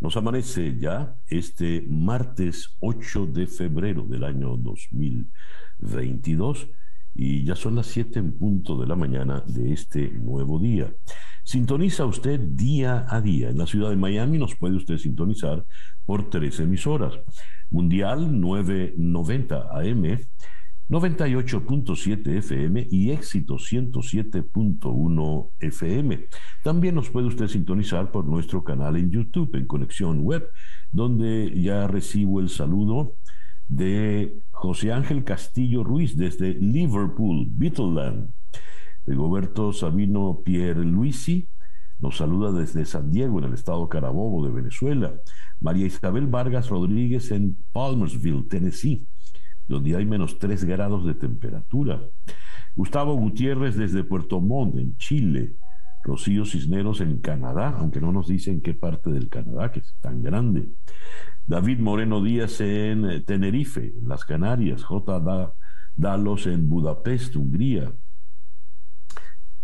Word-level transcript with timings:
Nos 0.00 0.16
amanece 0.16 0.76
ya 0.78 1.16
este 1.26 1.84
martes 1.88 2.76
8 2.80 3.26
de 3.26 3.46
febrero 3.46 4.02
del 4.02 4.24
año 4.24 4.56
2022 4.56 6.68
y 7.14 7.44
ya 7.44 7.54
son 7.54 7.76
las 7.76 7.86
7 7.86 8.18
en 8.18 8.36
punto 8.36 8.80
de 8.80 8.86
la 8.86 8.96
mañana 8.96 9.42
de 9.46 9.72
este 9.72 10.10
nuevo 10.10 10.58
día. 10.58 10.92
Sintoniza 11.44 12.06
usted 12.06 12.40
día 12.40 13.06
a 13.08 13.20
día. 13.20 13.50
En 13.50 13.58
la 13.58 13.66
ciudad 13.66 13.90
de 13.90 13.96
Miami 13.96 14.38
nos 14.38 14.56
puede 14.56 14.76
usted 14.76 14.96
sintonizar 14.96 15.64
por 16.06 16.30
tres 16.30 16.58
emisoras. 16.58 17.18
Mundial 17.70 18.40
990 18.40 19.68
AM, 19.70 20.18
98.7 20.88 22.36
FM 22.38 22.86
y 22.90 23.10
éxito 23.10 23.54
107.1 23.54 25.50
FM. 25.60 26.26
También 26.62 26.94
nos 26.94 27.08
puede 27.08 27.26
usted 27.26 27.48
sintonizar 27.48 28.10
por 28.10 28.26
nuestro 28.26 28.62
canal 28.62 28.96
en 28.96 29.10
YouTube, 29.10 29.54
en 29.54 29.66
Conexión 29.66 30.20
Web, 30.20 30.46
donde 30.92 31.52
ya 31.60 31.86
recibo 31.86 32.40
el 32.40 32.50
saludo 32.50 33.14
de 33.68 34.42
José 34.50 34.92
Ángel 34.92 35.24
Castillo 35.24 35.84
Ruiz 35.84 36.16
desde 36.16 36.54
Liverpool, 36.54 37.46
Beetleland. 37.50 38.30
Rigoberto 39.06 39.72
Sabino 39.72 40.40
Pierluisi 40.44 41.48
nos 42.00 42.16
saluda 42.18 42.52
desde 42.52 42.84
San 42.84 43.10
Diego, 43.10 43.38
en 43.38 43.46
el 43.46 43.54
estado 43.54 43.88
Carabobo 43.88 44.46
de 44.46 44.52
Venezuela. 44.52 45.14
María 45.60 45.86
Isabel 45.86 46.26
Vargas 46.26 46.68
Rodríguez 46.68 47.30
en 47.30 47.56
Palmersville, 47.72 48.46
Tennessee, 48.48 49.06
donde 49.66 49.96
hay 49.96 50.04
menos 50.04 50.38
3 50.38 50.64
grados 50.64 51.06
de 51.06 51.14
temperatura. 51.14 52.00
Gustavo 52.76 53.14
Gutiérrez 53.14 53.76
desde 53.76 54.04
Puerto 54.04 54.40
Montt, 54.40 54.76
en 54.78 54.96
Chile. 54.96 55.56
Rocío 56.02 56.44
Cisneros 56.44 57.00
en 57.00 57.18
Canadá, 57.20 57.76
aunque 57.78 58.00
no 58.00 58.12
nos 58.12 58.28
dicen 58.28 58.60
qué 58.60 58.74
parte 58.74 59.10
del 59.10 59.30
Canadá, 59.30 59.72
que 59.72 59.80
es 59.80 59.96
tan 60.00 60.22
grande. 60.22 60.68
David 61.46 61.78
Moreno 61.78 62.22
Díaz 62.22 62.60
en 62.60 63.24
Tenerife, 63.24 63.94
en 63.98 64.08
las 64.08 64.24
Canarias. 64.24 64.84
J. 64.84 65.54
Dalos 65.96 66.46
en 66.46 66.68
Budapest, 66.68 67.36
Hungría. 67.36 67.92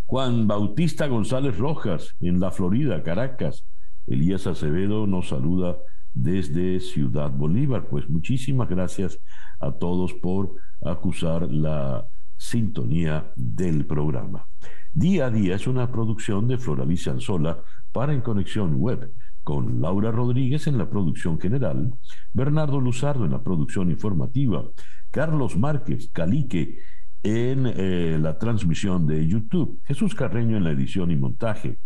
Juan 0.07 0.49
Bautista 0.49 1.07
González 1.09 1.59
Rojas 1.59 2.17
en 2.21 2.41
la 2.41 2.51
Florida, 2.51 3.03
Caracas. 3.03 3.67
Elías 4.07 4.47
Acevedo 4.47 5.07
nos 5.07 5.29
saluda 5.29 5.77
desde 6.15 6.81
Ciudad 6.81 7.31
Bolívar. 7.31 7.89
Pues 7.89 8.09
muchísimas 8.09 8.69
gracias 8.69 9.19
a 9.61 9.73
todos 9.73 10.15
por 10.15 10.55
acusar 10.85 11.51
la 11.51 12.07
sintonía 12.37 13.33
del 13.37 13.87
programa. 13.87 14.47
Día 14.93 15.27
a 15.27 15.31
día 15.31 15.55
es 15.55 15.67
una 15.67 15.91
producción 15.93 16.49
de 16.49 16.59
Floralicia 16.59 17.13
Anzola 17.13 17.63
para 17.93 18.13
En 18.13 18.23
Conexión 18.23 18.77
Web, 18.77 19.13
con 19.43 19.81
Laura 19.81 20.11
Rodríguez 20.11 20.67
en 20.67 20.79
la 20.79 20.89
producción 20.89 21.39
general, 21.41 21.93
Bernardo 22.33 22.81
Luzardo 22.81 23.25
en 23.25 23.33
la 23.33 23.43
producción 23.43 23.91
informativa, 23.91 24.65
Carlos 25.11 25.57
Márquez, 25.57 26.11
Calique, 26.13 26.79
en 27.23 27.67
eh, 27.67 28.19
la 28.19 28.39
transmisión 28.39 29.07
de 29.07 29.27
YouTube, 29.27 29.81
Jesús 29.85 30.15
Carreño 30.15 30.57
en 30.57 30.65
la 30.65 30.71
edición 30.71 31.11
y 31.11 31.17
montaje, 31.17 31.79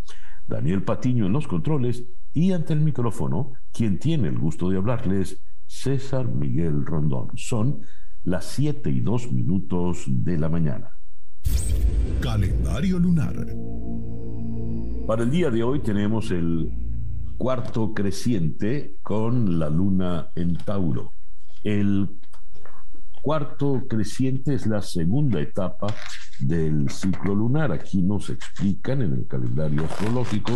Daniel 0.47 0.83
Patiño 0.83 1.27
en 1.27 1.33
los 1.33 1.49
controles 1.49 2.05
y 2.35 2.53
ante 2.53 2.73
el 2.73 2.81
micrófono, 2.81 3.53
quien 3.73 3.99
tiene 3.99 4.29
el 4.29 4.39
gusto 4.39 4.69
de 4.69 4.77
hablarles, 4.77 5.41
César 5.67 6.29
Miguel 6.29 6.85
Rondón. 6.85 7.29
Son 7.37 7.81
las 8.25 8.45
7 8.47 8.91
y 8.91 9.01
2 9.01 9.33
minutos 9.33 10.05
de 10.09 10.39
la 10.39 10.49
mañana. 10.49 10.91
Calendario 12.21 12.99
lunar. 12.99 13.47
Para 15.07 15.23
el 15.23 15.31
día 15.31 15.51
de 15.51 15.63
hoy 15.63 15.81
tenemos 15.81 16.31
el 16.31 16.71
cuarto 17.37 17.93
creciente 17.95 18.97
con 19.03 19.59
la 19.59 19.69
luna 19.69 20.31
en 20.35 20.57
Tauro. 20.57 21.13
El 21.63 22.19
cuarto 23.23 23.85
creciente 23.89 24.55
es 24.55 24.67
la 24.67 24.83
segunda 24.83 25.41
etapa 25.41 25.95
del 26.41 26.91
ciclo 26.91 27.35
lunar. 27.35 27.71
Aquí 27.73 28.03
nos 28.03 28.31
explican 28.31 29.03
en 29.03 29.13
el 29.13 29.27
calendario 29.27 29.85
astrológico, 29.85 30.53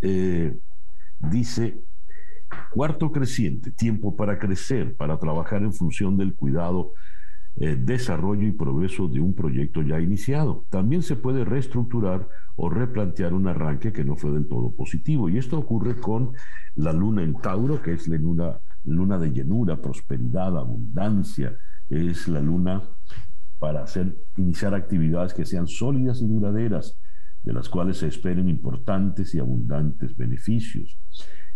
eh, 0.00 0.58
dice, 1.18 1.82
cuarto 2.72 3.12
creciente, 3.12 3.70
tiempo 3.70 4.16
para 4.16 4.38
crecer, 4.38 4.96
para 4.96 5.18
trabajar 5.18 5.62
en 5.62 5.72
función 5.72 6.16
del 6.16 6.34
cuidado, 6.34 6.92
eh, 7.56 7.76
desarrollo 7.76 8.46
y 8.46 8.52
progreso 8.52 9.08
de 9.08 9.20
un 9.20 9.34
proyecto 9.34 9.82
ya 9.82 10.00
iniciado. 10.00 10.66
También 10.68 11.02
se 11.02 11.16
puede 11.16 11.44
reestructurar 11.44 12.28
o 12.54 12.68
replantear 12.68 13.32
un 13.34 13.48
arranque 13.48 13.92
que 13.92 14.04
no 14.04 14.16
fue 14.16 14.30
del 14.32 14.46
todo 14.46 14.74
positivo. 14.74 15.28
Y 15.28 15.38
esto 15.38 15.58
ocurre 15.58 15.96
con 15.96 16.32
la 16.74 16.92
luna 16.92 17.22
en 17.22 17.34
Tauro, 17.34 17.80
que 17.80 17.92
es 17.92 18.08
la 18.08 18.16
luna 18.16 18.60
luna 18.86 19.18
de 19.18 19.30
llenura, 19.30 19.80
prosperidad, 19.80 20.56
abundancia, 20.56 21.56
es 21.88 22.28
la 22.28 22.40
luna 22.40 22.82
para 23.58 23.82
hacer, 23.82 24.16
iniciar 24.36 24.74
actividades 24.74 25.34
que 25.34 25.44
sean 25.44 25.66
sólidas 25.66 26.20
y 26.22 26.26
duraderas, 26.26 26.98
de 27.46 27.54
las 27.54 27.70
cuales 27.70 27.96
se 27.96 28.08
esperen 28.08 28.50
importantes 28.50 29.34
y 29.34 29.38
abundantes 29.38 30.14
beneficios. 30.14 30.98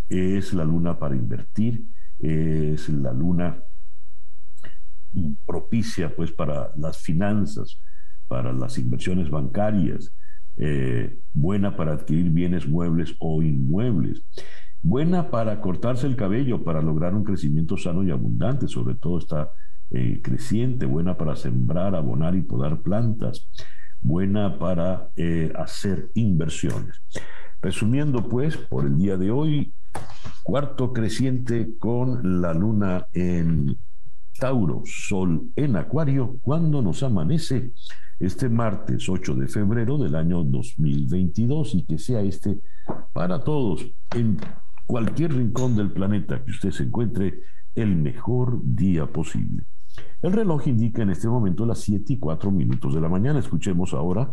Es 0.08 0.54
la 0.54 0.64
luna 0.64 0.98
para 0.98 1.14
invertir, 1.14 1.84
es 2.18 2.88
la 2.88 3.12
luna 3.12 3.62
propicia 5.44 6.16
pues 6.16 6.32
para 6.32 6.72
las 6.76 6.96
finanzas, 6.98 7.82
para 8.26 8.54
las 8.54 8.78
inversiones 8.78 9.28
bancarias, 9.28 10.14
eh, 10.56 11.20
buena 11.34 11.76
para 11.76 11.92
adquirir 11.92 12.30
bienes 12.30 12.66
muebles 12.66 13.14
o 13.18 13.42
inmuebles 13.42 14.24
buena 14.82 15.30
para 15.30 15.60
cortarse 15.60 16.06
el 16.06 16.16
cabello, 16.16 16.64
para 16.64 16.82
lograr 16.82 17.14
un 17.14 17.24
crecimiento 17.24 17.76
sano 17.76 18.02
y 18.02 18.10
abundante, 18.10 18.68
sobre 18.68 18.94
todo 18.94 19.18
está 19.18 19.50
eh, 19.90 20.20
creciente, 20.22 20.86
buena 20.86 21.16
para 21.16 21.36
sembrar, 21.36 21.94
abonar 21.94 22.34
y 22.34 22.42
podar 22.42 22.80
plantas, 22.80 23.50
buena 24.02 24.58
para 24.58 25.10
eh, 25.16 25.52
hacer 25.56 26.10
inversiones. 26.14 27.02
Resumiendo 27.62 28.28
pues, 28.28 28.56
por 28.56 28.86
el 28.86 28.96
día 28.96 29.16
de 29.16 29.30
hoy, 29.30 29.74
cuarto 30.42 30.92
creciente 30.92 31.76
con 31.78 32.40
la 32.40 32.54
luna 32.54 33.06
en 33.12 33.76
Tauro, 34.38 34.82
Sol 34.86 35.50
en 35.56 35.76
Acuario, 35.76 36.38
cuando 36.40 36.80
nos 36.80 37.02
amanece 37.02 37.72
este 38.18 38.48
martes 38.48 39.08
8 39.08 39.34
de 39.34 39.48
febrero 39.48 39.98
del 39.98 40.14
año 40.14 40.42
2022 40.44 41.74
y 41.74 41.84
que 41.84 41.98
sea 41.98 42.20
este 42.20 42.60
para 43.12 43.42
todos 43.42 43.86
en 44.14 44.38
cualquier 44.86 45.34
rincón 45.34 45.76
del 45.76 45.90
planeta 45.92 46.42
que 46.44 46.50
usted 46.50 46.70
se 46.70 46.84
encuentre 46.84 47.42
el 47.74 47.96
mejor 47.96 48.60
día 48.62 49.06
posible. 49.06 49.64
El 50.22 50.32
reloj 50.32 50.66
indica 50.68 51.02
en 51.02 51.10
este 51.10 51.28
momento 51.28 51.64
las 51.64 51.80
7 51.80 52.12
y 52.12 52.18
4 52.18 52.50
minutos 52.50 52.94
de 52.94 53.00
la 53.00 53.08
mañana. 53.08 53.38
Escuchemos 53.38 53.94
ahora 53.94 54.32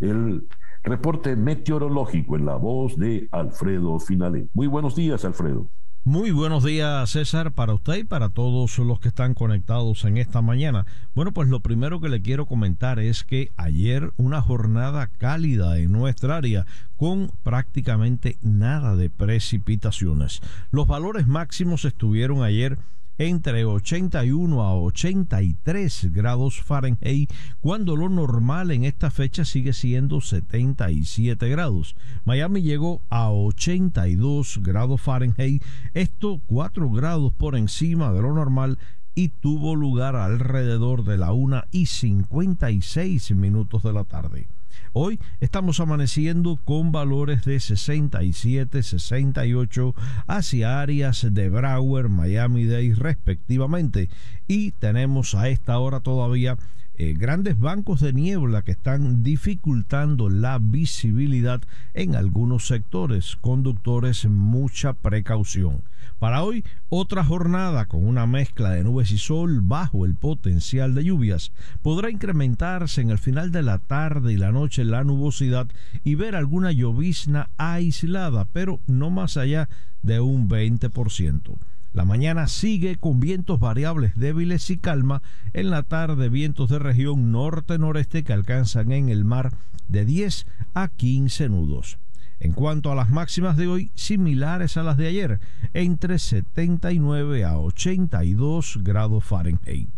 el 0.00 0.46
reporte 0.82 1.36
meteorológico 1.36 2.36
en 2.36 2.46
la 2.46 2.56
voz 2.56 2.96
de 2.96 3.28
Alfredo 3.30 3.98
Finale. 4.00 4.48
Muy 4.54 4.66
buenos 4.66 4.96
días, 4.96 5.24
Alfredo. 5.24 5.70
Muy 6.04 6.30
buenos 6.30 6.64
días, 6.64 7.10
César, 7.10 7.52
para 7.52 7.74
usted 7.74 7.96
y 7.96 8.04
para 8.04 8.30
todos 8.30 8.78
los 8.78 8.98
que 8.98 9.08
están 9.08 9.34
conectados 9.34 10.04
en 10.04 10.16
esta 10.16 10.40
mañana. 10.40 10.86
Bueno, 11.14 11.32
pues 11.32 11.48
lo 11.48 11.60
primero 11.60 12.00
que 12.00 12.08
le 12.08 12.22
quiero 12.22 12.46
comentar 12.46 12.98
es 12.98 13.24
que 13.24 13.52
ayer 13.58 14.12
una 14.16 14.40
jornada 14.40 15.08
cálida 15.08 15.78
en 15.78 15.92
nuestra 15.92 16.36
área 16.36 16.64
con 16.96 17.30
prácticamente 17.42 18.38
nada 18.40 18.96
de 18.96 19.10
precipitaciones. 19.10 20.40
Los 20.70 20.86
valores 20.86 21.26
máximos 21.26 21.84
estuvieron 21.84 22.42
ayer 22.42 22.78
entre 23.18 23.64
81 23.64 24.62
a 24.62 24.74
83 24.74 26.12
grados 26.12 26.62
Fahrenheit, 26.62 27.32
cuando 27.60 27.96
lo 27.96 28.08
normal 28.08 28.70
en 28.70 28.84
esta 28.84 29.10
fecha 29.10 29.44
sigue 29.44 29.72
siendo 29.72 30.20
77 30.20 31.48
grados. 31.48 31.96
Miami 32.24 32.62
llegó 32.62 33.02
a 33.10 33.30
82 33.30 34.60
grados 34.62 35.00
Fahrenheit, 35.00 35.62
esto 35.94 36.40
4 36.46 36.90
grados 36.90 37.32
por 37.32 37.56
encima 37.56 38.12
de 38.12 38.22
lo 38.22 38.32
normal 38.32 38.78
y 39.14 39.30
tuvo 39.30 39.74
lugar 39.74 40.14
alrededor 40.14 41.02
de 41.02 41.18
la 41.18 41.32
1 41.32 41.64
y 41.72 41.86
56 41.86 43.32
minutos 43.32 43.82
de 43.82 43.92
la 43.92 44.04
tarde. 44.04 44.46
Hoy 44.92 45.20
estamos 45.40 45.80
amaneciendo 45.80 46.56
con 46.64 46.92
valores 46.92 47.44
de 47.44 47.60
67, 47.60 48.82
68 48.82 49.94
hacia 50.26 50.80
áreas 50.80 51.26
de 51.30 51.48
Broward, 51.50 52.08
Miami 52.08 52.64
Dade 52.64 52.94
respectivamente. 52.94 54.08
Y 54.46 54.72
tenemos 54.72 55.34
a 55.34 55.48
esta 55.48 55.78
hora 55.78 56.00
todavía 56.00 56.56
eh, 57.00 57.14
grandes 57.16 57.58
bancos 57.58 58.00
de 58.00 58.12
niebla 58.12 58.62
que 58.62 58.72
están 58.72 59.22
dificultando 59.22 60.28
la 60.28 60.58
visibilidad 60.58 61.62
en 61.94 62.16
algunos 62.16 62.66
sectores. 62.66 63.36
Conductores, 63.40 64.26
mucha 64.26 64.94
precaución. 64.94 65.82
Para 66.18 66.42
hoy, 66.42 66.64
otra 66.88 67.22
jornada 67.22 67.86
con 67.86 68.04
una 68.04 68.26
mezcla 68.26 68.70
de 68.70 68.82
nubes 68.82 69.12
y 69.12 69.18
sol 69.18 69.60
bajo 69.62 70.04
el 70.04 70.16
potencial 70.16 70.96
de 70.96 71.04
lluvias. 71.04 71.52
Podrá 71.82 72.10
incrementarse 72.10 73.00
en 73.00 73.10
el 73.10 73.18
final 73.18 73.52
de 73.52 73.62
la 73.62 73.78
tarde 73.78 74.32
y 74.32 74.36
la 74.36 74.50
noche 74.50 74.84
la 74.84 75.04
nubosidad 75.04 75.68
y 76.02 76.16
ver 76.16 76.34
alguna 76.34 76.72
llovizna 76.72 77.50
aislada, 77.58 78.44
pero 78.52 78.80
no 78.88 79.10
más 79.10 79.36
allá 79.36 79.68
de 80.02 80.18
un 80.18 80.48
20%. 80.48 81.56
La 81.98 82.04
mañana 82.04 82.46
sigue 82.46 82.94
con 82.94 83.18
vientos 83.18 83.58
variables 83.58 84.14
débiles 84.14 84.70
y 84.70 84.76
calma. 84.76 85.20
En 85.52 85.68
la 85.70 85.82
tarde 85.82 86.28
vientos 86.28 86.70
de 86.70 86.78
región 86.78 87.32
norte-noreste 87.32 88.22
que 88.22 88.32
alcanzan 88.32 88.92
en 88.92 89.08
el 89.08 89.24
mar 89.24 89.50
de 89.88 90.04
10 90.04 90.46
a 90.74 90.86
15 90.86 91.48
nudos. 91.48 91.98
En 92.38 92.52
cuanto 92.52 92.92
a 92.92 92.94
las 92.94 93.10
máximas 93.10 93.56
de 93.56 93.66
hoy, 93.66 93.90
similares 93.96 94.76
a 94.76 94.84
las 94.84 94.96
de 94.96 95.08
ayer, 95.08 95.40
entre 95.74 96.20
79 96.20 97.44
a 97.44 97.58
82 97.58 98.78
grados 98.84 99.24
Fahrenheit. 99.24 99.88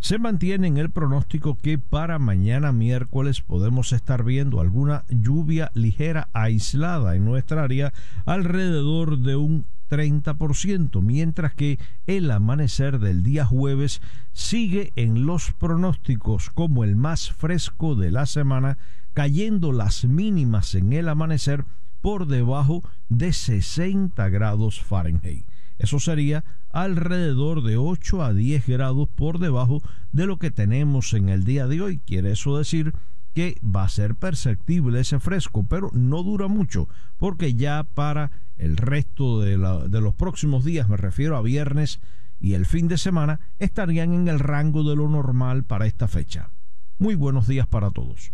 Se 0.00 0.18
mantiene 0.18 0.68
en 0.68 0.78
el 0.78 0.88
pronóstico 0.88 1.58
que 1.60 1.78
para 1.78 2.18
mañana 2.18 2.72
miércoles 2.72 3.42
podemos 3.42 3.92
estar 3.92 4.24
viendo 4.24 4.58
alguna 4.62 5.04
lluvia 5.10 5.70
ligera 5.74 6.30
aislada 6.32 7.14
en 7.14 7.26
nuestra 7.26 7.62
área 7.62 7.92
alrededor 8.24 9.18
de 9.18 9.36
un 9.36 9.66
30%, 9.92 11.02
mientras 11.02 11.52
que 11.52 11.78
el 12.06 12.30
amanecer 12.30 12.98
del 12.98 13.22
día 13.22 13.44
jueves 13.44 14.00
sigue 14.32 14.90
en 14.96 15.26
los 15.26 15.52
pronósticos 15.52 16.48
como 16.48 16.82
el 16.82 16.96
más 16.96 17.30
fresco 17.30 17.94
de 17.94 18.10
la 18.10 18.24
semana, 18.24 18.78
cayendo 19.12 19.70
las 19.70 20.06
mínimas 20.06 20.74
en 20.74 20.94
el 20.94 21.10
amanecer 21.10 21.66
por 22.00 22.26
debajo 22.26 22.82
de 23.10 23.34
60 23.34 24.30
grados 24.30 24.80
Fahrenheit. 24.80 25.44
Eso 25.78 26.00
sería 26.00 26.42
alrededor 26.70 27.62
de 27.62 27.76
8 27.76 28.22
a 28.22 28.32
10 28.32 28.66
grados 28.66 29.10
por 29.14 29.40
debajo 29.40 29.82
de 30.10 30.26
lo 30.26 30.38
que 30.38 30.50
tenemos 30.50 31.12
en 31.12 31.28
el 31.28 31.44
día 31.44 31.66
de 31.66 31.82
hoy. 31.82 31.98
Quiere 31.98 32.32
eso 32.32 32.56
decir 32.56 32.94
que 33.34 33.56
va 33.64 33.84
a 33.84 33.88
ser 33.88 34.14
perceptible 34.14 35.00
ese 35.00 35.20
fresco, 35.20 35.66
pero 35.68 35.90
no 35.92 36.22
dura 36.22 36.48
mucho, 36.48 36.88
porque 37.18 37.54
ya 37.54 37.84
para 37.84 38.30
el 38.58 38.76
resto 38.76 39.40
de, 39.40 39.58
de, 39.88 40.00
los 40.00 40.14
próximos 40.14 40.64
días, 40.64 40.88
me 40.88 40.96
refiero 40.96 41.36
a 41.36 41.42
viernes 41.42 42.00
y 42.38 42.54
el 42.54 42.66
fin 42.66 42.88
de 42.88 42.98
semana, 42.98 43.40
estarían 43.58 44.12
en 44.12 44.28
el 44.28 44.40
rango 44.40 44.82
de 44.82 44.96
lo 44.96 45.08
normal 45.08 45.62
para 45.62 45.86
esta 45.86 46.08
fecha. 46.08 46.50
Muy 46.98 47.14
buenos 47.14 47.46
días 47.46 47.66
para 47.66 47.90
todos. 47.90 48.32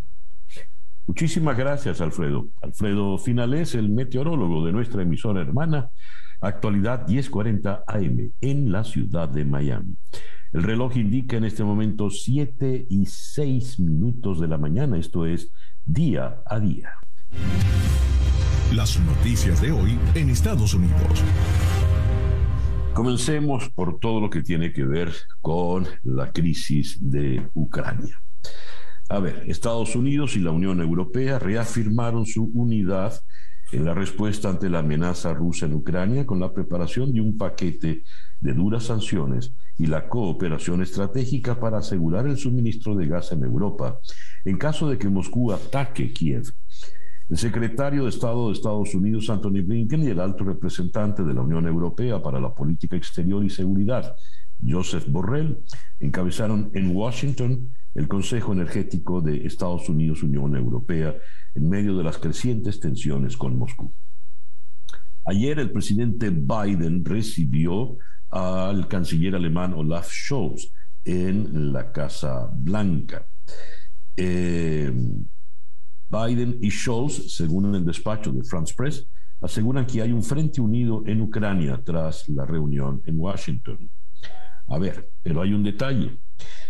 Muchísimas 1.06 1.56
gracias, 1.56 2.00
Alfredo. 2.00 2.49
Alfredo 2.61 3.17
Finales, 3.19 3.75
el 3.75 3.89
meteorólogo 3.89 4.65
de 4.67 4.73
nuestra 4.73 5.03
emisora 5.03 5.41
hermana, 5.41 5.91
actualidad 6.41 7.09
1040 7.09 7.85
AM 7.87 8.33
en 8.41 8.73
la 8.73 8.85
ciudad 8.85 9.29
de 9.29 9.45
Miami. 9.45 9.97
El 10.50 10.62
reloj 10.62 10.97
indica 10.97 11.37
en 11.37 11.45
este 11.45 11.62
momento 11.62 12.09
7 12.09 12.87
y 12.89 13.05
6 13.05 13.81
minutos 13.81 14.41
de 14.41 14.49
la 14.49 14.56
mañana, 14.56 14.99
esto 14.99 15.27
es 15.27 15.53
día 15.85 16.43
a 16.47 16.59
día. 16.59 16.91
Las 18.75 18.99
noticias 19.00 19.61
de 19.61 19.73
hoy 19.73 19.99
en 20.15 20.31
Estados 20.31 20.73
Unidos. 20.73 21.23
Comencemos 22.95 23.69
por 23.69 23.99
todo 23.99 24.23
lo 24.23 24.31
que 24.31 24.43
tiene 24.43 24.73
que 24.73 24.85
ver 24.85 25.12
con 25.43 25.87
la 26.03 26.33
crisis 26.33 26.97
de 26.99 27.47
Ucrania. 27.53 28.19
A 29.11 29.21
ver, 29.21 29.45
Estados 29.49 29.97
Unidos 29.97 30.35
y 30.35 30.41
la 30.41 30.50
Unión 30.50 30.81
Europea 30.81 31.39
reafirmaron 31.39 32.25
su 32.25 32.45
unidad 32.55 33.21
en 33.70 33.85
la 33.85 33.94
respuesta 33.94 34.49
ante 34.49 34.70
la 34.70 34.79
amenaza 34.79 35.35
rusa 35.35 35.67
en 35.67 35.75
Ucrania 35.75 36.25
con 36.26 36.41
la 36.41 36.53
preparación 36.53 37.12
de 37.12 37.20
un 37.20 37.37
paquete 37.37 38.03
de 38.41 38.53
duras 38.55 38.85
sanciones 38.85 39.53
y 39.76 39.87
la 39.87 40.09
cooperación 40.09 40.82
estratégica 40.82 41.61
para 41.61 41.79
asegurar 41.79 42.26
el 42.26 42.38
suministro 42.38 42.94
de 42.94 43.06
gas 43.06 43.32
en 43.32 43.44
Europa 43.44 43.99
en 44.44 44.56
caso 44.56 44.88
de 44.88 44.99
que 44.99 45.09
Moscú 45.09 45.53
ataque 45.53 46.12
Kiev. 46.12 46.44
El 47.29 47.37
secretario 47.37 48.05
de 48.05 48.09
Estado 48.09 48.47
de 48.47 48.55
Estados 48.55 48.94
Unidos, 48.94 49.29
Anthony 49.29 49.62
Blinken, 49.62 50.03
y 50.03 50.06
el 50.06 50.21
alto 50.21 50.44
representante 50.44 51.23
de 51.23 51.35
la 51.35 51.43
Unión 51.43 51.67
Europea 51.67 52.23
para 52.23 52.41
la 52.41 52.55
Política 52.55 52.97
Exterior 52.97 53.44
y 53.44 53.50
Seguridad, 53.50 54.17
Joseph 54.67 55.06
Borrell, 55.09 55.59
encabezaron 56.00 56.71
en 56.73 56.97
Washington 56.97 57.71
el 57.99 58.06
Consejo 58.06 58.53
Energético 58.53 59.21
de 59.21 59.45
Estados 59.45 59.89
Unidos-Unión 59.89 60.55
Europea 60.55 61.17
en 61.53 61.69
medio 61.69 61.97
de 61.97 62.05
las 62.05 62.17
crecientes 62.17 62.79
tensiones 62.79 63.37
con 63.37 63.59
Moscú. 63.59 63.93
Ayer 65.25 65.59
el 65.59 65.73
presidente 65.73 66.31
Biden 66.31 67.05
recibió 67.05 67.97
al 68.31 68.87
canciller 68.87 69.35
alemán 69.35 69.75
Olaf 69.75 70.12
Scholz 70.12 70.73
en 71.05 71.73
la 71.73 71.91
Casa 71.91 72.49
Blanca. 72.55 73.27
Eh, 74.17 74.93
Biden 76.09 76.56
y 76.62 76.71
Scholz, 76.71 77.35
según 77.35 77.75
el 77.75 77.85
despacho 77.85 78.31
de 78.31 78.45
France 78.45 78.75
Press, 78.77 79.09
aseguran 79.41 79.87
que 79.87 80.03
hay 80.03 80.12
un 80.12 80.23
frente 80.23 80.61
unido 80.61 81.03
en 81.05 81.21
Ucrania 81.21 81.83
tras 81.85 82.29
la 82.29 82.47
reunión 82.47 83.03
en 83.06 83.19
Washington. 83.19 83.91
A 84.69 84.79
ver, 84.79 85.11
pero 85.21 85.43
hay 85.43 85.53
un 85.53 85.65
detalle. 85.65 86.17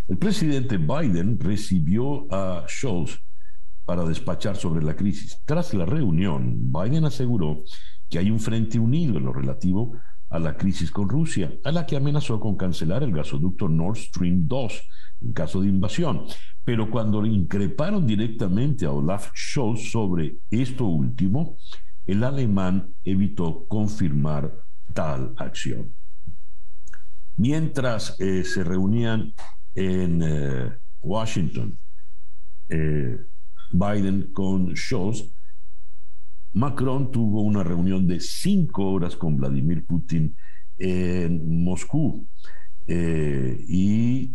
El 0.09 0.19
presidente 0.19 0.79
Biden 0.79 1.39
recibió 1.39 2.33
a 2.33 2.65
Scholz 2.69 3.21
para 3.85 4.05
despachar 4.05 4.57
sobre 4.57 4.85
la 4.85 4.95
crisis. 4.95 5.43
Tras 5.45 5.75
la 5.75 5.87
reunión, 5.87 6.73
Biden 6.73 7.05
aseguró 7.05 7.63
que 8.09 8.19
hay 8.19 8.31
un 8.31 8.41
frente 8.41 8.79
unido 8.79 9.19
en 9.19 9.25
lo 9.25 9.33
relativo 9.33 9.97
a 10.31 10.39
la 10.39 10.57
crisis 10.57 10.91
con 10.91 11.09
Rusia, 11.09 11.53
a 11.65 11.73
la 11.73 11.87
que 11.87 11.97
amenazó 11.97 12.39
con 12.39 12.57
cancelar 12.57 13.03
el 13.03 13.13
gasoducto 13.13 13.69
Nord 13.69 13.97
Stream 13.97 14.47
2 14.47 14.83
en 15.23 15.33
caso 15.33 15.61
de 15.61 15.69
invasión. 15.69 16.25
Pero 16.65 16.91
cuando 16.91 17.23
le 17.23 17.31
increparon 17.31 18.07
directamente 18.07 18.85
a 18.85 18.93
Olaf 18.93 19.31
Scholz 19.35 19.91
sobre 19.91 20.39
esto 20.51 20.85
último, 20.85 21.57
el 22.05 22.25
alemán 22.25 22.95
evitó 23.05 23.67
confirmar 23.67 24.55
tal 24.95 25.35
acción. 25.37 25.95
Mientras 27.37 28.19
eh, 28.19 28.45
se 28.45 28.65
reunían 28.65 29.33
en 29.79 30.23
eh, 30.25 30.73
Washington, 31.01 31.79
eh, 32.69 33.17
Biden 33.71 34.33
con 34.33 34.75
Scholz, 34.77 35.33
Macron 36.55 37.13
tuvo 37.13 37.43
una 37.43 37.63
reunión 37.63 38.05
de 38.09 38.19
cinco 38.19 38.91
horas 38.91 39.15
con 39.15 39.37
Vladimir 39.37 39.87
Putin 39.87 40.35
en 40.77 41.63
Moscú. 41.63 42.27
Eh, 42.87 43.57
y 43.69 44.35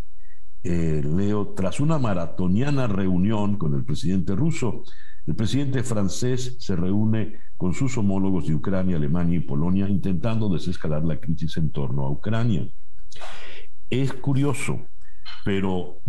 Leo, 0.64 1.54
tras 1.54 1.82
una 1.82 2.00
maratoniana 2.00 2.88
reunión 2.88 3.58
con 3.58 3.74
el 3.74 3.84
presidente 3.84 4.34
ruso, 4.34 4.84
el 5.26 5.36
presidente 5.36 5.84
francés 5.84 6.56
se 6.60 6.78
reúne 6.78 7.40
con 7.58 7.74
sus 7.74 7.98
homólogos 7.98 8.48
de 8.48 8.56
Ucrania, 8.56 8.96
Alemania 8.96 9.40
y 9.40 9.42
Polonia, 9.42 9.90
intentando 9.90 10.48
desescalar 10.48 11.04
la 11.04 11.20
crisis 11.20 11.58
en 11.58 11.70
torno 11.72 12.06
a 12.06 12.12
Ucrania. 12.12 12.66
Es 13.90 14.14
curioso 14.14 14.88
pero 15.44 16.02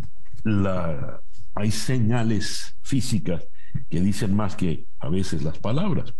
hay 1.55 1.71
señales 1.71 2.77
físicas 2.83 3.47
que 3.89 4.01
dicen 4.01 4.35
más 4.35 4.57
que 4.57 4.87
a 4.99 5.09
veces 5.09 5.43
las 5.43 5.59
palabras. 5.59 6.15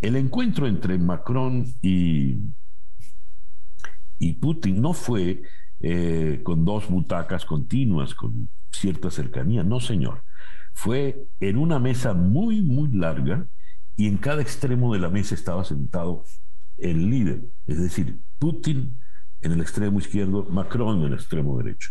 El 0.00 0.16
encuentro 0.16 0.66
entre 0.66 0.98
Macron 0.98 1.66
y, 1.82 2.38
y 4.18 4.34
Putin 4.34 4.80
no 4.80 4.92
fue 4.92 5.42
eh, 5.80 6.40
con 6.42 6.64
dos 6.64 6.88
butacas 6.88 7.44
continuas, 7.44 8.14
con 8.14 8.48
cierta 8.70 9.10
cercanía, 9.10 9.62
no 9.62 9.80
señor. 9.80 10.22
Fue 10.72 11.28
en 11.40 11.56
una 11.56 11.78
mesa 11.78 12.14
muy, 12.14 12.62
muy 12.62 12.90
larga 12.90 13.46
y 13.96 14.06
en 14.06 14.18
cada 14.18 14.42
extremo 14.42 14.92
de 14.92 15.00
la 15.00 15.08
mesa 15.08 15.34
estaba 15.34 15.64
sentado 15.64 16.24
el 16.76 17.08
líder, 17.08 17.42
es 17.66 17.80
decir, 17.80 18.20
Putin 18.38 18.98
en 19.40 19.52
el 19.52 19.60
extremo 19.60 19.98
izquierdo, 19.98 20.46
Macron 20.50 20.98
en 21.00 21.06
el 21.06 21.14
extremo 21.14 21.58
derecho 21.58 21.90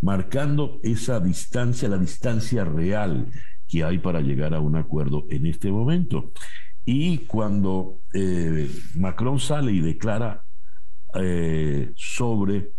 marcando 0.00 0.78
esa 0.82 1.20
distancia, 1.20 1.88
la 1.88 1.98
distancia 1.98 2.64
real 2.64 3.30
que 3.66 3.84
hay 3.84 3.98
para 3.98 4.20
llegar 4.20 4.54
a 4.54 4.60
un 4.60 4.76
acuerdo 4.76 5.26
en 5.30 5.46
este 5.46 5.70
momento. 5.70 6.32
Y 6.84 7.18
cuando 7.18 8.02
eh, 8.12 8.70
Macron 8.94 9.40
sale 9.40 9.72
y 9.72 9.80
declara 9.80 10.44
eh, 11.14 11.92
sobre 11.96 12.70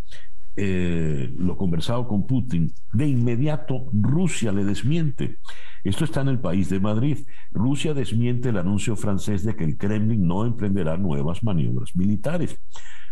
eh, 0.56 1.34
lo 1.38 1.58
conversado 1.58 2.08
con 2.08 2.26
Putin, 2.26 2.74
de 2.94 3.08
inmediato 3.08 3.90
Rusia 3.92 4.52
le 4.52 4.64
desmiente. 4.64 5.38
Esto 5.84 6.06
está 6.06 6.22
en 6.22 6.30
el 6.30 6.40
país 6.40 6.70
de 6.70 6.80
Madrid. 6.80 7.18
Rusia 7.52 7.94
desmiente 7.94 8.50
el 8.50 8.58
anuncio 8.58 8.96
francés 8.96 9.44
de 9.44 9.56
que 9.56 9.66
el 9.66 9.78
Kremlin 9.78 10.26
no 10.26 10.46
emprenderá 10.46 10.98
nuevas 10.98 11.44
maniobras 11.44 11.96
militares. 11.96 12.58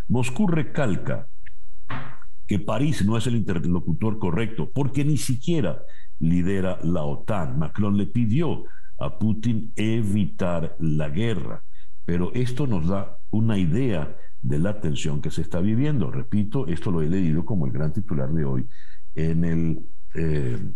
Moscú 0.08 0.46
recalca 0.46 1.28
que 2.46 2.60
París 2.60 3.04
no 3.04 3.16
es 3.16 3.26
el 3.26 3.36
interlocutor 3.36 4.18
correcto, 4.18 4.70
porque 4.72 5.04
ni 5.04 5.16
siquiera 5.16 5.82
lidera 6.18 6.78
la 6.82 7.02
OTAN. 7.02 7.58
Macron 7.58 7.96
le 7.96 8.06
pidió 8.06 8.64
a 8.98 9.18
Putin 9.18 9.72
evitar 9.76 10.76
la 10.78 11.08
guerra, 11.08 11.64
pero 12.04 12.32
esto 12.34 12.66
nos 12.66 12.86
da 12.86 13.18
una 13.30 13.58
idea 13.58 14.16
de 14.40 14.58
la 14.60 14.80
tensión 14.80 15.20
que 15.20 15.30
se 15.30 15.42
está 15.42 15.60
viviendo. 15.60 16.10
Repito, 16.10 16.68
esto 16.68 16.90
lo 16.90 17.02
he 17.02 17.08
leído 17.08 17.44
como 17.44 17.66
el 17.66 17.72
gran 17.72 17.92
titular 17.92 18.32
de 18.32 18.44
hoy 18.44 18.66
en 19.14 19.44
el 19.44 19.86
eh, 20.14 20.72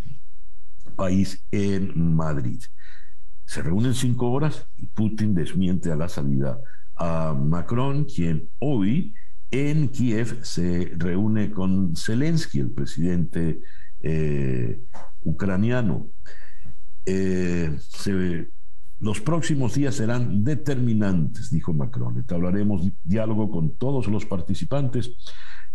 país 0.96 1.46
en 1.52 2.14
Madrid. 2.14 2.60
Se 3.44 3.62
reúnen 3.62 3.94
cinco 3.94 4.30
horas 4.30 4.66
y 4.76 4.86
Putin 4.86 5.34
desmiente 5.34 5.90
a 5.92 5.96
la 5.96 6.08
salida 6.08 6.58
a 6.96 7.32
Macron, 7.32 8.04
quien 8.04 8.48
hoy 8.58 9.14
en 9.50 9.88
Kiev 9.88 10.44
se 10.44 10.92
reúne 10.96 11.50
con 11.50 11.96
Zelensky, 11.96 12.60
el 12.60 12.70
presidente 12.70 13.60
eh, 14.00 14.80
ucraniano. 15.22 16.08
Eh, 17.04 17.76
los 19.00 19.20
próximos 19.20 19.74
días 19.74 19.94
serán 19.94 20.44
determinantes, 20.44 21.50
dijo 21.50 21.72
Macron. 21.72 22.18
Estableceremos 22.18 22.86
diálogo 23.02 23.50
con 23.50 23.76
todos 23.76 24.06
los 24.08 24.26
participantes 24.26 25.12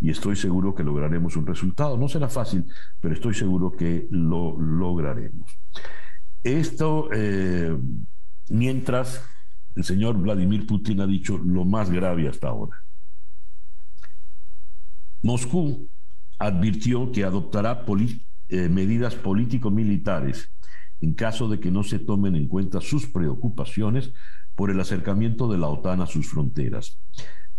y 0.00 0.10
estoy 0.10 0.36
seguro 0.36 0.74
que 0.74 0.84
lograremos 0.84 1.36
un 1.36 1.46
resultado. 1.46 1.96
No 1.96 2.08
será 2.08 2.28
fácil, 2.28 2.64
pero 3.00 3.14
estoy 3.14 3.34
seguro 3.34 3.72
que 3.72 4.06
lo 4.10 4.58
lograremos. 4.60 5.50
Esto 6.42 7.08
eh, 7.12 7.76
mientras 8.48 9.22
el 9.74 9.84
señor 9.84 10.16
Vladimir 10.16 10.66
Putin 10.66 11.00
ha 11.00 11.06
dicho 11.06 11.36
lo 11.38 11.64
más 11.64 11.90
grave 11.90 12.28
hasta 12.28 12.48
ahora. 12.48 12.85
Moscú 15.26 15.90
advirtió 16.38 17.10
que 17.10 17.24
adoptará 17.24 17.84
eh, 18.48 18.68
medidas 18.68 19.16
político-militares 19.16 20.52
en 21.00 21.14
caso 21.14 21.48
de 21.48 21.58
que 21.58 21.72
no 21.72 21.82
se 21.82 21.98
tomen 21.98 22.36
en 22.36 22.46
cuenta 22.46 22.80
sus 22.80 23.06
preocupaciones 23.06 24.12
por 24.54 24.70
el 24.70 24.78
acercamiento 24.78 25.48
de 25.48 25.58
la 25.58 25.66
OTAN 25.66 26.00
a 26.00 26.06
sus 26.06 26.28
fronteras. 26.28 27.00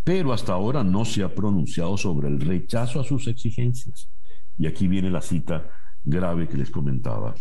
Pero 0.05 0.31
hasta 0.31 0.53
ahora 0.53 0.85
no 0.85 1.03
se 1.03 1.23
ha 1.23 1.35
pronunciado 1.35 1.97
sobre 1.97 2.29
el 2.29 2.39
rechazo 2.39 3.01
a 3.01 3.03
sus 3.03 3.27
exigencias. 3.27 4.09
Y 4.57 4.65
aquí 4.65 4.87
viene 4.87 5.11
la 5.11 5.21
cita 5.21 5.69
grave 6.05 6.47
que 6.47 6.57
les 6.57 6.71
comentaba. 6.71 7.35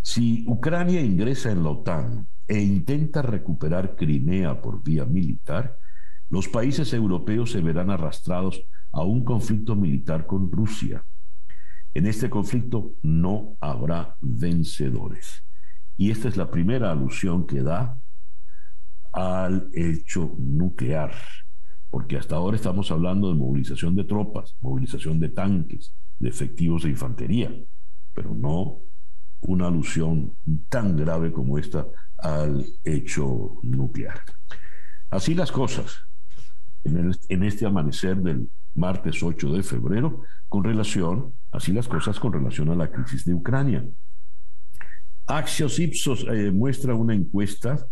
Si 0.00 0.44
Ucrania 0.46 1.00
ingresa 1.00 1.50
en 1.50 1.64
la 1.64 1.70
OTAN 1.70 2.28
e 2.46 2.60
intenta 2.60 3.20
recuperar 3.20 3.96
Crimea 3.96 4.62
por 4.62 4.80
vía 4.82 5.04
militar, 5.06 5.76
los 6.28 6.46
países 6.46 6.94
europeos 6.94 7.50
se 7.50 7.60
verán 7.60 7.90
arrastrados 7.90 8.64
a 8.92 9.02
un 9.02 9.24
conflicto 9.24 9.76
militar 9.76 10.26
con 10.26 10.50
Rusia. 10.50 11.04
En 11.94 12.06
este 12.06 12.30
conflicto 12.30 12.94
no 13.02 13.56
habrá 13.60 14.16
vencedores. 14.20 15.44
Y 15.96 16.10
esta 16.10 16.28
es 16.28 16.36
la 16.36 16.50
primera 16.50 16.90
alusión 16.90 17.46
que 17.46 17.62
da 17.62 18.00
al 19.12 19.68
hecho 19.72 20.34
nuclear, 20.38 21.12
porque 21.90 22.16
hasta 22.16 22.36
ahora 22.36 22.56
estamos 22.56 22.90
hablando 22.90 23.28
de 23.28 23.34
movilización 23.34 23.94
de 23.96 24.04
tropas, 24.04 24.56
movilización 24.60 25.18
de 25.18 25.30
tanques, 25.30 25.94
de 26.18 26.28
efectivos 26.28 26.84
de 26.84 26.90
infantería, 26.90 27.52
pero 28.14 28.34
no 28.34 28.78
una 29.40 29.68
alusión 29.68 30.36
tan 30.68 30.96
grave 30.96 31.32
como 31.32 31.58
esta 31.58 31.86
al 32.18 32.64
hecho 32.84 33.54
nuclear. 33.62 34.20
Así 35.10 35.34
las 35.34 35.50
cosas, 35.50 35.96
en, 36.84 37.42
este 37.42 37.66
amanecer 37.66 38.16
del 38.18 38.48
martes 38.74 39.22
8 39.22 39.52
de 39.52 39.62
febrero, 39.62 40.22
con 40.48 40.64
relación, 40.64 41.34
así 41.52 41.72
las 41.72 41.88
cosas 41.88 42.18
con 42.18 42.32
relación 42.32 42.70
a 42.70 42.76
la 42.76 42.90
crisis 42.90 43.24
de 43.24 43.34
Ucrania. 43.34 43.84
Axios 45.26 45.78
Ipsos 45.78 46.26
eh, 46.28 46.50
muestra 46.50 46.94
una 46.94 47.14
encuesta 47.14 47.86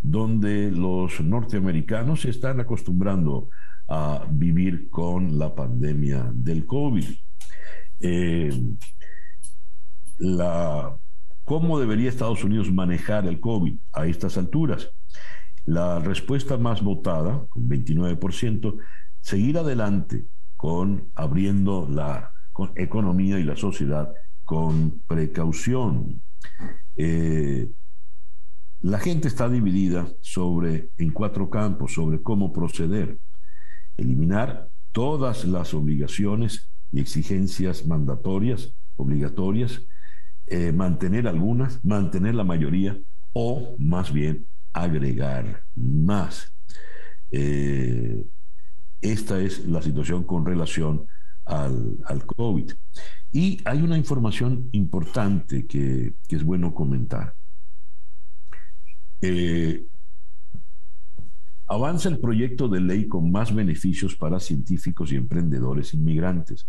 donde 0.00 0.70
los 0.70 1.20
norteamericanos 1.20 2.22
se 2.22 2.30
están 2.30 2.58
acostumbrando 2.60 3.50
a 3.88 4.26
vivir 4.30 4.88
con 4.88 5.38
la 5.38 5.54
pandemia 5.54 6.30
del 6.32 6.64
COVID. 6.64 7.04
Eh, 8.00 8.74
la, 10.18 10.96
¿Cómo 11.44 11.80
debería 11.80 12.08
Estados 12.08 12.44
Unidos 12.44 12.70
manejar 12.70 13.26
el 13.26 13.40
COVID 13.40 13.76
a 13.92 14.06
estas 14.06 14.38
alturas? 14.38 14.92
La 15.66 15.98
respuesta 15.98 16.56
más 16.56 16.82
votada, 16.82 17.44
con 17.48 17.68
29%, 17.68 18.76
seguir 19.20 19.58
adelante 19.58 20.26
con 20.56 21.10
abriendo 21.14 21.88
la 21.88 22.32
economía 22.76 23.38
y 23.38 23.44
la 23.44 23.56
sociedad 23.56 24.12
con 24.44 25.02
precaución. 25.06 26.22
Eh, 26.96 27.70
la 28.80 28.98
gente 28.98 29.28
está 29.28 29.48
dividida 29.48 30.08
sobre, 30.20 30.90
en 30.96 31.12
cuatro 31.12 31.50
campos 31.50 31.94
sobre 31.94 32.22
cómo 32.22 32.52
proceder. 32.52 33.18
Eliminar 33.96 34.68
todas 34.92 35.44
las 35.44 35.74
obligaciones 35.74 36.70
y 36.90 37.00
exigencias 37.00 37.86
mandatorias, 37.86 38.74
obligatorias, 38.96 39.82
eh, 40.46 40.72
mantener 40.72 41.28
algunas, 41.28 41.84
mantener 41.84 42.34
la 42.34 42.44
mayoría 42.44 42.98
o 43.32 43.76
más 43.78 44.12
bien 44.12 44.46
agregar 44.72 45.62
más. 45.74 46.52
Eh, 47.30 48.26
esta 49.00 49.40
es 49.40 49.66
la 49.66 49.82
situación 49.82 50.24
con 50.24 50.44
relación 50.44 51.06
al, 51.44 52.24
COVID. 52.26 52.72
Y 53.32 53.60
hay 53.64 53.82
una 53.82 53.96
información 53.96 54.68
importante 54.72 55.66
que, 55.66 56.14
es 56.28 56.44
bueno 56.44 56.74
comentar. 56.74 57.34
Eh, 59.22 59.86
avanza 61.66 62.08
el 62.08 62.18
proyecto 62.18 62.68
de 62.68 62.80
ley 62.80 63.06
con 63.08 63.30
más 63.30 63.54
beneficios 63.54 64.16
para 64.16 64.40
científicos 64.40 65.12
y 65.12 65.16
emprendedores 65.16 65.94
inmigrantes. 65.94 66.66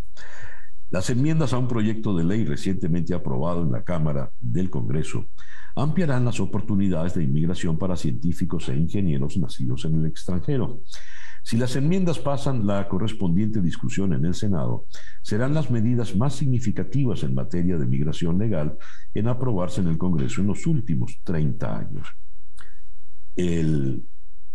Las 0.89 1.09
enmiendas 1.09 1.53
a 1.53 1.57
un 1.57 1.67
proyecto 1.67 2.15
de 2.15 2.25
ley 2.25 2.43
recientemente 2.43 3.13
aprobado 3.13 3.63
en 3.63 3.71
la 3.71 3.83
Cámara 3.83 4.29
del 4.39 4.69
Congreso 4.69 5.29
ampliarán 5.75 6.25
las 6.25 6.39
oportunidades 6.41 7.13
de 7.13 7.23
inmigración 7.23 7.77
para 7.77 7.95
científicos 7.95 8.67
e 8.67 8.75
ingenieros 8.75 9.37
nacidos 9.37 9.85
en 9.85 9.95
el 9.95 10.05
extranjero. 10.05 10.81
Si 11.43 11.57
las 11.57 11.75
enmiendas 11.75 12.19
pasan 12.19 12.67
la 12.67 12.87
correspondiente 12.87 13.61
discusión 13.61 14.13
en 14.13 14.25
el 14.25 14.33
Senado, 14.33 14.85
serán 15.23 15.53
las 15.53 15.71
medidas 15.71 16.15
más 16.15 16.35
significativas 16.35 17.23
en 17.23 17.33
materia 17.33 17.77
de 17.77 17.87
migración 17.87 18.37
legal 18.37 18.77
en 19.13 19.27
aprobarse 19.27 19.81
en 19.81 19.87
el 19.87 19.97
Congreso 19.97 20.41
en 20.41 20.47
los 20.47 20.65
últimos 20.67 21.19
30 21.23 21.77
años. 21.77 22.07
El 23.35 24.05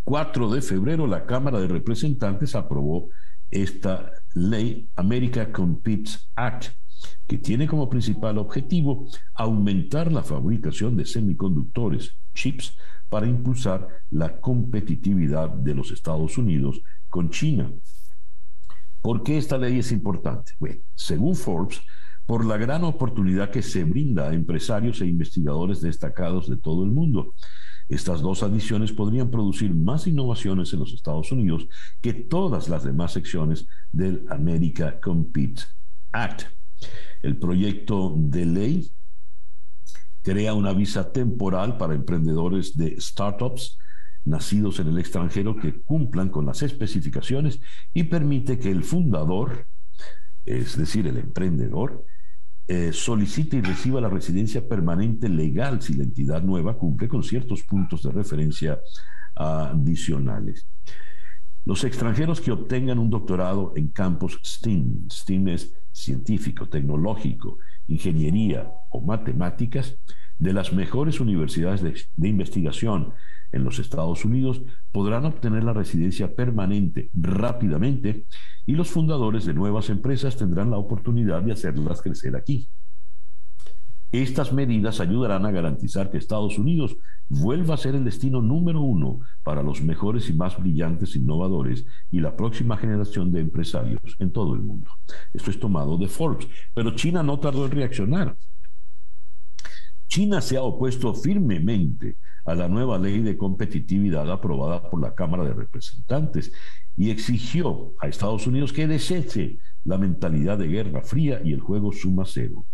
4 0.05 0.51
de 0.51 0.63
febrero 0.63 1.07
la 1.07 1.27
Cámara 1.27 1.59
de 1.59 1.67
Representantes 1.67 2.55
aprobó 2.55 3.09
esta 3.51 4.13
ley 4.35 4.89
America 4.95 5.51
Competes 5.51 6.31
Act, 6.37 6.67
que 7.27 7.39
tiene 7.39 7.67
como 7.67 7.89
principal 7.89 8.39
objetivo 8.39 9.09
aumentar 9.35 10.13
la 10.13 10.23
fabricación 10.23 10.97
de 10.97 11.05
semiconductores, 11.05 12.17
chips, 12.35 12.77
para 13.09 13.27
impulsar 13.27 13.89
la 14.11 14.41
competitividad 14.41 15.51
de 15.51 15.75
los 15.75 15.91
Estados 15.91 16.39
Unidos 16.39 16.81
con 17.09 17.31
China. 17.31 17.73
¿Por 19.03 19.23
qué 19.23 19.39
esta 19.39 19.57
ley 19.59 19.79
es 19.79 19.93
importante? 19.93 20.53
Bueno, 20.59 20.81
según 20.95 21.37
Forbes, 21.37 21.81
por 22.27 22.45
la 22.45 22.57
gran 22.57 22.83
oportunidad 22.83 23.51
que 23.51 23.63
se 23.63 23.85
brinda 23.85 24.29
a 24.29 24.35
empresarios 24.35 25.01
e 25.01 25.07
investigadores 25.07 25.81
destacados 25.81 26.51
de 26.51 26.57
todo 26.57 26.85
el 26.85 26.91
mundo. 26.91 27.35
Estas 27.89 28.21
dos 28.21 28.43
adiciones 28.43 28.93
podrían 28.93 29.31
producir 29.31 29.73
más 29.73 30.09
innovaciones 30.09 30.73
en 30.73 30.81
los 30.81 30.93
Estados 30.93 31.31
Unidos 31.31 31.69
que 32.01 32.13
todas 32.13 32.69
las 32.69 32.83
demás 32.83 33.13
secciones 33.13 33.69
del 33.93 34.27
America 34.29 35.01
Compete 35.01 35.63
Act. 36.11 36.43
El 37.23 37.39
proyecto 37.39 38.13
de 38.17 38.45
ley 38.45 38.91
crea 40.27 40.55
una 40.55 40.73
visa 40.73 41.13
temporal 41.13 41.79
para 41.79 41.95
emprendedores 41.95 42.77
de 42.77 43.01
startups 43.01 43.79
nacidos 44.25 44.81
en 44.81 44.89
el 44.89 44.99
extranjero 44.99 45.55
que 45.55 45.83
cumplan 45.83 46.31
con 46.31 46.45
las 46.47 46.63
especificaciones 46.63 47.61
y 47.95 48.03
permite 48.03 48.59
que 48.59 48.73
el 48.73 48.83
fundador, 48.83 49.69
es 50.45 50.77
decir, 50.77 51.07
el 51.07 51.19
emprendedor, 51.19 52.05
eh, 52.67 52.93
solicite 52.93 53.59
y 53.59 53.61
reciba 53.61 54.01
la 54.01 54.09
residencia 54.09 54.67
permanente 54.67 55.29
legal 55.29 55.81
si 55.81 55.95
la 55.95 56.03
entidad 56.03 56.43
nueva 56.43 56.77
cumple 56.77 57.07
con 57.07 57.23
ciertos 57.23 57.63
puntos 57.63 58.03
de 58.03 58.11
referencia 58.11 58.81
adicionales. 59.37 60.67
Los 61.65 61.85
extranjeros 61.85 62.41
que 62.41 62.51
obtengan 62.51 62.99
un 62.99 63.11
doctorado 63.11 63.75
en 63.77 63.93
campos 63.93 64.41
STEAM, 64.45 65.09
STEAM 65.09 65.49
es 65.49 65.73
científico, 65.93 66.69
tecnológico, 66.69 67.59
ingeniería 67.89 68.71
o 68.91 69.01
matemáticas, 69.01 69.99
de 70.39 70.53
las 70.53 70.73
mejores 70.73 71.21
universidades 71.21 71.83
de, 71.83 72.29
investigación 72.29 73.15
en 73.53 73.65
los 73.65 73.79
Estados 73.79 74.25
Unidos 74.25 74.63
podrán 74.93 75.25
obtener 75.25 75.65
la 75.65 75.73
residencia 75.73 76.35
permanente 76.35 77.11
rápidamente 77.15 78.27
y 78.67 78.73
los 78.73 78.91
fundadores 78.91 79.47
de 79.47 79.55
nuevas 79.55 79.89
empresas 79.89 80.37
tendrán 80.37 80.71
la 80.71 80.79
oportunidad 80.79 81.43
de 81.43 81.53
hacerlas 81.53 82.03
crecer 82.03 82.37
aquí. 82.37 82.69
Estas 84.13 84.53
medidas 84.53 85.01
ayudarán 85.01 85.47
a 85.47 85.51
garantizar 85.51 86.11
que 86.11 86.19
Estados 86.19 86.59
Unidos 86.59 86.97
vuelva 87.29 87.75
a 87.75 87.79
ser 87.79 87.95
el 87.97 88.05
destino 88.05 88.41
número 88.41 88.81
uno 88.81 89.21
para 89.43 89.63
los 89.63 89.83
mejores 89.83 90.31
y 90.31 90.33
más 90.33 90.59
brillantes 90.59 91.17
innovadores 91.17 91.85
y 92.11 92.21
la 92.21 92.37
próxima 92.37 92.77
generación 92.77 93.33
de 93.33 93.41
empresarios 93.41 94.01
en 94.19 94.33
todo 94.33 94.55
el 94.55 94.63
mundo. 94.63 94.91
Esto 95.33 95.51
es 95.51 95.59
tomado 95.59 95.99
de 95.99 96.09
Forbes, 96.09 96.47
pero 96.73 96.95
China 96.95 97.23
no 97.23 97.41
tardó 97.41 97.67
en 97.67 97.73
reaccionar. 97.73 98.37
China 100.07 100.41
se 100.41 100.57
ha 100.57 100.63
opuesto 100.63 101.13
firmemente 101.15 102.17
a 102.45 102.55
la 102.55 102.69
nueva 102.69 102.97
ley 102.97 103.21
de 103.21 103.37
competitividad 103.37 104.31
aprobada 104.31 104.89
por 104.89 105.01
la 105.03 105.15
Cámara 105.15 105.45
de 105.45 105.53
Representantes 105.53 106.53
y 106.97 107.11
exigió 107.11 107.95
a 108.01 108.07
Estados 108.07 108.47
Unidos 108.47 108.73
que 108.73 108.87
deseche 108.87 109.59
la 109.85 109.99
mentalidad 109.99 110.59
de 110.59 110.69
guerra 110.69 111.03
fría 111.03 111.41
y 111.45 111.53
el 111.53 111.61
juego 111.61 111.93
suma 111.93 112.25
cero. 112.25 112.65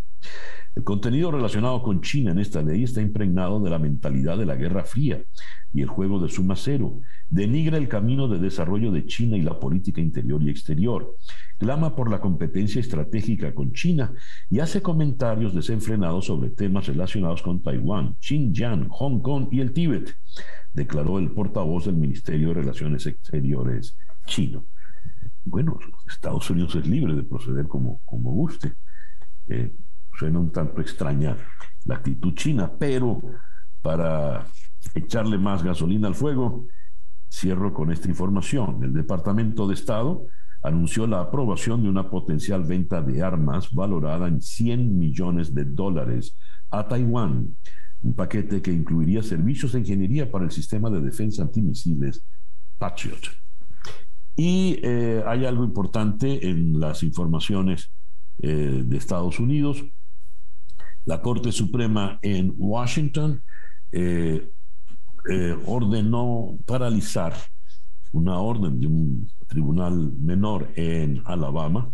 El 0.75 0.83
contenido 0.83 1.29
relacionado 1.29 1.83
con 1.83 2.01
China 2.01 2.31
en 2.31 2.39
esta 2.39 2.63
ley 2.63 2.83
está 2.83 2.99
impregnado 2.99 3.59
de 3.59 3.69
la 3.69 3.77
mentalidad 3.77 4.37
de 4.39 4.47
la 4.47 4.55
Guerra 4.55 4.83
Fría 4.83 5.23
y 5.71 5.81
el 5.81 5.87
juego 5.87 6.19
de 6.19 6.29
suma 6.29 6.55
cero. 6.55 7.01
Denigra 7.29 7.77
el 7.77 7.87
camino 7.87 8.27
de 8.27 8.39
desarrollo 8.39 8.91
de 8.91 9.05
China 9.05 9.37
y 9.37 9.43
la 9.43 9.59
política 9.59 10.01
interior 10.01 10.41
y 10.41 10.49
exterior. 10.49 11.15
Clama 11.59 11.95
por 11.95 12.09
la 12.09 12.19
competencia 12.19 12.81
estratégica 12.81 13.53
con 13.53 13.71
China 13.73 14.13
y 14.49 14.59
hace 14.59 14.81
comentarios 14.81 15.53
desenfrenados 15.53 16.25
sobre 16.25 16.49
temas 16.49 16.87
relacionados 16.87 17.43
con 17.43 17.61
Taiwán, 17.61 18.17
Xinjiang, 18.19 18.89
Hong 18.89 19.21
Kong 19.21 19.49
y 19.51 19.59
el 19.59 19.73
Tíbet, 19.73 20.15
declaró 20.73 21.19
el 21.19 21.31
portavoz 21.31 21.85
del 21.85 21.97
Ministerio 21.97 22.47
de 22.47 22.55
Relaciones 22.55 23.05
Exteriores 23.05 23.95
chino. 24.25 24.65
Bueno, 25.45 25.77
Estados 26.09 26.49
Unidos 26.49 26.75
es 26.75 26.87
libre 26.87 27.13
de 27.15 27.23
proceder 27.23 27.67
como, 27.67 28.01
como 28.05 28.31
guste. 28.31 28.73
Eh, 29.47 29.73
Suena 30.17 30.39
un 30.39 30.51
tanto 30.51 30.81
extraña 30.81 31.35
la 31.85 31.95
actitud 31.95 32.33
china, 32.33 32.71
pero 32.77 33.21
para 33.81 34.45
echarle 34.93 35.37
más 35.37 35.63
gasolina 35.63 36.07
al 36.07 36.15
fuego, 36.15 36.67
cierro 37.29 37.73
con 37.73 37.91
esta 37.91 38.07
información. 38.07 38.83
El 38.83 38.93
Departamento 38.93 39.67
de 39.67 39.73
Estado 39.73 40.25
anunció 40.61 41.07
la 41.07 41.19
aprobación 41.19 41.83
de 41.83 41.89
una 41.89 42.09
potencial 42.09 42.63
venta 42.63 43.01
de 43.01 43.21
armas 43.21 43.73
valorada 43.73 44.27
en 44.27 44.41
100 44.41 44.97
millones 44.97 45.53
de 45.53 45.65
dólares 45.65 46.37
a 46.71 46.87
Taiwán, 46.87 47.57
un 48.01 48.15
paquete 48.15 48.61
que 48.61 48.71
incluiría 48.71 49.21
servicios 49.23 49.73
de 49.73 49.79
ingeniería 49.79 50.31
para 50.31 50.45
el 50.45 50.51
sistema 50.51 50.89
de 50.89 51.01
defensa 51.01 51.43
antimisiles 51.43 52.25
Patriot. 52.77 53.29
Y 54.35 54.79
eh, 54.81 55.23
hay 55.25 55.45
algo 55.45 55.63
importante 55.63 56.49
en 56.49 56.79
las 56.79 57.03
informaciones 57.03 57.91
eh, 58.39 58.83
de 58.85 58.97
Estados 58.97 59.39
Unidos. 59.39 59.85
La 61.05 61.21
Corte 61.21 61.51
Suprema 61.51 62.19
en 62.21 62.53
Washington 62.57 63.41
eh, 63.91 64.49
eh, 65.29 65.57
ordenó 65.65 66.57
paralizar 66.65 67.33
una 68.11 68.39
orden 68.39 68.79
de 68.79 68.87
un 68.87 69.27
tribunal 69.47 70.13
menor 70.19 70.69
en 70.75 71.21
Alabama 71.25 71.91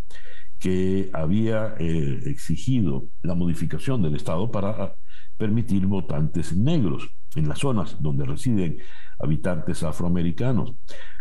que 0.60 1.10
había 1.14 1.76
eh, 1.80 2.20
exigido 2.26 3.08
la 3.24 3.34
modificación 3.34 4.02
del 4.02 4.16
Estado 4.16 4.52
para 4.52 4.94
permitir 5.38 5.86
votantes 5.86 6.56
negros 6.56 7.10
en 7.36 7.48
las 7.48 7.60
zonas 7.60 7.98
donde 8.02 8.26
residen 8.26 8.78
habitantes 9.20 9.84
afroamericanos. 9.84 10.74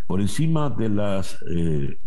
Por 0.09 0.21
encima 0.23 0.71
de 0.71 0.89
las 0.89 1.39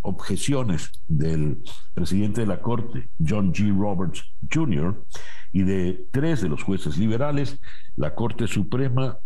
objeciones 0.02 0.90
del 1.06 1.62
presidente 1.94 2.42
de 2.42 2.48
la 2.48 2.60
Corte, 2.60 3.08
John 3.24 3.54
G. 3.54 3.74
Roberts 3.74 4.24
Jr., 4.52 5.06
y 5.52 5.62
de 5.62 6.08
tres 6.10 6.40
de 6.40 6.48
los 6.48 6.62
jueces 6.62 6.98
liberales, 6.98 7.60
la 7.96 8.14
Corte 8.14 8.46
Suprema 8.48 9.18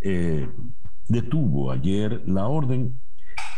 eh, 0.00 0.48
detuvo 1.08 1.70
ayer 1.70 2.22
la 2.26 2.48
orden 2.48 2.98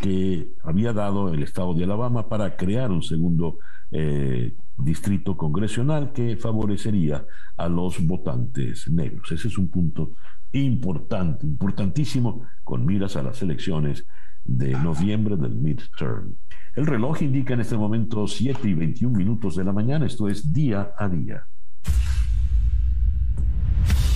que 0.01 0.53
había 0.63 0.93
dado 0.93 1.33
el 1.33 1.43
Estado 1.43 1.73
de 1.73 1.85
Alabama 1.85 2.29
para 2.29 2.57
crear 2.57 2.91
un 2.91 3.03
segundo 3.03 3.59
eh, 3.93 4.55
distrito 4.77 5.37
congresional 5.37 6.13
que 6.13 6.37
favorecería 6.37 7.25
a 7.57 7.69
los 7.69 8.05
votantes 8.05 8.89
negros. 8.91 9.31
Ese 9.33 9.49
es 9.49 9.57
un 9.57 9.71
punto 9.71 10.17
importante, 10.53 11.47
importantísimo, 11.47 12.43
con 12.65 12.85
miras 12.85 13.17
a 13.17 13.23
las 13.23 13.41
elecciones 13.43 14.05
de 14.47 14.73
noviembre 14.73 15.37
del 15.37 15.55
midterm. 15.55 16.37
El 16.75 16.87
reloj 16.87 17.23
indica 17.23 17.55
en 17.55 17.61
este 17.61 17.77
momento 17.77 18.27
7 18.27 18.69
y 18.69 18.75
21 18.75 19.17
minutos 19.17 19.57
de 19.57 19.65
la 19.65 19.73
mañana, 19.73 20.07
esto 20.07 20.29
es 20.29 20.53
día 20.53 20.93
a 20.99 21.09
día. 21.09 21.47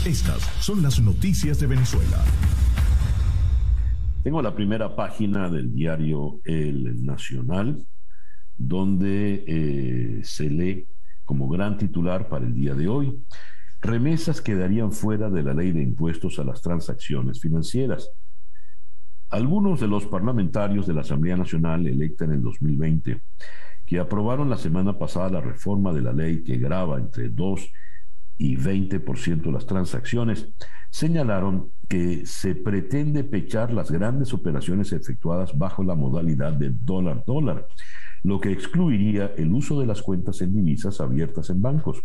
Estas 0.05 0.43
son 0.61 0.83
las 0.83 1.01
noticias 1.01 1.61
de 1.61 1.67
Venezuela. 1.67 2.25
Tengo 4.23 4.43
la 4.43 4.55
primera 4.55 4.95
página 4.95 5.49
del 5.49 5.73
diario 5.73 6.41
El 6.45 7.05
Nacional, 7.05 7.87
donde 8.57 9.45
eh, 9.47 10.21
se 10.23 10.51
lee 10.51 10.87
como 11.31 11.49
gran 11.49 11.79
titular 11.79 12.29
para 12.29 12.45
el 12.45 12.55
día 12.55 12.75
de 12.75 12.89
hoy, 12.89 13.25
remesas 13.81 14.41
quedarían 14.41 14.91
fuera 14.91 15.31
de 15.31 15.45
la 15.45 15.55
ley 15.55 15.71
de 15.71 15.81
impuestos 15.81 16.41
a 16.41 16.45
las 16.45 16.61
transacciones 16.61 17.41
financieras. 17.41 18.11
Algunos 19.31 19.79
de 19.79 19.87
los 19.87 20.07
parlamentarios 20.07 20.89
de 20.89 20.95
la 20.95 21.03
Asamblea 21.03 21.37
Nacional 21.37 21.87
electa 21.87 22.25
en 22.25 22.33
el 22.33 22.43
2020, 22.43 23.23
que 23.87 24.01
aprobaron 24.01 24.51
la 24.51 24.57
semana 24.57 24.99
pasada 24.99 25.31
la 25.31 25.41
reforma 25.41 25.93
de 25.93 26.03
la 26.03 26.13
ley 26.13 26.43
que 26.43 26.59
graba 26.59 26.99
entre 26.99 27.29
dos 27.29 27.71
y 28.37 28.57
20% 28.57 29.43
de 29.43 29.53
las 29.53 29.67
transacciones, 29.67 30.49
señalaron 30.91 31.71
que 31.89 32.27
se 32.27 32.57
pretende 32.57 33.23
pechar 33.23 33.73
las 33.73 33.93
grandes 33.93 34.35
operaciones 34.35 34.93
efectuadas 34.93 35.57
bajo 35.57 35.85
la 35.85 35.95
modalidad 35.95 36.55
de 36.55 36.73
dólar-dólar, 36.73 37.69
lo 38.25 38.41
que 38.41 38.51
excluiría 38.51 39.33
el 39.37 39.53
uso 39.53 39.81
de 39.81 39.87
las 39.87 40.03
cuentas 40.03 40.41
en 40.41 40.53
divisas 40.53 41.01
abiertas 41.01 41.51
en 41.51 41.63
bancos. 41.63 42.03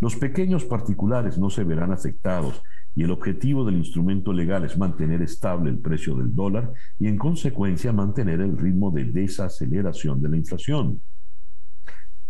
Los 0.00 0.16
pequeños 0.16 0.66
particulares 0.66 1.38
no 1.38 1.48
se 1.48 1.64
verán 1.64 1.92
afectados 1.92 2.62
y 2.96 3.04
el 3.04 3.12
objetivo 3.12 3.64
del 3.64 3.76
instrumento 3.76 4.32
legal 4.32 4.64
es 4.64 4.76
mantener 4.76 5.22
estable 5.22 5.70
el 5.70 5.78
precio 5.78 6.16
del 6.16 6.34
dólar 6.34 6.72
y 6.98 7.06
en 7.06 7.16
consecuencia 7.16 7.92
mantener 7.92 8.40
el 8.40 8.56
ritmo 8.56 8.90
de 8.90 9.04
desaceleración 9.04 10.20
de 10.20 10.28
la 10.30 10.36
inflación 10.36 11.00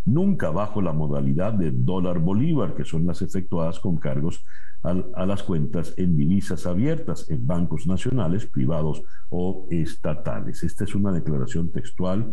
nunca 0.07 0.49
bajo 0.51 0.81
la 0.81 0.93
modalidad 0.93 1.53
de 1.53 1.71
dólar 1.71 2.19
bolívar, 2.19 2.73
que 2.75 2.85
son 2.85 3.05
las 3.05 3.21
efectuadas 3.21 3.79
con 3.79 3.97
cargos 3.97 4.43
a, 4.81 5.25
las 5.25 5.43
cuentas 5.43 5.93
en 5.97 6.15
divisas 6.15 6.65
abiertas 6.65 7.29
en 7.29 7.45
bancos 7.45 7.85
nacionales, 7.87 8.45
privados 8.45 9.03
o 9.29 9.67
estatales. 9.69 10.63
Esta 10.63 10.85
es 10.85 10.95
una 10.95 11.11
declaración 11.11 11.71
textual 11.71 12.31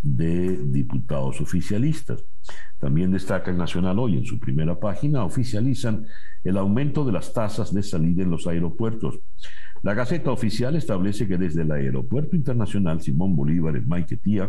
de 0.00 0.56
diputados 0.64 1.40
oficialistas. 1.40 2.24
También 2.80 3.12
destaca 3.12 3.52
el 3.52 3.56
Nacional 3.56 4.00
hoy 4.00 4.18
en 4.18 4.24
su 4.24 4.40
primera 4.40 4.80
página, 4.80 5.24
oficializan 5.24 6.04
el 6.44 6.56
aumento 6.56 7.04
de 7.04 7.12
las 7.12 7.32
tasas 7.32 7.72
de 7.72 7.82
salida 7.82 8.22
en 8.22 8.30
los 8.30 8.46
aeropuertos. 8.46 9.20
La 9.82 9.94
Gaceta 9.94 10.30
Oficial 10.30 10.76
establece 10.76 11.26
que 11.26 11.38
desde 11.38 11.62
el 11.62 11.72
Aeropuerto 11.72 12.36
Internacional 12.36 13.00
Simón 13.00 13.34
Bolívar 13.34 13.76
en 13.76 13.88
Maiquetía, 13.88 14.48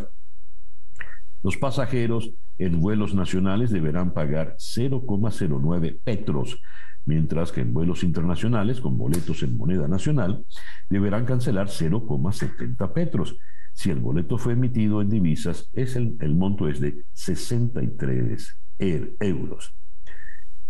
los 1.42 1.58
pasajeros 1.58 2.34
en 2.58 2.80
vuelos 2.80 3.14
nacionales 3.14 3.72
deberán 3.72 4.14
pagar 4.14 4.56
0,09 4.58 6.00
petros, 6.04 6.62
mientras 7.06 7.52
que 7.52 7.62
en 7.62 7.74
vuelos 7.74 8.04
internacionales 8.04 8.80
con 8.80 8.98
boletos 8.98 9.44
en 9.44 9.58
moneda 9.58 9.88
nacional 9.88 10.46
deberán 10.90 11.26
cancelar 11.26 11.68
0,70 11.68 12.94
petros. 12.94 13.38
Si 13.74 13.90
el 13.90 14.00
boleto 14.00 14.38
fue 14.38 14.54
emitido 14.54 15.02
en 15.02 15.10
divisas, 15.10 15.70
es 15.74 15.96
el, 15.96 16.16
monto 16.36 16.70
es 16.70 16.80
de 16.80 17.04
63 17.12 18.58
er, 18.78 19.16
euros. 19.20 19.76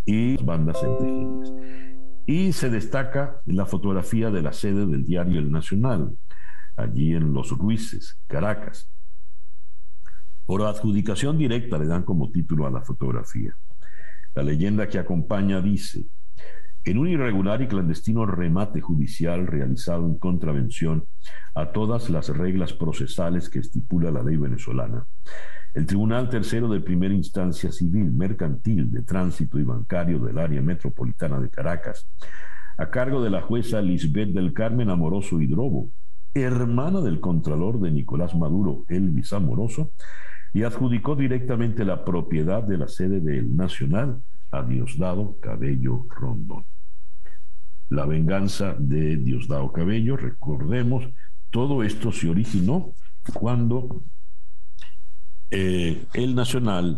Y 0.06 0.44
bandas 0.44 0.80
centejines. 0.82 1.54
Y 2.26 2.54
se 2.54 2.70
destaca 2.70 3.42
la 3.46 3.66
fotografía 3.66 4.32
de 4.32 4.42
la 4.42 4.54
sede 4.54 4.86
del 4.86 5.06
diario 5.06 5.40
El 5.40 5.52
Nacional, 5.52 6.18
allí 6.76 7.14
en 7.14 7.34
Los 7.34 7.52
Ruices, 7.52 8.20
Caracas. 8.28 8.90
Por 10.46 10.62
adjudicación 10.62 11.38
directa 11.38 11.78
le 11.78 11.88
dan 11.88 12.04
como 12.04 12.32
título 12.32 12.68
a 12.68 12.72
la 12.72 12.82
fotografía. 12.82 13.56
La 14.36 14.44
leyenda 14.44 14.88
que 14.88 15.00
acompaña 15.00 15.62
dice, 15.62 16.08
en 16.86 16.98
un 16.98 17.08
irregular 17.08 17.62
y 17.62 17.68
clandestino 17.68 18.26
remate 18.26 18.82
judicial 18.82 19.48
realizado 19.48 20.06
en 20.06 20.18
contravención 20.18 21.06
a 21.56 21.72
todas 21.72 22.10
las 22.10 22.28
reglas 22.30 22.74
procesales 22.74 23.50
que 23.50 23.60
estipula 23.60 24.12
la 24.12 24.22
ley 24.22 24.36
venezolana, 24.36 25.06
el 25.74 25.86
Tribunal 25.86 26.30
Tercero 26.30 26.68
de 26.68 26.82
Primera 26.82 27.14
Instancia 27.14 27.72
Civil, 27.72 28.12
Mercantil, 28.12 28.92
de 28.92 29.02
Tránsito 29.02 29.60
y 29.60 29.64
Bancario 29.64 30.20
del 30.20 30.38
Área 30.38 30.62
Metropolitana 30.62 31.40
de 31.40 31.50
Caracas 31.50 32.08
a 32.78 32.90
cargo 32.90 33.22
de 33.24 33.30
la 33.30 33.42
jueza 33.42 33.82
Lisbeth 33.82 34.30
del 34.30 34.54
Carmen 34.54 34.90
Amoroso 34.90 35.40
Hidrobo, 35.40 35.90
hermana 36.34 37.02
del 37.02 37.20
contralor 37.20 37.80
de 37.80 37.92
Nicolás 37.92 38.36
Maduro, 38.36 38.86
Elvis 38.90 39.34
Amoroso, 39.34 39.92
y 40.54 40.64
adjudicó 40.64 41.16
directamente 41.16 41.86
la 41.86 42.04
propiedad 42.04 42.64
de 42.64 42.78
la 42.78 42.88
sede 42.88 43.20
del 43.20 43.56
Nacional 43.56 44.22
a 44.52 44.64
Diosdado 44.64 45.38
Cabello 45.40 46.06
Rondón. 46.10 46.66
La 47.90 48.06
venganza 48.06 48.76
de 48.78 49.18
Diosdado 49.18 49.72
Cabello, 49.72 50.18
recordemos, 50.18 51.08
todo 51.52 51.84
esto 51.84 52.12
se 52.12 52.30
originó 52.30 52.94
cuando 53.34 54.04
eh, 55.56 56.06
el 56.16 56.34
Nacional, 56.34 56.98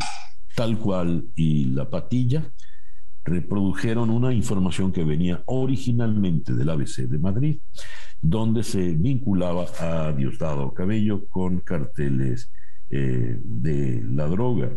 tal 0.55 0.79
cual, 0.79 1.25
y 1.35 1.65
la 1.65 1.89
Patilla 1.89 2.49
reprodujeron 3.25 4.09
una 4.09 4.33
información 4.33 4.93
que 4.93 5.03
venía 5.03 5.43
originalmente 5.47 6.53
del 6.53 6.69
ABC 6.69 6.99
de 6.99 7.19
Madrid, 7.19 7.59
donde 8.21 8.63
se 8.63 8.93
vinculaba 8.93 9.65
a 9.79 10.13
Diosdado 10.13 10.73
Cabello 10.73 11.27
con 11.27 11.59
carteles 11.59 12.49
eh, 12.89 13.37
de 13.43 14.01
la 14.09 14.27
droga. 14.27 14.71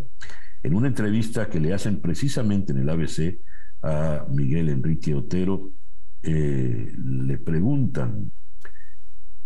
En 0.64 0.74
una 0.74 0.88
entrevista 0.88 1.48
que 1.48 1.60
le 1.60 1.72
hacen 1.72 2.00
precisamente 2.00 2.72
en 2.72 2.78
el 2.78 2.90
ABC 2.90 3.38
a 3.82 4.26
Miguel 4.28 4.70
Enrique 4.70 5.14
Otero, 5.14 5.70
eh, 6.24 6.92
le 6.96 7.38
preguntan, 7.38 8.32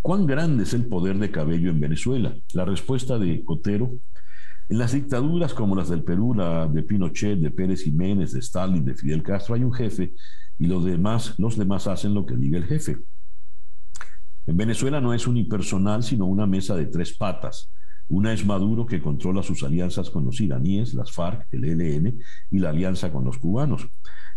¿cuán 0.01 0.25
grande 0.25 0.63
es 0.63 0.73
el 0.73 0.87
poder 0.87 1.19
de 1.19 1.29
Cabello 1.29 1.69
en 1.69 1.79
Venezuela? 1.79 2.35
La 2.53 2.65
respuesta 2.65 3.19
de 3.19 3.43
Otero, 3.45 3.91
las 4.69 4.93
dictaduras 4.93 5.53
como 5.53 5.75
las 5.75 5.89
del 5.89 6.03
Perú, 6.03 6.33
la 6.33 6.67
de 6.67 6.83
Pinochet, 6.83 7.39
de 7.39 7.51
Pérez 7.51 7.83
Jiménez, 7.83 8.31
de 8.31 8.39
Stalin, 8.39 8.85
de 8.85 8.95
Fidel 8.95 9.23
Castro, 9.23 9.55
hay 9.55 9.63
un 9.63 9.73
jefe 9.73 10.13
y 10.57 10.67
los 10.67 10.85
demás, 10.85 11.35
los 11.37 11.57
demás 11.57 11.87
hacen 11.87 12.13
lo 12.13 12.25
que 12.25 12.35
diga 12.35 12.57
el 12.57 12.65
jefe. 12.65 12.97
En 14.45 14.57
Venezuela 14.57 14.99
no 14.99 15.13
es 15.13 15.27
unipersonal, 15.27 16.03
sino 16.03 16.25
una 16.25 16.45
mesa 16.45 16.75
de 16.75 16.87
tres 16.87 17.15
patas. 17.17 17.71
Una 18.09 18.33
es 18.33 18.45
Maduro, 18.45 18.85
que 18.85 19.01
controla 19.01 19.41
sus 19.41 19.63
alianzas 19.63 20.09
con 20.09 20.25
los 20.25 20.41
iraníes, 20.41 20.93
las 20.93 21.11
FARC, 21.11 21.47
el 21.51 21.63
ELN 21.63 22.19
y 22.51 22.59
la 22.59 22.69
alianza 22.69 23.11
con 23.11 23.23
los 23.23 23.37
cubanos. 23.37 23.87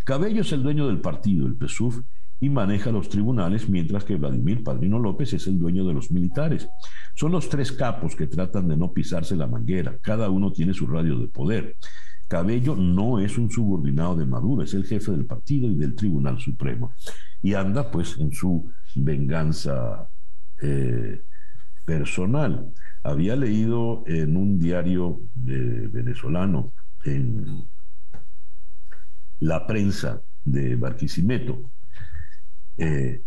Cabello 0.05 0.43
es 0.43 0.53
el 0.53 0.63
dueño 0.63 0.87
del 0.87 1.01
partido, 1.01 1.47
el 1.47 1.57
PSUV, 1.57 2.05
y 2.39 2.51
maneja 2.51 2.91
los 2.91 3.09
tribunales, 3.09 3.69
mientras 3.69 4.05
que 4.05 4.17
Vladimir 4.17 4.63
Padrino 4.63 4.99
López 4.99 5.33
es 5.33 5.47
el 5.47 5.59
dueño 5.59 5.87
de 5.87 5.95
los 5.95 6.11
militares. 6.11 6.69
Son 7.15 7.33
los 7.33 7.49
tres 7.49 7.73
capos 7.73 8.15
que 8.15 8.27
tratan 8.27 8.69
de 8.69 8.77
no 8.77 8.93
pisarse 8.93 9.37
la 9.37 9.47
manguera, 9.47 9.99
cada 10.03 10.29
uno 10.31 10.53
tiene 10.53 10.75
su 10.75 10.87
radio 10.87 11.19
de 11.19 11.29
poder. 11.29 11.77
Cabello 12.29 12.75
no 12.75 13.21
es 13.21 13.39
un 13.39 13.51
subordinado 13.51 14.17
de 14.17 14.27
Maduro, 14.27 14.63
es 14.63 14.75
el 14.75 14.85
jefe 14.85 15.13
del 15.13 15.27
partido 15.27 15.71
y 15.71 15.77
del 15.77 15.95
Tribunal 15.95 16.41
Supremo. 16.41 16.93
Y 17.41 17.55
anda 17.55 17.91
pues 17.91 18.19
en 18.19 18.33
su 18.33 18.69
venganza 18.97 20.09
eh, 20.61 21.23
personal. 21.85 22.73
Había 23.05 23.37
leído 23.37 24.03
en 24.07 24.37
un 24.37 24.59
diario 24.59 25.21
venezolano, 25.35 26.73
en 27.05 27.69
la 29.39 29.65
prensa 29.67 30.21
de 30.45 30.75
Barquisimeto, 30.75 31.71
eh, 32.79 33.23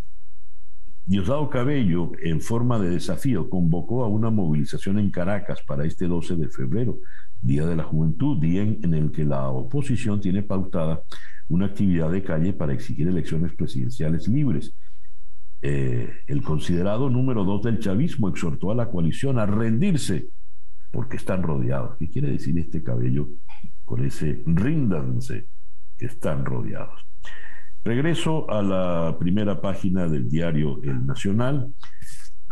Diosdado 1.10 1.50
Cabello, 1.50 2.12
en 2.22 2.40
forma 2.40 2.78
de 2.78 2.92
desafío, 2.92 3.50
convocó 3.50 4.04
a 4.04 4.08
una 4.08 4.30
movilización 4.30 5.00
en 5.00 5.10
Caracas 5.10 5.60
para 5.66 5.84
este 5.84 6.06
12 6.06 6.36
de 6.36 6.50
febrero, 6.50 7.00
Día 7.42 7.66
de 7.66 7.76
la 7.76 7.84
Juventud, 7.84 8.40
día 8.40 8.62
en, 8.62 8.94
el 8.94 9.12
que 9.12 9.26
la 9.26 9.50
oposición 9.50 10.22
tiene 10.22 10.44
pautada 10.44 11.02
una 11.48 11.66
actividad 11.66 12.12
de 12.12 12.22
calle 12.22 12.54
para 12.54 12.74
exigir 12.74 13.08
elecciones 13.08 13.54
presidenciales 13.56 14.28
libres. 14.28 14.76
Eh, 15.64 16.12
el 16.28 16.44
considerado 16.44 17.10
número 17.10 17.44
dos 17.44 17.64
del 17.64 17.80
chavismo 17.80 18.30
exhortó 18.30 18.70
a 18.70 18.76
la 18.76 18.90
coalición 18.90 19.40
a 19.40 19.48
rendirse 19.48 20.28
porque 20.92 21.18
están 21.18 21.42
rodeados. 21.42 21.98
¿Qué 21.98 22.08
quiere 22.08 22.30
decir 22.30 22.60
este 22.60 22.84
cabello 22.84 23.30
con 23.84 24.06
ese 24.06 24.44
ríndanse 24.46 25.48
que 25.98 26.06
están 26.06 26.46
rodeados? 26.46 27.04
Regreso 27.84 28.50
a 28.50 28.62
la 28.62 29.18
primera 29.18 29.62
página 29.62 30.08
del 30.08 30.30
diario 30.30 30.82
El 30.84 31.06
Nacional 31.06 31.74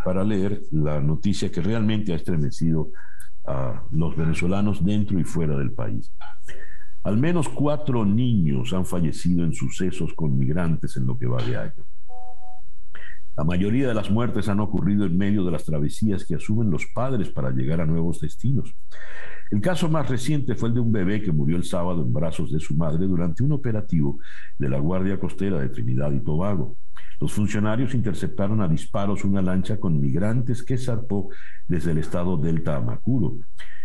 para 0.04 0.24
leer 0.24 0.62
la 0.72 1.02
noticia 1.02 1.52
que 1.52 1.62
realmente 1.62 2.14
ha 2.14 2.16
estremecido 2.16 2.92
a 3.46 3.84
los 3.92 4.16
venezolanos 4.16 4.84
dentro 4.84 5.20
y 5.20 5.24
fuera 5.24 5.58
del 5.58 5.74
país. 5.74 6.14
Al 7.04 7.18
menos 7.18 7.50
cuatro 7.50 8.06
niños 8.06 8.74
han 8.74 8.86
fallecido 8.86 9.44
en 9.44 9.54
sucesos 9.54 10.14
con 10.14 10.38
migrantes 10.38 10.98
en 10.98 11.06
lo 11.06 11.18
que 11.18 11.28
va 11.28 11.42
de 11.44 11.58
año. 11.58 11.86
La 13.38 13.44
mayoría 13.44 13.88
de 13.88 13.94
las 13.94 14.10
muertes 14.10 14.50
han 14.50 14.60
ocurrido 14.60 15.06
en 15.06 15.18
medio 15.18 15.44
de 15.46 15.52
las 15.52 15.64
travesías 15.64 16.26
que 16.26 16.36
asumen 16.36 16.72
los 16.72 16.88
padres 16.94 17.30
para 17.30 17.52
llegar 17.52 17.80
a 17.82 17.86
nuevos 17.86 18.20
destinos. 18.20 18.74
El 19.50 19.62
caso 19.62 19.90
más 19.90 20.10
reciente 20.10 20.56
fue 20.56 20.70
el 20.70 20.76
de 20.76 20.82
un 20.82 20.92
bebé 20.92 21.22
que 21.22 21.32
murió 21.32 21.56
el 21.56 21.64
sábado 21.64 22.02
en 22.02 22.12
brazos 22.12 22.52
de 22.52 22.60
su 22.60 22.76
madre 22.76 23.08
durante 23.08 23.44
un 23.44 23.54
operativo 23.54 24.20
de 24.58 24.70
la 24.70 24.80
Guardia 24.80 25.20
Costera 25.20 25.60
de 25.60 25.70
Trinidad 25.70 26.12
y 26.12 26.20
Tobago. 26.20 26.76
Los 27.20 27.32
funcionarios 27.32 27.96
interceptaron 27.96 28.62
a 28.62 28.68
disparos 28.68 29.24
una 29.24 29.42
lancha 29.42 29.80
con 29.80 30.00
migrantes 30.00 30.64
que 30.64 30.78
zarpó 30.78 31.30
desde 31.68 31.92
el 31.92 32.00
estado 32.00 32.38
Delta 32.38 32.76
a 32.76 32.82
Macuro. 32.82 33.38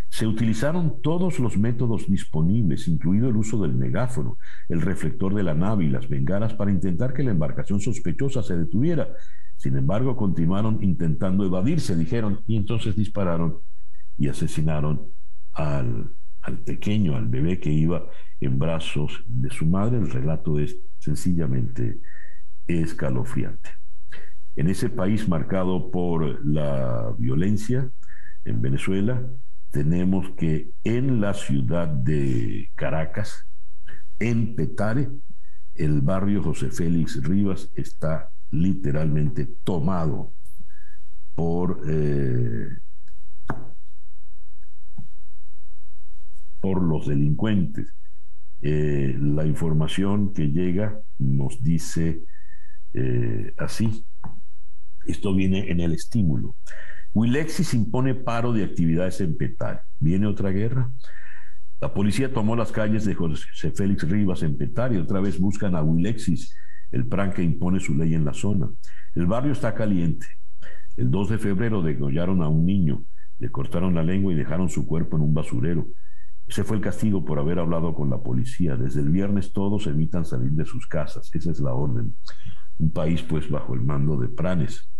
Se 0.09 0.27
utilizaron 0.27 1.01
todos 1.01 1.39
los 1.39 1.57
métodos 1.57 2.07
disponibles, 2.07 2.87
incluido 2.89 3.29
el 3.29 3.37
uso 3.37 3.63
del 3.63 3.73
megáfono, 3.73 4.37
el 4.69 4.83
reflector 4.83 5.35
de 5.35 5.43
la 5.43 5.55
nave 5.55 5.85
y 5.85 5.89
las 5.89 6.09
bengalas 6.09 6.53
para 6.53 6.71
intentar 6.71 7.15
que 7.15 7.23
la 7.23 7.31
embarcación 7.31 7.81
sospechosa 7.81 8.43
se 8.43 8.57
detuviera. 8.57 9.09
Sin 9.57 9.77
embargo, 9.77 10.17
continuaron 10.17 10.83
intentando 10.83 11.47
evadirse, 11.47 11.97
dijeron, 11.97 12.41
y 12.47 12.57
entonces 12.57 12.95
dispararon 12.95 13.59
y 14.19 14.29
asesinaron 14.29 15.01
al, 15.55 16.15
pequeño, 16.65 17.17
al 17.17 17.29
bebé 17.29 17.61
que 17.61 17.71
iba 17.71 18.07
en 18.41 18.59
brazos 18.59 19.23
de 19.27 19.51
su 19.51 19.67
madre, 19.67 19.99
el 19.99 20.11
relato 20.11 20.59
es 20.59 20.77
sencillamente 20.99 22.01
escalofriante. 22.67 23.71
En 24.57 24.69
ese 24.69 24.89
país 24.89 25.29
marcado 25.29 25.91
por 25.91 26.45
la 26.45 27.15
violencia, 27.19 27.91
en 28.45 28.61
Venezuela, 28.61 29.25
tenemos 29.71 30.31
que 30.37 30.73
en 30.85 31.21
la 31.21 31.33
ciudad 31.33 31.89
de 31.89 32.71
Caracas, 32.75 33.47
en 34.19 34.55
Petare, 34.55 35.09
el 35.75 36.03
barrio 36.03 36.43
José 36.43 36.71
Félix 36.71 37.23
Rivas 37.23 37.71
está 37.75 38.31
literalmente 38.51 39.47
tomado 39.65 40.35
por 41.35 41.81
eh, 41.89 42.69
por 46.63 46.81
los 46.81 47.09
delincuentes. 47.09 47.93
Eh, 48.63 49.19
la 49.21 49.45
información 49.45 50.33
que 50.33 50.47
llega 50.47 50.99
nos 51.19 51.63
dice 51.63 52.23
eh, 52.95 53.53
así. 53.59 54.07
Esto 55.05 55.35
viene 55.35 55.71
en 55.73 55.81
el 55.81 55.93
estímulo. 55.93 56.55
Wilexis 57.13 57.75
impone 57.75 58.15
paro 58.15 58.53
de 58.53 58.63
actividades 58.63 59.21
en 59.21 59.37
Petare. 59.37 59.81
¿Viene 59.99 60.27
otra 60.27 60.51
guerra? 60.51 60.91
La 61.81 61.93
policía 61.93 62.33
tomó 62.33 62.55
las 62.55 62.71
calles 62.71 63.05
de 63.05 63.15
José 63.15 63.73
Félix 63.73 64.09
Rivas 64.09 64.45
en 64.45 64.57
Petare 64.57 64.95
y 64.95 64.99
otra 64.99 65.21
vez 65.21 65.41
buscan 65.41 65.75
a 65.75 65.83
Wilexis, 65.83 66.55
el 66.93 67.09
PRAN 67.09 67.33
que 67.33 67.43
impone 67.43 67.81
su 67.81 67.97
ley 67.97 68.15
en 68.15 68.25
la 68.25 68.33
zona. 68.33 68.71
El 69.17 69.27
barrio 69.27 69.51
está 69.51 69.75
caliente. 69.75 70.27
El 70.97 71.11
2 71.11 71.31
de 71.31 71.39
febrero 71.39 71.83
degollaron 71.83 72.41
a 72.41 72.49
un 72.49 72.65
niño, 72.65 73.05
le 73.41 73.51
cortaron 73.51 73.97
la 73.97 74.05
lengua 74.05 74.33
y 74.33 74.37
dejaron 74.37 74.69
su 74.69 74.87
cuerpo 74.87 75.17
en 75.17 75.23
un 75.23 75.35
basurero. 75.35 75.89
Ese 76.47 76.65
fue 76.65 76.77
el 76.77 76.83
castigo 76.83 77.25
por 77.25 77.39
haber 77.39 77.59
hablado 77.59 77.95
con 77.95 78.11
la 78.11 78.19
policía. 78.19 78.77
Desde 78.77 79.01
el 79.01 79.11
viernes 79.11 79.53
todos 79.53 79.87
evitan 79.87 80.25
salir 80.25 80.53
de 80.53 80.65
sus 80.65 80.87
casas. 80.87 81.35
Esa 81.35 81.51
es 81.51 81.61
la 81.61 81.73
orden. 81.75 82.17
Un 82.79 82.91
país 82.91 83.23
pues 83.23 83.49
bajo 83.51 83.75
el 83.75 83.83
mando 83.83 84.17
de 84.17 84.29
Pranes, 84.29 84.91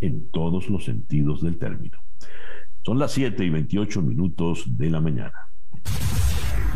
en 0.00 0.30
todos 0.30 0.68
los 0.68 0.84
sentidos 0.84 1.42
del 1.42 1.58
término. 1.58 1.98
Son 2.84 2.98
las 2.98 3.12
7 3.12 3.44
y 3.44 3.50
28 3.50 4.02
minutos 4.02 4.64
de 4.76 4.90
la 4.90 5.00
mañana. 5.00 5.32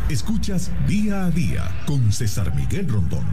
Escuchas 0.09 0.72
día 0.87 1.24
a 1.24 1.31
día 1.31 1.64
con 1.85 2.12
César 2.12 2.55
Miguel 2.55 2.88
Rondón. 2.88 3.24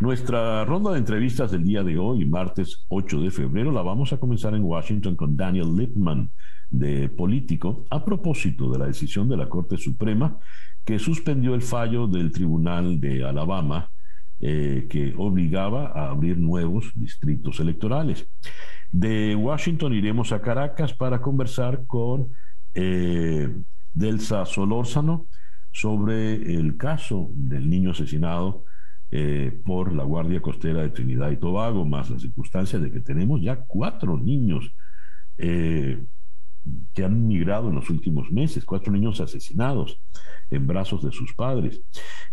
Nuestra 0.00 0.64
ronda 0.64 0.92
de 0.92 0.98
entrevistas 0.98 1.50
del 1.50 1.64
día 1.64 1.82
de 1.82 1.98
hoy, 1.98 2.24
martes 2.24 2.86
8 2.88 3.20
de 3.20 3.30
febrero, 3.30 3.70
la 3.70 3.82
vamos 3.82 4.14
a 4.14 4.16
comenzar 4.16 4.54
en 4.54 4.64
Washington 4.64 5.14
con 5.14 5.36
Daniel 5.36 5.76
Lippman 5.76 6.30
de 6.70 7.08
Político 7.08 7.84
a 7.90 8.04
propósito 8.04 8.70
de 8.70 8.78
la 8.78 8.86
decisión 8.86 9.28
de 9.28 9.36
la 9.36 9.48
Corte 9.48 9.76
Suprema 9.76 10.38
que 10.84 10.98
suspendió 10.98 11.54
el 11.54 11.62
fallo 11.62 12.06
del 12.06 12.32
Tribunal 12.32 13.00
de 13.00 13.24
Alabama 13.24 13.90
eh, 14.40 14.86
que 14.88 15.14
obligaba 15.16 15.88
a 15.88 16.10
abrir 16.10 16.38
nuevos 16.38 16.92
distritos 16.94 17.60
electorales. 17.60 18.26
De 18.90 19.36
Washington 19.36 19.92
iremos 19.92 20.32
a 20.32 20.40
Caracas 20.40 20.94
para 20.94 21.20
conversar 21.20 21.84
con 21.86 22.28
eh, 22.74 23.48
Delsa 23.92 24.46
Solórzano 24.46 25.26
sobre 25.72 26.54
el 26.54 26.76
caso 26.76 27.30
del 27.34 27.68
niño 27.68 27.90
asesinado 27.90 28.64
eh, 29.12 29.60
por 29.64 29.92
la 29.92 30.04
Guardia 30.04 30.40
Costera 30.40 30.82
de 30.82 30.90
Trinidad 30.90 31.30
y 31.30 31.36
Tobago, 31.36 31.84
más 31.84 32.10
la 32.10 32.18
circunstancia 32.18 32.78
de 32.78 32.90
que 32.90 33.00
tenemos 33.00 33.42
ya 33.42 33.56
cuatro 33.66 34.16
niños 34.16 34.72
eh, 35.36 36.04
que 36.92 37.04
han 37.04 37.26
migrado 37.26 37.68
en 37.68 37.76
los 37.76 37.90
últimos 37.90 38.30
meses, 38.30 38.64
cuatro 38.64 38.92
niños 38.92 39.20
asesinados 39.20 40.00
en 40.50 40.66
brazos 40.66 41.02
de 41.02 41.12
sus 41.12 41.34
padres. 41.34 41.80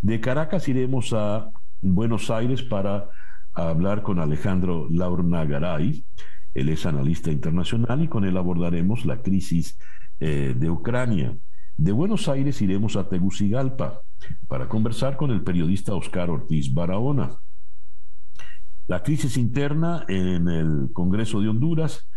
De 0.01 0.19
Caracas 0.19 0.67
iremos 0.67 1.13
a 1.13 1.49
Buenos 1.81 2.29
Aires 2.29 2.63
para 2.63 3.09
hablar 3.53 4.03
con 4.03 4.19
Alejandro 4.19 4.87
Laurnagaray, 4.89 6.03
él 6.57 6.69
es 6.69 6.87
analista 6.87 7.31
internacional 7.31 8.01
y 8.03 8.07
con 8.07 8.25
él 8.25 8.35
abordaremos 8.35 9.05
la 9.05 9.21
crisis 9.21 9.77
eh, 10.19 10.55
de 10.57 10.69
Ucrania. 10.71 11.37
De 11.77 11.91
Buenos 11.91 12.27
Aires 12.27 12.59
iremos 12.63 12.95
a 12.95 13.07
Tegucigalpa 13.07 14.01
para 14.47 14.67
conversar 14.67 15.17
con 15.17 15.29
el 15.29 15.43
periodista 15.43 15.93
Oscar 15.93 16.31
Ortiz 16.31 16.73
Barahona. 16.73 17.37
La 18.87 19.03
crisis 19.03 19.37
interna 19.37 20.03
en 20.07 20.47
el 20.47 20.89
Congreso 20.93 21.41
de 21.41 21.49
Honduras, 21.49 22.09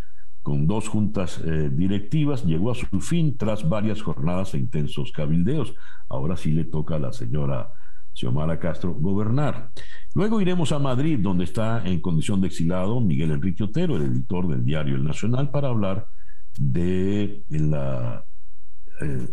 con 0.42 0.66
dos 0.66 0.88
juntas 0.88 1.40
eh, 1.44 1.70
directivas, 1.70 2.44
llegó 2.44 2.70
a 2.70 2.74
su 2.74 3.00
fin 3.00 3.37
tras 3.37 3.68
varias 3.68 4.03
jornadas 4.03 4.55
e 4.55 4.59
intensos 4.59 5.12
cabildeos. 5.12 5.74
Ahora 6.09 6.37
sí 6.37 6.53
le 6.53 6.64
toca 6.64 6.96
a 6.96 6.98
la 6.98 7.12
señora 7.12 7.72
Xiomara 8.14 8.59
Castro 8.59 8.94
gobernar. 8.94 9.70
Luego 10.14 10.40
iremos 10.40 10.72
a 10.72 10.79
Madrid, 10.79 11.18
donde 11.20 11.44
está 11.44 11.87
en 11.87 12.00
condición 12.00 12.40
de 12.40 12.48
exilado 12.48 13.00
Miguel 13.00 13.31
Enrique 13.31 13.64
Otero, 13.64 13.96
el 13.96 14.03
editor 14.03 14.48
del 14.48 14.64
diario 14.64 14.96
El 14.96 15.05
Nacional, 15.05 15.50
para 15.50 15.68
hablar 15.68 16.07
de 16.59 17.44
la 17.48 18.24
eh, 19.00 19.29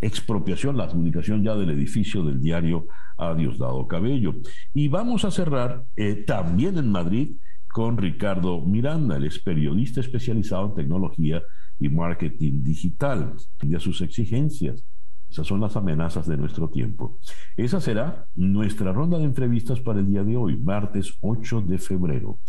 expropiación, 0.00 0.76
la 0.76 0.84
adjudicación 0.84 1.42
ya 1.42 1.54
del 1.54 1.70
edificio 1.70 2.22
del 2.22 2.40
diario 2.40 2.86
a 3.18 3.34
Diosdado 3.34 3.86
Cabello. 3.86 4.34
Y 4.72 4.88
vamos 4.88 5.24
a 5.24 5.30
cerrar 5.30 5.84
eh, 5.96 6.24
también 6.26 6.78
en 6.78 6.90
Madrid 6.90 7.36
con 7.72 7.96
Ricardo 7.96 8.60
Miranda, 8.60 9.16
el 9.16 9.24
es 9.24 9.38
periodista 9.38 10.00
especializado 10.00 10.66
en 10.66 10.74
tecnología 10.74 11.42
y 11.78 11.88
marketing 11.88 12.62
digital, 12.62 13.34
y 13.62 13.68
de 13.68 13.80
sus 13.80 14.00
exigencias. 14.00 14.84
Esas 15.30 15.46
son 15.46 15.60
las 15.60 15.76
amenazas 15.76 16.26
de 16.26 16.36
nuestro 16.36 16.68
tiempo. 16.68 17.20
Esa 17.56 17.80
será 17.80 18.26
nuestra 18.34 18.92
ronda 18.92 19.18
de 19.18 19.24
entrevistas 19.24 19.80
para 19.80 20.00
el 20.00 20.06
día 20.06 20.24
de 20.24 20.36
hoy, 20.36 20.56
martes 20.56 21.16
8 21.20 21.62
de 21.62 21.78
febrero. 21.78 22.40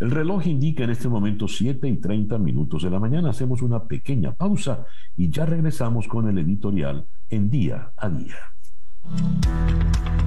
El 0.00 0.10
reloj 0.10 0.46
indica 0.46 0.84
en 0.84 0.90
este 0.90 1.08
momento 1.08 1.48
7 1.48 1.88
y 1.88 1.98
30 1.98 2.36
minutos 2.38 2.82
de 2.82 2.90
la 2.90 2.98
mañana. 2.98 3.30
Hacemos 3.30 3.62
una 3.62 3.84
pequeña 3.84 4.34
pausa 4.34 4.84
y 5.16 5.30
ya 5.30 5.46
regresamos 5.46 6.06
con 6.08 6.28
el 6.28 6.38
editorial 6.38 7.06
en 7.30 7.48
día 7.48 7.92
a 7.96 8.10
día. 8.10 8.55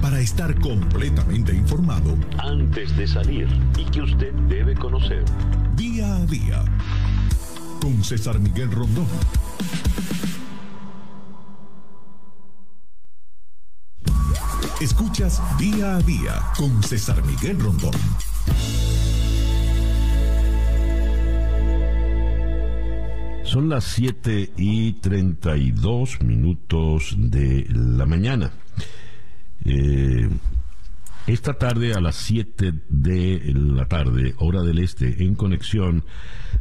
Para 0.00 0.20
estar 0.20 0.58
completamente 0.60 1.54
informado 1.54 2.16
antes 2.38 2.96
de 2.96 3.06
salir 3.06 3.48
y 3.78 3.84
que 3.86 4.02
usted 4.02 4.32
debe 4.48 4.74
conocer. 4.74 5.24
Día 5.76 6.16
a 6.16 6.26
día 6.26 6.64
con 7.80 8.02
César 8.04 8.38
Miguel 8.38 8.70
Rondón. 8.70 9.06
Escuchas 14.80 15.42
día 15.58 15.96
a 15.96 16.00
día 16.00 16.42
con 16.56 16.82
César 16.82 17.22
Miguel 17.24 17.60
Rondón. 17.60 17.92
Son 23.50 23.68
las 23.68 23.82
7 23.82 24.52
y 24.56 24.92
32 24.92 26.22
minutos 26.22 27.16
de 27.18 27.66
la 27.68 28.06
mañana. 28.06 28.52
Eh, 29.64 30.28
esta 31.26 31.54
tarde 31.54 31.94
a 31.94 32.00
las 32.00 32.16
7 32.16 32.72
de 32.88 33.52
la 33.54 33.86
tarde, 33.86 34.34
hora 34.38 34.62
del 34.62 34.78
este, 34.78 35.22
en 35.22 35.34
conexión 35.34 36.04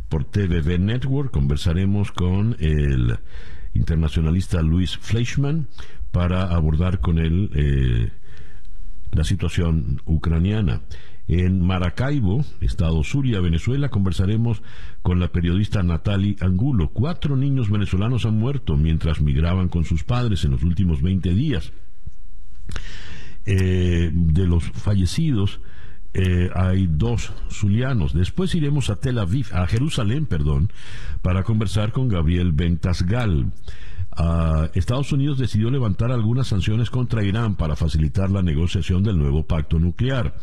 por 0.10 0.26
TVV 0.26 0.78
Network, 0.80 1.32
conversaremos 1.32 2.12
con 2.12 2.56
el 2.60 3.18
internacionalista 3.74 4.62
Luis 4.62 4.98
Fleischmann 4.98 5.68
para 6.12 6.54
abordar 6.54 7.00
con 7.00 7.20
él 7.20 7.50
eh, 7.56 8.12
la 9.12 9.24
situación 9.24 10.02
ucraniana. 10.06 10.82
En 11.28 11.62
Maracaibo, 11.62 12.44
Estado 12.60 13.04
Zulia, 13.04 13.40
Venezuela, 13.40 13.90
conversaremos 13.90 14.64
con 15.04 15.20
la 15.20 15.32
periodista 15.32 15.84
Natalie 15.84 16.36
Angulo. 16.42 16.90
Cuatro 16.92 17.36
niños 17.36 17.70
venezolanos 17.70 18.26
han 18.26 18.38
muerto 18.38 18.78
mientras 18.78 19.22
migraban 19.22 19.70
con 19.70 19.86
sus 19.86 20.04
padres 20.04 20.44
en 20.44 20.52
los 20.52 20.64
últimos 20.64 21.02
20 21.02 21.34
días. 21.34 21.72
Eh, 23.46 24.12
de 24.14 24.46
los 24.46 24.64
fallecidos, 24.64 25.60
eh, 26.14 26.50
hay 26.54 26.88
dos 26.88 27.32
zulianos. 27.50 28.14
Después 28.14 28.54
iremos 28.56 28.90
a 28.90 28.98
Tel 28.98 29.18
Aviv, 29.20 29.48
a 29.54 29.66
Jerusalén, 29.68 30.26
perdón, 30.26 30.72
para 31.22 31.44
conversar 31.44 31.92
con 31.92 32.10
Gabriel 32.10 32.52
Ventasgal. 32.52 33.52
Estados 34.74 35.12
Unidos 35.12 35.38
decidió 35.38 35.70
levantar 35.70 36.12
algunas 36.12 36.48
sanciones 36.48 36.90
contra 36.90 37.24
Irán 37.24 37.56
para 37.56 37.76
facilitar 37.76 38.30
la 38.30 38.42
negociación 38.42 39.04
del 39.04 39.18
nuevo 39.18 39.44
pacto 39.44 39.80
nuclear. 39.80 40.36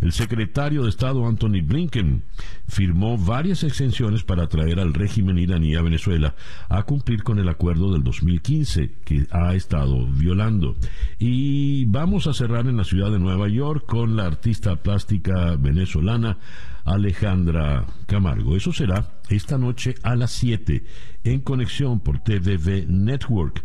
El 0.00 0.12
secretario 0.12 0.84
de 0.84 0.88
Estado 0.88 1.26
Anthony 1.26 1.60
Blinken 1.62 2.22
firmó 2.66 3.18
varias 3.18 3.62
exenciones 3.64 4.22
para 4.22 4.44
atraer 4.44 4.80
al 4.80 4.94
régimen 4.94 5.38
iraní 5.38 5.74
a 5.74 5.82
Venezuela 5.82 6.34
a 6.68 6.82
cumplir 6.84 7.22
con 7.22 7.38
el 7.38 7.48
acuerdo 7.48 7.92
del 7.92 8.02
2015 8.02 8.92
que 9.04 9.26
ha 9.30 9.54
estado 9.54 10.06
violando. 10.06 10.76
Y 11.18 11.84
vamos 11.86 12.26
a 12.26 12.32
cerrar 12.32 12.66
en 12.66 12.78
la 12.78 12.84
ciudad 12.84 13.10
de 13.10 13.18
Nueva 13.18 13.48
York 13.48 13.84
con 13.86 14.16
la 14.16 14.26
artista 14.26 14.76
plástica 14.76 15.56
venezolana 15.56 16.38
Alejandra 16.84 17.86
Camargo. 18.06 18.56
Eso 18.56 18.72
será 18.72 19.20
esta 19.28 19.58
noche 19.58 19.94
a 20.02 20.16
las 20.16 20.32
7 20.32 20.84
en 21.24 21.40
conexión 21.40 22.00
por 22.00 22.20
TVV 22.20 22.86
Network. 22.88 23.64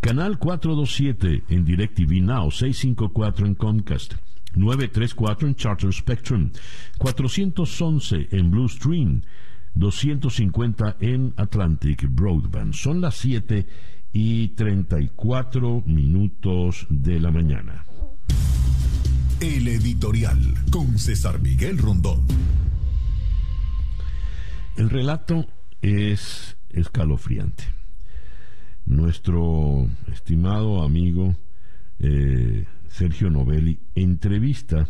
Canal 0.00 0.38
427 0.38 1.44
en 1.48 1.64
DirecTV 1.64 2.22
Now, 2.22 2.50
654 2.50 3.46
en 3.46 3.54
Comcast, 3.54 4.14
934 4.54 5.48
en 5.48 5.54
Charter 5.56 5.92
Spectrum, 5.92 6.50
411 6.98 8.28
en 8.30 8.50
Blue 8.50 8.68
Stream, 8.68 9.22
250 9.74 10.96
en 11.00 11.34
Atlantic 11.36 12.06
Broadband. 12.08 12.72
Son 12.72 13.00
las 13.00 13.16
7 13.16 13.66
y 14.12 14.48
34 14.48 15.82
minutos 15.86 16.86
de 16.88 17.20
la 17.20 17.30
mañana. 17.30 17.84
El 19.40 19.68
editorial 19.68 20.38
con 20.70 20.98
César 20.98 21.40
Miguel 21.40 21.76
Rondón. 21.76 22.24
El 24.78 24.88
relato 24.88 25.46
es 25.82 26.56
escalofriante. 26.70 27.64
Nuestro 28.86 29.88
estimado 30.10 30.82
amigo 30.82 31.36
eh, 31.98 32.64
Sergio 32.88 33.28
Novelli 33.28 33.78
entrevista 33.94 34.88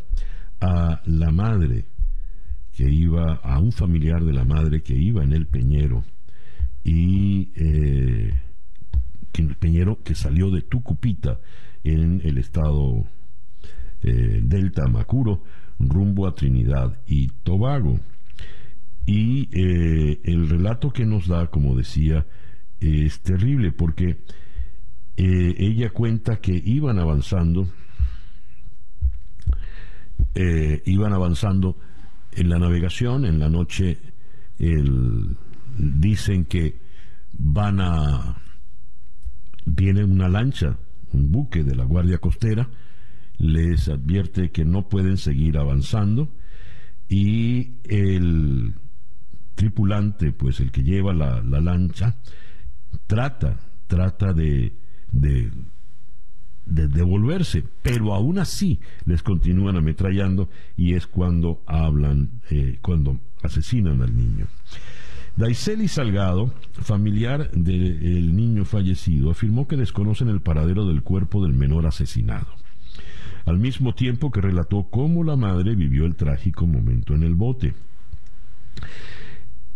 a 0.61 1.03
la 1.07 1.33
madre 1.33 1.87
que 2.73 2.89
iba, 2.89 3.41
a 3.43 3.59
un 3.59 3.73
familiar 3.73 4.25
de 4.25 4.33
la 4.33 4.45
madre 4.45 4.81
que 4.81 4.95
iba 4.95 5.25
en 5.25 5.33
el 5.33 5.49
Peñero 5.49 6.05
y 6.85 7.51
eh, 7.57 8.33
el 9.33 9.57
Peñero 9.57 10.05
que 10.05 10.15
salió 10.15 10.53
de 10.53 10.63
Tucupita 10.63 11.41
en 11.83 12.21
el 12.25 12.39
estado 12.39 13.07
eh, 14.03 14.41
Delta 14.43 14.87
Macuro 14.87 15.43
rumbo 15.79 16.27
a 16.27 16.35
Trinidad 16.35 16.99
y 17.07 17.29
Tobago. 17.43 18.01
Y 19.05 19.49
eh, 19.53 20.21
el 20.25 20.49
relato 20.49 20.91
que 20.91 21.07
nos 21.07 21.29
da, 21.29 21.47
como 21.49 21.77
decía, 21.77 22.27
es 22.81 23.21
terrible 23.21 23.73
porque 23.73 24.19
eh, 25.17 25.55
ella 25.59 25.91
cuenta 25.91 26.37
que 26.37 26.61
iban 26.65 26.99
avanzando, 26.99 27.69
iban 30.85 31.13
avanzando 31.13 31.79
en 32.33 32.49
la 32.51 32.59
navegación, 32.59 33.25
en 33.25 33.39
la 33.39 33.49
noche 33.49 33.99
dicen 35.79 36.45
que 36.45 36.79
van 37.33 37.81
a, 37.81 38.37
viene 39.65 40.05
una 40.05 40.29
lancha, 40.29 40.77
un 41.13 41.31
buque 41.31 41.65
de 41.65 41.75
la 41.75 41.85
Guardia 41.85 42.19
Costera, 42.19 42.69
les 43.39 43.89
advierte 43.89 44.51
que 44.51 44.65
no 44.65 44.89
pueden 44.89 45.17
seguir 45.17 45.59
avanzando 45.59 46.31
y 47.09 47.75
el 47.85 48.75
tripulante, 49.55 50.33
pues 50.33 50.61
el 50.61 50.71
que 50.71 50.83
lleva 50.83 51.13
la, 51.13 51.41
lancha, 51.43 52.17
trata, 53.07 53.59
trata 53.87 54.33
de, 54.33 54.73
de, 55.11 55.51
devolverse, 56.67 57.65
pero 57.83 58.15
aún 58.15 58.39
así 58.39 58.81
les 59.05 59.23
continúan 59.23 59.77
ametrallando 59.77 60.49
y 60.77 60.95
es 60.95 61.07
cuando 61.07 61.63
hablan, 61.67 62.43
eh, 62.51 62.79
cuando 62.83 63.19
asesinan 63.43 64.03
al 64.03 64.17
niño. 64.17 64.47
Daiseli 65.37 65.87
Salgado, 65.87 66.55
familiar 66.73 67.51
del 67.51 68.35
niño 68.35 68.65
fallecido, 68.65 69.31
afirmó 69.31 69.69
que 69.69 69.77
desconocen 69.77 70.29
el 70.29 70.41
paradero 70.41 70.87
del 70.87 71.03
cuerpo 71.03 71.45
del 71.45 71.53
menor 71.53 71.87
asesinado. 71.87 72.66
Al 73.47 73.59
mismo 73.59 73.95
tiempo 73.95 74.31
que 74.31 74.41
relató 74.41 74.89
cómo 74.91 75.25
la 75.25 75.37
madre 75.37 75.75
vivió 75.75 76.05
el 76.05 76.17
trágico 76.17 76.67
momento 76.67 77.15
en 77.15 77.23
el 77.23 77.35
bote. 77.35 77.75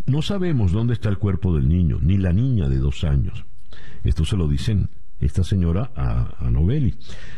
No 0.07 0.23
sabemos 0.23 0.73
dónde 0.73 0.95
está 0.95 1.09
el 1.09 1.19
cuerpo 1.19 1.55
del 1.55 1.69
niño, 1.69 1.99
ni 2.03 2.19
la 2.19 2.33
niña 2.33 2.69
de 2.69 2.79
dos 2.79 3.05
años. 3.05 3.45
Esto 4.03 4.25
se 4.25 4.37
lo 4.37 4.49
dicen 4.49 4.89
esta 5.21 5.45
señora 5.45 5.93
a, 5.95 6.47
a, 6.47 6.51
Novelli. 6.51 6.95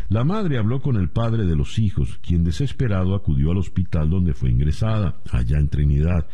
La 0.09 0.25
madre 0.25 0.57
habló 0.57 0.81
con 0.81 0.97
el 0.97 1.11
padre 1.11 1.45
de 1.45 1.57
los 1.57 1.79
hijos, 1.79 2.19
quien 2.23 2.45
desesperado 2.45 3.15
acudió 3.15 3.51
al 3.51 3.59
hospital 3.59 4.09
donde 4.09 4.35
fue 4.35 4.51
ingresada, 4.51 5.17
allá 5.31 5.59
en 5.59 5.69
Trinidad. 5.69 6.27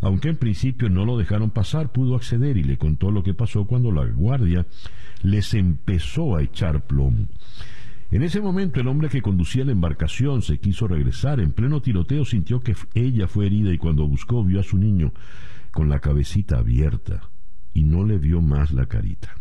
Aunque 0.00 0.28
en 0.28 0.36
principio 0.36 0.90
no 0.90 1.04
lo 1.04 1.16
dejaron 1.16 1.50
pasar, 1.50 1.92
pudo 1.92 2.16
acceder 2.16 2.56
y 2.56 2.64
le 2.64 2.76
contó 2.76 3.10
lo 3.10 3.22
que 3.22 3.34
pasó 3.34 3.66
cuando 3.66 3.92
la 3.92 4.04
guardia 4.04 4.66
les 5.22 5.54
empezó 5.54 6.36
a 6.36 6.42
echar 6.42 6.86
plomo. 6.86 7.26
En 8.10 8.22
ese 8.22 8.40
momento 8.40 8.80
el 8.80 8.86
hombre 8.86 9.08
que 9.08 9.20
conducía 9.20 9.64
la 9.64 9.72
embarcación 9.72 10.42
se 10.42 10.58
quiso 10.58 10.86
regresar. 10.86 11.40
En 11.40 11.52
pleno 11.52 11.82
tiroteo 11.82 12.24
sintió 12.24 12.60
que 12.60 12.76
ella 12.94 13.26
fue 13.26 13.46
herida 13.46 13.72
y 13.72 13.78
cuando 13.78 14.06
buscó 14.06 14.44
vio 14.44 14.60
a 14.60 14.64
su 14.64 14.78
niño 14.78 15.12
con 15.72 15.88
la 15.88 15.98
cabecita 15.98 16.58
abierta 16.58 17.28
y 17.74 17.82
no 17.82 18.04
le 18.04 18.18
vio 18.18 18.40
más 18.40 18.72
la 18.72 18.86
carita. 18.86 19.34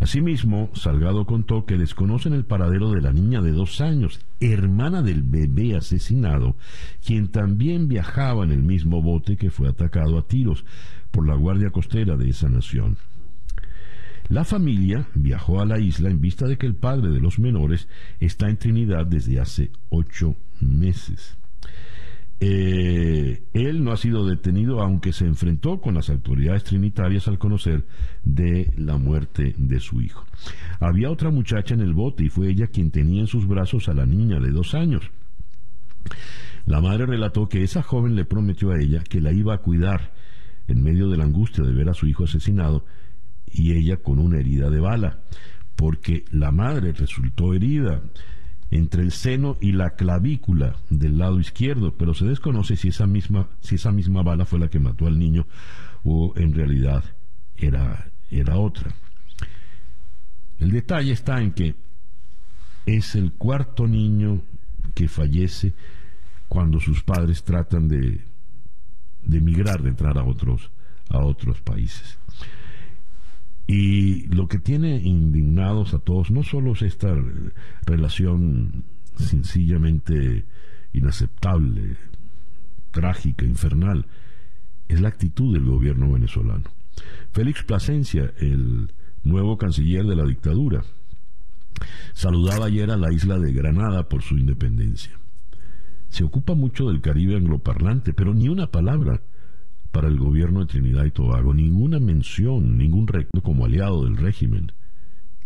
Asimismo, 0.00 0.70
Salgado 0.74 1.24
contó 1.24 1.64
que 1.64 1.78
desconocen 1.78 2.34
el 2.34 2.44
paradero 2.44 2.90
de 2.90 3.00
la 3.00 3.12
niña 3.12 3.40
de 3.40 3.52
dos 3.52 3.80
años, 3.80 4.20
hermana 4.38 5.02
del 5.02 5.22
bebé 5.22 5.76
asesinado, 5.76 6.56
quien 7.04 7.28
también 7.28 7.88
viajaba 7.88 8.44
en 8.44 8.50
el 8.50 8.62
mismo 8.62 9.00
bote 9.00 9.36
que 9.36 9.50
fue 9.50 9.68
atacado 9.68 10.18
a 10.18 10.26
tiros 10.26 10.64
por 11.10 11.26
la 11.26 11.36
Guardia 11.36 11.70
Costera 11.70 12.16
de 12.16 12.28
esa 12.28 12.48
nación. 12.48 12.98
La 14.28 14.44
familia 14.44 15.06
viajó 15.14 15.60
a 15.60 15.66
la 15.66 15.78
isla 15.78 16.08
en 16.10 16.20
vista 16.20 16.46
de 16.46 16.56
que 16.56 16.66
el 16.66 16.74
padre 16.74 17.10
de 17.10 17.20
los 17.20 17.38
menores 17.38 17.88
está 18.20 18.48
en 18.48 18.56
Trinidad 18.56 19.06
desde 19.06 19.38
hace 19.38 19.70
ocho 19.90 20.36
meses. 20.60 21.36
Eh, 22.40 23.44
él 23.52 23.84
no 23.84 23.92
ha 23.92 23.96
sido 23.96 24.26
detenido, 24.26 24.82
aunque 24.82 25.12
se 25.12 25.24
enfrentó 25.24 25.80
con 25.80 25.94
las 25.94 26.10
autoridades 26.10 26.64
trinitarias 26.64 27.28
al 27.28 27.38
conocer 27.38 27.86
de 28.22 28.72
la 28.76 28.96
muerte 28.96 29.54
de 29.56 29.80
su 29.80 30.02
hijo. 30.02 30.26
Había 30.80 31.10
otra 31.10 31.30
muchacha 31.30 31.74
en 31.74 31.80
el 31.80 31.94
bote 31.94 32.24
y 32.24 32.28
fue 32.28 32.50
ella 32.50 32.66
quien 32.66 32.90
tenía 32.90 33.20
en 33.20 33.28
sus 33.28 33.46
brazos 33.46 33.88
a 33.88 33.94
la 33.94 34.04
niña 34.04 34.40
de 34.40 34.50
dos 34.50 34.74
años. 34.74 35.10
La 36.66 36.80
madre 36.80 37.06
relató 37.06 37.48
que 37.48 37.62
esa 37.62 37.82
joven 37.82 38.16
le 38.16 38.24
prometió 38.24 38.72
a 38.72 38.80
ella 38.80 39.02
que 39.04 39.20
la 39.20 39.32
iba 39.32 39.54
a 39.54 39.58
cuidar 39.58 40.12
en 40.66 40.82
medio 40.82 41.08
de 41.08 41.18
la 41.18 41.24
angustia 41.24 41.62
de 41.62 41.72
ver 41.72 41.88
a 41.88 41.94
su 41.94 42.06
hijo 42.06 42.24
asesinado 42.24 42.84
y 43.54 43.72
ella 43.72 43.98
con 43.98 44.18
una 44.18 44.38
herida 44.38 44.68
de 44.68 44.80
bala, 44.80 45.20
porque 45.76 46.24
la 46.30 46.50
madre 46.50 46.92
resultó 46.92 47.54
herida 47.54 48.02
entre 48.70 49.02
el 49.02 49.12
seno 49.12 49.56
y 49.60 49.72
la 49.72 49.94
clavícula 49.94 50.76
del 50.90 51.18
lado 51.18 51.38
izquierdo, 51.38 51.94
pero 51.96 52.14
se 52.14 52.26
desconoce 52.26 52.76
si 52.76 52.88
esa 52.88 53.06
misma, 53.06 53.48
si 53.60 53.76
esa 53.76 53.92
misma 53.92 54.22
bala 54.22 54.44
fue 54.44 54.58
la 54.58 54.68
que 54.68 54.80
mató 54.80 55.06
al 55.06 55.18
niño 55.18 55.46
o 56.02 56.34
en 56.36 56.52
realidad 56.52 57.04
era, 57.56 58.10
era 58.30 58.56
otra. 58.58 58.92
El 60.58 60.72
detalle 60.72 61.12
está 61.12 61.40
en 61.40 61.52
que 61.52 61.76
es 62.86 63.14
el 63.14 63.32
cuarto 63.32 63.86
niño 63.86 64.42
que 64.94 65.08
fallece 65.08 65.74
cuando 66.48 66.80
sus 66.80 67.02
padres 67.02 67.44
tratan 67.44 67.88
de, 67.88 68.20
de 69.22 69.38
emigrar, 69.38 69.82
de 69.82 69.90
entrar 69.90 70.18
a 70.18 70.24
otros, 70.24 70.70
a 71.08 71.18
otros 71.18 71.60
países. 71.60 72.18
Y 73.66 74.26
lo 74.26 74.46
que 74.46 74.58
tiene 74.58 74.96
indignados 74.96 75.94
a 75.94 75.98
todos 75.98 76.30
no 76.30 76.42
solo 76.42 76.72
es 76.72 76.82
esta 76.82 77.14
relación 77.86 78.84
sencillamente 79.16 80.44
inaceptable, 80.92 81.96
trágica, 82.90 83.44
infernal, 83.44 84.06
es 84.88 85.00
la 85.00 85.08
actitud 85.08 85.54
del 85.54 85.64
gobierno 85.64 86.12
venezolano. 86.12 86.64
Félix 87.32 87.62
Plasencia, 87.62 88.32
el 88.38 88.92
nuevo 89.24 89.56
canciller 89.56 90.04
de 90.04 90.16
la 90.16 90.24
dictadura, 90.24 90.84
saludaba 92.12 92.66
ayer 92.66 92.90
a 92.90 92.96
la 92.96 93.12
isla 93.12 93.38
de 93.38 93.52
Granada 93.52 94.08
por 94.08 94.22
su 94.22 94.36
independencia. 94.36 95.12
Se 96.10 96.22
ocupa 96.22 96.54
mucho 96.54 96.88
del 96.88 97.00
Caribe 97.00 97.36
angloparlante, 97.36 98.12
pero 98.12 98.34
ni 98.34 98.48
una 98.48 98.68
palabra 98.68 99.22
para 99.94 100.08
el 100.08 100.18
gobierno 100.18 100.58
de 100.58 100.66
Trinidad 100.66 101.04
y 101.04 101.12
Tobago, 101.12 101.54
ninguna 101.54 102.00
mención, 102.00 102.76
ningún 102.76 103.06
recto 103.06 103.40
como 103.42 103.64
aliado 103.64 104.04
del 104.04 104.16
régimen. 104.16 104.72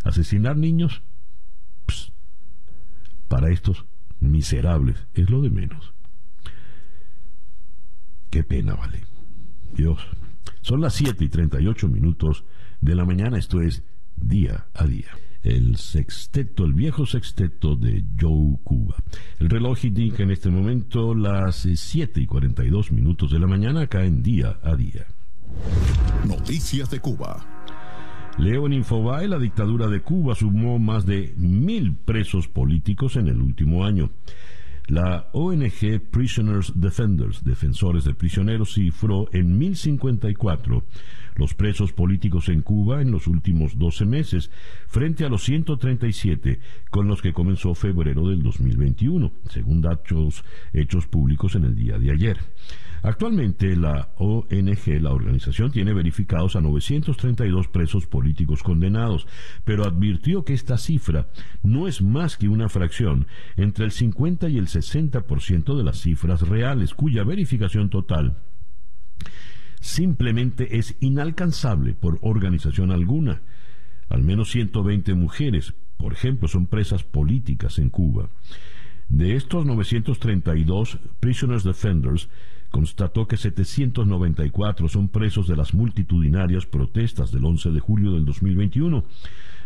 Asesinar 0.04 0.56
niños, 0.56 1.02
para 3.28 3.50
estos 3.50 3.84
miserables, 4.20 5.06
es 5.12 5.28
lo 5.28 5.42
de 5.42 5.50
menos. 5.50 5.92
Qué 8.30 8.42
pena, 8.42 8.74
vale. 8.74 9.02
Dios. 9.74 10.00
Son 10.62 10.80
las 10.80 10.94
7 10.94 11.22
y 11.22 11.28
38 11.28 11.87
minutos 11.88 12.46
de 12.80 12.94
la 12.94 13.04
mañana, 13.04 13.37
esto 13.37 13.61
es 13.61 13.84
día 14.16 14.66
a 14.72 14.87
día 14.87 15.11
el 15.42 15.77
sexteto, 15.77 16.64
el 16.64 16.74
viejo 16.74 17.07
sexteto 17.07 17.77
de 17.77 18.05
Joe 18.20 18.59
Cuba. 18.64 18.96
El 19.38 19.51
reloj 19.51 19.85
indica 19.85 20.22
en 20.22 20.31
este 20.31 20.51
momento 20.51 21.14
las 21.14 21.66
7 21.74 22.20
y 22.20 22.27
42 22.27 22.92
minutos 22.92 23.31
de 23.31 23.38
la 23.38 23.46
mañana 23.46 23.83
acá 23.83 24.05
en 24.05 24.22
día 24.22 24.59
a 24.62 24.77
día. 24.77 25.07
Noticias 26.27 26.90
de 26.90 27.01
Cuba. 27.01 27.59
Leo 28.38 28.66
en 28.66 28.72
Infobae, 28.72 29.27
la 29.27 29.38
dictadura 29.38 29.88
de 29.88 30.01
Cuba 30.01 30.35
sumó 30.37 30.79
más 30.79 31.07
de 31.07 31.35
mil 31.37 31.96
presos 31.96 32.46
políticos 32.46 33.16
en 33.16 33.27
el 33.27 33.40
último 33.40 33.85
año. 33.85 34.11
La 34.87 35.29
ONG 35.33 36.01
Prisoners 36.11 36.72
Defenders, 36.74 37.44
Defensores 37.44 38.05
de 38.05 38.14
Prisioneros, 38.14 38.74
cifró 38.74 39.29
en 39.33 39.59
1054 39.59 40.83
los 41.38 41.55
presos 41.55 41.92
políticos 41.92 42.48
en 42.48 42.61
Cuba 42.61 43.01
en 43.01 43.11
los 43.12 43.27
últimos 43.27 43.79
12 43.79 44.05
meses, 44.05 44.51
frente 44.88 45.24
a 45.24 45.29
los 45.29 45.44
137 45.44 46.61
con 46.90 47.07
los 47.09 47.22
que 47.22 47.33
comenzó 47.33 47.74
febrero 47.74 48.29
del 48.29 48.42
2021, 48.42 49.33
según 49.48 49.81
datos 49.81 50.44
hechos 50.72 51.07
públicos 51.07 51.55
en 51.55 51.64
el 51.64 51.77
día 51.77 51.98
de 51.98 52.11
ayer. 52.11 52.38
Actualmente 53.03 53.77
la 53.77 54.09
ONG, 54.16 55.01
la 55.01 55.12
organización, 55.12 55.70
tiene 55.70 55.92
verificados 55.92 56.57
a 56.57 56.61
932 56.61 57.68
presos 57.68 58.07
políticos 58.07 58.64
condenados, 58.64 59.29
pero 59.64 59.85
advirtió 59.85 60.44
que 60.44 60.55
esta 60.55 60.77
cifra 60.77 61.29
no 61.62 61.87
es 61.87 62.03
más 62.03 62.37
que 62.37 62.48
una 62.48 62.68
fracción 62.68 63.29
entre 63.57 63.85
el 63.85 63.92
50 63.92 64.48
y 64.48 64.59
el 64.59 64.66
60% 64.66 65.77
de 65.77 65.85
las 65.85 66.01
cifras 66.01 66.42
reales, 66.42 66.94
cuya 66.94 67.22
verificación 67.22 67.88
total 67.90 68.38
simplemente 69.81 70.79
es 70.79 70.97
inalcanzable 71.01 71.95
por 71.95 72.19
organización 72.23 72.91
alguna. 72.91 73.43
Al 74.09 74.23
menos 74.23 74.51
120 74.51 75.14
mujeres, 75.14 75.75
por 75.97 76.12
ejemplo, 76.12 76.49
son 76.49 76.67
presas 76.67 77.05
políticas 77.05 77.79
en 77.79 77.91
Cuba. 77.91 78.31
De 79.09 79.37
estos 79.37 79.64
932 79.64 80.99
Prisoners 81.21 81.64
Defenders, 81.64 82.29
constató 82.71 83.27
que 83.27 83.37
794 83.37 84.88
son 84.88 85.09
presos 85.09 85.49
de 85.49 85.57
las 85.57 85.75
multitudinarias 85.75 86.67
protestas 86.67 87.33
del 87.33 87.45
11 87.45 87.71
de 87.71 87.81
julio 87.81 88.12
del 88.12 88.25
2021, 88.25 89.05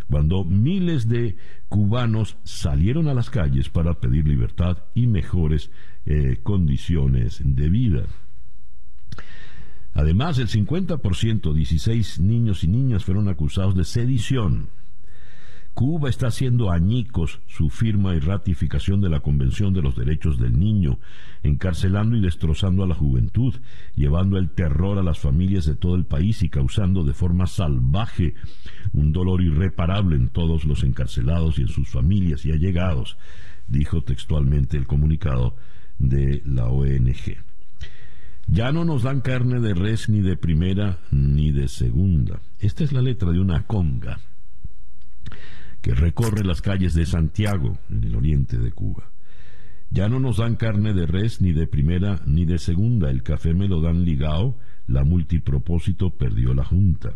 cuando 0.09 0.45
miles 0.45 1.09
de 1.09 1.37
cubanos 1.69 2.37
salieron 2.45 3.09
a 3.09 3.15
las 3.15 3.31
calles 3.31 3.69
para 3.69 3.95
pedir 3.95 4.27
libertad 4.29 4.79
y 4.95 5.07
mejores 5.07 5.71
eh, 6.07 6.39
condiciones 6.43 7.41
de 7.45 7.69
vida. 7.69 8.05
Además, 9.95 10.39
el 10.39 10.49
50%, 10.49 11.53
16 11.53 12.21
niños 12.21 12.65
y 12.65 12.69
niñas 12.69 13.05
fueron 13.05 13.29
acusados 13.29 13.75
de 13.75 13.85
sedición 13.85 14.71
Cuba 15.75 16.11
está 16.11 16.27
haciendo 16.27 16.71
añicos 16.71 17.41
su 17.47 17.71
firma 17.71 18.15
y 18.15 18.19
ratificación 18.19 19.01
de 19.01 19.09
la 19.09 19.21
Convención 19.21 19.73
de 19.73 19.81
los 19.81 19.97
Derechos 19.97 20.39
del 20.39 20.59
Niño, 20.59 20.99
encarcelando 21.43 22.15
y 22.15 22.21
destrozando 22.21 22.85
a 22.85 22.87
la 22.87 22.95
juventud, 22.95 23.55
llevando 23.95 24.37
el 24.37 24.51
terror 24.51 24.99
a 24.99 25.03
las 25.03 25.19
familias 25.19 25.65
de 25.65 25.75
todo 25.75 25.95
el 25.95 26.05
país 26.05 26.43
y 26.43 26.51
causando 26.51 27.05
de 27.05 27.15
forma 27.15 27.47
salvaje 27.47 28.35
un 28.93 29.13
dolor 29.13 29.41
irreparable 29.41 30.17
en 30.17 30.29
todos 30.29 30.67
los 30.67 30.85
encarcelados 30.85 31.59
y 31.59 31.63
en 31.63 31.69
sus 31.69 31.89
familias 31.89 32.45
y 32.45 32.53
allegados, 32.53 33.17
dijo 33.67 34.03
textualmente 34.03 34.77
el 34.77 34.87
comunicado 34.87 35.57
de 35.99 36.43
la 36.45 36.67
ONG. 36.67 37.52
Ya 38.47 38.73
no 38.73 38.85
nos 38.85 39.03
dan 39.03 39.21
carne 39.21 39.61
de 39.61 39.75
res 39.75 40.09
ni 40.09 40.21
de 40.21 40.37
primera 40.37 40.99
ni 41.11 41.53
de 41.53 41.69
segunda. 41.69 42.41
Esta 42.59 42.85
es 42.85 42.93
la 42.93 43.01
letra 43.01 43.31
de 43.31 43.41
una 43.41 43.67
conga 43.67 44.19
que 45.83 45.95
recorre 45.95 46.45
las 46.45 46.63
calles 46.63 46.95
de 46.95 47.05
Santiago, 47.07 47.77
en 47.91 48.05
el 48.05 48.15
oriente 48.15 48.57
de 48.57 48.71
Cuba. 48.71 49.11
Ya 49.91 50.09
no 50.09 50.21
nos 50.21 50.39
dan 50.39 50.55
carne 50.55 50.95
de 50.95 51.07
res 51.07 51.41
ni 51.41 51.53
de 51.53 51.67
primera 51.67 52.23
ni 52.25 52.45
de 52.47 52.59
segunda, 52.59 53.11
el 53.11 53.23
café 53.23 53.53
me 53.53 53.69
lo 53.69 53.81
dan 53.81 54.05
ligado, 54.05 54.57
la 54.87 55.05
multipropósito 55.05 56.11
perdió 56.11 56.55
la 56.55 56.65
junta. 56.65 57.15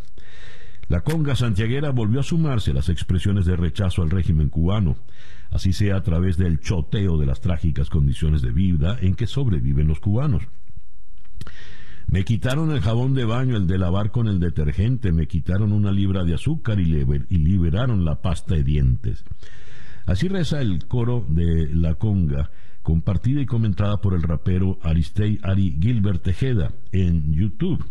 La 0.88 1.00
conga 1.00 1.34
santiaguera 1.34 1.90
volvió 1.90 2.20
a 2.20 2.24
sumarse 2.24 2.72
a 2.72 2.74
las 2.74 2.88
expresiones 2.88 3.46
de 3.46 3.56
rechazo 3.56 4.02
al 4.02 4.10
régimen 4.10 4.50
cubano, 4.50 4.96
así 5.50 5.72
sea 5.72 5.96
a 5.96 6.02
través 6.02 6.36
del 6.36 6.60
choteo 6.60 7.18
de 7.18 7.26
las 7.26 7.40
trágicas 7.40 7.88
condiciones 7.88 8.42
de 8.42 8.52
vida 8.52 8.98
en 9.00 9.14
que 9.14 9.26
sobreviven 9.26 9.88
los 9.88 10.00
cubanos. 10.00 10.42
Me 12.08 12.24
quitaron 12.24 12.70
el 12.70 12.80
jabón 12.80 13.14
de 13.14 13.24
baño, 13.24 13.56
el 13.56 13.66
de 13.66 13.78
lavar 13.78 14.12
con 14.12 14.28
el 14.28 14.38
detergente, 14.38 15.10
me 15.10 15.26
quitaron 15.26 15.72
una 15.72 15.90
libra 15.90 16.24
de 16.24 16.34
azúcar 16.34 16.78
y, 16.78 16.86
liberaron 16.86 18.04
la 18.04 18.22
pasta 18.22 18.54
de 18.54 18.62
dientes. 18.62 19.24
Así 20.06 20.28
reza 20.28 20.60
el 20.60 20.86
coro 20.86 21.26
de 21.28 21.68
La 21.74 21.96
Conga, 21.96 22.50
compartida 22.82 23.40
y 23.40 23.46
comentada 23.46 24.00
por 24.00 24.14
el 24.14 24.22
rapero 24.22 24.78
Aristei 24.82 25.40
Ari 25.42 25.76
Gilbert 25.80 26.22
Tejeda 26.22 26.72
en 26.92 27.32
YouTube. 27.32 27.84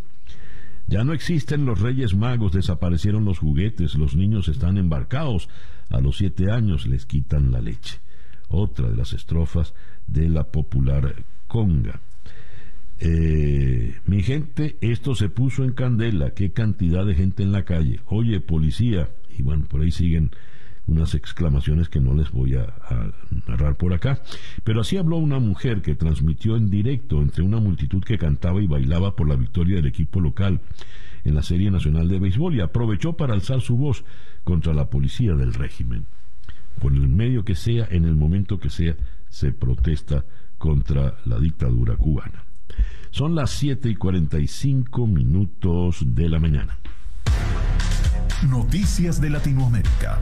Ya 0.88 1.04
no 1.04 1.12
existen 1.12 1.66
los 1.66 1.82
reyes 1.82 2.16
magos, 2.16 2.54
desaparecieron 2.54 3.26
los 3.26 3.40
juguetes, 3.40 3.96
los 3.96 4.16
niños 4.16 4.48
están 4.48 4.78
embarcados, 4.78 5.50
a 5.90 6.00
los 6.00 6.18
siete 6.18 6.52
años 6.52 6.86
les 6.86 7.06
quitan 7.06 7.52
la 7.52 7.60
leche. 7.60 8.00
Otra 8.48 8.90
de 8.90 8.96
las 8.96 9.12
estrofas 9.12 9.74
de 10.08 10.30
la 10.30 10.46
popular 10.46 11.26
conga. 11.48 12.00
Eh, 13.00 13.96
mi 14.06 14.24
gente, 14.24 14.78
esto 14.82 15.16
se 15.16 15.30
puso 15.30 15.64
en 15.64 15.74
candela, 15.74 16.32
qué 16.32 16.52
cantidad 16.52 17.06
de 17.06 17.16
gente 17.16 17.44
en 17.44 17.52
la 17.52 17.66
calle. 17.66 18.00
Oye, 18.08 18.40
policía, 18.40 19.10
y 19.38 19.42
bueno, 19.44 19.66
por 19.68 19.82
ahí 19.82 19.92
siguen 19.92 20.32
unas 20.88 21.16
exclamaciones 21.16 21.90
que 21.90 22.00
no 22.00 22.14
les 22.14 22.32
voy 22.32 22.56
a, 22.56 22.74
narrar 23.48 23.76
por 23.76 23.94
acá. 23.94 24.20
Pero 24.64 24.82
así 24.82 24.98
habló 24.98 25.18
una 25.18 25.40
mujer 25.40 25.82
que 25.82 25.96
transmitió 25.96 26.56
en 26.56 26.70
directo 26.70 27.22
entre 27.22 27.44
una 27.44 27.60
multitud 27.60 28.04
que 28.04 28.18
cantaba 28.18 28.62
y 28.62 28.68
bailaba 28.68 29.16
por 29.16 29.28
la 29.28 29.36
victoria 29.36 29.78
del 29.78 29.88
equipo 29.88 30.22
local 30.22 30.62
en 31.24 31.36
la 31.36 31.42
Serie 31.42 31.72
Nacional 31.72 32.08
de 32.08 32.20
Béisbol 32.20 32.56
y 32.56 32.62
aprovechó 32.62 33.14
para 33.14 33.34
alzar 33.34 33.62
su 33.62 33.78
voz 33.78 34.06
contra 34.44 34.74
la 34.74 34.90
policía 34.90 35.34
del 35.34 35.54
régimen. 35.54 36.06
Por 36.80 36.94
el 36.94 37.08
medio 37.08 37.44
que 37.44 37.56
sea, 37.56 37.88
en 37.90 38.06
el 38.06 38.16
momento 38.16 38.60
que 38.60 38.70
sea, 38.70 38.96
se 39.30 39.52
protesta 39.52 40.24
contra 40.58 41.18
la 41.26 41.40
dictadura 41.40 41.96
cubana. 41.96 42.45
Son 43.12 43.36
las 43.36 43.52
7 43.52 43.90
y 43.90 43.96
45 43.96 45.08
minutos 45.08 46.00
de 46.06 46.30
la 46.30 46.40
mañana. 46.40 46.78
Noticias 48.50 49.22
de 49.22 49.30
Latinoamérica. 49.30 50.20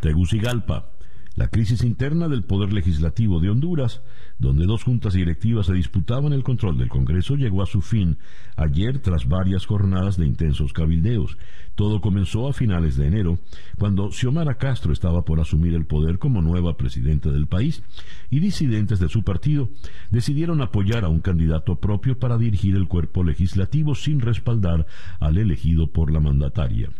Tegucigalpa. 0.00 0.90
La 1.34 1.48
crisis 1.48 1.82
interna 1.82 2.28
del 2.28 2.42
Poder 2.42 2.74
Legislativo 2.74 3.40
de 3.40 3.48
Honduras, 3.48 4.02
donde 4.38 4.66
dos 4.66 4.84
juntas 4.84 5.14
directivas 5.14 5.64
se 5.64 5.72
disputaban 5.72 6.34
el 6.34 6.42
control 6.42 6.76
del 6.76 6.90
Congreso, 6.90 7.36
llegó 7.36 7.62
a 7.62 7.66
su 7.66 7.80
fin 7.80 8.18
ayer 8.54 8.98
tras 8.98 9.26
varias 9.26 9.64
jornadas 9.64 10.18
de 10.18 10.26
intensos 10.26 10.74
cabildeos. 10.74 11.38
Todo 11.74 12.02
comenzó 12.02 12.48
a 12.48 12.52
finales 12.52 12.96
de 12.96 13.06
enero, 13.06 13.38
cuando 13.78 14.12
Xiomara 14.12 14.58
Castro 14.58 14.92
estaba 14.92 15.24
por 15.24 15.40
asumir 15.40 15.72
el 15.72 15.86
poder 15.86 16.18
como 16.18 16.42
nueva 16.42 16.76
presidenta 16.76 17.30
del 17.30 17.46
país, 17.46 17.82
y 18.28 18.40
disidentes 18.40 18.98
de 19.00 19.08
su 19.08 19.22
partido 19.22 19.70
decidieron 20.10 20.60
apoyar 20.60 21.02
a 21.04 21.08
un 21.08 21.20
candidato 21.20 21.76
propio 21.76 22.18
para 22.18 22.36
dirigir 22.36 22.76
el 22.76 22.88
cuerpo 22.88 23.24
legislativo 23.24 23.94
sin 23.94 24.20
respaldar 24.20 24.86
al 25.18 25.38
elegido 25.38 25.86
por 25.86 26.12
la 26.12 26.20
mandataria. 26.20 26.90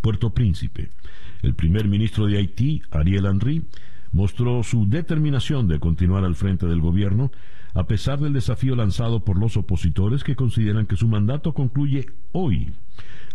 Puerto 0.00 0.30
Príncipe. 0.30 0.90
El 1.42 1.54
primer 1.54 1.88
ministro 1.88 2.26
de 2.26 2.38
Haití, 2.38 2.82
Ariel 2.90 3.26
Henry, 3.26 3.64
mostró 4.12 4.62
su 4.62 4.88
determinación 4.88 5.68
de 5.68 5.78
continuar 5.80 6.24
al 6.24 6.34
frente 6.34 6.66
del 6.66 6.80
gobierno, 6.80 7.30
a 7.74 7.86
pesar 7.86 8.18
del 8.18 8.32
desafío 8.32 8.74
lanzado 8.74 9.24
por 9.24 9.38
los 9.38 9.56
opositores 9.56 10.24
que 10.24 10.36
consideran 10.36 10.86
que 10.86 10.96
su 10.96 11.06
mandato 11.06 11.52
concluye 11.52 12.06
hoy. 12.32 12.72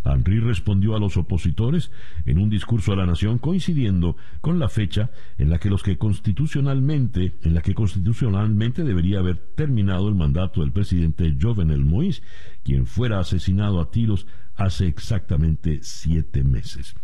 Henry 0.05 0.39
respondió 0.39 0.95
a 0.95 0.99
los 0.99 1.15
opositores 1.17 1.91
en 2.25 2.37
un 2.37 2.49
discurso 2.49 2.91
a 2.91 2.95
la 2.95 3.05
nación 3.05 3.37
coincidiendo 3.37 4.17
con 4.41 4.59
la 4.59 4.67
fecha 4.67 5.11
en 5.37 5.49
la 5.49 5.59
que 5.59 5.69
los 5.69 5.81
que 5.81 5.97
constitucionalmente, 5.97 7.35
en 7.43 7.53
la 7.53 7.61
que 7.61 7.73
constitucionalmente 7.73 8.83
debería 8.83 9.19
haber 9.19 9.37
terminado 9.37 10.09
el 10.09 10.15
mandato 10.15 10.61
del 10.61 10.71
presidente 10.71 11.33
Jovenel 11.39 11.85
Moïse, 11.85 12.21
quien 12.63 12.85
fuera 12.85 13.19
asesinado 13.19 13.79
a 13.79 13.91
tiros 13.91 14.27
hace 14.55 14.87
exactamente 14.87 15.79
siete 15.81 16.43
meses. 16.43 16.95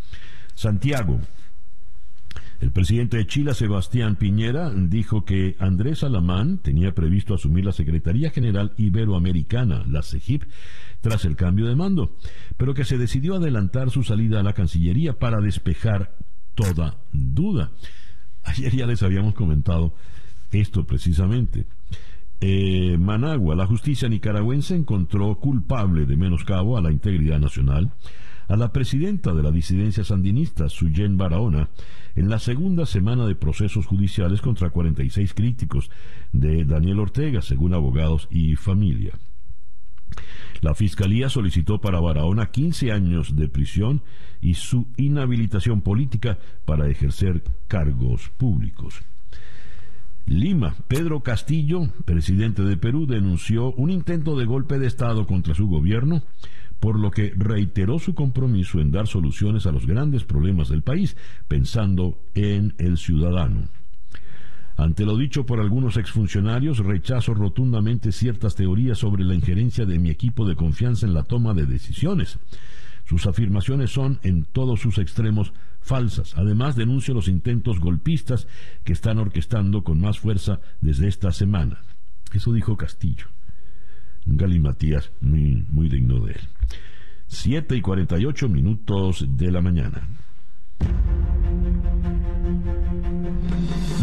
Santiago. 0.55 1.19
El 2.59 2.71
presidente 2.71 3.15
de 3.15 3.25
Chile, 3.25 3.53
Sebastián 3.53 4.17
Piñera, 4.17 4.69
dijo 4.69 5.23
que 5.23 5.55
Andrés 5.59 6.03
Alamán 6.03 6.57
tenía 6.57 6.93
previsto 6.93 7.33
asumir 7.33 7.63
la 7.63 7.71
Secretaría 7.71 8.31
General 8.31 8.73
Iberoamericana, 8.75 9.85
la 9.87 10.03
CEGIP, 10.03 10.43
tras 10.99 11.23
el 11.23 11.37
cambio 11.37 11.67
de 11.67 11.77
mando, 11.77 12.17
pero 12.57 12.73
que 12.73 12.83
se 12.83 12.97
decidió 12.97 13.35
adelantar 13.35 13.91
su 13.91 14.03
salida 14.03 14.41
a 14.41 14.43
la 14.43 14.51
Cancillería 14.51 15.13
para 15.13 15.39
despejar 15.39 16.17
toda 16.55 16.97
duda. 17.13 17.71
Ayer 18.43 18.75
ya 18.75 18.87
les 18.87 19.03
habíamos 19.03 19.35
comentado 19.35 19.93
esto 20.51 20.85
precisamente. 20.85 21.65
Eh, 22.41 22.97
Managua, 22.97 23.55
la 23.55 23.65
justicia 23.65 24.07
nicaragüense 24.07 24.75
encontró 24.75 25.35
culpable 25.39 26.05
de 26.05 26.15
menoscabo 26.15 26.77
a 26.77 26.81
la 26.81 26.91
integridad 26.91 27.39
nacional 27.39 27.91
a 28.49 28.57
la 28.57 28.73
presidenta 28.73 29.33
de 29.33 29.43
la 29.43 29.51
disidencia 29.51 30.03
sandinista, 30.03 30.69
Suyen 30.69 31.17
Barahona, 31.17 31.69
en 32.15 32.29
la 32.29 32.39
segunda 32.39 32.87
semana 32.87 33.27
de 33.27 33.35
procesos 33.35 33.85
judiciales 33.85 34.41
contra 34.41 34.71
46 34.71 35.35
críticos 35.35 35.91
de 36.33 36.65
Daniel 36.65 36.99
Ortega, 36.99 37.43
según 37.43 37.75
abogados 37.75 38.27
y 38.31 38.55
familia. 38.55 39.13
La 40.61 40.73
Fiscalía 40.73 41.29
solicitó 41.29 41.79
para 41.79 41.99
Barahona 41.99 42.47
15 42.47 42.91
años 42.91 43.35
de 43.35 43.47
prisión 43.47 44.01
y 44.41 44.55
su 44.55 44.87
inhabilitación 44.97 45.81
política 45.81 46.39
para 46.65 46.89
ejercer 46.89 47.43
cargos 47.67 48.29
públicos. 48.29 49.03
Lima, 50.30 50.75
Pedro 50.88 51.21
Castillo, 51.21 51.89
presidente 52.05 52.61
de 52.61 52.77
Perú, 52.77 53.07
denunció 53.07 53.71
un 53.73 53.89
intento 53.89 54.38
de 54.38 54.45
golpe 54.45 54.77
de 54.77 54.86
Estado 54.86 55.25
contra 55.25 55.55
su 55.55 55.67
gobierno 55.67 56.21
por 56.80 56.99
lo 56.99 57.11
que 57.11 57.34
reiteró 57.36 57.99
su 57.99 58.13
compromiso 58.13 58.80
en 58.80 58.91
dar 58.91 59.07
soluciones 59.07 59.65
a 59.65 59.71
los 59.71 59.86
grandes 59.86 60.23
problemas 60.23 60.69
del 60.69 60.82
país, 60.82 61.17
pensando 61.47 62.19
en 62.36 62.75
el 62.77 62.97
ciudadano. 62.97 63.67
Ante 64.77 65.03
lo 65.03 65.17
dicho 65.17 65.45
por 65.45 65.59
algunos 65.59 65.97
exfuncionarios, 65.97 66.77
rechazo 66.77 67.34
rotundamente 67.34 68.11
ciertas 68.11 68.55
teorías 68.55 68.99
sobre 68.99 69.25
la 69.25 69.36
injerencia 69.36 69.86
de 69.86 69.99
mi 69.99 70.09
equipo 70.09 70.47
de 70.47 70.55
confianza 70.55 71.05
en 71.05 71.15
la 71.15 71.23
toma 71.23 71.53
de 71.53 71.65
decisiones. 71.65 72.39
Sus 73.03 73.25
afirmaciones 73.25 73.91
son, 73.91 74.19
en 74.23 74.45
todos 74.45 74.80
sus 74.80 74.99
extremos, 74.99 75.51
falsas. 75.89 76.33
Además, 76.37 76.75
denuncio 76.75 77.13
los 77.13 77.27
intentos 77.27 77.79
golpistas 77.79 78.47
que 78.83 78.93
están 78.93 79.17
orquestando 79.17 79.83
con 79.83 79.99
más 79.99 80.19
fuerza 80.19 80.61
desde 80.79 81.07
esta 81.07 81.31
semana. 81.31 81.81
Eso 82.31 82.53
dijo 82.53 82.77
Castillo 82.77 83.27
un 84.25 84.37
galimatías 84.37 85.11
muy, 85.21 85.65
muy 85.69 85.89
digno 85.89 86.19
de 86.19 86.33
él. 86.33 86.41
7 87.27 87.75
y 87.75 87.81
48 87.81 88.49
minutos 88.49 89.25
de 89.27 89.51
la 89.51 89.61
mañana. 89.61 90.07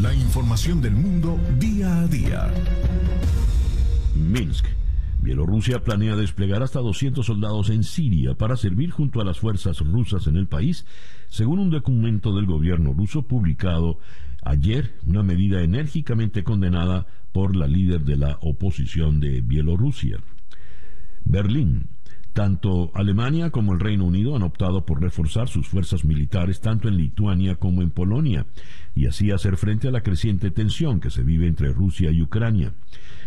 La 0.01 0.15
información 0.15 0.81
del 0.81 0.95
mundo 0.95 1.39
día 1.59 2.01
a 2.01 2.07
día. 2.07 2.55
Minsk. 4.15 4.67
Bielorrusia 5.27 5.83
planea 5.83 6.15
desplegar 6.15 6.63
hasta 6.63 6.79
200 6.79 7.27
soldados 7.27 7.71
en 7.71 7.83
Siria 7.83 8.35
para 8.35 8.57
servir 8.57 8.93
junto 8.93 9.21
a 9.21 9.25
las 9.25 9.41
fuerzas 9.41 9.81
rusas 9.81 10.29
en 10.29 10.37
el 10.37 10.47
país, 10.47 10.87
según 11.27 11.59
un 11.59 11.69
documento 11.69 12.33
del 12.33 12.47
gobierno 12.47 12.93
ruso 12.93 13.23
publicado 13.23 13.99
ayer, 14.45 14.95
una 15.05 15.25
medida 15.25 15.65
enérgicamente 15.65 16.45
condenada 16.45 17.09
por 17.33 17.57
la 17.57 17.67
líder 17.67 18.03
de 18.03 18.17
la 18.19 18.39
oposición 18.41 19.19
de 19.19 19.41
Bielorrusia. 19.41 20.19
Berlín. 21.25 21.89
Tanto 22.33 22.93
Alemania 22.95 23.51
como 23.51 23.73
el 23.73 23.81
Reino 23.81 24.05
Unido 24.05 24.37
han 24.37 24.43
optado 24.43 24.85
por 24.85 25.01
reforzar 25.01 25.49
sus 25.49 25.67
fuerzas 25.67 26.05
militares 26.05 26.61
tanto 26.61 26.87
en 26.87 26.99
Lituania 26.99 27.57
como 27.57 27.83
en 27.83 27.91
Polonia, 27.91 28.47
y 28.95 29.07
así 29.07 29.33
hacer 29.33 29.57
frente 29.57 29.89
a 29.89 29.91
la 29.91 30.03
creciente 30.03 30.53
tensión 30.53 31.01
que 31.01 31.11
se 31.11 31.25
vive 31.25 31.49
entre 31.49 31.73
Rusia 31.73 32.13
y 32.13 32.23
Ucrania. 32.23 32.75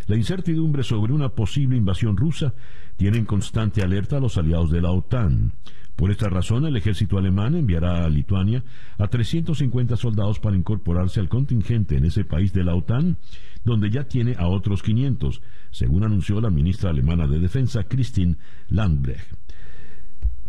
La 0.10 0.16
incertidumbre 0.16 0.82
sobre 0.82 1.14
una 1.14 1.30
posible 1.30 1.78
invasión 1.78 2.18
rusa 2.18 2.56
tiene 2.98 3.20
en 3.20 3.26
constante 3.26 3.84
alerta 3.84 4.18
a 4.18 4.20
los 4.20 4.40
aliados 4.40 4.72
de 4.72 4.82
la 4.82 4.90
OTAN. 4.90 5.54
Por 5.96 6.10
esta 6.10 6.28
razón, 6.30 6.66
el 6.66 6.76
ejército 6.76 7.20
alemán 7.20 7.54
enviará 7.54 8.06
a 8.06 8.10
Lituania 8.10 8.64
a 8.98 9.08
350 9.08 9.98
soldados 9.98 10.40
para 10.40 10.58
incorporarse 10.58 11.20
al 11.20 11.30
contingente 11.30 11.96
en 11.96 12.06
ese 12.06 12.26
país 12.26 12.52
de 12.54 12.64
la 12.64 12.74
OTAN, 12.74 13.18
donde 13.64 13.92
ya 13.92 14.06
tiene 14.06 14.34
a 14.40 14.48
otros 14.48 14.82
500, 14.82 15.44
según 15.70 16.04
anunció 16.04 16.42
la 16.42 16.50
ministra 16.50 16.90
alemana 16.90 17.28
de 17.28 17.38
Defensa, 17.38 17.84
Christine 17.84 18.38
Lambrecht. 18.70 19.32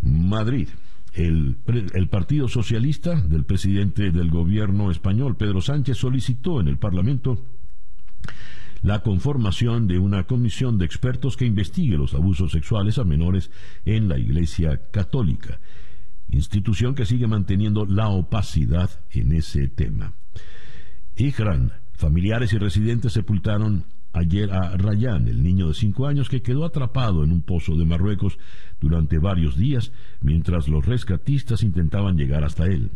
Madrid. 0.00 0.70
El, 1.12 1.56
el, 1.92 2.08
Partido 2.08 2.48
Socialista 2.48 3.20
del 3.20 3.44
presidente 3.44 4.10
del 4.10 4.30
gobierno 4.30 4.90
español, 4.90 5.36
Pedro 5.36 5.60
Sánchez, 5.60 5.98
solicitó 5.98 6.62
en 6.62 6.68
el 6.68 6.78
Parlamento 6.78 7.44
la 8.82 9.00
conformación 9.00 9.86
de 9.86 9.98
una 9.98 10.24
comisión 10.24 10.78
de 10.78 10.86
expertos 10.86 11.36
que 11.36 11.44
investigue 11.44 11.96
los 11.96 12.14
abusos 12.14 12.52
sexuales 12.52 12.98
a 12.98 13.04
menores 13.04 13.50
en 13.84 14.08
la 14.08 14.18
Iglesia 14.18 14.80
Católica, 14.90 15.60
institución 16.28 16.94
que 16.94 17.06
sigue 17.06 17.26
manteniendo 17.26 17.84
la 17.84 18.08
opacidad 18.08 18.90
en 19.10 19.32
ese 19.32 19.68
tema. 19.68 20.14
Ihran, 21.16 21.72
familiares 21.92 22.52
y 22.52 22.58
residentes 22.58 23.12
sepultaron 23.12 23.84
ayer 24.12 24.50
a 24.52 24.76
Rayán, 24.76 25.28
el 25.28 25.42
niño 25.42 25.68
de 25.68 25.74
cinco 25.74 26.06
años 26.06 26.28
que 26.28 26.42
quedó 26.42 26.64
atrapado 26.64 27.22
en 27.22 27.30
un 27.30 27.42
pozo 27.42 27.76
de 27.76 27.84
Marruecos 27.84 28.38
durante 28.80 29.18
varios 29.18 29.56
días 29.56 29.92
mientras 30.20 30.68
los 30.68 30.86
rescatistas 30.86 31.62
intentaban 31.62 32.16
llegar 32.16 32.44
hasta 32.44 32.66
él. 32.66 32.90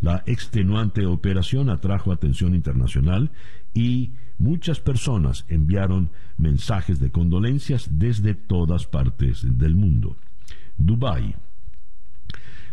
La 0.00 0.22
extenuante 0.26 1.06
operación 1.06 1.68
atrajo 1.70 2.12
atención 2.12 2.54
internacional 2.54 3.30
y 3.74 4.12
muchas 4.38 4.80
personas 4.80 5.44
enviaron 5.48 6.10
mensajes 6.36 7.00
de 7.00 7.10
condolencias 7.10 7.88
desde 7.98 8.34
todas 8.34 8.86
partes 8.86 9.46
del 9.58 9.74
mundo. 9.74 10.16
Dubái. 10.76 11.34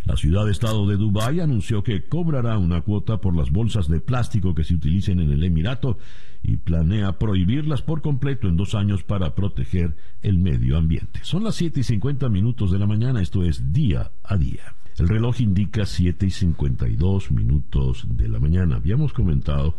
La 0.06 0.18
ciudad-estado 0.18 0.88
de 0.88 0.98
Dubái 0.98 1.40
anunció 1.40 1.84
que 1.84 2.06
cobrará 2.08 2.58
una 2.58 2.82
cuota 2.82 3.22
por 3.22 3.36
las 3.36 3.52
bolsas 3.52 3.88
de 3.88 4.00
plástico 4.00 4.56
que 4.56 4.64
se 4.64 4.74
utilicen 4.74 5.20
en 5.20 5.32
el 5.32 5.44
Emirato 5.44 6.00
y 6.42 6.58
planea 6.58 7.20
prohibirlas 7.20 7.84
por 7.84 8.02
completo 8.02 8.48
en 8.48 8.58
dos 8.58 8.74
años 8.74 9.04
para 9.04 9.36
proteger 9.36 9.96
el 10.24 10.40
medio 10.40 10.78
ambiente. 10.78 11.20
Son 11.24 11.44
las 11.44 11.56
7 11.56 11.82
y 11.82 11.84
50 11.84 12.30
minutos 12.30 12.72
de 12.72 12.80
la 12.80 12.88
mañana, 12.88 13.22
esto 13.22 13.44
es 13.44 13.74
día 13.74 14.12
a 14.24 14.38
día. 14.38 14.76
El 14.98 15.08
reloj 15.08 15.40
indica 15.40 15.86
7 15.86 16.26
y 16.26 16.32
52 16.32 17.32
minutos 17.32 18.06
de 18.10 18.28
la 18.28 18.40
mañana. 18.40 18.78
Habíamos 18.78 19.14
comentado 19.14 19.78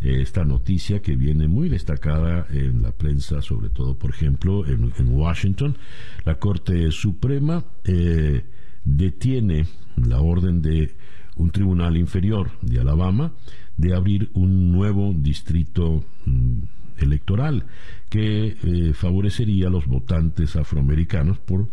esta 0.00 0.44
noticia 0.44 1.02
que 1.02 1.16
viene 1.16 1.48
muy 1.48 1.68
destacada 1.68 2.46
en 2.50 2.82
la 2.82 2.92
prensa, 2.92 3.42
sobre 3.42 3.68
todo, 3.68 3.98
por 3.98 4.10
ejemplo, 4.10 4.64
en, 4.66 4.92
Washington. 5.08 5.76
La 6.24 6.36
Corte 6.36 6.90
Suprema 6.92 7.64
eh, 7.84 8.44
detiene 8.84 9.66
la 9.96 10.20
orden 10.20 10.62
de 10.62 10.94
un 11.36 11.50
tribunal 11.50 11.96
inferior 11.96 12.50
de 12.62 12.80
Alabama 12.80 13.32
de 13.76 13.94
abrir 13.94 14.30
un 14.34 14.72
nuevo 14.72 15.14
distrito 15.16 16.04
mm, 16.26 16.58
electoral 16.98 17.64
que 18.08 18.56
eh, 18.62 18.92
favorecería 18.92 19.68
a 19.68 19.70
los 19.70 19.86
votantes 19.86 20.56
afroamericanos 20.56 21.38
por 21.38 21.68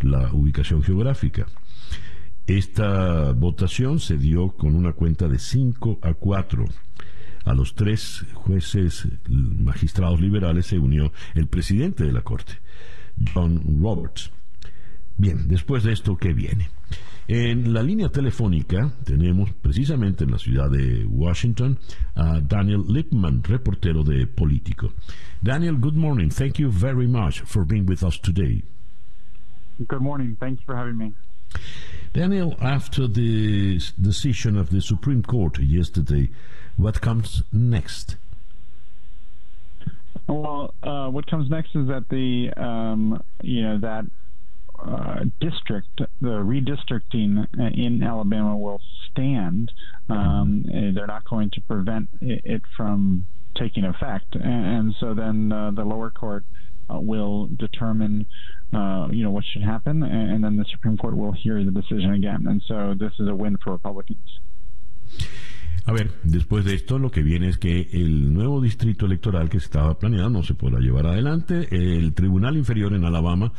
la 0.00 0.32
ubicación 0.32 0.82
geográfica. 0.82 1.46
Esta 2.46 3.32
votación 3.32 3.98
se 3.98 4.18
dio 4.18 4.50
con 4.50 4.76
una 4.76 4.92
cuenta 4.92 5.28
de 5.28 5.38
5 5.38 5.98
a 6.02 6.14
4. 6.14 6.64
A 7.46 7.54
los 7.54 7.74
tres 7.74 8.26
jueces 8.34 9.08
magistrados 9.28 10.20
liberales 10.20 10.66
se 10.66 10.78
unió 10.78 11.12
el 11.34 11.46
presidente 11.46 12.04
de 12.04 12.12
la 12.12 12.20
Corte, 12.20 12.54
John 13.32 13.80
Roberts. 13.80 14.30
Bien, 15.16 15.48
después 15.48 15.84
de 15.84 15.92
esto, 15.92 16.16
¿qué 16.18 16.34
viene? 16.34 16.68
En 17.28 17.72
la 17.72 17.82
línea 17.82 18.08
telefónica 18.08 18.92
tenemos 19.04 19.50
precisamente 19.52 20.24
en 20.24 20.32
la 20.32 20.38
ciudad 20.38 20.70
de 20.70 21.04
Washington 21.06 21.78
a 22.14 22.40
Daniel 22.40 22.84
Lipman, 22.88 23.42
reportero 23.42 24.04
de 24.04 24.26
Político. 24.26 24.92
Daniel, 25.40 25.76
good 25.76 25.94
morning. 25.94 26.28
Thank 26.28 26.58
you 26.58 26.70
very 26.70 27.08
much 27.08 27.40
for 27.42 27.64
being 27.64 27.86
with 27.86 28.02
us 28.02 28.20
today. 28.20 28.62
Good 29.78 30.00
morning. 30.00 30.36
Thanks 30.38 30.62
for 30.64 30.76
having 30.76 30.98
me. 30.98 31.14
Daniel, 32.12 32.56
after 32.60 33.08
the 33.08 33.78
decision 34.00 34.56
of 34.56 34.70
the 34.70 34.80
Supreme 34.80 35.22
Court 35.22 35.58
yesterday, 35.58 36.30
what 36.76 37.00
comes 37.00 37.42
next? 37.52 38.16
Well, 40.28 40.74
uh, 40.82 41.08
what 41.08 41.26
comes 41.26 41.48
next 41.48 41.74
is 41.74 41.88
that 41.88 42.08
the 42.08 42.50
um, 42.56 43.22
you 43.42 43.62
know 43.62 43.78
that 43.78 44.04
uh, 44.78 45.24
district, 45.40 46.00
the 46.20 46.28
redistricting 46.28 47.46
in 47.74 48.02
Alabama 48.02 48.56
will 48.56 48.80
stand. 49.10 49.72
Um, 50.08 50.64
they're 50.94 51.06
not 51.06 51.24
going 51.24 51.50
to 51.50 51.60
prevent 51.62 52.08
it, 52.20 52.62
from 52.76 53.26
taking 53.56 53.84
effect, 53.84 54.34
and, 54.34 54.94
so 55.00 55.14
then 55.14 55.50
uh, 55.50 55.70
the 55.70 55.84
lower 55.84 56.10
court 56.10 56.44
uh, 56.90 57.00
will 57.00 57.48
determine, 57.56 58.26
uh, 58.72 59.08
you 59.10 59.24
know, 59.24 59.30
what 59.30 59.44
should 59.44 59.62
happen, 59.62 60.02
and, 60.02 60.44
then 60.44 60.56
the 60.56 60.64
Supreme 60.70 60.96
Court 60.96 61.16
will 61.16 61.32
hear 61.32 61.64
the 61.64 61.70
decision 61.70 62.12
again. 62.12 62.46
And 62.46 62.62
so 62.66 62.94
this 62.98 63.12
is 63.18 63.28
a 63.28 63.34
win 63.34 63.56
for 63.56 63.72
Republicans. 63.72 64.40
A 65.86 65.92
ver, 65.92 66.10
después 66.24 66.64
de 66.64 66.74
esto 66.74 66.98
lo 66.98 67.12
que 67.12 67.22
viene 67.22 67.48
es 67.48 67.58
que 67.58 67.88
el 67.92 68.34
nuevo 68.34 68.60
distrito 68.60 69.06
electoral 69.06 69.48
que 69.48 69.60
se 69.60 69.66
estaba 69.66 69.96
planeando 69.96 70.40
no 70.40 70.42
se 70.42 70.54
podrá 70.54 70.80
llevar 70.80 71.06
adelante. 71.06 71.68
El 71.70 72.12
Tribunal 72.12 72.56
Inferior 72.56 72.92
en 72.92 73.04
Alabama 73.04 73.52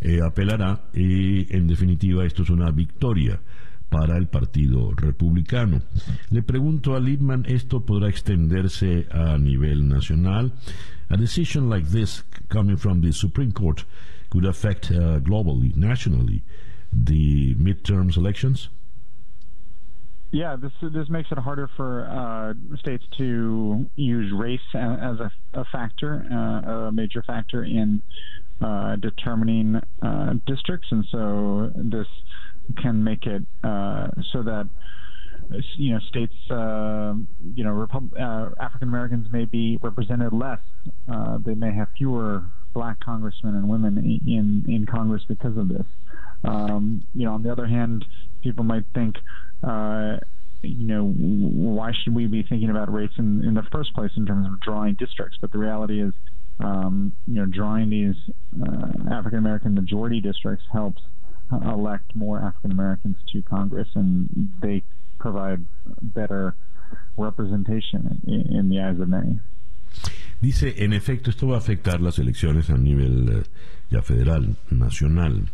eh, 0.00 0.20
apelará 0.24 0.82
y 0.94 1.52
en 1.52 1.66
definitiva 1.66 2.24
esto 2.24 2.44
es 2.44 2.50
una 2.50 2.70
victoria 2.70 3.40
para 3.88 4.16
el 4.16 4.28
Partido 4.28 4.92
Republicano. 4.94 5.82
Le 6.30 6.42
pregunto 6.44 6.94
a 6.94 7.00
Liebman, 7.00 7.44
¿esto 7.48 7.84
podrá 7.84 8.08
extenderse 8.08 9.08
a 9.10 9.36
nivel 9.36 9.88
nacional? 9.88 10.52
A 11.08 11.16
decision 11.16 11.68
like 11.68 11.88
this 11.90 12.24
coming 12.48 12.76
from 12.76 13.00
the 13.00 13.12
Supreme 13.12 13.50
Court 13.50 13.84
could 14.30 14.46
affect 14.46 14.92
uh, 14.92 15.18
globally, 15.18 15.74
nationally, 15.74 16.44
the 16.92 17.56
midterms 17.56 18.16
elections? 18.16 18.70
Yeah, 20.34 20.56
this 20.56 20.72
this 20.92 21.08
makes 21.08 21.30
it 21.30 21.38
harder 21.38 21.70
for 21.76 22.08
uh, 22.08 22.76
states 22.80 23.04
to 23.18 23.86
use 23.94 24.32
race 24.36 24.58
as 24.74 25.20
a, 25.20 25.30
a 25.52 25.64
factor, 25.70 26.26
uh, 26.28 26.88
a 26.88 26.92
major 26.92 27.22
factor 27.22 27.62
in 27.62 28.02
uh, 28.60 28.96
determining 28.96 29.80
uh, 30.02 30.32
districts, 30.44 30.88
and 30.90 31.04
so 31.12 31.70
this 31.76 32.08
can 32.82 33.04
make 33.04 33.26
it 33.26 33.42
uh, 33.62 34.08
so 34.32 34.42
that 34.42 34.68
you 35.76 35.92
know 35.92 36.00
states 36.08 36.34
uh, 36.50 37.14
you 37.54 37.62
know 37.62 37.70
Repub- 37.70 38.16
African 38.18 38.88
Americans 38.88 39.28
may 39.30 39.44
be 39.44 39.78
represented 39.82 40.32
less. 40.32 40.58
They 41.46 41.54
may 41.54 41.72
have 41.72 41.86
fewer 41.96 42.42
black 42.72 42.98
congressmen 42.98 43.54
and 43.54 43.68
women 43.68 43.98
in 44.26 44.64
in 44.66 44.84
Congress 44.84 45.22
because 45.28 45.56
of 45.56 45.68
this. 45.68 45.86
Um, 46.42 47.06
you 47.14 47.24
know, 47.24 47.34
on 47.34 47.44
the 47.44 47.52
other 47.52 47.66
hand, 47.66 48.04
people 48.44 48.62
might 48.62 48.84
think 48.94 49.16
you 50.64 50.86
know, 50.86 51.04
why 51.04 51.92
should 51.92 52.14
we 52.14 52.26
be 52.26 52.42
thinking 52.42 52.70
about 52.70 52.92
race 52.92 53.10
in, 53.18 53.44
in 53.44 53.54
the 53.54 53.62
first 53.70 53.94
place 53.94 54.10
in 54.16 54.26
terms 54.26 54.46
of 54.46 54.60
drawing 54.60 54.94
districts? 54.94 55.36
But 55.40 55.52
the 55.52 55.58
reality 55.58 56.00
is, 56.00 56.12
um, 56.60 57.12
you 57.26 57.34
know, 57.34 57.46
drawing 57.46 57.90
these 57.90 58.14
uh, 58.62 59.12
African 59.12 59.38
American 59.38 59.74
majority 59.74 60.20
districts 60.20 60.64
helps 60.72 61.02
uh, 61.52 61.70
elect 61.70 62.14
more 62.14 62.38
African 62.40 62.72
Americans 62.72 63.16
to 63.32 63.42
Congress, 63.42 63.88
and 63.94 64.28
they 64.62 64.82
provide 65.18 65.64
better 66.00 66.54
representation 67.16 68.20
in, 68.26 68.58
in 68.58 68.68
the 68.68 68.80
eyes 68.80 69.00
of 69.00 69.08
many. 69.08 69.40
Dice, 70.44 70.84
en 70.84 70.92
efecto, 70.92 71.30
esto 71.30 71.48
va 71.48 71.56
a 71.56 71.58
afectar 71.58 72.02
las 72.02 72.18
elecciones 72.18 72.68
a 72.68 72.76
nivel 72.76 73.30
eh, 73.32 73.42
ya 73.90 74.02
federal, 74.02 74.56
nacional. 74.70 75.50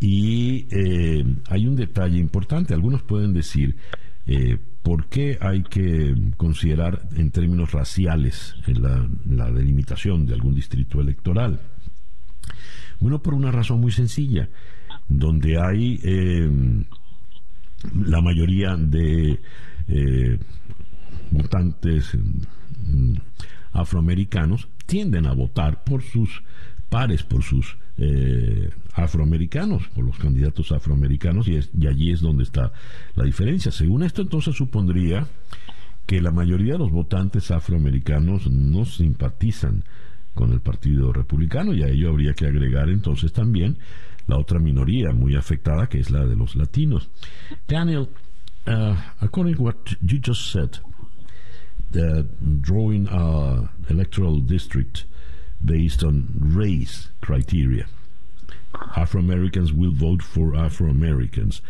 Y 0.00 0.66
eh, 0.70 1.22
hay 1.50 1.66
un 1.66 1.76
detalle 1.76 2.18
importante. 2.18 2.72
Algunos 2.72 3.02
pueden 3.02 3.34
decir, 3.34 3.76
eh, 4.26 4.56
¿por 4.82 5.06
qué 5.08 5.36
hay 5.38 5.62
que 5.64 6.14
considerar 6.38 7.08
en 7.14 7.30
términos 7.30 7.72
raciales 7.72 8.54
la, 8.66 9.50
delimitación 9.50 10.24
de 10.24 10.32
algún 10.32 10.54
distrito 10.54 11.02
electoral? 11.02 11.60
Bueno, 13.00 13.20
por 13.22 13.34
una 13.34 13.50
razón 13.50 13.80
muy 13.80 13.92
sencilla, 13.92 14.48
donde 15.08 15.60
hay 15.60 16.00
la 17.94 18.22
mayoría 18.22 18.76
de 18.76 19.38
votantes 21.30 22.16
mm, 22.86 23.14
afroamericanos 23.72 24.68
tienden 24.86 25.26
a 25.26 25.32
votar 25.32 25.84
por 25.84 26.02
sus 26.02 26.42
pares, 26.88 27.22
por 27.22 27.42
sus 27.42 27.76
eh, 27.96 28.70
afroamericanos, 28.94 29.88
por 29.88 30.04
los 30.04 30.18
candidatos 30.18 30.72
afroamericanos, 30.72 31.48
y, 31.48 31.58
y 31.78 31.86
allí 31.86 32.10
es 32.12 32.20
donde 32.20 32.44
está 32.44 32.72
la 33.14 33.24
diferencia. 33.24 33.72
Según 33.72 34.02
esto, 34.02 34.22
entonces 34.22 34.56
supondría 34.56 35.26
que 36.06 36.20
la 36.20 36.30
mayoría 36.30 36.74
de 36.74 36.80
los 36.80 36.90
votantes 36.90 37.50
afroamericanos 37.50 38.50
no 38.50 38.84
simpatizan 38.84 39.84
con 40.34 40.52
el 40.52 40.60
Partido 40.60 41.12
Republicano, 41.12 41.72
y 41.74 41.82
a 41.82 41.88
ello 41.88 42.10
habría 42.10 42.34
que 42.34 42.46
agregar 42.46 42.88
entonces 42.88 43.32
también 43.32 43.78
la 44.26 44.38
otra 44.38 44.58
minoría 44.58 45.12
muy 45.12 45.34
afectada, 45.34 45.88
que 45.88 45.98
es 45.98 46.10
la 46.10 46.24
de 46.26 46.36
los 46.36 46.56
latinos. 46.56 47.08
Daniel, 47.68 48.08
uh, 48.66 48.94
according 49.20 49.54
to 49.56 49.62
what 49.62 49.76
you 50.00 50.18
just 50.24 50.52
said, 50.52 50.70
drawing 52.60 53.08
a 53.08 53.68
electoral 53.88 54.38
district 54.40 55.04
based 55.64 56.02
on 56.02 56.28
race 56.38 57.08
criteria. 57.20 57.86
Afro 58.96 59.20
Americans 59.20 59.72
will 59.72 59.92
vote 59.92 60.22
for 60.22 60.56
Afro 60.56 60.88
Americans. 60.88 61.60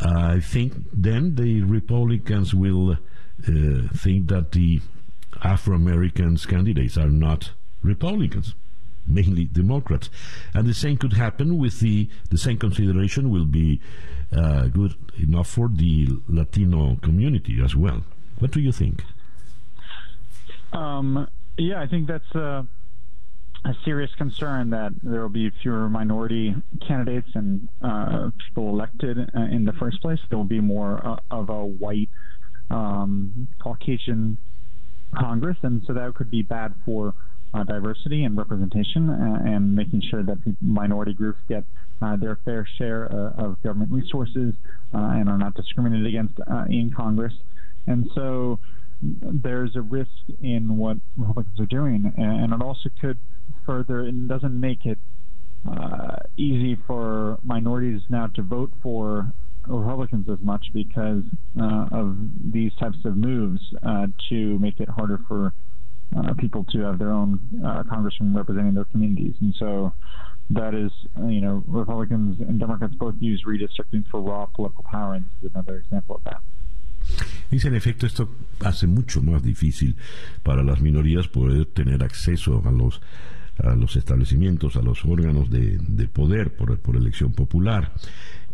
I 0.00 0.40
think 0.40 0.74
then 0.92 1.34
the 1.34 1.62
Republicans 1.62 2.54
will 2.54 2.92
uh, 2.92 3.88
think 3.94 4.28
that 4.28 4.52
the 4.52 4.80
Afro 5.42 5.74
Americans 5.74 6.46
candidates 6.46 6.96
are 6.96 7.10
not 7.10 7.52
Republicans, 7.82 8.54
mainly 9.06 9.44
Democrats. 9.44 10.08
And 10.54 10.66
the 10.66 10.74
same 10.74 10.96
could 10.96 11.14
happen 11.14 11.58
with 11.58 11.80
the, 11.80 12.08
the 12.30 12.38
same 12.38 12.58
consideration 12.58 13.30
will 13.30 13.44
be 13.44 13.80
uh, 14.32 14.66
good 14.66 14.94
enough 15.18 15.48
for 15.48 15.68
the 15.68 16.08
Latino 16.28 16.96
community 17.02 17.60
as 17.62 17.74
well. 17.76 18.02
What 18.38 18.52
do 18.52 18.60
you 18.60 18.72
think? 18.72 19.02
Um, 20.72 21.28
yeah, 21.56 21.80
I 21.80 21.86
think 21.86 22.06
that's 22.06 22.34
a, 22.34 22.66
a, 23.64 23.74
serious 23.84 24.14
concern 24.16 24.70
that 24.70 24.92
there 25.02 25.22
will 25.22 25.28
be 25.28 25.50
fewer 25.62 25.88
minority 25.88 26.54
candidates 26.86 27.28
and 27.34 27.68
uh, 27.82 28.30
people 28.46 28.68
elected 28.68 29.18
uh, 29.34 29.40
in 29.40 29.64
the 29.64 29.72
first 29.72 30.00
place. 30.02 30.18
There 30.28 30.38
will 30.38 30.44
be 30.44 30.60
more 30.60 31.04
uh, 31.04 31.16
of 31.30 31.48
a 31.48 31.64
white 31.64 32.10
um, 32.70 33.48
Caucasian 33.58 34.38
Congress, 35.16 35.56
and 35.62 35.82
so 35.86 35.94
that 35.94 36.14
could 36.14 36.30
be 36.30 36.42
bad 36.42 36.74
for 36.84 37.14
uh, 37.54 37.64
diversity 37.64 38.24
and 38.24 38.36
representation, 38.36 39.08
uh, 39.08 39.42
and 39.44 39.74
making 39.74 40.02
sure 40.02 40.22
that 40.22 40.38
minority 40.60 41.14
groups 41.14 41.38
get 41.48 41.64
uh, 42.02 42.16
their 42.16 42.36
fair 42.44 42.66
share 42.76 43.10
uh, 43.10 43.42
of 43.42 43.62
government 43.62 43.90
resources 43.90 44.54
uh, 44.94 44.98
and 44.98 45.28
are 45.28 45.38
not 45.38 45.54
discriminated 45.54 46.06
against 46.06 46.38
uh, 46.40 46.64
in 46.68 46.92
Congress. 46.94 47.32
And 47.86 48.08
so 48.14 48.58
there's 49.00 49.76
a 49.76 49.80
risk 49.80 50.10
in 50.42 50.76
what 50.76 50.96
Republicans 51.16 51.60
are 51.60 51.66
doing, 51.66 52.12
and 52.16 52.52
it 52.52 52.62
also 52.62 52.88
could 53.00 53.18
further. 53.64 54.00
and 54.00 54.28
doesn't 54.28 54.58
make 54.58 54.84
it 54.84 54.98
easy 56.36 56.76
for 56.86 57.38
minorities 57.42 58.00
now 58.08 58.26
to 58.28 58.42
vote 58.42 58.72
for 58.82 59.32
Republicans 59.66 60.28
as 60.30 60.38
much 60.40 60.66
because 60.72 61.22
uh, 61.60 61.86
of 61.92 62.16
these 62.52 62.72
types 62.80 62.98
of 63.04 63.16
moves 63.16 63.60
uh, 63.82 64.06
to 64.28 64.58
make 64.58 64.80
it 64.80 64.88
harder 64.88 65.20
for 65.28 65.52
uh, 66.16 66.32
people 66.34 66.64
to 66.72 66.80
have 66.80 66.98
their 66.98 67.12
own 67.12 67.38
uh, 67.64 67.82
congressman 67.88 68.34
representing 68.34 68.74
their 68.74 68.86
communities. 68.86 69.34
And 69.40 69.54
so 69.58 69.92
that 70.50 70.74
is, 70.74 70.90
you 71.26 71.40
know, 71.40 71.62
Republicans 71.66 72.40
and 72.40 72.58
Democrats 72.58 72.94
both 72.94 73.14
use 73.18 73.44
redistricting 73.46 74.06
for 74.10 74.20
raw 74.20 74.46
political 74.46 74.84
power, 74.90 75.14
and 75.14 75.24
this 75.24 75.50
is 75.50 75.54
another 75.54 75.76
example 75.76 76.16
of 76.16 76.24
that. 76.24 76.40
Dice, 77.50 77.68
en 77.68 77.74
efecto, 77.74 78.06
esto 78.06 78.34
hace 78.60 78.86
mucho 78.86 79.22
más 79.22 79.42
difícil 79.42 79.96
para 80.42 80.62
las 80.62 80.80
minorías 80.80 81.28
poder 81.28 81.66
tener 81.66 82.02
acceso 82.02 82.62
a 82.64 82.70
los 82.70 83.00
a 83.58 83.74
los 83.74 83.96
establecimientos, 83.96 84.76
a 84.76 84.82
los 84.82 85.04
órganos 85.04 85.50
de, 85.50 85.78
de 85.78 86.06
poder 86.06 86.54
por, 86.54 86.78
por 86.78 86.94
elección 86.94 87.32
popular. 87.32 87.92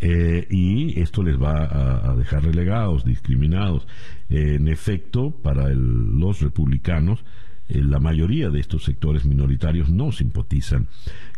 Eh, 0.00 0.46
y 0.50 1.00
esto 1.00 1.22
les 1.22 1.40
va 1.40 2.10
a, 2.10 2.14
dejar 2.16 2.44
relegados, 2.44 3.04
discriminados. 3.04 3.86
en 4.28 4.68
efecto, 4.68 5.30
para 5.30 5.68
los 5.70 6.40
republicanos, 6.40 7.24
eh, 7.68 7.82
la 7.82 8.00
mayoría 8.00 8.50
de 8.50 8.60
estos 8.60 8.84
sectores 8.84 9.24
minoritarios 9.24 9.88
no 9.88 10.12
simpatizan 10.12 10.88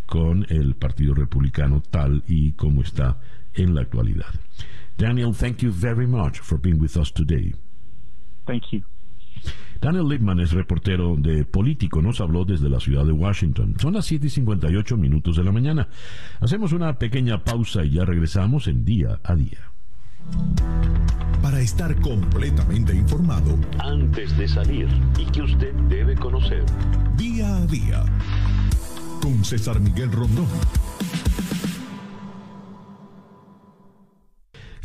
con 0.07 0.47
el 0.49 0.75
Partido 0.75 1.15
Republicano 1.15 1.81
tal 1.81 2.25
y 2.27 2.53
como 2.53 2.83
está 2.83 3.21
en 3.57 3.75
la 3.75 3.83
actualidad. 3.83 4.35
Daniel, 4.99 5.35
thank 5.35 5.59
you 5.59 5.71
very 5.71 6.07
much 6.07 6.41
for 6.41 6.59
being 6.59 6.81
with 6.81 6.97
us 6.97 7.13
today. 7.13 7.55
Thank 8.47 8.73
you. 8.73 8.83
Daniel 9.81 10.09
Lippman 10.09 10.41
es 10.41 10.53
reportero 10.53 11.17
de 11.17 11.45
Político, 11.45 12.01
nos 12.01 12.21
habló 12.21 12.45
desde 12.45 12.71
la 12.71 12.81
ciudad 12.81 13.05
de 13.05 13.13
Washington. 13.13 13.75
Son 13.79 13.93
las 13.93 14.07
7 14.07 14.27
y 14.27 14.31
58 14.31 14.97
minutos 14.97 15.37
de 15.37 15.45
la 15.45 15.53
mañana. 15.53 15.89
Hacemos 16.41 16.73
una 16.73 16.99
pequeña 16.99 17.45
pausa 17.45 17.85
y 17.85 17.91
ya 17.91 18.05
regresamos 18.05 18.69
en 18.69 18.85
día 18.85 19.21
a 19.23 19.35
día. 19.35 19.71
Para 21.43 21.61
estar 21.61 21.95
completamente 22.01 22.95
informado, 22.95 23.59
antes 23.79 24.37
de 24.37 24.49
salir 24.49 24.89
y 25.19 25.27
que 25.27 25.43
usted 25.43 25.75
debe 25.89 26.17
conocer. 26.17 26.65
Día 27.17 27.57
a 27.57 27.67
día. 27.67 28.05
Con 29.21 29.45
César 29.45 29.79
Miguel 29.79 30.11
Rondón. 30.11 30.49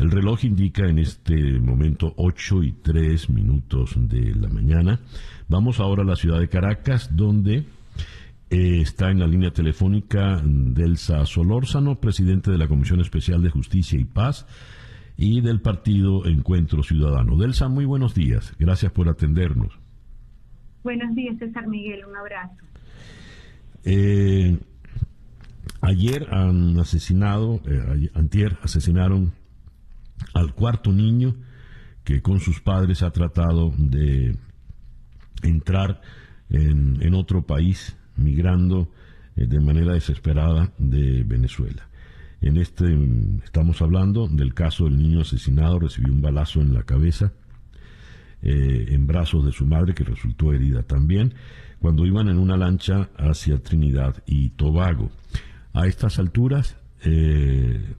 El 0.01 0.09
reloj 0.09 0.45
indica 0.45 0.87
en 0.87 0.97
este 0.97 1.59
momento 1.59 2.11
8 2.17 2.63
y 2.63 2.71
3 2.71 3.29
minutos 3.29 3.93
de 3.95 4.33
la 4.33 4.49
mañana. 4.49 4.99
Vamos 5.47 5.79
ahora 5.79 6.01
a 6.01 6.05
la 6.05 6.15
ciudad 6.15 6.39
de 6.39 6.49
Caracas, 6.49 7.15
donde 7.15 7.57
eh, 8.49 8.81
está 8.81 9.11
en 9.11 9.19
la 9.19 9.27
línea 9.27 9.51
telefónica 9.51 10.41
Delsa 10.43 11.23
Solórzano, 11.27 11.99
presidente 11.99 12.49
de 12.49 12.57
la 12.57 12.67
Comisión 12.67 12.99
Especial 12.99 13.43
de 13.43 13.51
Justicia 13.51 13.99
y 13.99 14.05
Paz 14.05 14.47
y 15.17 15.39
del 15.41 15.61
partido 15.61 16.25
Encuentro 16.25 16.81
Ciudadano. 16.81 17.37
Delsa, 17.37 17.67
muy 17.67 17.85
buenos 17.85 18.15
días. 18.15 18.55
Gracias 18.57 18.91
por 18.91 19.07
atendernos. 19.07 19.77
Buenos 20.81 21.13
días, 21.13 21.37
César 21.37 21.67
Miguel. 21.67 22.05
Un 22.07 22.15
abrazo. 22.15 22.55
Eh, 23.83 24.57
ayer 25.81 26.27
han 26.33 26.79
asesinado, 26.79 27.61
eh, 27.67 28.09
antier 28.15 28.57
asesinaron 28.63 29.39
al 30.33 30.53
cuarto 30.53 30.91
niño 30.91 31.35
que 32.03 32.21
con 32.21 32.39
sus 32.39 32.61
padres 32.61 33.03
ha 33.03 33.11
tratado 33.11 33.73
de 33.77 34.35
entrar 35.43 36.01
en, 36.49 37.13
otro 37.13 37.43
país, 37.43 37.95
migrando 38.15 38.89
eh, 39.35 39.45
de 39.47 39.59
manera 39.59 39.93
desesperada 39.93 40.71
de 40.77 41.23
Venezuela. 41.23 41.87
En 42.41 42.57
este 42.57 42.85
estamos 43.43 43.81
hablando 43.81 44.27
del 44.27 44.53
caso 44.53 44.85
del 44.85 44.97
niño 44.97 45.21
asesinado, 45.21 45.79
recibió 45.79 46.11
un 46.11 46.21
balazo 46.21 46.59
en 46.59 46.73
la 46.73 46.83
cabeza, 46.83 47.33
eh, 48.41 48.87
en 48.89 49.05
brazos 49.05 49.45
de 49.45 49.51
su 49.51 49.65
madre, 49.65 49.93
que 49.93 50.03
resultó 50.03 50.51
herida 50.51 50.83
también, 50.83 51.35
cuando 51.79 52.05
iban 52.05 52.29
en 52.29 52.37
una 52.37 52.57
lancha 52.57 53.09
hacia 53.17 53.61
Trinidad 53.61 54.23
y 54.25 54.49
Tobago. 54.49 55.11
A 55.73 55.87
estas 55.87 56.19
alturas, 56.19 56.77
eh, 57.03 57.95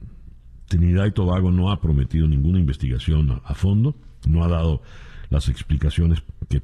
Trinidad 0.72 1.04
y 1.04 1.10
Tobago 1.10 1.50
no 1.50 1.70
ha 1.70 1.82
prometido 1.82 2.26
ninguna 2.26 2.58
investigación 2.58 3.42
a, 3.44 3.54
fondo, 3.54 3.94
no 4.26 4.42
ha 4.42 4.48
dado 4.48 4.80
las 5.28 5.50
explicaciones 5.50 6.22
que 6.48 6.62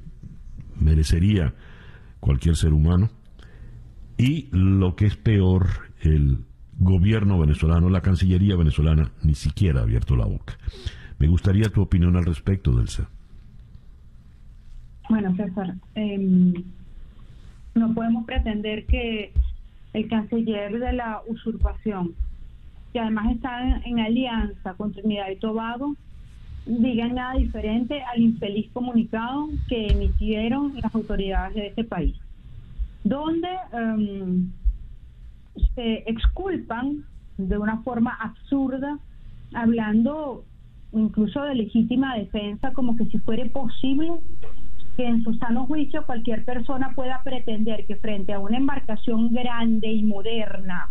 merecería 0.80 1.52
cualquier 2.18 2.56
ser 2.56 2.72
humano. 2.72 3.10
Y 4.16 4.48
lo 4.50 4.96
que 4.96 5.04
es 5.04 5.16
peor, 5.16 5.66
el 6.00 6.38
gobierno 6.78 7.38
venezolano, 7.38 7.90
la 7.90 8.00
Cancillería 8.00 8.56
venezolana, 8.56 9.12
ni 9.22 9.34
siquiera 9.34 9.80
ha 9.80 9.82
abierto 9.82 10.16
la 10.16 10.24
boca. 10.24 10.56
Me 11.18 11.28
gustaría 11.28 11.68
tu 11.68 11.82
opinión 11.82 12.16
al 12.16 12.24
respecto, 12.24 12.72
Delsa. 12.72 13.10
Bueno, 15.10 15.36
César, 15.36 15.74
em, 15.94 16.54
no 17.74 17.92
podemos 17.92 18.24
pretender 18.24 18.86
que 18.86 19.34
el 19.92 20.08
canciller 20.08 20.78
de 20.78 20.94
la 20.94 21.20
usurpación 21.26 22.14
que 22.98 23.02
además 23.02 23.30
está 23.30 23.80
en, 23.84 24.00
alianza 24.00 24.74
con 24.74 24.92
Trinidad 24.92 25.30
y 25.30 25.36
Tobago, 25.36 25.94
digan 26.66 27.14
nada 27.14 27.34
diferente 27.34 28.02
al 28.02 28.20
infeliz 28.20 28.68
comunicado 28.72 29.50
que 29.68 29.86
emitieron 29.86 30.74
las 30.82 30.92
autoridades 30.92 31.54
de 31.54 31.66
este 31.68 31.84
país, 31.84 32.16
donde 33.04 33.48
em, 33.72 34.50
se 35.76 36.10
exculpan 36.10 37.04
de 37.36 37.56
una 37.56 37.76
forma 37.82 38.18
absurda, 38.20 38.98
hablando 39.54 40.44
incluso 40.92 41.40
de 41.44 41.54
legítima 41.54 42.16
defensa, 42.16 42.72
como 42.72 42.96
que 42.96 43.04
si 43.04 43.18
fuera 43.18 43.44
posible 43.52 44.10
que 44.96 45.06
en 45.06 45.22
su 45.22 45.34
sano 45.34 45.66
juicio 45.66 46.04
cualquier 46.04 46.44
persona 46.44 46.94
pueda 46.96 47.22
pretender 47.22 47.86
que 47.86 47.94
frente 47.94 48.32
a 48.32 48.40
una 48.40 48.56
embarcación 48.56 49.32
grande 49.32 49.86
y 49.86 50.02
moderna, 50.02 50.90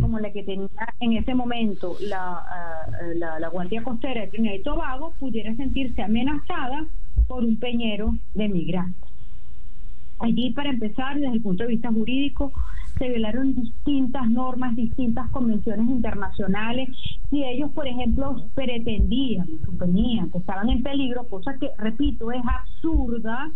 como 0.00 0.18
la 0.18 0.32
que 0.32 0.42
tenía 0.42 0.68
en 0.98 1.12
ese 1.12 1.34
momento 1.34 1.96
la, 2.00 2.42
uh, 2.42 3.18
la, 3.18 3.38
la, 3.38 3.48
Guardia 3.48 3.82
Costera 3.82 4.22
de 4.22 4.26
Trinidad 4.28 4.54
y 4.54 4.62
Tobago, 4.62 5.12
pudiera 5.18 5.54
sentirse 5.54 6.02
amenazada 6.02 6.86
por 7.28 7.44
un 7.44 7.56
peñero 7.56 8.16
de 8.34 8.48
migrantes. 8.48 9.10
Allí, 10.18 10.50
para 10.50 10.70
empezar, 10.70 11.18
desde 11.18 11.34
el 11.34 11.40
punto 11.40 11.62
de 11.62 11.70
vista 11.70 11.90
jurídico, 11.90 12.52
se 12.98 13.08
violaron 13.08 13.54
distintas 13.54 14.28
normas, 14.28 14.76
distintas 14.76 15.30
convenciones 15.30 15.88
internacionales. 15.88 16.90
Si 17.30 17.42
ellos, 17.42 17.70
por 17.70 17.86
ejemplo, 17.86 18.44
pretendían, 18.54 19.46
suponían 19.64 20.30
que 20.30 20.38
estaban 20.38 20.68
en 20.68 20.82
peligro, 20.82 21.24
cosa 21.28 21.56
que, 21.58 21.70
repito, 21.78 22.30
es 22.32 22.42
absurda, 22.44 23.50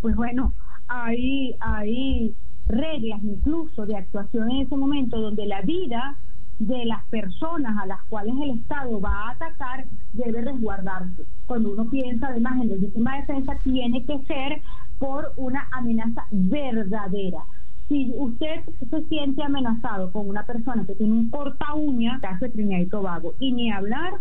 pues 0.00 0.14
bueno, 0.14 0.52
ahí, 0.86 1.56
ahí 1.58 2.34
reglas 2.66 3.22
incluso 3.22 3.86
de 3.86 3.96
actuación 3.96 4.50
en 4.50 4.66
ese 4.66 4.76
momento 4.76 5.20
donde 5.20 5.46
la 5.46 5.62
vida 5.62 6.16
de 6.58 6.84
las 6.84 7.04
personas 7.06 7.76
a 7.78 7.86
las 7.86 8.02
cuales 8.04 8.34
el 8.40 8.58
Estado 8.58 9.00
va 9.00 9.10
a 9.10 9.30
atacar 9.30 9.86
debe 10.12 10.42
resguardarse. 10.42 11.24
Cuando 11.46 11.72
uno 11.72 11.90
piensa 11.90 12.28
además 12.28 12.62
en 12.62 12.68
legítima 12.68 13.16
defensa, 13.16 13.56
tiene 13.64 14.04
que 14.04 14.18
ser 14.26 14.62
por 14.98 15.32
una 15.36 15.66
amenaza 15.72 16.26
verdadera. 16.30 17.42
Si 17.88 18.12
usted 18.16 18.62
se 18.88 19.02
siente 19.08 19.42
amenazado 19.42 20.10
con 20.12 20.28
una 20.28 20.46
persona 20.46 20.86
que 20.86 20.94
tiene 20.94 21.12
un 21.12 21.28
corta 21.28 21.74
uña, 21.74 22.18
caso 22.20 22.46
de 22.46 22.80
y 22.80 22.86
Tobago, 22.86 23.34
y 23.40 23.52
ni 23.52 23.70
hablar 23.70 24.14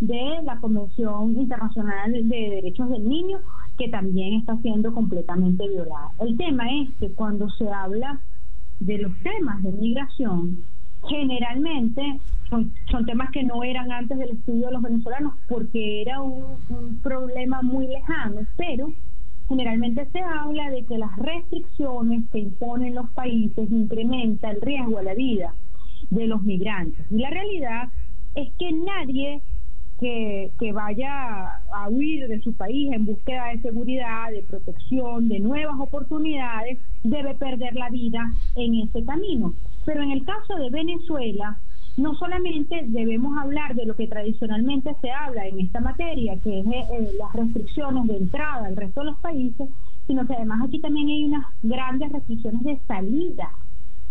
de 0.00 0.42
la 0.44 0.56
Convención 0.60 1.36
Internacional 1.36 2.12
de 2.12 2.50
Derechos 2.50 2.88
del 2.90 3.08
Niño, 3.08 3.40
que 3.78 3.88
también 3.88 4.34
está 4.34 4.56
siendo 4.58 4.92
completamente 4.92 5.66
violada. 5.68 6.10
El 6.18 6.36
tema 6.36 6.64
es 6.70 6.90
que 6.98 7.12
cuando 7.14 7.48
se 7.50 7.70
habla 7.70 8.20
de 8.80 8.98
los 8.98 9.12
temas 9.20 9.62
de 9.62 9.72
migración, 9.72 10.64
generalmente 11.08 12.02
son, 12.50 12.72
temas 13.06 13.30
que 13.30 13.44
no 13.44 13.62
eran 13.62 13.92
antes 13.92 14.18
del 14.18 14.30
estudio 14.30 14.66
de 14.66 14.72
los 14.72 14.82
venezolanos 14.82 15.34
porque 15.48 16.02
era 16.02 16.20
un, 16.20 16.44
un 16.68 16.98
problema 17.02 17.62
muy 17.62 17.86
lejano, 17.86 18.40
pero 18.56 18.92
generalmente 19.48 20.06
se 20.10 20.20
habla 20.20 20.70
de 20.70 20.84
que 20.84 20.98
las 20.98 21.14
restricciones 21.16 22.24
que 22.32 22.40
imponen 22.40 22.94
los 22.94 23.08
países 23.10 23.70
incrementan 23.70 24.56
el 24.56 24.60
riesgo 24.60 24.98
a 24.98 25.02
la 25.02 25.14
vida 25.14 25.54
de 26.10 26.26
los 26.26 26.42
migrantes. 26.42 27.06
Y 27.10 27.18
la 27.18 27.30
realidad 27.30 27.88
es 28.34 28.52
que 28.58 28.72
nadie 28.72 29.42
que, 29.98 30.52
que, 30.58 30.72
vaya 30.72 31.60
a 31.72 31.88
huir 31.88 32.28
de 32.28 32.40
su 32.40 32.52
país 32.54 32.92
en 32.92 33.06
búsqueda 33.06 33.48
de 33.48 33.62
seguridad, 33.62 34.30
de 34.30 34.42
protección, 34.42 35.28
de 35.28 35.40
nuevas 35.40 35.78
oportunidades, 35.78 36.78
debe 37.02 37.34
perder 37.34 37.74
la 37.74 37.90
vida 37.90 38.32
en 38.54 38.74
ese 38.76 39.04
camino. 39.04 39.54
Pero 39.84 40.02
en 40.02 40.12
el 40.12 40.24
caso 40.24 40.56
de 40.56 40.70
Venezuela, 40.70 41.58
no 41.98 42.14
solamente 42.14 42.84
debemos 42.86 43.36
hablar 43.36 43.74
de 43.74 43.84
lo 43.84 43.96
que 43.96 44.06
tradicionalmente 44.06 44.94
se 45.00 45.10
habla 45.10 45.46
en 45.46 45.60
esta 45.60 45.80
materia, 45.80 46.38
que 46.40 46.60
es 46.60 46.66
eh, 46.66 46.84
eh, 46.92 47.12
las 47.18 47.32
restricciones 47.32 48.06
de 48.06 48.16
entrada 48.18 48.66
al 48.66 48.76
resto 48.76 49.00
de 49.00 49.06
los 49.06 49.18
países, 49.18 49.68
sino 50.06 50.26
que 50.26 50.34
además 50.34 50.60
aquí 50.64 50.78
también 50.80 51.08
hay 51.08 51.24
unas 51.24 51.44
grandes 51.62 52.12
restricciones 52.12 52.62
de 52.62 52.78
salida 52.86 53.50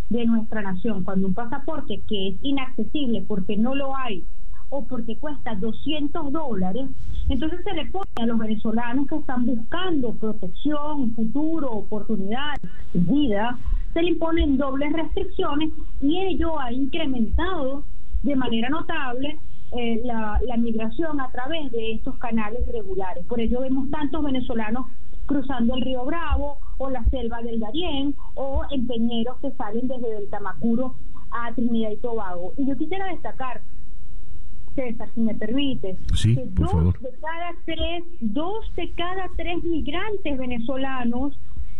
de 0.09 0.25
nuestra 0.25 0.61
nación. 0.61 1.03
Cuando 1.05 1.27
un 1.27 1.33
pasaporte 1.33 2.01
que 2.07 2.29
es 2.29 2.35
inaccesible 2.41 3.23
porque 3.25 3.55
no 3.55 3.73
lo 3.73 3.95
hay 3.95 4.23
o 4.69 4.85
porque 4.85 5.17
cuesta 5.17 5.55
200 5.55 6.31
dólares, 6.31 6.87
entonces 7.29 7.61
se 7.63 7.73
le 7.73 7.85
pone 7.87 8.09
a 8.15 8.25
los 8.25 8.37
venezolanos 8.37 9.07
que 9.07 9.15
están 9.15 9.45
buscando 9.45 10.13
protección, 10.13 11.13
futuro, 11.13 11.71
oportunidad, 11.71 12.55
vida, 12.93 13.57
se 13.93 14.01
le 14.01 14.09
imponen 14.09 14.57
dobles 14.57 14.93
restricciones 14.93 15.71
y 16.01 16.19
ello 16.19 16.59
ha 16.59 16.71
incrementado 16.71 17.83
de 18.23 18.35
manera 18.35 18.69
notable 18.69 19.39
eh, 19.71 20.01
la, 20.05 20.39
la 20.45 20.57
migración 20.57 21.19
a 21.19 21.29
través 21.31 21.71
de 21.71 21.93
estos 21.93 22.17
canales 22.17 22.67
irregulares. 22.67 23.25
Por 23.25 23.39
ello 23.39 23.61
vemos 23.61 23.89
tantos 23.89 24.23
venezolanos 24.23 24.85
cruzando 25.25 25.75
el 25.75 25.81
río 25.81 26.05
Bravo 26.05 26.57
o 26.77 26.89
la 26.89 27.03
selva 27.05 27.41
del 27.41 27.59
Darién 27.59 28.15
o 28.35 28.63
empeñeros 28.71 29.37
que 29.41 29.51
salen 29.51 29.87
desde 29.87 30.17
el 30.17 30.29
Tamacuro 30.29 30.95
a 31.31 31.53
Trinidad 31.53 31.91
y 31.91 31.97
Tobago. 31.97 32.53
Y 32.57 32.65
yo 32.65 32.77
quisiera 32.77 33.07
destacar 33.07 33.61
César, 34.77 35.09
si 35.15 35.21
me 35.21 35.33
permites, 35.33 35.97
sí, 36.13 36.35
que 36.35 36.41
por 36.41 36.65
dos 36.65 36.71
favor. 36.71 36.99
de 37.01 37.09
cada 37.19 37.51
tres, 37.65 38.03
dos 38.21 38.75
de 38.75 38.91
cada 38.91 39.25
tres 39.35 39.63
migrantes 39.63 40.37
venezolanos 40.37 41.33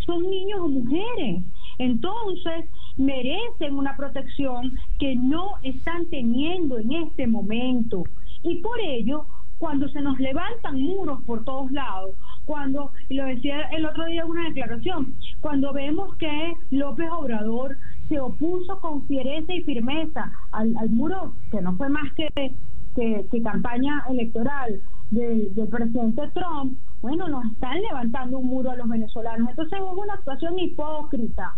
son 0.06 0.28
niños 0.28 0.60
o 0.62 0.68
mujeres. 0.68 1.43
Entonces, 1.78 2.66
merecen 2.98 3.76
una 3.76 3.95
protección 3.95 4.74
que 4.98 5.16
no 5.16 5.52
están 5.62 6.08
teniendo 6.08 6.80
en 6.80 6.91
este 6.91 7.28
momento. 7.28 8.04
Y 8.41 8.56
por 8.56 8.80
ello, 8.80 9.28
cuando 9.60 9.88
se 9.89 10.02
nos 10.02 10.18
levantan 10.20 10.82
muros 10.82 11.22
por 11.26 11.43
todos 11.43 11.72
lados, 11.72 12.16
cuando, 12.45 12.91
y 13.10 13.16
lo 13.16 13.26
decía 13.26 13.62
el 13.78 13.86
otro 13.86 14.06
día 14.06 14.24
en 14.24 14.30
una 14.30 14.45
declaración, 14.45 15.14
cuando 15.41 15.72
vemos 15.72 16.16
que 16.16 16.54
López 16.72 17.10
Obrador 17.12 17.78
se 18.10 18.20
opuso 18.20 18.80
con 18.80 19.06
fiereza 19.08 19.54
y 19.54 19.62
firmeza 19.62 20.32
al, 20.52 20.76
al 20.78 20.89
muro, 20.89 21.34
que 21.52 21.62
no 21.62 21.76
fue 21.76 21.89
más 21.89 22.12
que 22.14 22.54
que, 22.98 23.41
campaña 23.43 24.04
electoral 24.10 24.82
del, 25.12 25.54
del, 25.54 25.68
presidente 25.68 26.24
Trump, 26.34 26.78
bueno, 27.02 27.28
nos 27.28 27.45
están 27.45 27.80
levantando 27.82 28.39
un 28.39 28.48
muro 28.48 28.72
a 28.72 28.76
los 28.76 28.89
venezolanos. 28.89 29.50
Entonces 29.52 29.80
es 29.80 29.86
una 29.98 30.14
actuación 30.16 30.58
hipócrita 30.58 31.56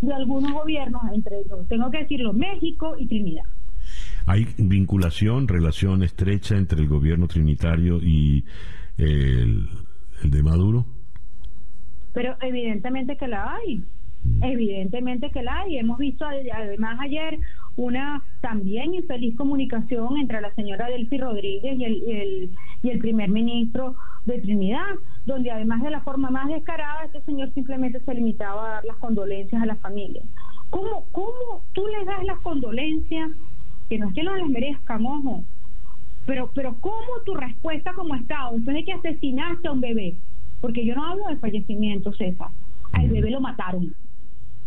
de 0.00 0.12
algunos 0.12 0.52
gobiernos, 0.52 1.02
entre 1.14 1.38
ellos, 1.38 1.66
tengo 1.68 1.90
que 1.90 1.98
decirlo, 1.98 2.32
México 2.32 2.96
y 2.98 3.06
Trinidad. 3.06 3.44
¿Hay 4.26 4.46
vinculación, 4.58 5.46
relación 5.46 6.02
estrecha 6.02 6.56
entre 6.56 6.80
el 6.80 6.88
gobierno 6.88 7.28
trinitario 7.28 7.98
y 8.02 8.44
el, 8.98 9.68
el 10.22 10.30
de 10.30 10.42
Maduro? 10.42 10.84
Pero 12.12 12.36
evidentemente 12.40 13.16
que 13.16 13.28
la 13.28 13.54
hay. 13.54 13.84
Evidentemente 14.42 15.30
que 15.30 15.42
la 15.42 15.60
hay. 15.60 15.78
Hemos 15.78 15.98
visto 15.98 16.24
además 16.24 16.98
ayer 17.00 17.38
una 17.76 18.22
también 18.40 18.94
infeliz 18.94 19.36
comunicación 19.36 20.16
entre 20.16 20.40
la 20.40 20.52
señora 20.54 20.88
Delphi 20.88 21.18
Rodríguez 21.18 21.78
y 21.78 21.84
el, 21.84 22.50
y 22.82 22.90
el, 22.90 22.98
primer 22.98 23.28
ministro 23.28 23.94
de 24.24 24.40
Trinidad, 24.40 24.86
donde 25.26 25.50
además 25.50 25.82
de 25.82 25.90
la 25.90 26.00
forma 26.00 26.30
más 26.30 26.48
descarada, 26.48 27.04
este 27.04 27.20
señor 27.22 27.52
simplemente 27.52 28.00
se 28.00 28.14
limitaba 28.14 28.66
a 28.66 28.70
dar 28.74 28.84
las 28.84 28.96
condolencias 28.96 29.62
a 29.62 29.66
la 29.66 29.76
familia. 29.76 30.22
¿Cómo, 30.70 31.06
cómo 31.12 31.64
tú 31.72 31.86
le 31.86 32.04
das 32.04 32.24
las 32.24 32.40
condolencias? 32.40 33.30
Que 33.88 33.98
no 33.98 34.08
es 34.08 34.14
que 34.14 34.22
no 34.22 34.34
les 34.34 34.48
merezcan, 34.48 35.04
ojo, 35.06 35.44
pero, 36.24 36.50
pero 36.54 36.76
¿cómo 36.80 37.20
tu 37.24 37.34
respuesta 37.34 37.92
como 37.92 38.14
Estado, 38.14 38.56
después 38.56 38.74
de 38.74 38.84
que 38.84 38.92
asesinaste 38.92 39.68
a 39.68 39.72
un 39.72 39.80
bebé? 39.80 40.16
Porque 40.60 40.84
yo 40.84 40.94
no 40.96 41.04
hablo 41.04 41.26
de 41.28 41.36
fallecimiento, 41.36 42.12
César, 42.14 42.48
al 42.92 43.08
bebé 43.08 43.30
lo 43.30 43.40
mataron 43.40 43.94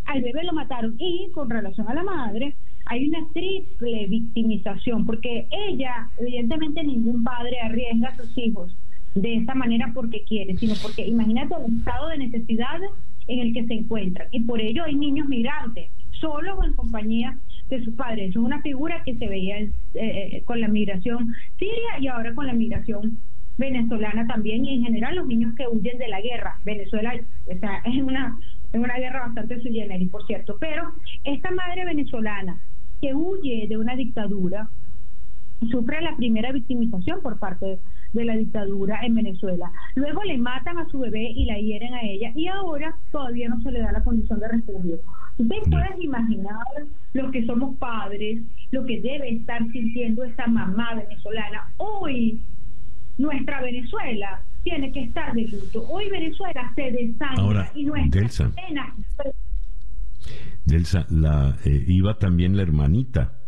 al 0.10 0.22
bebé 0.22 0.43
lo 0.43 0.53
mataron. 0.53 0.95
Y 0.97 1.30
con 1.34 1.49
relación 1.49 1.88
a 1.88 1.93
la 1.93 2.03
madre, 2.03 2.55
hay 2.90 3.08
una 3.08 3.20
triple 3.34 4.08
victimización, 4.08 5.06
porque 5.06 5.48
ella, 5.52 6.10
evidentemente 6.18 6.84
ningún 6.84 7.24
padre 7.24 7.60
arriesga 7.62 8.10
a 8.10 8.18
sus 8.18 8.36
hijos 8.38 8.76
de 9.14 9.36
esta 9.36 9.54
manera 9.54 9.92
porque 9.94 10.24
quiere, 10.24 10.58
sino 10.58 10.74
porque 10.82 11.08
imagínate 11.08 11.54
el 11.56 11.78
estado 11.78 12.10
de 12.10 12.18
necesidad 12.18 12.80
en 13.28 13.40
el 13.40 13.54
que 13.54 13.66
se 13.68 13.76
encuentran. 13.76 14.28
Y 14.32 14.42
por 14.42 14.60
ello 14.60 14.84
hay 14.84 14.96
niños 14.96 15.28
migrantes, 15.28 15.92
solos 16.12 16.58
o 16.58 16.64
en 16.64 16.74
compañía 16.74 17.38
de 17.70 17.84
sus 17.84 17.94
padres. 17.94 18.32
Es 18.32 18.36
una 18.36 18.62
figura 18.62 19.04
que 19.06 19.16
se 19.16 19.28
veía 19.28 19.60
eh, 19.60 19.72
eh, 19.94 20.44
con 20.46 20.60
la 20.60 20.68
migración 20.68 21.36
siria 21.60 22.00
y 22.00 22.08
ahora 22.08 22.34
con 22.34 22.48
la 22.48 22.54
migración 22.54 23.20
venezolana 23.58 24.26
también 24.26 24.66
y 24.66 24.76
en 24.76 24.84
general 24.84 25.16
los 25.16 25.28
niños 25.28 25.54
que 25.56 25.68
huyen 25.68 26.00
de 26.00 26.08
la 26.08 26.22
guerra. 26.22 26.60
Venezuela 26.66 27.14
o 27.46 27.60
sea, 27.60 27.84
es 27.86 28.02
una 28.02 28.36
en 28.72 28.82
una 28.82 28.96
guerra 28.98 29.28
bastante 29.28 29.60
sui 29.62 30.08
por 30.12 30.26
cierto. 30.26 30.58
Pero 30.60 30.92
esta 31.24 31.52
madre 31.52 31.86
venezolana 31.86 32.60
que 33.02 33.14
huye 33.14 33.68
de 33.68 33.78
una 33.78 33.95
dictadura 33.95 34.70
sufre 35.70 36.02
la 36.02 36.16
primera 36.16 36.52
victimización 36.52 37.22
por 37.22 37.38
parte 37.38 37.80
de 38.14 38.26
la 38.26 38.36
dictadura 38.36 39.00
en 39.04 39.16
Venezuela. 39.16 39.72
Luego 39.95 40.24
le 40.24 40.38
matan 40.38 40.78
a 40.78 40.88
su 40.89 41.00
bebé 41.00 41.32
y 41.32 41.45
la 41.45 41.58
hieren 41.60 41.93
a 41.93 42.02
ella 42.02 42.32
y 42.36 42.47
ahora 42.47 42.95
todavía 43.12 43.50
no 43.50 43.62
se 43.62 43.72
le 43.72 43.80
da 43.80 43.91
la 43.91 44.04
condición 44.04 44.39
de 44.39 44.47
refugio. 44.47 45.00
Ustedes 45.38 45.70
pueden 45.70 46.02
imaginar 46.02 46.66
los 47.14 47.32
que 47.32 47.45
somos 47.45 47.78
padres, 47.78 48.41
lo 48.72 48.86
que 48.86 49.02
debe 49.02 49.30
estar 49.30 49.62
sintiendo 49.72 50.24
esa 50.24 50.47
mamá 50.47 50.95
venezolana. 50.95 51.72
Hoy 51.78 52.41
nuestra 53.18 53.62
Venezuela 53.62 54.41
tiene 54.64 54.91
que 54.91 55.04
estar 55.04 55.34
de 55.34 55.43
luto. 55.43 55.86
Hoy 55.89 56.10
Venezuela 56.10 56.72
se 56.76 56.91
desangra 56.91 57.43
Ahora, 57.43 57.72
y 57.76 57.84
nuestra 57.84 58.22
Delsa, 58.22 58.52
pena... 58.56 58.93
Delsa, 60.65 61.05
la, 61.09 61.57
eh, 61.65 61.84
iba 61.88 62.17
también 62.17 62.55
la 62.55 62.63
hermanita, 62.63 63.39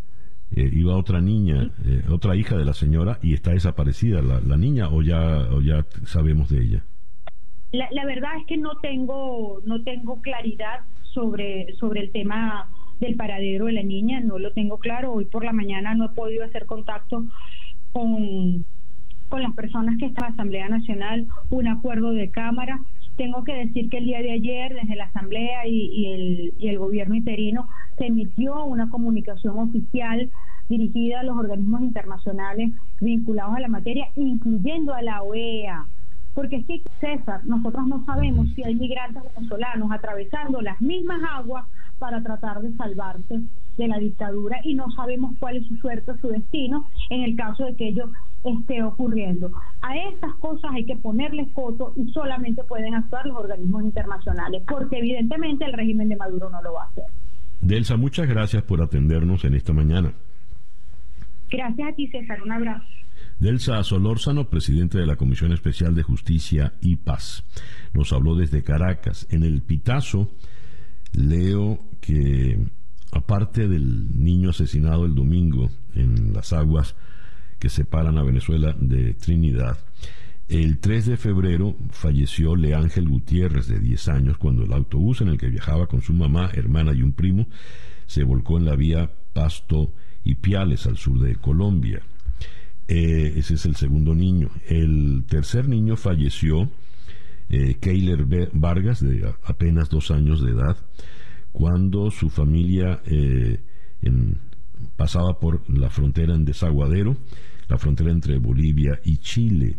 eh, 0.52 0.70
iba 0.74 0.98
otra 0.98 1.22
niña, 1.22 1.72
eh, 1.86 2.04
otra 2.10 2.36
hija 2.36 2.58
de 2.58 2.66
la 2.66 2.74
señora 2.74 3.20
y 3.22 3.34
está 3.34 3.52
desaparecida 3.52 4.22
la, 4.22 4.40
la 4.42 4.58
niña 4.58 4.90
o 4.90 5.02
ya, 5.02 5.48
o 5.52 5.62
ya 5.62 5.86
sabemos 6.06 6.50
de 6.50 6.64
ella. 6.64 6.84
La, 7.72 7.88
la, 7.92 8.06
verdad 8.06 8.32
es 8.38 8.46
que 8.48 8.58
no 8.58 8.72
tengo 8.82 9.62
no 9.66 9.82
tengo 9.84 10.22
claridad 10.22 10.82
sobre 11.14 11.74
sobre 11.76 12.02
el 12.02 12.12
tema 12.12 12.70
del 13.00 13.16
paradero 13.16 13.68
de 13.68 13.74
la 13.74 13.84
niña, 13.84 14.20
no 14.20 14.40
lo 14.40 14.52
tengo 14.52 14.78
claro. 14.78 15.14
Hoy 15.14 15.26
por 15.26 15.46
la 15.46 15.54
mañana 15.54 15.96
no 15.96 16.06
he 16.06 16.10
podido 16.10 16.44
hacer 16.44 16.66
contacto 16.66 17.26
con 17.94 18.66
con 19.30 19.42
las 19.42 19.54
personas 19.54 19.98
que 19.98 20.08
están 20.08 20.26
en 20.26 20.30
la 20.30 20.34
Asamblea 20.34 20.70
Nacional 20.70 21.28
un 21.50 21.68
acuerdo 21.70 22.12
de 22.12 22.30
Cámara. 22.30 22.82
Tengo 23.18 23.44
que 23.44 23.54
decir 23.54 23.90
que 23.90 23.98
el 23.98 24.06
día 24.06 24.22
de 24.22 24.32
ayer, 24.32 24.74
desde 24.74 24.96
la 24.96 25.06
Asamblea 25.06 25.68
y, 25.68 26.08
el, 26.08 26.54
y 26.58 26.68
el 26.70 26.80
gobierno 26.80 27.16
interino, 27.16 27.68
se 27.98 28.08
emitió 28.08 28.66
una 28.66 28.90
comunicación 28.90 29.60
oficial 29.60 30.30
dirigida 30.70 31.20
a 31.20 31.24
los 31.24 31.38
organismos 31.38 31.82
internacionales 31.82 32.72
vinculados 33.00 33.56
a 33.56 33.60
la 33.60 33.68
materia, 33.68 34.08
incluyendo 34.16 34.94
a 34.94 35.02
la 35.02 35.22
OEA. 35.22 35.86
Porque 36.34 36.58
es 36.58 36.66
que, 36.66 36.82
César, 37.02 37.46
nosotros 37.46 37.88
no 37.88 38.06
sabemos 38.06 38.48
si 38.56 38.64
hay 38.64 38.76
migrantes 38.76 39.22
venezolanos 39.36 39.92
atravesando 39.92 40.62
las 40.62 40.80
mismas 40.82 41.22
aguas 41.30 41.66
para 42.00 42.24
tratar 42.24 42.62
de 42.62 42.74
salvarse 42.78 43.42
de 43.78 43.88
la 43.88 44.00
dictadura 44.00 44.60
y 44.64 44.74
no 44.74 44.90
sabemos 44.92 45.36
cuál 45.40 45.58
es 45.58 45.68
su 45.68 45.76
suerte, 45.78 46.14
su 46.22 46.30
destino, 46.30 46.88
en 47.10 47.24
el 47.24 47.36
caso 47.36 47.66
de 47.66 47.76
que 47.76 47.90
ello 47.90 48.10
esté 48.44 48.84
ocurriendo. 48.84 49.52
A 49.82 49.98
estas 49.98 50.34
cosas 50.36 50.72
hay 50.74 50.86
que 50.86 50.96
ponerles 50.96 51.52
foto 51.54 51.94
y 51.96 52.12
solamente 52.12 52.64
pueden 52.64 52.96
actuar 52.96 53.26
los 53.26 53.38
organismos 53.38 53.84
internacionales, 53.84 54.64
porque 54.68 54.98
evidentemente 54.98 55.66
el 55.66 55.74
régimen 55.74 56.10
de 56.10 56.16
Maduro 56.16 56.50
no 56.50 56.62
lo 56.62 56.74
va 56.74 56.84
a 56.84 56.88
hacer. 56.88 57.06
Delsa, 57.62 57.96
muchas 57.98 58.28
gracias 58.28 58.64
por 58.64 58.82
atendernos 58.82 59.46
en 59.46 59.54
esta 59.54 59.74
mañana. 59.74 60.14
Gracias 61.50 61.90
a 61.90 61.94
ti, 61.94 62.08
César. 62.08 62.42
Un 62.42 62.52
abrazo. 62.52 62.86
Delsa 63.40 63.84
Solórzano, 63.84 64.50
presidente 64.50 64.98
de 64.98 65.06
la 65.06 65.16
Comisión 65.16 65.52
Especial 65.52 65.96
de 65.96 66.04
Justicia 66.04 66.74
y 66.82 66.96
Paz, 66.96 67.44
nos 67.94 68.14
habló 68.14 68.36
desde 68.36 68.64
Caracas. 68.64 69.28
En 69.30 69.44
el 69.44 69.62
Pitazo 69.62 70.32
leo 71.14 71.80
que, 72.00 72.60
aparte 73.12 73.68
del 73.68 74.24
niño 74.24 74.52
asesinado 74.52 75.06
el 75.06 75.16
domingo 75.16 75.70
en 75.96 76.34
las 76.34 76.54
aguas 76.54 76.96
que 77.62 77.70
separan 77.70 78.18
a 78.18 78.24
Venezuela 78.24 78.76
de 78.78 79.14
Trinidad, 79.14 79.78
el 80.50 80.80
3 80.80 81.06
de 81.06 81.18
febrero 81.18 81.78
falleció 81.92 82.56
Leángel 82.58 83.08
Gutiérrez, 83.08 83.68
de 83.68 83.80
10 83.80 84.08
años, 84.10 84.38
cuando 84.38 84.64
el 84.64 84.74
autobús 84.74 85.22
en 85.22 85.30
el 85.30 85.38
que 85.38 85.48
viajaba 85.48 85.86
con 85.86 86.02
su 86.02 86.12
mamá, 86.12 86.50
hermana 86.54 86.92
y 86.94 87.04
un 87.04 87.14
primo 87.14 87.48
se 88.08 88.24
volcó 88.24 88.58
en 88.58 88.66
la 88.66 88.76
vía 88.76 89.10
Pasto 89.32 89.94
y 90.24 90.36
Piales, 90.36 90.88
al 90.88 90.98
sur 90.98 91.20
de 91.20 91.36
Colombia. 91.36 92.02
Eh, 92.88 93.36
ese 93.38 93.54
es 93.54 93.66
el 93.66 93.76
segundo 93.76 94.16
niño. 94.16 94.50
El 94.68 95.24
tercer 95.26 95.70
niño 95.70 95.96
falleció, 95.96 96.70
eh, 97.50 97.76
Keiler 97.80 98.26
Vargas, 98.52 99.02
de 99.02 99.34
apenas 99.46 99.90
dos 99.90 100.10
años 100.12 100.44
de 100.44 100.52
edad, 100.52 100.76
cuando 101.54 102.12
su 102.12 102.30
familia 102.30 103.02
eh, 103.06 103.62
pasaba 104.98 105.40
por 105.40 105.70
la 105.70 105.90
frontera 105.90 106.36
en 106.36 106.44
Desaguadero, 106.44 107.16
la 107.72 107.78
frontera 107.78 108.12
entre 108.12 108.38
Bolivia 108.38 109.00
y 109.06 109.18
Chile. 109.18 109.78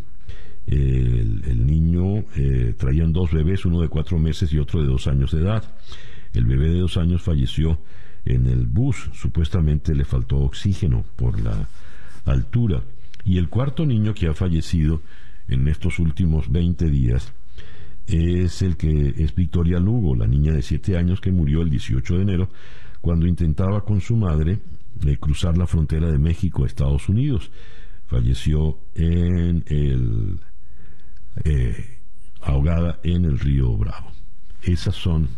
El, 0.65 1.65
niño 1.65 2.25
eh, 2.35 2.73
traían 2.75 3.13
dos 3.13 3.31
bebés, 3.31 3.65
uno 3.65 3.81
de 3.81 3.87
cuatro 3.87 4.17
meses 4.17 4.51
y 4.51 4.57
otro 4.57 4.81
de 4.81 4.87
dos 4.87 5.05
años 5.05 5.31
de 5.31 5.41
edad. 5.41 5.63
El 6.33 6.45
bebé 6.45 6.69
de 6.69 6.79
dos 6.79 6.97
años 6.97 7.21
falleció 7.21 7.79
en 8.25 8.47
el 8.47 8.65
bus, 8.65 9.11
supuestamente 9.13 9.93
le 9.93 10.05
faltó 10.05 10.37
oxígeno 10.37 11.05
por 11.15 11.39
la 11.39 11.67
altura. 12.25 12.81
Y 13.25 13.37
el 13.37 13.47
cuarto 13.47 13.85
niño 13.85 14.15
que 14.15 14.27
ha 14.27 14.33
fallecido 14.33 15.01
en 15.47 15.67
estos 15.67 15.99
últimos 15.99 16.51
20 16.51 16.89
días 16.89 17.31
es 18.07 18.63
el 18.63 18.75
que 18.75 19.13
es 19.17 19.35
Victoria 19.35 19.79
Lugo, 19.79 20.15
la 20.15 20.25
niña 20.25 20.51
de 20.51 20.63
7 20.63 20.97
años 20.97 21.21
que 21.21 21.31
murió 21.31 21.61
el 21.61 21.69
18 21.69 22.15
de 22.15 22.21
enero 22.23 22.49
cuando 23.01 23.27
intentaba 23.27 23.85
con 23.85 24.01
su 24.01 24.15
madre 24.15 24.59
eh, 25.05 25.17
cruzar 25.17 25.57
la 25.57 25.67
frontera 25.67 26.11
de 26.11 26.17
México 26.17 26.63
a 26.63 26.67
Estados 26.67 27.07
Unidos. 27.07 27.51
Falleció 28.13 28.77
en 28.93 29.63
el 29.65 30.39
eh, 31.45 31.97
ahogada 32.43 32.99
en 33.01 33.25
el 33.25 33.39
río 33.39 33.75
Bravo. 33.75 34.11
Esas 34.61 34.93
son 34.93 35.29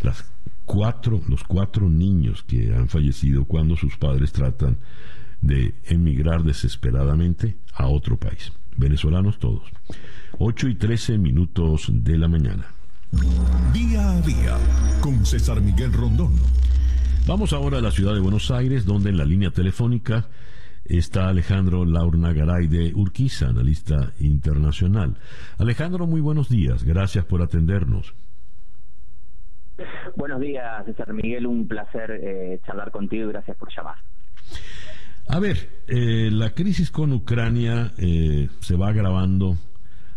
las 0.00 0.24
cuatro, 0.64 1.22
los 1.28 1.44
cuatro 1.44 1.88
niños 1.88 2.42
que 2.42 2.74
han 2.74 2.88
fallecido 2.88 3.44
cuando 3.44 3.76
sus 3.76 3.96
padres 3.96 4.32
tratan 4.32 4.78
de 5.40 5.76
emigrar 5.84 6.42
desesperadamente 6.42 7.58
a 7.74 7.86
otro 7.86 8.16
país. 8.16 8.50
Venezolanos 8.76 9.38
todos. 9.38 9.62
8 10.40 10.68
y 10.68 10.74
13 10.74 11.16
minutos 11.16 11.86
de 11.92 12.18
la 12.18 12.26
mañana. 12.26 12.66
Día 13.72 14.10
a 14.10 14.20
día 14.22 14.58
con 15.00 15.24
César 15.24 15.60
Miguel 15.60 15.92
Rondón. 15.92 16.34
Vamos 17.24 17.52
ahora 17.52 17.78
a 17.78 17.82
la 17.82 17.92
ciudad 17.92 18.14
de 18.14 18.20
Buenos 18.20 18.50
Aires, 18.50 18.84
donde 18.84 19.10
en 19.10 19.16
la 19.16 19.24
línea 19.24 19.52
telefónica 19.52 20.26
está 20.84 21.28
Alejandro 21.28 21.84
Laurna 21.84 22.32
Garay 22.32 22.66
de 22.66 22.92
Urquiza, 22.94 23.48
analista 23.48 24.12
internacional. 24.18 25.16
Alejandro, 25.58 26.06
muy 26.06 26.20
buenos 26.20 26.48
días. 26.48 26.84
Gracias 26.84 27.24
por 27.24 27.42
atendernos. 27.42 28.14
Buenos 30.16 30.40
días, 30.40 30.84
César 30.84 31.12
Miguel. 31.12 31.46
Un 31.46 31.66
placer 31.66 32.10
eh, 32.10 32.60
charlar 32.66 32.90
contigo 32.90 33.28
y 33.28 33.32
gracias 33.32 33.56
por 33.56 33.68
llamar. 33.74 33.96
A 35.28 35.38
ver, 35.38 35.82
eh, 35.86 36.30
la 36.30 36.50
crisis 36.50 36.90
con 36.90 37.12
Ucrania 37.12 37.92
eh, 37.96 38.48
se 38.60 38.76
va 38.76 38.88
agravando, 38.88 39.56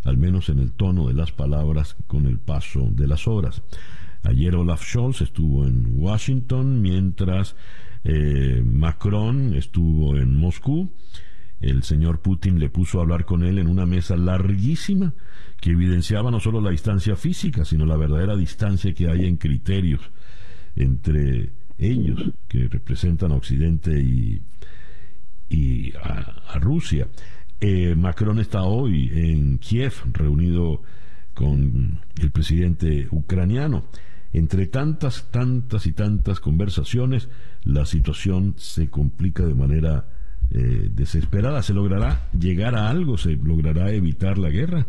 al 0.03 0.17
menos 0.17 0.49
en 0.49 0.59
el 0.59 0.71
tono 0.71 1.07
de 1.07 1.13
las 1.13 1.31
palabras, 1.31 1.95
con 2.07 2.25
el 2.25 2.39
paso 2.39 2.89
de 2.91 3.07
las 3.07 3.27
horas. 3.27 3.61
Ayer 4.23 4.55
Olaf 4.55 4.83
Scholz 4.83 5.21
estuvo 5.21 5.65
en 5.65 6.01
Washington, 6.01 6.81
mientras 6.81 7.55
eh, 8.05 8.61
Macron 8.63 9.55
estuvo 9.55 10.15
en 10.15 10.37
Moscú. 10.37 10.91
El 11.59 11.81
señor 11.83 12.21
Putin 12.21 12.59
le 12.59 12.69
puso 12.69 12.99
a 12.99 13.01
hablar 13.01 13.25
con 13.25 13.43
él 13.43 13.57
en 13.57 13.67
una 13.67 13.87
mesa 13.87 14.15
larguísima 14.15 15.13
que 15.59 15.71
evidenciaba 15.71 16.29
no 16.29 16.39
solo 16.39 16.61
la 16.61 16.69
distancia 16.69 17.15
física, 17.15 17.65
sino 17.65 17.85
la 17.85 17.97
verdadera 17.97 18.35
distancia 18.35 18.93
que 18.93 19.09
hay 19.09 19.25
en 19.25 19.37
criterios 19.37 20.01
entre 20.75 21.49
ellos, 21.77 22.31
que 22.47 22.67
representan 22.67 23.31
a 23.31 23.35
Occidente 23.35 23.99
y, 23.99 24.43
a, 26.03 26.59
Rusia. 26.59 27.07
Eh, 27.59 27.95
Macron 27.95 28.39
está 28.39 28.63
hoy 28.63 29.09
en 29.13 29.57
Kiev 29.57 29.93
reunido 30.13 30.83
con 31.33 32.01
el 32.21 32.31
presidente 32.31 33.07
ucraniano. 33.09 33.85
Entre 34.35 34.67
tantas, 34.67 35.31
tantas 35.31 35.87
y 35.87 35.93
tantas 35.93 36.41
conversaciones, 36.41 37.29
la 37.63 37.85
situación 37.85 38.53
se 38.57 38.89
complica 38.89 39.45
de 39.45 39.53
manera 39.53 40.07
eh, 40.51 40.89
desesperada. 40.91 41.61
¿Se 41.61 41.73
logrará 41.73 42.29
llegar 42.37 42.75
a 42.75 42.89
algo? 42.89 43.17
¿Se 43.17 43.37
logrará 43.37 43.91
evitar 43.91 44.37
la 44.37 44.49
guerra? 44.49 44.87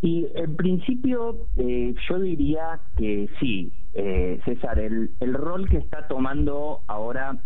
Y 0.00 0.26
en 0.34 0.56
principio 0.56 1.36
eh, 1.58 1.94
yo 2.08 2.18
diría 2.18 2.80
que 2.96 3.28
sí, 3.40 3.70
eh, 3.92 4.40
César, 4.46 4.78
el, 4.78 5.10
el 5.20 5.34
rol 5.34 5.68
que 5.68 5.76
está 5.76 6.08
tomando 6.08 6.80
ahora 6.86 7.38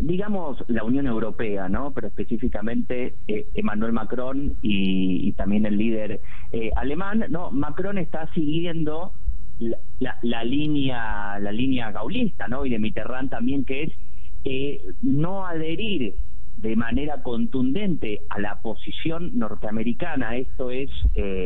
digamos, 0.00 0.62
la 0.68 0.84
Unión 0.84 1.06
Europea, 1.06 1.68
¿no? 1.68 1.92
Pero 1.92 2.08
específicamente 2.08 3.14
eh, 3.28 3.46
Emmanuel 3.54 3.92
Macron 3.92 4.54
y, 4.62 5.32
también 5.32 5.66
el 5.66 5.76
líder 5.76 6.20
eh, 6.52 6.70
alemán, 6.76 7.24
¿no? 7.28 7.50
Macron 7.50 7.98
está 7.98 8.32
siguiendo 8.32 9.12
la, 9.58 10.18
la, 10.22 10.44
línea 10.44 11.38
la 11.38 11.52
línea 11.52 11.90
gaulista, 11.90 12.48
¿no? 12.48 12.64
Y 12.64 12.70
de 12.70 12.78
Mitterrand 12.78 13.30
también, 13.30 13.64
que 13.64 13.84
es 13.84 13.92
eh, 14.44 14.80
no 15.02 15.46
adherir 15.46 16.14
de 16.56 16.76
manera 16.76 17.22
contundente 17.22 18.22
a 18.30 18.40
la 18.40 18.60
posición 18.62 19.38
norteamericana. 19.38 20.36
Esto 20.36 20.70
es 20.70 20.90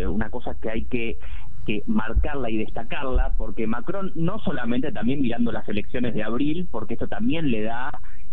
una 0.06 0.30
cosa 0.30 0.56
que 0.60 0.70
hay 0.70 0.84
que 0.84 1.18
que 1.66 1.82
marcarla 1.86 2.50
y 2.50 2.56
destacarla, 2.56 3.34
porque 3.36 3.66
Macron 3.66 4.12
no 4.14 4.38
solamente 4.40 4.92
también 4.92 5.20
mirando 5.20 5.52
las 5.52 5.68
elecciones 5.68 6.14
de 6.14 6.22
abril, 6.22 6.68
porque 6.70 6.94
esto 6.94 7.08
también 7.08 7.50
le 7.50 7.62
da 7.62 7.90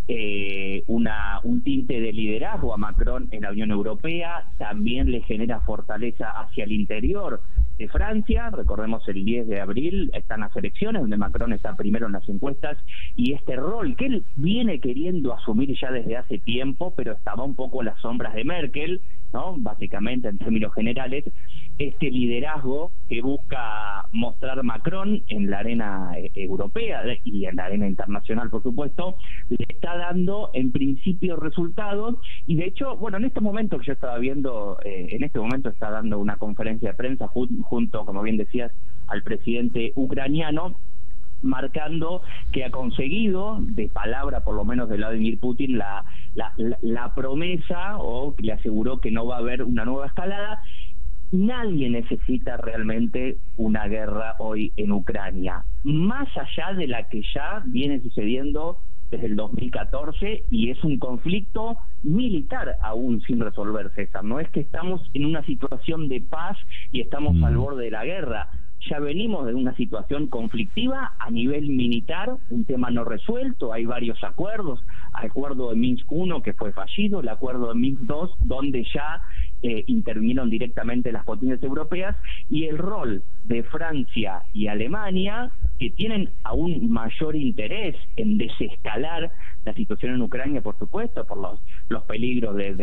eh, 0.10 0.84
una, 0.88 1.42
un 1.44 1.64
tinte 1.64 2.00
de 2.00 2.14
liderazgo 2.14 2.74
a 2.74 2.78
Macron 2.78 3.28
en 3.32 3.42
la 3.42 3.52
Unión 3.52 3.72
Europea, 3.72 4.46
también 4.58 5.12
le 5.12 5.22
genera 5.22 5.60
fortaleza 5.62 6.30
hacia 6.30 6.64
el 6.64 6.72
interior 6.72 7.42
de 7.78 7.90
Francia, 7.90 8.50
recordemos 8.50 9.08
el 9.08 9.24
10 9.24 9.48
de 9.48 9.62
abril 9.62 10.10
están 10.14 10.40
las 10.40 10.56
elecciones 10.56 11.02
donde 11.02 11.18
Macron 11.18 11.54
está 11.54 11.76
primero 11.76 12.08
en 12.08 12.14
las 12.14 12.28
encuestas 12.28 12.78
y 13.16 13.34
este 13.34 13.56
rol 13.56 13.96
que 13.96 14.08
él 14.08 14.24
viene 14.36 14.80
queriendo 14.80 15.34
asumir 15.34 15.78
ya 15.80 15.92
desde 15.92 16.18
hace 16.18 16.40
tiempo, 16.40 16.94
pero 16.96 17.12
estaba 17.12 17.44
un 17.44 17.56
poco 17.56 17.82
en 17.82 17.88
las 17.88 18.00
sombras 18.00 18.34
de 18.34 18.46
Merkel, 18.46 19.02
¿no? 19.34 19.56
Básicamente 19.58 20.28
en 20.28 20.38
términos 20.38 20.74
generales, 20.74 21.26
este 21.78 22.10
liderazgo 22.10 22.92
que 23.08 23.22
busca 23.22 24.06
mostrar 24.12 24.62
Macron 24.64 25.24
en 25.28 25.50
la 25.50 25.60
arena 25.60 26.12
eh, 26.18 26.32
europea 26.36 27.04
y 27.24 27.46
en 27.46 27.56
la 27.56 27.66
arena 27.66 27.88
internacional, 27.88 28.50
por 28.50 28.64
supuesto, 28.64 29.16
le 29.50 29.66
está 29.70 29.96
dando 29.98 30.50
en 30.54 30.72
principio 30.72 31.36
resultados 31.36 32.16
y 32.46 32.56
de 32.56 32.66
hecho, 32.66 32.98
bueno, 32.98 33.18
en 33.18 33.26
este 33.26 33.42
momento 33.42 33.78
que 33.80 33.88
yo 33.88 33.94
estaba 33.94 34.18
viendo, 34.18 34.78
eh, 34.84 35.08
en 35.12 35.24
este 35.24 35.40
momento 35.40 35.70
está 35.70 35.92
dando 35.92 36.20
una 36.20 36.38
conferencia 36.38 36.90
de 36.90 36.96
prensa 36.96 37.28
junto, 37.28 38.06
como 38.06 38.22
bien 38.24 38.38
decías, 38.38 38.72
al 39.08 39.24
presidente 39.24 39.94
ucraniano 39.96 40.76
marcando 41.42 42.22
que 42.52 42.66
ha 42.66 42.72
conseguido, 42.72 43.58
de 43.62 43.90
palabra 43.90 44.44
por 44.44 44.56
lo 44.56 44.66
menos 44.66 44.90
de 44.90 44.98
Vladimir 44.98 45.40
Putin, 45.40 45.78
la, 45.78 46.04
la, 46.36 46.54
la, 46.82 47.14
promesa 47.14 47.98
o 47.98 48.36
le 48.40 48.54
aseguró 48.54 49.00
que 49.00 49.12
no 49.12 49.26
va 49.26 49.36
a 49.36 49.40
haber 49.40 49.64
una 49.64 49.86
nueva 49.86 50.08
escalada. 50.08 50.62
Nadie 51.32 51.90
necesita 51.90 52.58
realmente 52.58 53.38
una 53.58 53.88
guerra 53.88 54.36
hoy 54.40 54.72
en 54.78 54.94
Ucrania, 54.94 55.66
más 55.84 56.30
allá 56.38 56.74
de 56.74 56.88
la 56.88 57.04
que 57.10 57.22
ya 57.34 57.62
viene 57.66 58.02
sucediendo 58.02 58.78
desde 59.12 59.28
el 59.28 59.36
2014 59.36 60.46
y 60.52 60.70
es 60.70 60.84
un 60.84 61.00
conflicto 61.00 61.78
militar 62.04 62.78
aún 62.82 63.22
sin 63.22 63.40
resolver, 63.40 63.92
César. 63.96 64.24
No 64.24 64.40
es 64.40 64.50
que 64.50 64.60
estamos 64.60 65.02
en 65.14 65.26
una 65.26 65.44
situación 65.46 66.10
de 66.10 66.22
paz 66.22 66.58
y 66.92 67.02
estamos 67.02 67.42
al 67.44 67.56
mm. 67.56 67.60
borde 67.60 67.86
de 67.86 67.92
la 67.92 68.06
guerra. 68.06 68.50
Ya 68.90 69.00
venimos 69.00 69.46
de 69.48 69.54
una 69.54 69.76
situación 69.76 70.28
conflictiva 70.28 71.14
a 71.20 71.30
nivel 71.30 71.70
militar, 71.70 72.32
un 72.50 72.66
tema 72.66 72.90
no 72.90 73.04
resuelto, 73.04 73.74
hay 73.74 73.86
varios 73.86 74.24
acuerdos, 74.24 74.80
acuerdo 75.14 75.72
de 75.72 75.76
Minsk 75.76 76.12
I 76.12 76.42
que 76.44 76.54
fue 76.54 76.72
fallido, 76.72 77.20
el 77.20 77.30
acuerdo 77.30 77.70
de 77.70 77.76
Minsk 77.76 78.02
II 78.02 78.30
donde 78.42 78.86
ya 78.94 79.22
eh, 79.64 79.84
intervinieron 79.88 80.50
directamente 80.50 81.12
las 81.12 81.26
potencias 81.26 81.62
europeas 81.64 82.16
y 82.50 82.66
el 82.66 82.78
rol 82.78 83.24
de 83.46 83.64
Francia 83.64 84.44
y 84.54 84.68
Alemania 84.68 85.52
que 85.80 85.90
tienen 85.92 86.30
aún 86.44 86.90
mayor 86.90 87.36
interés 87.36 87.96
en 88.16 88.38
desescalar 88.38 89.32
la 89.66 89.74
situación 89.74 90.14
en 90.14 90.22
Ucrania, 90.22 90.62
por 90.62 90.78
supuesto, 90.80 91.26
por 91.26 91.38
los, 91.38 91.60
los 91.90 92.04
peligros 92.04 92.56
de, 92.56 92.74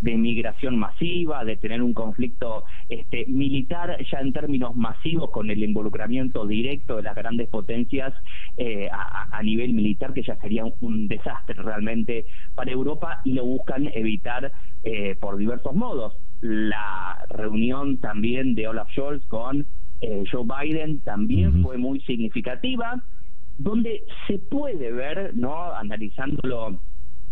de, 0.00 0.10
inmigración 0.10 0.78
masiva, 0.78 1.44
de 1.44 1.56
tener 1.56 1.82
un 1.82 1.94
conflicto 1.94 2.64
este, 2.88 3.24
militar 3.26 3.96
ya 4.12 4.18
en 4.18 4.32
términos 4.32 4.76
masivos 4.76 5.30
con 5.30 5.50
el 5.50 5.62
involucramiento 5.62 6.46
directo 6.46 6.96
de 6.96 7.02
las 7.04 7.16
grandes 7.16 7.48
potencias 7.48 8.12
eh, 8.58 8.88
a, 8.92 9.42
nivel 9.42 9.72
militar, 9.72 10.12
que 10.12 10.22
ya 10.22 10.36
sería 10.36 10.64
un, 10.80 11.08
desastre 11.08 11.62
realmente 11.62 12.26
para 12.54 12.72
Europa 12.72 13.20
y 13.24 13.32
lo 13.32 13.44
buscan 13.44 13.88
evitar 13.94 14.52
eh, 14.82 15.16
por 15.18 15.36
diversos 15.36 15.74
modos. 15.74 16.16
La 16.40 17.24
reunión 17.30 17.98
también 17.98 18.54
de 18.54 18.68
Olaf 18.68 18.90
Scholz 18.92 19.24
con 19.26 19.66
eh, 20.00 20.24
Joe 20.30 20.44
Biden 20.44 21.00
también 21.00 21.62
fue 21.62 21.78
muy 21.78 22.00
significativa, 22.00 23.02
donde 23.58 24.04
se 24.26 24.38
puede 24.38 24.92
ver, 24.92 25.32
no 25.34 25.72
analizándolo 25.72 26.80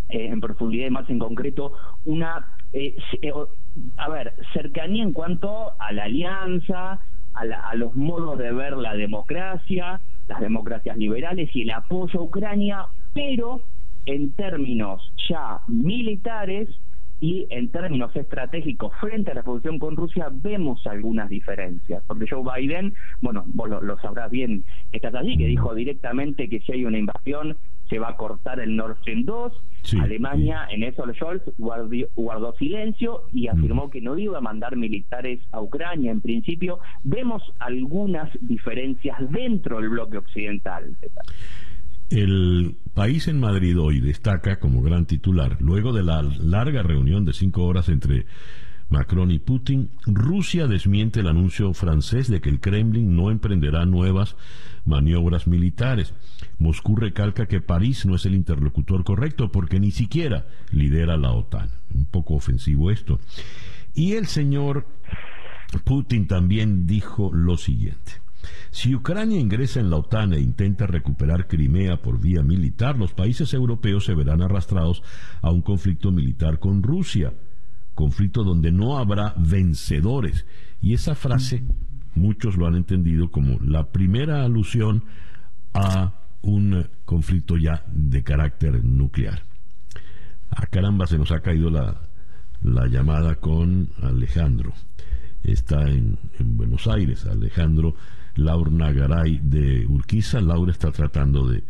eh, 0.09 0.27
en 0.29 0.41
profundidad 0.41 0.87
y 0.87 0.91
más 0.91 1.09
en 1.11 1.19
concreto, 1.19 1.73
una, 2.05 2.47
eh, 2.73 2.97
a 3.97 4.09
ver, 4.09 4.35
cercanía 4.53 5.03
en 5.03 5.13
cuanto 5.13 5.73
a 5.79 5.93
la 5.93 6.05
alianza, 6.05 7.01
a, 7.35 7.41
a 7.41 7.75
los 7.75 7.95
modos 7.95 8.39
de 8.39 8.53
ver 8.53 8.77
la 8.77 8.95
democracia, 8.95 10.01
las 10.29 10.41
democracias 10.41 10.97
liberales 10.97 11.55
y 11.55 11.63
el 11.63 11.71
apoyo 11.71 12.21
a 12.21 12.23
Ucrania, 12.23 12.87
pero 13.13 13.63
en 14.07 14.33
términos 14.33 15.03
ya 15.29 15.61
militares, 15.69 16.69
y 17.25 17.47
en 17.49 17.71
términos 17.71 18.15
estratégicos 18.15 18.93
frente 19.01 19.31
a 19.31 19.35
la 19.35 19.43
posición 19.43 19.79
con 19.79 19.97
Rusia 19.97 20.29
vemos 20.31 20.87
algunas 20.87 21.31
diferencias, 21.31 22.05
porque 22.07 22.27
Joe 22.29 22.43
Biden, 22.45 22.93
bueno, 23.23 23.45
vos 23.47 23.71
lo, 23.71 23.99
sabrás 24.01 24.31
bien, 24.31 24.63
estás 24.93 25.15
allí, 25.15 25.39
que 25.39 25.47
dijo 25.47 25.75
directamente 25.75 26.51
que 26.51 26.61
si 26.61 26.73
hay 26.73 26.85
una 26.85 26.99
invasión 26.99 27.57
se 27.89 27.99
va 27.99 28.11
a 28.11 28.17
cortar 28.19 28.61
el 28.61 28.77
Nord 28.77 28.99
Stream 28.99 29.25
2, 29.25 29.53
Alemania 30.03 30.67
en 30.71 30.83
eso 30.83 31.05
Scholz 31.15 31.43
guardió, 31.57 32.09
guardó 32.15 32.53
silencio 32.57 33.23
y 33.33 33.49
afirmó 33.49 33.89
que 33.89 34.03
no 34.03 34.19
iba 34.19 34.37
a 34.37 34.43
mandar 34.43 34.77
militares 34.77 35.41
a 35.51 35.63
Ucrania. 35.63 36.11
En 36.11 36.21
principio, 36.21 36.81
vemos 37.05 37.43
algunas 37.59 38.31
diferencias 38.43 39.17
dentro 39.31 39.81
del 39.81 39.89
bloque 39.89 40.19
occidental. 40.19 40.95
El 42.15 42.77
país 42.95 43.27
en 43.27 43.41
Madrid 43.41 43.77
hoy 43.77 43.99
destaca 43.99 44.61
como 44.61 44.83
gran 44.83 45.05
titular, 45.05 45.57
luego 45.61 45.93
de 45.93 46.05
la 46.05 46.23
larga 46.23 46.85
reunión 46.85 47.25
de 47.25 47.33
cinco 47.33 47.65
horas 47.65 47.89
entre 47.89 48.27
Macron 48.89 49.33
y 49.33 49.41
Putin, 49.41 49.91
Rusia 50.07 50.69
desmiente 50.69 51.19
el 51.19 51.27
anuncio 51.27 51.75
francés 51.75 52.31
de 52.31 52.41
que 52.41 52.51
el 52.51 52.61
Kremlin 52.61 53.17
no 53.17 53.33
emprenderá 53.33 53.85
nuevas 53.85 54.37
maniobras 54.85 55.49
militares. 55.49 56.15
Moscú 56.61 56.95
recalca 56.95 57.47
que 57.47 57.61
París 57.61 58.07
no 58.07 58.15
es 58.15 58.25
el 58.27 58.37
interlocutor 58.37 59.03
correcto 59.03 59.51
porque 59.51 59.81
ni 59.81 59.91
siquiera 59.91 60.47
lidera 60.71 61.17
la 61.17 61.33
OTAN. 61.33 61.69
Un 61.93 62.05
poco 62.05 62.35
ofensivo 62.35 62.93
esto. 62.93 63.19
Y 63.93 64.13
el 64.13 64.27
señor 64.27 64.87
Putin 65.83 66.29
también 66.29 66.87
dijo 66.87 67.33
lo 67.35 67.57
siguiente. 67.57 68.24
Si 68.71 68.95
Ucrania 68.95 69.39
ingresa 69.39 69.81
en 69.81 69.91
la 69.91 69.97
OTAN 69.97 70.33
e 70.33 70.41
intenta 70.41 70.87
recuperar 70.87 71.47
Crimea 71.47 72.03
por 72.03 72.21
vía 72.21 72.43
militar, 72.43 72.99
los 72.99 73.13
países 73.13 73.55
europeos 73.55 74.05
se 74.05 74.15
verán 74.15 74.43
arrastrados 74.43 75.03
a 75.43 75.51
un 75.51 75.63
conflicto 75.63 76.11
militar 76.11 76.59
con 76.59 76.83
Rusia, 76.83 77.33
conflicto 77.95 78.45
donde 78.45 78.73
no 78.73 78.99
habrá 78.99 79.35
vencedores. 79.37 80.47
Y 80.81 80.95
esa 80.95 81.15
frase 81.15 81.65
muchos 82.15 82.57
lo 82.57 82.67
han 82.67 82.77
entendido 82.77 83.31
como 83.31 83.59
la 83.61 83.91
primera 83.91 84.45
alusión 84.45 85.05
a 85.73 86.13
un 86.43 86.89
conflicto 87.05 87.57
ya 87.57 87.85
de 87.93 88.23
carácter 88.23 88.85
nuclear. 88.85 89.43
A 90.51 90.67
caramba, 90.67 91.07
se 91.07 91.19
nos 91.19 91.33
ha 91.33 91.41
caído 91.41 91.71
la 91.71 92.87
llamada 92.87 93.37
con 93.37 93.89
Alejandro. 94.03 94.73
Está 95.45 95.83
en, 95.83 96.19
en 96.39 96.57
Buenos 96.57 96.89
Aires. 96.89 97.27
Alejandro 97.27 97.95
Laura 98.37 98.71
Nagaray 98.71 99.41
de 99.43 99.87
Urquiza. 99.87 100.41
Laura 100.41 100.73
está 100.73 100.91
tratando 100.91 101.47
de 101.47 101.63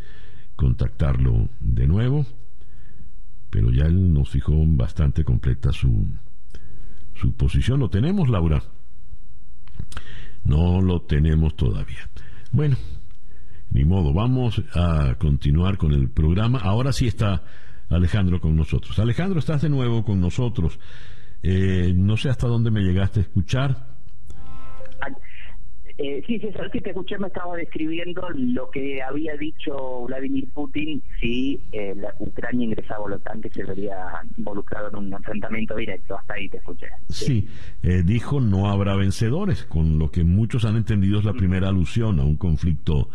contactarlo 0.55 1.49
de 1.59 1.85
nuevo, 1.85 2.25
pero 3.49 3.71
ya 3.71 3.85
él 3.85 4.13
nos 4.13 4.29
fijó 4.29 4.53
bastante 4.65 5.23
completa 5.23 5.71
su, 5.71 6.07
su 7.13 7.33
posición. 7.33 7.79
¿Lo 7.79 7.89
tenemos, 7.89 8.29
Laura? 8.29 8.63
No 10.45 10.81
lo 10.81 11.01
tenemos 11.01 11.55
todavía. 11.55 12.09
Bueno, 12.51 12.77
ni 13.71 13.83
modo, 13.83 14.13
vamos 14.13 14.61
a 14.73 15.15
continuar 15.19 15.77
con 15.77 15.91
el 15.91 16.09
programa. 16.09 16.59
Ahora 16.59 16.93
sí 16.93 17.07
está 17.07 17.43
Alejandro 17.89 18.39
con 18.39 18.55
nosotros. 18.55 18.97
Alejandro, 18.99 19.39
estás 19.39 19.61
de 19.61 19.69
nuevo 19.69 20.03
con 20.03 20.19
nosotros. 20.21 20.79
Eh, 21.43 21.93
no 21.95 22.17
sé 22.17 22.29
hasta 22.29 22.47
dónde 22.47 22.71
me 22.71 22.81
llegaste 22.81 23.19
a 23.19 23.23
escuchar. 23.23 23.95
Eh, 25.97 26.21
sí, 26.27 26.39
César, 26.39 26.69
que 26.71 26.81
te 26.81 26.89
escuché, 26.89 27.17
me 27.17 27.27
estaba 27.27 27.55
describiendo 27.55 28.27
lo 28.31 28.69
que 28.69 29.01
había 29.01 29.37
dicho 29.37 30.01
Vladimir 30.07 30.49
Putin 30.53 31.01
si 31.21 31.61
eh, 31.71 31.95
la 31.95 32.13
Ucrania 32.19 32.65
ingresaba 32.65 33.05
a 33.05 33.09
la 33.11 33.15
OTAN, 33.15 33.41
que 33.41 33.49
se 33.49 33.63
vería 33.63 33.95
involucrado 34.35 34.89
en 34.89 34.95
un 34.97 35.13
enfrentamiento 35.13 35.73
directo. 35.77 36.17
Hasta 36.17 36.33
ahí 36.33 36.49
te 36.49 36.57
escuché. 36.57 36.87
Sí, 37.07 37.47
eh, 37.81 38.03
dijo 38.05 38.41
no 38.41 38.69
habrá 38.69 38.97
vencedores, 38.97 39.63
con 39.63 39.97
lo 39.97 40.11
que 40.11 40.25
muchos 40.25 40.65
han 40.65 40.75
entendido 40.75 41.19
es 41.19 41.25
la 41.25 41.33
primera 41.33 41.69
alusión 41.69 42.19
a 42.19 42.25
un 42.25 42.35
conflicto, 42.35 43.07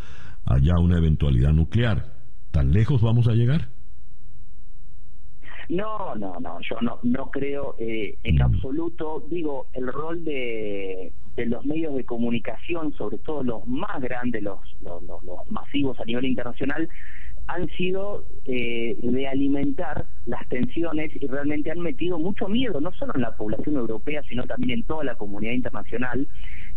allá 0.46 0.78
una 0.78 0.96
eventualidad 0.96 1.52
nuclear. 1.52 2.14
¿Tan 2.50 2.72
lejos 2.72 3.02
vamos 3.02 3.28
a 3.28 3.34
llegar? 3.34 3.68
No, 5.70 6.16
no, 6.16 6.40
no, 6.40 6.58
yo 6.68 6.76
no, 6.80 6.98
no 7.04 7.30
creo 7.30 7.76
eh, 7.78 8.16
en 8.24 8.36
mm. 8.36 8.42
absoluto. 8.42 9.24
Digo, 9.30 9.68
el 9.72 9.86
rol 9.86 10.24
de, 10.24 11.12
de 11.36 11.46
los 11.46 11.64
medios 11.64 11.94
de 11.94 12.04
comunicación, 12.04 12.92
sobre 12.94 13.18
todo 13.18 13.44
los 13.44 13.66
más 13.68 14.00
grandes, 14.00 14.42
los, 14.42 14.58
los, 14.80 15.00
masivos 15.50 15.98
a 16.00 16.04
nivel 16.04 16.24
internacional, 16.24 16.88
han 17.46 17.68
sido 17.70 18.24
eh, 18.44 18.96
de 19.02 19.28
alimentar 19.28 20.06
las 20.26 20.48
tensiones 20.48 21.10
y 21.20 21.26
realmente 21.26 21.70
han 21.70 21.80
metido 21.80 22.18
mucho 22.18 22.48
miedo, 22.48 22.80
no 22.80 22.92
solo 22.92 23.12
en 23.14 23.22
la 23.22 23.36
población 23.36 23.76
europea, 23.76 24.22
sino 24.28 24.44
también 24.44 24.78
en 24.78 24.84
toda 24.84 25.04
la 25.04 25.16
comunidad 25.16 25.52
internacional. 25.52 26.28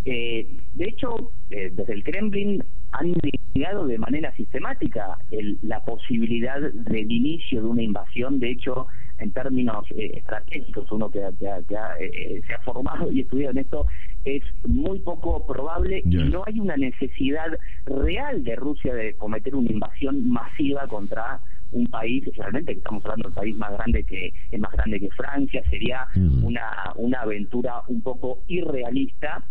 Eh, 0.05 0.47
de 0.73 0.85
hecho, 0.85 1.31
eh, 1.51 1.71
desde 1.73 1.93
el 1.93 2.03
Kremlin 2.03 2.63
han 2.91 3.13
negado 3.53 3.87
de 3.87 3.97
manera 3.97 4.35
sistemática 4.35 5.17
la 5.61 5.83
posibilidad 5.85 6.59
del 6.59 7.11
inicio 7.11 7.61
de 7.61 7.67
una 7.67 7.83
invasión. 7.83 8.39
De 8.39 8.51
hecho, 8.51 8.87
en 9.19 9.31
términos 9.31 9.85
estratégicos, 9.95 10.91
uno 10.91 11.09
que, 11.09 11.19
se 11.29 12.53
ha 12.53 12.59
formado 12.65 13.11
y 13.11 13.21
estudiado 13.21 13.51
en 13.51 13.59
esto, 13.59 13.87
es 14.25 14.43
muy 14.65 14.99
poco 14.99 15.45
probable 15.45 16.01
y 16.05 16.15
no 16.15 16.43
hay 16.45 16.59
una 16.59 16.77
necesidad 16.77 17.57
real 17.85 18.43
de 18.43 18.55
Rusia 18.55 18.93
de 18.93 19.15
cometer 19.15 19.55
una 19.55 19.71
invasión 19.71 20.29
masiva 20.29 20.87
contra 20.87 21.39
un 21.71 21.87
país, 21.87 22.23
realmente 22.35 22.73
que 22.73 22.77
estamos 22.77 23.03
hablando 23.03 23.29
del 23.29 23.35
país 23.35 23.55
más 23.55 23.71
grande 23.71 24.03
que 24.03 24.33
es 24.51 24.59
más 24.59 24.71
grande 24.71 24.99
que 24.99 25.09
Francia, 25.09 25.63
sería 25.69 26.07
una, 26.15 26.93
una 26.95 27.21
aventura 27.21 27.81
un 27.87 28.01
poco 28.01 28.43
irrealista 28.47 29.43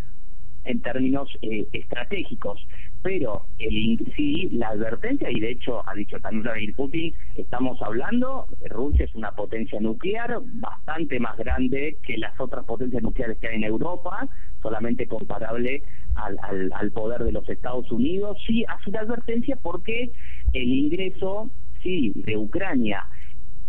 en 0.64 0.80
términos 0.80 1.28
eh, 1.42 1.66
estratégicos. 1.72 2.64
Pero 3.02 3.46
el 3.58 3.98
sí, 4.16 4.48
la 4.52 4.68
advertencia, 4.68 5.28
y 5.28 5.40
de 5.40 5.50
hecho 5.50 5.82
ha 5.88 5.94
dicho 5.94 6.20
también 6.20 6.44
Vladimir 6.44 6.74
Putin, 6.76 7.14
estamos 7.34 7.82
hablando, 7.82 8.46
Rusia 8.70 9.06
es 9.06 9.14
una 9.16 9.32
potencia 9.32 9.80
nuclear 9.80 10.38
bastante 10.60 11.18
más 11.18 11.36
grande 11.36 11.98
que 12.04 12.16
las 12.16 12.38
otras 12.38 12.64
potencias 12.64 13.02
nucleares 13.02 13.38
que 13.38 13.48
hay 13.48 13.56
en 13.56 13.64
Europa, 13.64 14.28
solamente 14.62 15.08
comparable 15.08 15.82
al, 16.14 16.38
al, 16.42 16.72
al 16.72 16.92
poder 16.92 17.24
de 17.24 17.32
los 17.32 17.48
Estados 17.48 17.90
Unidos. 17.90 18.38
Sí, 18.46 18.64
hace 18.68 18.90
una 18.90 19.00
advertencia 19.00 19.56
porque 19.60 20.12
el 20.52 20.68
ingreso, 20.68 21.50
sí, 21.82 22.12
de 22.14 22.36
Ucrania, 22.36 23.04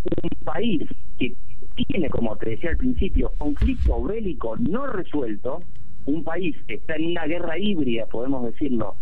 un 0.06 0.46
país 0.46 0.84
que 1.18 1.34
tiene, 1.88 2.10
como 2.10 2.36
te 2.38 2.52
decía 2.52 2.70
al 2.70 2.78
principio, 2.78 3.32
conflicto 3.40 4.04
bélico 4.04 4.58
no 4.58 4.86
resuelto, 4.86 5.64
un 6.06 6.24
país 6.24 6.56
que 6.68 6.76
está 6.76 6.96
en 6.96 7.12
una 7.12 7.26
guerra 7.26 7.58
híbrida, 7.58 8.06
podemos 8.08 8.44
decirlo, 8.44 8.98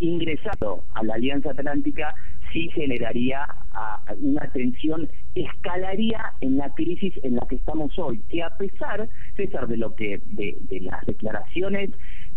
ingresado 0.00 0.84
a 0.94 1.02
la 1.02 1.14
Alianza 1.14 1.50
Atlántica, 1.50 2.14
sí 2.52 2.68
generaría 2.70 3.46
ah, 3.72 4.02
una 4.20 4.46
tensión, 4.52 5.08
escalaría 5.34 6.32
en 6.40 6.58
la 6.58 6.70
crisis 6.70 7.14
en 7.22 7.36
la 7.36 7.46
que 7.48 7.56
estamos 7.56 7.98
hoy, 7.98 8.20
que 8.28 8.42
a 8.42 8.50
pesar, 8.50 9.08
César, 9.36 9.66
de 9.66 9.76
lo 9.76 9.94
que, 9.94 10.20
de, 10.26 10.56
de 10.62 10.80
las 10.80 11.04
declaraciones 11.06 11.90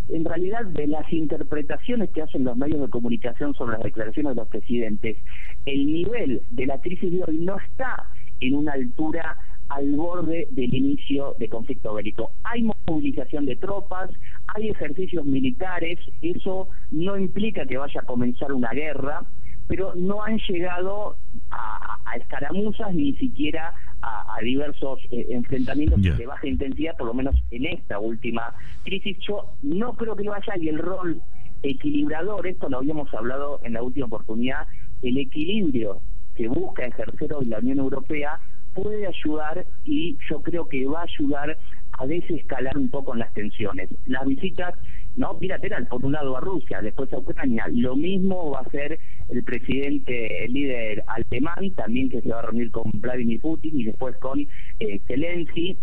en 0.10 0.26
realidad 0.26 0.66
de 0.66 0.88
las 0.88 1.12
interpretaciones 1.14 2.10
que 2.10 2.22
hacen 2.22 2.43
los 2.43 2.57
medios 2.57 2.82
de 2.82 2.89
comunicación 2.89 3.53
sobre 3.53 3.74
las 3.74 3.84
declaraciones 3.84 4.36
de 4.36 4.41
los 4.41 4.49
presidentes, 4.49 5.18
el 5.66 5.86
nivel 5.86 6.41
de 6.49 6.66
la 6.66 6.82
crisis 6.82 7.12
de 7.12 7.24
hoy 7.24 7.38
no 7.38 7.57
está 7.60 8.07
en 8.39 8.55
una 8.55 8.74
altura 8.74 9.38
al 9.70 9.91
borde 9.95 10.47
del 10.51 10.74
inicio 10.74 11.36
de 11.39 11.47
conflicto 11.47 11.93
bélico. 11.93 12.32
Hay 12.43 12.67
movilización 12.88 13.45
de 13.45 13.55
tropas, 13.55 14.09
hay 14.47 14.70
ejercicios 14.70 15.26
militares, 15.26 15.99
eso 16.22 16.70
no 16.91 17.17
implica 17.17 17.65
que 17.65 17.78
vaya 17.78 18.01
a 18.01 18.05
comenzar 18.05 18.51
una 18.51 18.72
guerra, 18.72 19.24
pero 19.67 19.93
no 19.95 20.24
han 20.24 20.39
llegado 20.49 21.15
a, 21.51 21.97
escaramuzas 22.17 22.93
ni 22.93 23.13
siquiera 23.13 23.72
a, 24.01 24.39
diversos 24.41 24.99
eh, 25.11 25.28
enfrentamientos 25.30 26.01
de 26.01 26.26
baja 26.26 26.47
intensidad, 26.47 26.97
por 26.97 27.07
lo 27.07 27.13
menos 27.13 27.36
en 27.51 27.65
esta 27.65 27.99
última 27.99 28.55
crisis. 28.84 29.17
Yo 29.28 29.51
no 29.61 29.93
creo 29.93 30.15
que 30.15 30.28
vaya 30.28 30.53
y 30.59 30.70
el 30.70 30.80
rol 30.80 31.22
equilibrador, 31.61 32.47
esto 32.47 32.70
lo 32.70 32.78
habíamos 32.78 33.13
hablado 33.13 33.59
en 33.63 33.74
la 33.74 33.84
última 33.84 34.07
oportunidad, 34.07 34.65
el 35.03 35.17
equilibrio 35.20 36.01
que 36.36 36.47
busca 36.47 36.86
ejercer 36.86 37.34
hoy 37.34 37.45
la 37.45 37.59
Unión 37.59 37.80
Europea 37.80 38.39
puede 38.82 39.07
ayudar 39.07 39.65
y 39.84 40.17
yo 40.30 40.41
creo 40.41 40.67
que 40.67 40.86
va 40.86 41.01
a 41.01 41.03
ayudar 41.03 41.57
a 41.91 42.05
desescalar 42.05 42.77
un 42.77 42.89
poco 42.89 43.15
las 43.15 43.34
tensiones. 43.34 43.89
Las 44.05 44.25
visitas 44.25 44.73
no 45.15 45.34
bilateral, 45.36 45.88
por 45.88 46.05
un 46.05 46.13
lado 46.13 46.38
a 46.38 46.39
Rusia, 46.39 46.82
después 46.82 47.11
a 47.11 47.17
Ucrania, 47.17 47.65
lo 47.71 47.95
mismo 47.95 48.51
va 48.51 48.59
a 48.59 48.63
hacer 48.63 48.99
el 49.27 49.43
presidente, 49.43 50.45
el 50.45 50.53
líder 50.53 51.03
alemán, 51.07 51.71
también 51.75 52.09
que 52.09 52.21
se 52.21 52.30
va 52.30 52.39
a 52.39 52.43
reunir 52.43 52.71
con 52.71 52.91
Vladimir 52.93 53.41
Putin 53.41 53.80
y 53.80 53.84
después 53.84 54.15
con 54.17 54.39
eh, 54.39 55.01
Zelensky. 55.07 55.77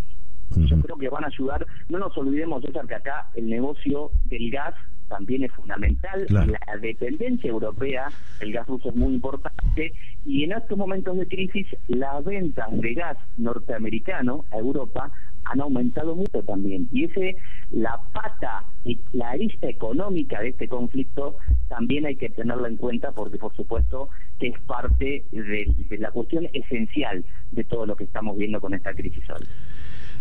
Yo 0.55 0.79
creo 0.79 0.97
que 0.97 1.09
van 1.09 1.25
a 1.25 1.27
ayudar, 1.27 1.67
no 1.89 1.99
nos 1.99 2.17
olvidemos, 2.17 2.63
César, 2.63 2.87
que 2.87 2.95
acá 2.95 3.29
el 3.35 3.49
negocio 3.49 4.11
del 4.25 4.49
gas 4.49 4.73
también 5.07 5.43
es 5.43 5.51
fundamental. 5.51 6.25
La 6.29 6.77
dependencia 6.81 7.49
europea, 7.49 8.07
el 8.39 8.53
gas 8.53 8.67
ruso 8.67 8.89
es 8.89 8.95
muy 8.95 9.13
importante 9.13 9.93
y 10.25 10.43
en 10.43 10.51
estos 10.51 10.77
momentos 10.77 11.17
de 11.17 11.27
crisis 11.27 11.67
las 11.87 12.23
ventas 12.23 12.67
de 12.71 12.93
gas 12.93 13.17
norteamericano 13.37 14.45
a 14.51 14.57
Europa 14.57 15.11
han 15.45 15.61
aumentado 15.61 16.15
mucho 16.15 16.43
también. 16.43 16.87
Y 16.91 17.05
ese, 17.05 17.37
la 17.71 17.99
pata, 18.13 18.65
la 19.13 19.29
arista 19.29 19.67
económica 19.67 20.41
de 20.41 20.49
este 20.49 20.67
conflicto 20.67 21.37
también 21.69 22.05
hay 22.05 22.15
que 22.15 22.29
tenerla 22.29 22.67
en 22.67 22.77
cuenta 22.77 23.11
porque 23.11 23.37
por 23.37 23.55
supuesto 23.55 24.09
que 24.39 24.47
es 24.47 24.59
parte 24.61 25.25
de, 25.31 25.73
de 25.89 25.97
la 25.97 26.11
cuestión 26.11 26.47
esencial 26.53 27.25
de 27.51 27.63
todo 27.63 27.85
lo 27.85 27.95
que 27.95 28.03
estamos 28.03 28.37
viendo 28.37 28.59
con 28.59 28.73
esta 28.73 28.93
crisis 28.93 29.23
hoy. 29.29 29.45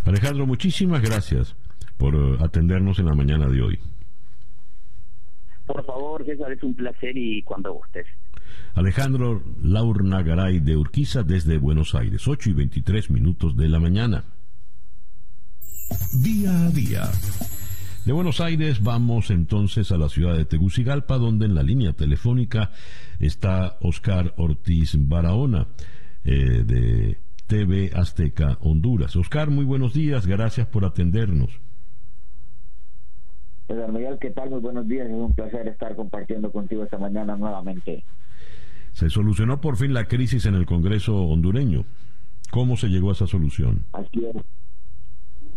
Alejandro, 0.05 0.47
muchísimas 0.47 1.03
gracias 1.03 1.57
por 1.97 2.15
eh, 2.15 2.37
atendernos 2.41 2.99
en 2.99 3.07
la 3.07 3.15
mañana 3.15 3.49
de 3.49 3.63
hoy. 3.63 3.79
Por 5.67 5.85
favor, 5.85 6.25
César, 6.25 6.53
es 6.53 6.63
un 6.63 6.75
placer 6.75 7.17
y 7.17 7.43
cuando 7.43 7.73
gustes. 7.73 8.07
Alejandro 8.75 9.43
Laurnagaray 9.63 10.61
de 10.61 10.77
Urquiza 10.77 11.23
desde 11.23 11.59
Buenos 11.59 11.95
Aires, 11.95 12.27
8 12.29 12.51
y 12.51 12.53
23 12.53 13.11
minutos 13.11 13.57
de 13.57 13.69
la 13.69 13.81
mañana. 13.81 14.25
Día 16.23 16.67
a 16.67 16.71
día. 16.71 17.11
De 18.05 18.13
Buenos 18.13 18.41
Aires 18.41 18.83
vamos 18.83 19.31
entonces 19.31 19.91
a 19.91 19.97
la 19.97 20.09
ciudad 20.09 20.37
de 20.37 20.45
Tegucigalpa, 20.45 21.19
donde 21.19 21.47
en 21.47 21.57
la 21.57 21.65
línea 21.65 21.93
telefónica 21.93 22.71
está 23.19 23.79
Oscar 23.81 24.35
Ortiz 24.37 24.95
Barahona 24.97 25.67
eh, 26.25 26.63
de 26.65 27.19
TV 27.47 27.91
Azteca 27.95 28.59
Honduras. 28.61 29.17
Oscar, 29.17 29.51
muy 29.51 29.65
buenos 29.65 29.93
días, 29.93 30.27
gracias 30.27 30.69
por 30.69 30.85
atendernos. 30.85 31.61
Pedro 33.67 33.89
Miguel, 33.89 34.19
¿qué 34.21 34.31
tal? 34.31 34.51
Muy 34.51 34.61
buenos 34.61 34.87
días. 34.87 35.09
Es 35.09 35.15
un 35.15 35.35
placer 35.35 35.67
estar 35.69 35.97
compartiendo 35.97 36.53
contigo 36.53 36.85
esta 36.85 36.99
mañana 36.99 37.37
nuevamente. 37.37 38.05
Se 38.93 39.11
solucionó 39.11 39.61
por 39.61 39.77
fin 39.77 39.93
la 39.93 40.07
crisis 40.07 40.47
en 40.47 40.55
el 40.55 40.67
Congreso 40.67 41.17
hondureño. 41.17 41.85
¿Cómo 42.51 42.77
se 42.77 42.89
llegó 42.89 43.11
a 43.11 43.13
esa 43.13 43.27
solución? 43.27 43.85
Así 43.93 44.25
es. 44.25 44.37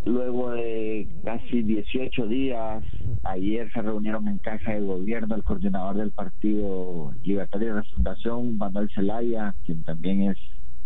Luego 0.04 0.50
de 0.50 1.08
casi 1.24 1.62
18 1.62 2.26
días, 2.26 2.82
ayer 3.22 3.70
se 3.72 3.82
reunieron 3.82 4.28
en 4.28 4.38
casa 4.38 4.72
de 4.72 4.80
gobierno 4.80 5.36
el 5.36 5.44
coordinador 5.44 5.96
del 5.96 6.10
Partido 6.10 7.12
Libertario 7.22 7.74
de 7.74 7.80
Refundación, 7.82 8.56
Manuel 8.56 8.90
Zelaya, 8.94 9.54
quien 9.64 9.84
también 9.84 10.30
es 10.30 10.38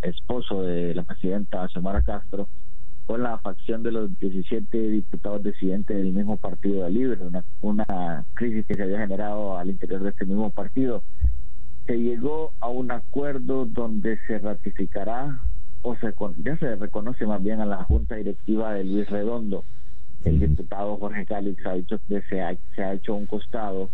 esposo 0.02 0.62
de 0.62 0.94
la 0.94 1.04
presidenta 1.04 1.66
Xiomara 1.68 2.02
Castro, 2.02 2.48
con 3.06 3.22
la 3.22 3.38
facción 3.38 3.82
de 3.82 3.92
los 3.92 4.18
17 4.18 4.88
diputados 4.88 5.42
disidentes 5.42 5.96
del 5.96 6.12
mismo 6.12 6.36
partido 6.36 6.84
de 6.84 6.90
Libre, 6.90 7.24
una, 7.24 7.44
una 7.60 8.24
crisis 8.34 8.64
que 8.66 8.74
se 8.74 8.82
había 8.82 9.00
generado 9.00 9.58
al 9.58 9.70
interior 9.70 10.02
de 10.02 10.10
este 10.10 10.24
mismo 10.24 10.50
partido. 10.50 11.02
Se 11.86 11.98
llegó 11.98 12.52
a 12.60 12.68
un 12.68 12.90
acuerdo 12.90 13.66
donde 13.66 14.18
se 14.26 14.38
ratificará, 14.38 15.40
o 15.82 15.94
se, 15.96 16.14
ya 16.42 16.56
se 16.56 16.76
reconoce 16.76 17.26
más 17.26 17.42
bien 17.42 17.60
a 17.60 17.66
la 17.66 17.84
junta 17.84 18.14
directiva 18.14 18.72
de 18.72 18.84
Luis 18.84 19.08
Redondo. 19.10 19.64
El 20.24 20.40
diputado 20.40 20.96
Jorge 20.96 21.26
Cálix 21.26 21.66
ha 21.66 21.74
dicho 21.74 22.00
que 22.08 22.22
se 22.22 22.40
ha, 22.40 22.56
se 22.74 22.82
ha 22.82 22.94
hecho 22.94 23.14
un 23.14 23.26
costado 23.26 23.90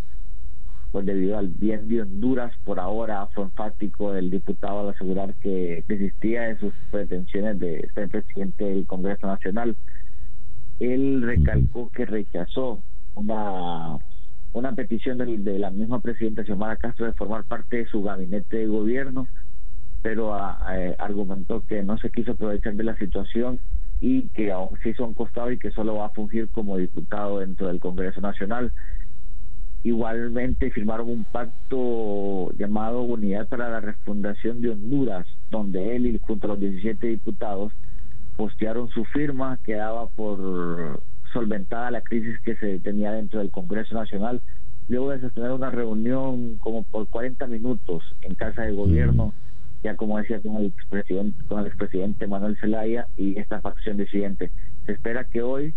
pues 0.93 1.07
debido 1.07 1.39
al 1.39 1.49
bien 1.49 1.89
de 1.89 2.03
Honduras, 2.03 2.53
por 2.65 2.81
ahora 2.81 3.27
fue 3.29 3.45
enfático 3.45 4.15
el 4.15 4.31
diputado 4.31 4.81
al 4.81 4.89
asegurar 4.91 5.35
que 5.37 5.85
desistía 5.87 6.43
de 6.43 6.59
sus 6.59 6.75
pretensiones 6.91 7.59
de 7.61 7.89
ser 7.95 8.09
presidente 8.09 8.65
del 8.65 8.87
Congreso 8.87 9.27
Nacional. 9.27 9.77
Él 10.81 11.23
recalcó 11.23 11.91
que 11.91 12.07
rechazó 12.07 12.83
una, 13.15 13.99
una 14.53 14.73
petición 14.73 15.19
de, 15.19 15.59
la 15.59 15.71
misma 15.71 16.01
presidenta 16.01 16.45
Xiomara 16.45 16.77
Castro 16.77 17.07
de 17.07 17.13
formar 17.13 17.45
parte 17.45 17.79
de 17.79 17.87
su 17.87 18.03
gabinete 18.03 18.59
de 18.59 18.67
gobierno, 18.67 19.29
pero 20.03 20.37
eh, 20.73 20.97
argumentó 20.99 21.65
que 21.67 21.83
no 21.83 21.99
se 21.99 22.11
quiso 22.11 22.33
aprovechar 22.33 22.75
de 22.75 22.85
la 22.85 22.97
situación 22.97 23.61
y 24.01 24.29
que 24.29 24.51
aún 24.51 24.71
se 24.83 24.91
hizo 24.91 25.05
un 25.05 25.15
costado 25.15 25.53
y 25.53 25.59
que 25.59 25.71
solo 25.71 25.97
va 25.97 26.07
a 26.07 26.11
fungir 26.11 26.49
como 26.49 26.79
diputado 26.79 27.41
dentro 27.41 27.69
del 27.69 27.79
Congreso 27.79 28.21
Nacional. 28.21 28.73
Igualmente 29.83 30.71
firmaron 30.71 31.09
un 31.09 31.25
pacto 31.25 32.53
llamado 32.59 33.03
Unidad 33.03 33.49
para 33.49 33.71
la 33.71 33.81
Refundación 33.81 34.61
de 34.61 34.71
Honduras, 34.71 35.27
donde 35.51 35.97
él 35.97 36.07
y 36.07 36.19
junto 36.19 36.47
a 36.47 36.51
los 36.51 36.61
17 36.61 37.07
diputados 37.07 37.73
postearon 38.37 38.89
su 38.91 39.05
firma 39.07 39.59
que 39.65 39.75
daba 39.75 40.07
por 40.09 41.03
solventada 41.33 41.91
la 41.91 42.03
crisis 42.03 42.39
que 42.41 42.57
se 42.57 42.79
tenía 42.81 43.13
dentro 43.13 43.39
del 43.39 43.51
Congreso 43.51 43.95
Nacional. 43.95 44.43
Luego 44.89 45.11
de 45.11 45.31
tener 45.31 45.53
una 45.53 45.71
reunión 45.71 46.59
como 46.59 46.83
por 46.83 47.09
40 47.09 47.47
minutos 47.47 48.03
en 48.21 48.35
Casa 48.35 48.63
de 48.63 48.73
Gobierno, 48.73 49.33
ya 49.83 49.97
como 49.97 50.19
decía 50.19 50.43
con 50.43 50.57
el 50.57 50.67
expresidente, 50.67 51.43
con 51.47 51.61
el 51.61 51.69
expresidente 51.69 52.27
Manuel 52.27 52.59
Zelaya 52.61 53.07
y 53.17 53.39
esta 53.39 53.63
facción 53.63 53.97
disidente. 53.97 54.51
Se 54.85 54.93
espera 54.93 55.25
que 55.25 55.41
hoy 55.41 55.75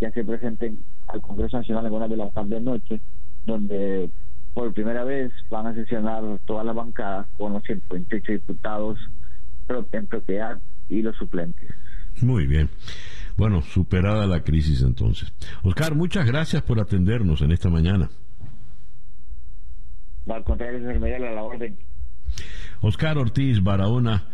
ya 0.00 0.10
se 0.12 0.24
presenten 0.24 0.78
al 1.08 1.20
Congreso 1.20 1.58
Nacional 1.58 1.84
en 1.84 1.92
una 1.92 2.08
de 2.08 2.16
las 2.16 2.32
tarde 2.32 2.54
de 2.54 2.60
noche 2.62 3.00
donde 3.46 4.10
por 4.54 4.72
primera 4.72 5.04
vez 5.04 5.32
van 5.50 5.66
a 5.66 5.74
sesionar 5.74 6.22
todas 6.46 6.66
las 6.66 6.74
bancadas 6.74 7.26
con 7.36 7.54
los 7.54 7.62
128 7.64 8.32
diputados 8.32 8.98
en 9.92 10.06
propiedad 10.06 10.58
y 10.88 11.02
los 11.02 11.16
suplentes. 11.16 11.70
Muy 12.20 12.46
bien. 12.46 12.68
Bueno, 13.36 13.62
superada 13.62 14.26
la 14.26 14.42
crisis 14.42 14.82
entonces. 14.82 15.32
Oscar, 15.62 15.94
muchas 15.94 16.26
gracias 16.26 16.62
por 16.62 16.80
atendernos 16.80 17.40
en 17.40 17.52
esta 17.52 17.70
mañana. 17.70 18.10
al 20.28 20.44
contrario, 20.44 20.88
a 20.88 21.30
la 21.30 21.42
orden. 21.42 21.78
Oscar 22.82 23.16
Ortiz 23.16 23.62
Barahona 23.62 24.28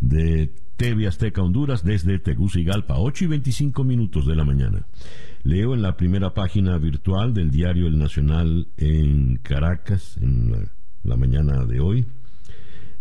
de 0.00 0.50
TV 0.82 1.06
Azteca 1.06 1.40
Honduras 1.42 1.84
desde 1.84 2.18
Tegucigalpa, 2.18 2.98
8 2.98 3.26
y 3.26 3.28
25 3.28 3.84
minutos 3.84 4.26
de 4.26 4.34
la 4.34 4.42
mañana. 4.42 4.84
Leo 5.44 5.74
en 5.74 5.82
la 5.82 5.96
primera 5.96 6.34
página 6.34 6.76
virtual 6.76 7.34
del 7.34 7.52
diario 7.52 7.86
El 7.86 8.00
Nacional 8.00 8.66
en 8.78 9.36
Caracas, 9.36 10.18
en 10.20 10.68
la, 11.04 11.16
mañana 11.16 11.66
de 11.66 11.78
hoy, 11.78 12.06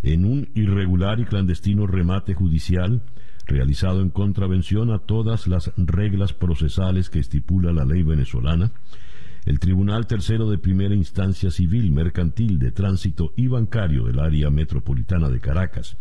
en 0.03 0.25
un 0.25 0.49
irregular 0.53 1.19
y 1.21 1.25
clandestino 1.25 1.87
remate 1.87 2.35
judicial 2.35 3.01
realizado 3.47 4.01
en 4.01 4.11
contravención 4.11 4.91
a 4.91 4.99
todas 4.99 5.47
las 5.47 5.71
reglas 5.75 6.33
procesales 6.33 7.09
que 7.09 7.17
estipula 7.17 7.73
la 7.73 7.83
ley 7.83 8.03
venezolana, 8.03 8.73
el 9.47 9.57
Tribunal 9.57 10.05
Tercero 10.05 10.51
de 10.51 10.59
Primera 10.59 10.93
Instancia 10.93 11.49
Civil, 11.49 11.91
Mercantil, 11.91 12.59
de 12.59 12.71
Tránsito 12.71 13.33
y 13.35 13.47
Bancario 13.47 14.03
del 14.03 14.19
área 14.19 14.51
metropolitana 14.51 15.29
de 15.29 15.39
Caracas, 15.39 15.97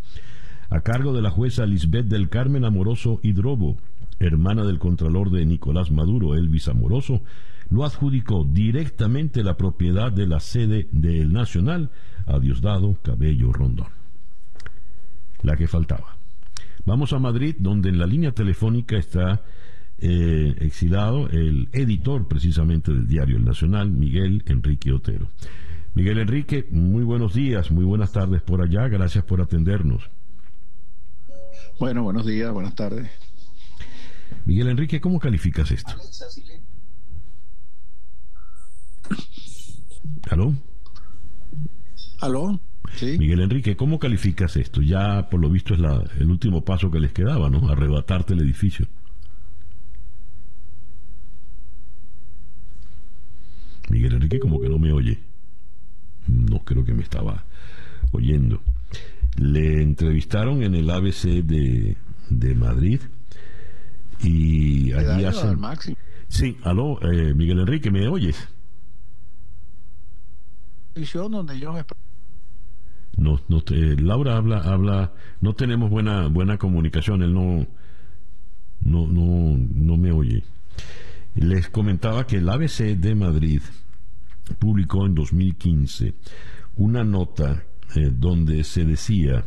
a 0.70 0.80
cargo 0.82 1.12
de 1.12 1.20
la 1.20 1.30
jueza 1.30 1.66
Lisbeth 1.66 2.06
del 2.06 2.28
Carmen 2.28 2.64
Amoroso 2.64 3.18
Hidrobo, 3.22 3.76
hermana 4.20 4.64
del 4.64 4.78
contralor 4.78 5.30
de 5.30 5.44
Nicolás 5.44 5.90
Maduro, 5.90 6.36
Elvis 6.36 6.68
Amoroso, 6.68 7.22
lo 7.70 7.84
adjudicó 7.84 8.44
directamente 8.44 9.42
la 9.42 9.56
propiedad 9.56 10.12
de 10.12 10.26
la 10.26 10.38
sede 10.38 10.88
del 10.92 11.32
Nacional 11.32 11.90
a 12.26 12.38
Diosdado 12.38 12.96
Cabello 13.02 13.52
Rondón. 13.52 13.88
La 15.42 15.56
que 15.56 15.66
faltaba. 15.66 16.16
Vamos 16.84 17.12
a 17.12 17.18
Madrid, 17.18 17.56
donde 17.58 17.88
en 17.88 17.98
la 17.98 18.06
línea 18.06 18.32
telefónica 18.32 18.96
está 18.96 19.42
eh, 19.98 20.54
exilado 20.60 21.28
el 21.30 21.68
editor 21.72 22.28
precisamente 22.28 22.92
del 22.92 23.06
diario 23.06 23.36
El 23.36 23.44
Nacional, 23.44 23.90
Miguel 23.90 24.44
Enrique 24.46 24.92
Otero. 24.92 25.28
Miguel 25.94 26.18
Enrique, 26.18 26.68
muy 26.70 27.02
buenos 27.02 27.34
días, 27.34 27.72
muy 27.72 27.84
buenas 27.84 28.12
tardes 28.12 28.40
por 28.42 28.62
allá, 28.62 28.86
gracias 28.88 29.24
por 29.24 29.40
atendernos. 29.40 30.08
Bueno, 31.80 32.02
buenos 32.02 32.26
días, 32.26 32.52
buenas 32.52 32.74
tardes. 32.74 33.10
Miguel 34.44 34.68
Enrique, 34.68 35.00
¿cómo 35.00 35.18
calificas 35.18 35.70
esto? 35.70 35.94
¿Aló? 40.28 40.52
¿Aló? 42.20 42.60
¿Sí? 42.96 43.16
Miguel 43.18 43.40
Enrique, 43.40 43.78
¿cómo 43.78 43.98
calificas 43.98 44.58
esto? 44.58 44.82
Ya 44.82 45.30
por 45.30 45.40
lo 45.40 45.48
visto 45.48 45.72
es 45.72 45.80
la, 45.80 46.04
el 46.18 46.30
último 46.30 46.66
paso 46.66 46.90
que 46.90 47.00
les 47.00 47.14
quedaba, 47.14 47.48
¿no? 47.48 47.70
Arrebatarte 47.70 48.34
el 48.34 48.40
edificio. 48.40 48.86
Miguel 53.88 54.12
Enrique 54.12 54.38
como 54.38 54.60
que 54.60 54.68
no 54.68 54.78
me 54.78 54.92
oye. 54.92 55.18
No 56.26 56.62
creo 56.62 56.84
que 56.84 56.92
me 56.92 57.02
estaba 57.02 57.46
oyendo. 58.12 58.60
Le 59.36 59.82
entrevistaron 59.82 60.62
en 60.62 60.74
el 60.74 60.90
ABC 60.90 61.42
de, 61.44 61.96
de 62.28 62.54
Madrid 62.54 63.00
y 64.22 64.92
allí 64.92 65.24
hacen... 65.24 65.58
Sí, 66.28 66.56
aló, 66.62 67.00
eh, 67.02 67.34
Miguel 67.34 67.60
Enrique, 67.60 67.90
¿me 67.90 68.06
oyes? 68.06 68.48
donde 71.12 71.58
yo 71.58 71.72
no, 73.16 73.40
no 73.48 73.60
te, 73.60 73.96
Laura 73.96 74.36
habla, 74.36 74.58
habla, 74.58 75.12
no 75.40 75.52
tenemos 75.54 75.90
buena, 75.90 76.28
buena 76.28 76.56
comunicación, 76.58 77.22
él 77.22 77.34
no, 77.34 77.66
no, 78.80 79.06
no, 79.06 79.58
no 79.74 79.96
me 79.96 80.12
oye. 80.12 80.42
Les 81.34 81.68
comentaba 81.68 82.26
que 82.26 82.36
el 82.36 82.48
ABC 82.48 82.96
de 82.96 83.14
Madrid 83.14 83.62
publicó 84.58 85.06
en 85.06 85.14
2015 85.14 86.14
una 86.76 87.04
nota 87.04 87.62
eh, 87.96 88.10
donde 88.12 88.64
se 88.64 88.84
decía 88.84 89.44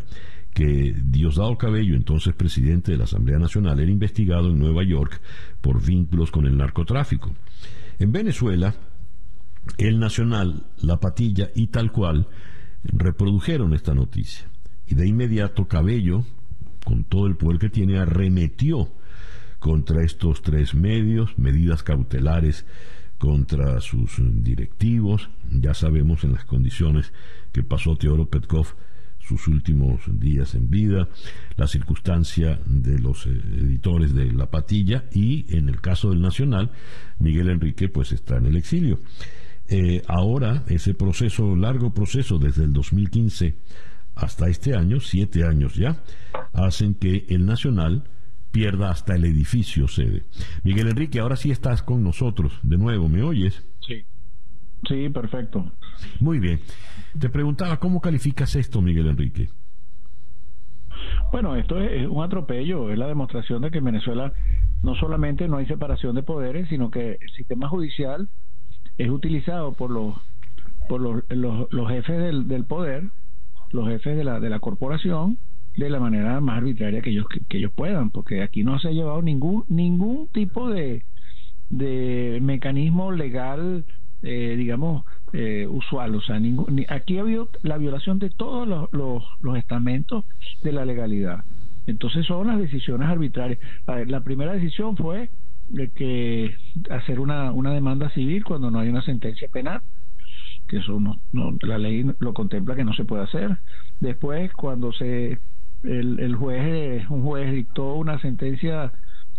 que 0.53 0.95
Diosdado 1.03 1.57
Cabello, 1.57 1.95
entonces 1.95 2.36
presidente 2.36 2.91
de 2.91 2.98
la 2.98 3.06
Asamblea 3.06 3.40
Nacional, 3.40 3.80
era 3.80 3.91
investigado 3.91 4.49
en 4.49 4.60
Nueva 4.60 4.84
York 4.84 5.20
por 5.61 5.84
vínculos 5.84 6.32
con 6.32 6.45
el 6.45 6.57
narcotráfico. 6.57 7.34
En 7.99 8.11
Venezuela, 8.11 8.76
el 9.78 9.99
Nacional, 9.99 10.65
la 10.82 10.99
Patilla 10.99 11.49
y 11.56 11.68
tal 11.68 11.91
cual 11.91 12.28
reprodujeron 12.84 13.74
esta 13.74 13.94
noticia. 13.94 14.45
Y 14.88 14.95
de 14.95 15.07
inmediato 15.07 15.68
Cabello, 15.68 16.26
con 16.86 17.03
todo 17.03 17.28
el 17.28 17.38
poder 17.38 17.60
que 17.60 17.70
tiene, 17.70 17.98
arremetió 17.98 18.90
contra 19.60 20.03
estos 20.03 20.41
tres 20.41 20.76
medios, 20.76 21.38
medidas 21.38 21.84
cautelares 21.84 22.65
contra 23.24 23.80
sus 23.80 24.18
directivos. 24.20 25.30
Ya 25.50 25.74
sabemos 25.74 26.26
en 26.26 26.34
las 26.34 26.44
condiciones 26.44 27.14
que 27.54 27.64
pasó 27.64 27.95
Teodoro 27.95 28.26
Petkov 28.26 28.76
sus 29.18 29.48
últimos 29.48 30.02
días 30.20 30.56
en 30.56 30.70
vida, 30.70 31.08
la 31.56 31.68
circunstancia 31.68 32.60
de 32.66 33.00
los 33.00 33.26
eh, 33.26 33.30
editores 33.30 34.14
de 34.14 34.34
La 34.34 34.48
Patilla 34.48 35.06
y 35.14 35.45
en 35.56 35.70
el 35.70 35.80
caso 35.80 36.10
del 36.10 36.20
Nacional, 36.20 36.72
Miguel 37.20 37.48
Enrique 37.48 37.88
pues 37.88 38.12
está 38.12 38.36
en 38.36 38.48
el 38.48 38.58
exilio. 38.58 39.00
Eh, 39.70 40.02
ahora 40.10 40.66
ese 40.68 40.94
proceso, 40.94 41.56
largo 41.56 41.94
proceso 41.94 42.38
desde 42.38 42.66
el 42.66 42.74
2015 42.74 43.56
hasta 44.16 44.50
este 44.50 44.76
año, 44.76 45.00
siete 45.00 45.45
años 45.45 45.76
ya, 45.76 46.04
hacen 46.52 46.95
que 46.95 47.26
el 47.30 47.45
Nacional 47.45 48.04
pierda 48.53 48.91
hasta 48.91 49.15
el 49.15 49.25
edificio 49.25 49.88
sede. 49.88 50.23
Miguel 50.63 50.88
Enrique, 50.88 51.19
ahora 51.19 51.35
sí 51.35 51.49
estás 51.49 51.81
con 51.81 52.03
nosotros 52.03 52.59
de 52.61 52.77
nuevo, 52.77 53.09
¿me 53.09 53.23
oyes? 53.23 53.67
Sí. 53.81 54.05
Sí, 54.88 55.09
perfecto. 55.09 55.71
Muy 56.19 56.39
bien. 56.39 56.59
Te 57.19 57.30
preguntaba, 57.30 57.80
¿cómo 57.80 57.99
calificas 57.99 58.55
esto, 58.55 58.81
Miguel 58.81 59.07
Enrique? 59.07 59.49
Bueno, 61.31 61.55
esto 61.55 61.80
es 61.80 62.07
un 62.07 62.23
atropello, 62.23 62.91
es 62.91 62.97
la 62.97 63.07
demostración 63.07 63.63
de 63.63 63.71
que 63.71 63.80
en 63.80 63.85
Venezuela 63.85 64.31
no 64.84 64.93
solamente 64.95 65.47
no 65.47 65.57
hay 65.57 65.65
separación 65.65 66.13
de 66.15 66.21
poderes, 66.21 66.69
sino 66.69 66.91
que 66.91 67.17
el 67.19 67.30
sistema 67.35 67.67
judicial 67.67 68.30
es 68.99 69.09
utilizado 69.09 69.73
por 69.73 69.89
los 69.89 70.15
por 70.88 71.01
los, 71.01 71.23
los, 71.30 71.89
jefes 71.89 72.19
del, 72.19 72.47
del, 72.47 72.65
poder, 72.65 73.05
los 73.71 73.88
jefes 73.88 74.17
de 74.17 74.25
la, 74.25 74.41
de 74.41 74.49
la 74.49 74.59
corporación, 74.59 75.39
de 75.76 75.90
la 75.90 76.00
manera 76.00 76.40
más 76.41 76.58
arbitraria 76.58 77.02
que 77.02 77.10
ellos 77.10 77.26
que, 77.50 77.58
ellos 77.58 77.72
puedan, 77.74 78.12
porque 78.12 78.44
aquí 78.44 78.64
no 78.64 78.80
se 78.80 78.90
ha 78.90 78.91
llevado 78.91 79.22
ningún 79.22 79.66
ningún 79.70 80.28
tipo 80.28 80.70
de, 80.70 81.04
de 81.70 82.40
mecanismo 82.41 83.12
legal 83.12 83.86
eh, 84.26 84.56
digamos, 84.56 85.06
eh, 85.34 85.68
usual. 85.70 86.16
O 86.16 86.22
sea, 86.22 86.40
ningún, 86.40 86.86
aquí 86.88 87.18
ha 87.18 87.22
habido 87.22 87.50
la 87.62 87.78
violación 87.78 88.20
de 88.20 88.30
todos 88.30 88.66
los, 88.66 88.90
los, 89.41 89.58
estamentos 89.58 90.24
de 90.64 90.72
la 90.72 90.86
legalidad. 90.86 91.44
Entonces 91.88 92.26
son 92.26 92.48
las 92.48 92.58
decisiones 92.58 93.10
arbitrarias. 93.10 93.60
la 94.08 94.24
primera 94.24 94.54
decisión 94.54 94.95
fue 94.95 95.30
de 95.68 95.90
que 95.90 96.56
hacer 96.90 97.20
una, 97.20 97.52
una 97.52 97.74
demanda 97.74 98.10
civil 98.12 98.45
cuando 98.45 98.72
no 98.72 98.80
hay 98.80 98.88
una 98.88 99.02
sentencia 99.02 99.50
penal, 99.50 99.82
que 100.70 100.78
eso 100.78 100.98
no, 101.02 101.20
no, 101.34 101.58
la 101.62 101.78
ley 101.78 102.06
lo 102.20 102.34
contempla 102.34 102.76
que 102.76 102.86
no 102.86 102.94
se 102.94 103.04
puede 103.04 103.24
hacer. 103.24 103.58
Después, 104.00 104.54
cuando 104.54 104.94
se 104.94 105.40
el, 105.84 106.19
el 106.19 106.35
juez, 106.35 107.10
un 107.10 107.23
juez 107.23 107.51
dictó 107.51 107.95
una 107.95 108.19
sentencia 108.19 108.91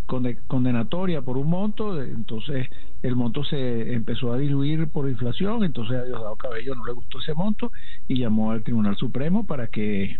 condenatoria 0.05 1.21
por 1.21 1.37
un 1.37 1.49
monto, 1.49 2.01
entonces 2.01 2.67
el 3.01 3.15
monto 3.15 3.43
se 3.43 3.93
empezó 3.93 4.33
a 4.33 4.37
diluir 4.37 4.87
por 4.87 5.09
inflación, 5.09 5.63
entonces 5.63 5.97
a 5.97 6.03
Diosdado 6.03 6.35
Cabello 6.35 6.75
no 6.75 6.85
le 6.85 6.93
gustó 6.93 7.19
ese 7.19 7.33
monto 7.33 7.71
y 8.07 8.19
llamó 8.19 8.51
al 8.51 8.63
Tribunal 8.63 8.95
Supremo 8.97 9.47
para 9.47 9.67
que 9.67 10.17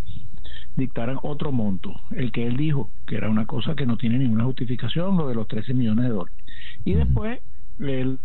dictaran 0.75 1.17
otro 1.21 1.51
monto, 1.51 1.93
el 2.11 2.31
que 2.31 2.47
él 2.47 2.57
dijo, 2.57 2.91
que 3.05 3.15
era 3.15 3.29
una 3.29 3.45
cosa 3.45 3.75
que 3.75 3.85
no 3.85 3.97
tiene 3.97 4.17
ninguna 4.17 4.43
justificación, 4.45 5.17
lo 5.17 5.27
de 5.27 5.35
los 5.35 5.47
13 5.47 5.73
millones 5.73 6.05
de 6.05 6.11
dólares. 6.11 6.43
Y 6.83 6.93
después 6.93 7.39
el, 7.79 8.19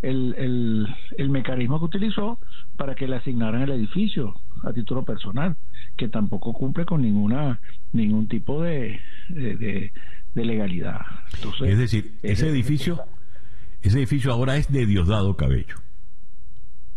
el, 0.00 0.34
el, 0.38 0.86
el 1.18 1.28
mecanismo 1.30 1.78
que 1.78 1.84
utilizó 1.84 2.38
para 2.76 2.94
que 2.94 3.06
le 3.06 3.16
asignaran 3.16 3.62
el 3.62 3.70
edificio 3.70 4.34
a 4.62 4.72
título 4.72 5.04
personal, 5.04 5.56
que 5.96 6.08
tampoco 6.08 6.52
cumple 6.52 6.84
con 6.84 7.02
ninguna 7.02 7.60
ningún 7.92 8.28
tipo 8.28 8.62
de, 8.62 9.00
de, 9.28 9.92
de 10.34 10.44
legalidad. 10.44 11.00
es 11.64 11.78
decir, 11.78 12.14
ese 12.22 12.48
edificio, 12.48 13.00
ese 13.82 13.98
edificio 13.98 14.32
ahora 14.32 14.56
es 14.56 14.70
de 14.70 14.86
Diosdado 14.86 15.36
Cabello. 15.36 15.76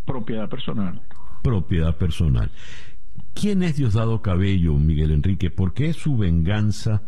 Propiedad 0.06 0.48
personal. 0.50 1.02
Propiedad 1.42 1.98
personal. 1.98 2.52
¿Quién 3.34 3.64
es 3.64 3.76
Diosdado 3.76 4.22
Cabello, 4.22 4.74
Miguel 4.76 5.12
Enrique? 5.12 5.50
¿Por 5.50 5.74
qué 5.74 5.94
su 5.94 6.18
venganza 6.18 7.04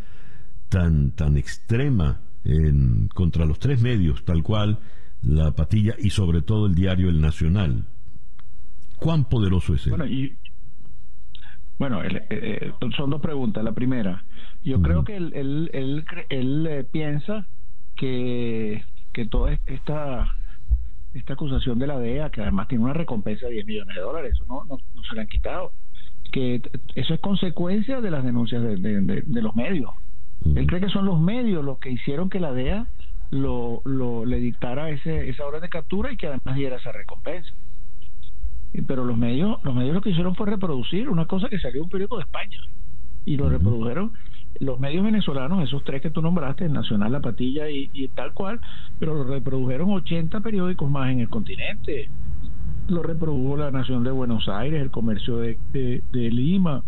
tan, 0.70 1.12
tan 1.12 1.38
extrema 1.38 2.22
en, 2.44 3.08
contra 3.14 3.46
los 3.46 3.60
tres 3.60 3.82
medios, 3.82 4.26
tal 4.26 4.44
cual 4.44 4.80
la 5.22 5.52
patilla 5.52 5.96
y 5.98 6.10
sobre 6.10 6.42
todo 6.42 6.68
el 6.68 6.76
diario 6.76 7.10
El 7.10 7.22
Nacional? 7.22 7.86
¿Cuán 8.98 9.26
poderoso 9.26 9.76
es 9.76 9.86
él? 9.86 9.92
Bueno, 9.92 10.08
y, 10.08 10.36
bueno 11.80 12.04
eh, 12.04 12.26
eh, 12.30 12.72
son 12.96 13.10
dos 13.10 13.22
preguntas. 13.22 13.64
La 13.64 13.74
primera, 13.74 14.24
yo 14.64 14.82
creo 14.82 15.04
que 15.04 15.16
él, 15.16 15.32
él, 15.36 15.70
él, 15.74 16.06
él 16.30 16.68
eh, 16.68 16.84
piensa 16.84 17.46
que, 17.96 18.84
que 19.14 19.26
toda 19.26 19.54
esta 19.66 20.34
esta 21.14 21.34
acusación 21.34 21.80
de 21.80 21.88
la 21.88 21.98
DEA, 21.98 22.30
que 22.30 22.42
además 22.42 22.68
tiene 22.68 22.84
una 22.84 22.94
recompensa 22.94 23.48
de 23.48 23.54
10 23.54 23.66
millones 23.66 23.96
de 23.96 24.02
dólares, 24.02 24.34
eso 24.34 24.46
no, 24.48 24.64
no, 24.66 24.78
se 24.78 25.16
le 25.16 25.22
han 25.22 25.28
quitado, 25.28 25.72
que 26.32 26.62
eso 26.96 27.14
es 27.14 27.20
consecuencia 27.20 28.02
de 28.02 28.12
las 28.12 28.24
denuncias 28.24 28.62
de, 28.62 28.76
de, 28.78 29.42
los 29.42 29.56
medios. 29.56 29.92
Él 30.56 30.68
cree 30.68 30.82
que 30.82 30.90
son 30.90 31.06
los 31.06 31.20
medios 31.20 31.66
los 31.66 31.80
que 31.80 31.90
hicieron 31.90 32.30
que 32.30 32.40
la 32.40 32.52
DEA 32.52 32.86
lo, 33.32 33.82
lo, 33.86 34.26
le 34.26 34.38
dictara 34.38 34.90
ese, 34.90 35.30
esa 35.30 35.46
orden 35.46 35.62
de 35.62 35.70
captura 35.70 36.12
y 36.12 36.18
que 36.18 36.28
además 36.28 36.56
diera 36.56 36.78
esa 36.78 36.92
recompensa. 36.92 37.52
Pero 38.86 39.06
los 39.06 39.18
medios, 39.18 39.64
los 39.64 39.74
medios 39.74 39.96
lo 39.96 40.02
que 40.02 40.12
hicieron 40.12 40.36
fue 40.36 40.48
reproducir 40.48 41.10
una 41.10 41.26
cosa 41.26 41.50
que 41.50 41.60
salió 41.60 41.80
de 41.80 41.84
un 41.84 41.90
periódico 41.90 42.18
de 42.18 42.24
España 42.24 42.60
y 43.26 43.36
lo 43.36 43.50
reprodujeron 43.50 44.14
los 44.60 44.80
medios 44.80 45.04
venezolanos, 45.04 45.64
esos 45.64 45.84
tres 45.84 46.02
que 46.02 46.10
tú 46.10 46.22
nombraste, 46.22 46.66
el 46.66 46.74
Nacional, 46.74 47.12
La 47.12 47.20
Patilla 47.20 47.70
y, 47.70 48.08
tal 48.16 48.34
cual, 48.34 48.60
pero 49.00 49.16
lo 49.16 49.24
reprodujeron 49.26 49.92
80 49.92 50.40
periódicos 50.40 50.90
más 50.90 51.12
en 51.12 51.20
el 51.20 51.30
continente. 51.30 52.10
Lo 52.88 53.04
reprodujo 53.04 53.58
la 53.58 53.70
Nación 53.70 54.04
de 54.04 54.12
Buenos 54.12 54.48
Aires, 54.48 54.82
el 54.82 54.92
Comercio 54.92 55.38
de, 55.38 55.58
de, 55.74 56.32
Lima, 56.32 56.84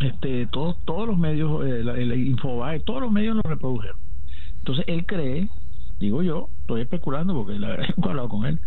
este, 0.00 0.46
todos, 0.46 0.76
todos 0.84 1.08
los 1.08 1.18
medios, 1.18 1.66
eh, 1.66 1.80
el 1.80 2.26
Infobae, 2.26 2.80
todos 2.80 3.02
los 3.02 3.10
medios 3.10 3.34
lo 3.34 3.42
reprodujeron. 3.42 3.96
Entonces 4.58 4.84
él 4.86 5.06
cree, 5.06 5.48
digo 5.98 6.22
yo, 6.22 6.50
estoy 6.68 6.82
especulando 6.82 7.32
porque 7.32 7.58
la 7.58 7.68
verdad 7.68 7.86
he 7.96 8.08
hablado 8.08 8.28
con 8.28 8.44
él, 8.44 8.60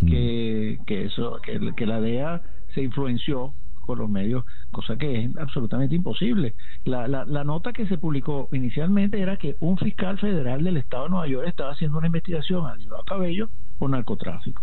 que, 0.00 0.78
que 0.86 1.04
eso, 1.04 1.38
que, 1.44 1.60
que 1.76 1.86
la 1.86 2.00
DEA 2.00 2.42
se 2.74 2.82
influenció 2.82 3.54
con 3.82 3.98
los 3.98 4.08
medios, 4.08 4.44
cosa 4.70 4.96
que 4.96 5.24
es 5.24 5.36
absolutamente 5.36 5.94
imposible. 5.94 6.54
La, 6.84 7.06
la, 7.08 7.24
la, 7.24 7.44
nota 7.44 7.72
que 7.72 7.86
se 7.86 7.98
publicó 7.98 8.48
inicialmente 8.52 9.20
era 9.20 9.36
que 9.36 9.56
un 9.60 9.76
fiscal 9.76 10.18
federal 10.18 10.62
del 10.64 10.76
estado 10.76 11.04
de 11.04 11.10
Nueva 11.10 11.26
York 11.26 11.48
estaba 11.48 11.72
haciendo 11.72 11.98
una 11.98 12.06
investigación 12.06 12.64
a 12.66 12.76
Cabello 13.06 13.50
por 13.78 13.90
narcotráfico. 13.90 14.62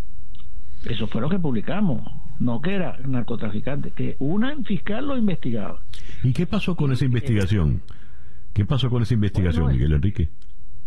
Eso 0.86 1.08
fue 1.08 1.22
lo 1.22 1.30
que 1.30 1.38
publicamos, 1.38 2.02
no 2.40 2.62
que 2.62 2.74
era 2.74 2.98
narcotraficante, 3.06 3.92
que 3.92 4.16
una 4.20 4.56
fiscal 4.64 5.06
lo 5.06 5.18
investigaba. 5.18 5.82
¿Y 6.24 6.32
qué 6.32 6.46
pasó 6.46 6.76
con 6.76 6.94
esa 6.94 7.04
investigación? 7.04 7.82
¿Qué 8.54 8.66
pasó 8.66 8.90
con 8.90 9.04
esa 9.04 9.14
investigación, 9.14 9.66
Bueno, 9.66 9.78
Miguel 9.78 9.94
Enrique? 9.94 10.30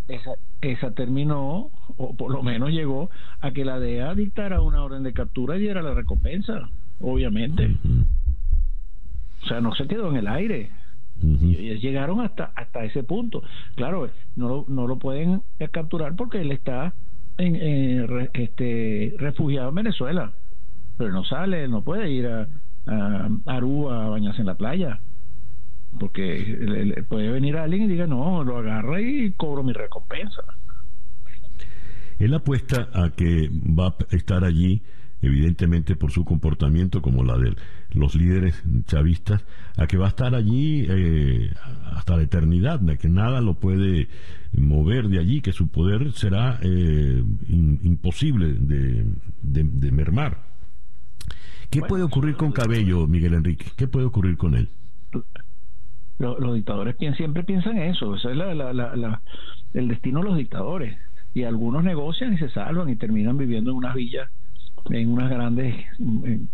Esa, 0.09 0.33
esa 0.61 0.91
terminó, 0.93 1.71
o 1.97 2.15
por 2.17 2.33
lo 2.33 2.43
menos 2.43 2.71
llegó 2.71 3.11
a 3.41 3.51
que 3.53 3.65
la 3.65 3.79
DEA 3.79 4.15
dictara 4.15 4.61
una 4.61 4.83
orden 4.83 5.03
de 5.03 5.13
captura 5.13 5.57
y 5.57 5.61
diera 5.61 5.83
la 5.83 5.95
recompensa, 5.95 6.69
obviamente. 7.01 7.77
O 9.43 9.47
sea, 9.47 9.61
no 9.61 9.75
se 9.75 9.87
quedó 9.87 10.09
en 10.11 10.17
el 10.17 10.29
aire. 10.29 10.71
Y 11.21 11.79
llegaron 11.79 12.21
hasta 12.21 12.53
hasta 12.57 12.85
ese 12.85 13.05
punto. 13.05 13.43
Claro, 13.77 14.11
no 14.35 14.49
lo, 14.49 14.65
no 14.69 14.87
lo 14.89 14.99
pueden 14.99 15.43
capturar 15.71 16.17
porque 16.17 16.41
él 16.41 16.51
está 16.51 16.95
en, 17.39 18.09
re- 18.09 18.31
este, 18.35 19.15
refugiado 19.19 19.69
en 19.69 19.75
Venezuela. 19.77 20.33
Pero 20.99 21.13
no 21.13 21.25
sale, 21.25 21.69
no 21.69 21.83
puede 21.83 22.11
ir 22.11 22.27
a, 22.27 22.49
a 22.87 23.29
Aruba 23.47 24.05
a 24.07 24.09
bañarse 24.09 24.41
en 24.41 24.47
la 24.49 24.57
playa. 24.57 25.01
Porque 25.99 26.39
le- 26.59 26.85
le- 26.87 27.03
puede 27.03 27.31
venir 27.31 27.57
alguien 27.57 27.83
y 27.83 27.89
diga, 27.89 28.07
no, 28.07 28.43
lo 28.45 28.59
agarra 28.59 29.01
y 29.01 29.33
cobro 29.33 29.63
mi 29.63 29.73
recompensa. 29.73 30.43
Él 32.19 32.35
apuesta 32.35 32.89
a 32.95 33.11
que 33.11 33.51
va 33.51 33.89
a 33.89 34.15
estar 34.15 34.45
allí, 34.45 34.83
evidentemente 35.21 35.97
por 35.97 36.11
su 36.13 36.25
comportamiento, 36.25 37.03
como 37.03 37.25
la 37.25 37.37
de 37.37 37.55
los 37.93 38.15
líderes 38.15 38.63
chavistas, 38.87 39.45
a 39.77 39.87
que 39.87 39.97
va 39.97 40.07
a 40.07 40.09
estar 40.11 40.35
allí 40.35 40.87
eh, 40.89 41.51
hasta 41.93 42.17
la 42.17 42.23
eternidad, 42.23 42.81
de 42.81 42.97
que 42.97 43.09
nada 43.09 43.41
lo 43.41 43.55
puede 43.55 44.09
mover 44.53 45.09
de 45.09 45.19
allí, 45.19 45.41
que 45.41 45.53
su 45.53 45.69
poder 45.69 46.13
será 46.13 46.59
eh, 46.63 47.23
in- 47.49 47.81
imposible 47.83 48.53
de, 48.55 49.05
de- 49.43 49.65
de 49.65 49.91
mermar. 49.93 50.39
¿Qué 51.71 51.81
Bueno, 51.81 51.89
puede 51.89 52.03
ocurrir 52.05 52.37
con 52.37 52.53
Cabello, 52.53 53.07
Miguel 53.07 53.35
Enrique? 53.35 53.67
¿Qué 53.77 53.89
puede 53.89 54.07
ocurrir 54.07 54.37
con 54.37 54.55
él? 54.55 54.69
Lo- 56.19 56.39
los 56.39 56.55
dictadores 56.55 56.97
siempre 57.17 57.43
piensan 57.43 57.79
eso, 57.79 58.15
ese 58.15 58.31
es 58.31 58.37
la- 58.37 58.55
la- 58.55 58.73
la- 58.73 58.97
la- 58.97 59.23
el 59.75 59.89
destino 59.89 60.21
de 60.21 60.27
los 60.29 60.37
dictadores. 60.39 60.97
Y 61.35 61.45
algunos 61.45 61.83
negocian 61.83 62.35
y 62.35 62.39
se 62.39 62.51
salvan 62.51 62.89
y 62.91 62.97
terminan 62.97 63.39
viviendo 63.39 63.71
en 63.71 63.77
unas 63.79 63.95
villas, 63.95 64.29
en 64.91 65.11
unas 65.11 65.31
grandes 65.31 65.75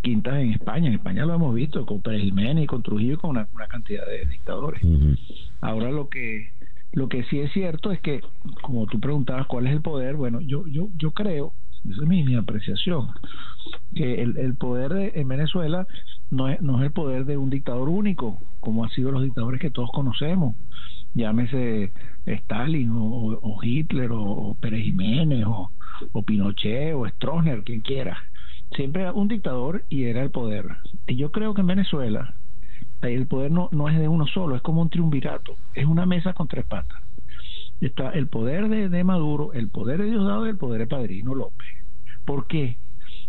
quintas 0.03 0.35
en 0.39 0.51
España. 0.53 0.87
En 0.89 0.95
España 0.95 1.27
lo 1.27 1.35
hemos 1.35 1.55
visto 1.55 1.85
con 1.85 2.01
Pérez 2.01 2.23
Jiménez 2.23 2.65
y 2.65 2.67
con 2.67 2.83
Trujillo 2.83 3.15
y 3.15 3.17
con 3.17 3.31
una, 3.31 3.49
una 3.55 3.67
cantidad 3.67 4.07
de 4.07 4.25
dictadores. 4.27 4.81
Ahora 5.61 5.91
lo 5.91 6.09
que 6.09 6.51
lo 6.93 7.09
que 7.09 7.23
sí 7.25 7.39
es 7.41 7.53
cierto 7.53 7.93
es 7.93 8.01
que, 8.01 8.23
como 8.63 8.87
tú 8.87 8.99
preguntabas, 8.99 9.47
¿cuál 9.47 9.67
es 9.67 9.73
el 9.75 9.83
poder? 9.83 10.17
Bueno, 10.17 10.41
yo 10.41 10.67
yo 10.69 10.89
yo 10.97 11.11
creo, 11.11 11.53
esa 11.93 12.03
es 12.03 12.09
mi, 12.09 12.35
apreciación, 12.35 13.09
que 13.95 14.23
el, 14.23 14.37
el 14.37 14.55
poder 14.55 14.93
de, 14.93 15.13
en 15.15 15.29
Venezuela 15.29 15.87
no 16.31 16.49
es, 16.49 16.61
no 16.61 16.79
es 16.79 16.87
el 16.87 16.93
poder 16.93 17.25
de 17.25 17.37
un 17.37 17.51
dictador 17.51 17.89
único, 17.89 18.41
como 18.61 18.85
han 18.85 18.91
sido 18.91 19.11
los 19.11 19.23
dictadores 19.23 19.61
que 19.61 19.71
todos 19.71 19.91
conocemos, 19.93 20.57
llámese 21.15 21.93
Stalin 22.27 22.91
o, 22.95 23.59
Hitler 23.63 24.13
o, 24.13 24.23
o 24.23 24.55
Pérez 24.55 24.83
Jiménez 24.83 25.45
o, 25.47 25.71
o 26.13 26.23
Pinochet 26.23 26.95
o 26.95 27.09
Stroessner, 27.09 27.63
quien 27.65 27.81
quiera. 27.81 28.19
Siempre 28.77 29.03
era 29.03 29.13
un 29.13 29.29
dictador 29.29 29.85
y 29.89 30.05
era 30.05 30.23
el 30.23 30.31
poder. 30.31 30.67
Y 31.07 31.17
yo 31.17 31.33
creo 31.33 31.55
que 31.55 31.63
en 31.63 31.69
Venezuela 31.69 32.35
el 33.03 33.27
poder 33.27 33.51
no, 33.51 33.69
no 33.73 33.89
es 33.89 33.99
de 33.99 34.09
uno 34.09 34.27
solo, 34.27 34.57
es 34.57 34.63
como 34.63 34.83
un 34.83 34.91
triunvirato, 34.91 35.57
es 35.75 35.87
una 35.87 36.05
mesa 36.05 36.33
con 36.33 36.49
tres 36.49 36.67
patas. 36.67 37.01
Está 37.81 38.11
el 38.11 38.27
poder 38.27 38.69
de, 38.69 38.89
de 38.89 39.05
Maduro, 39.05 39.53
el 39.53 39.69
poder 39.69 40.03
de 40.03 40.11
Diosdado 40.11 40.47
y 40.47 40.51
el 40.51 40.59
poder 40.59 40.81
de 40.81 40.87
Padrino 40.89 41.35
López. 41.35 41.67
¿Por 42.29 42.47
qué? 42.47 42.77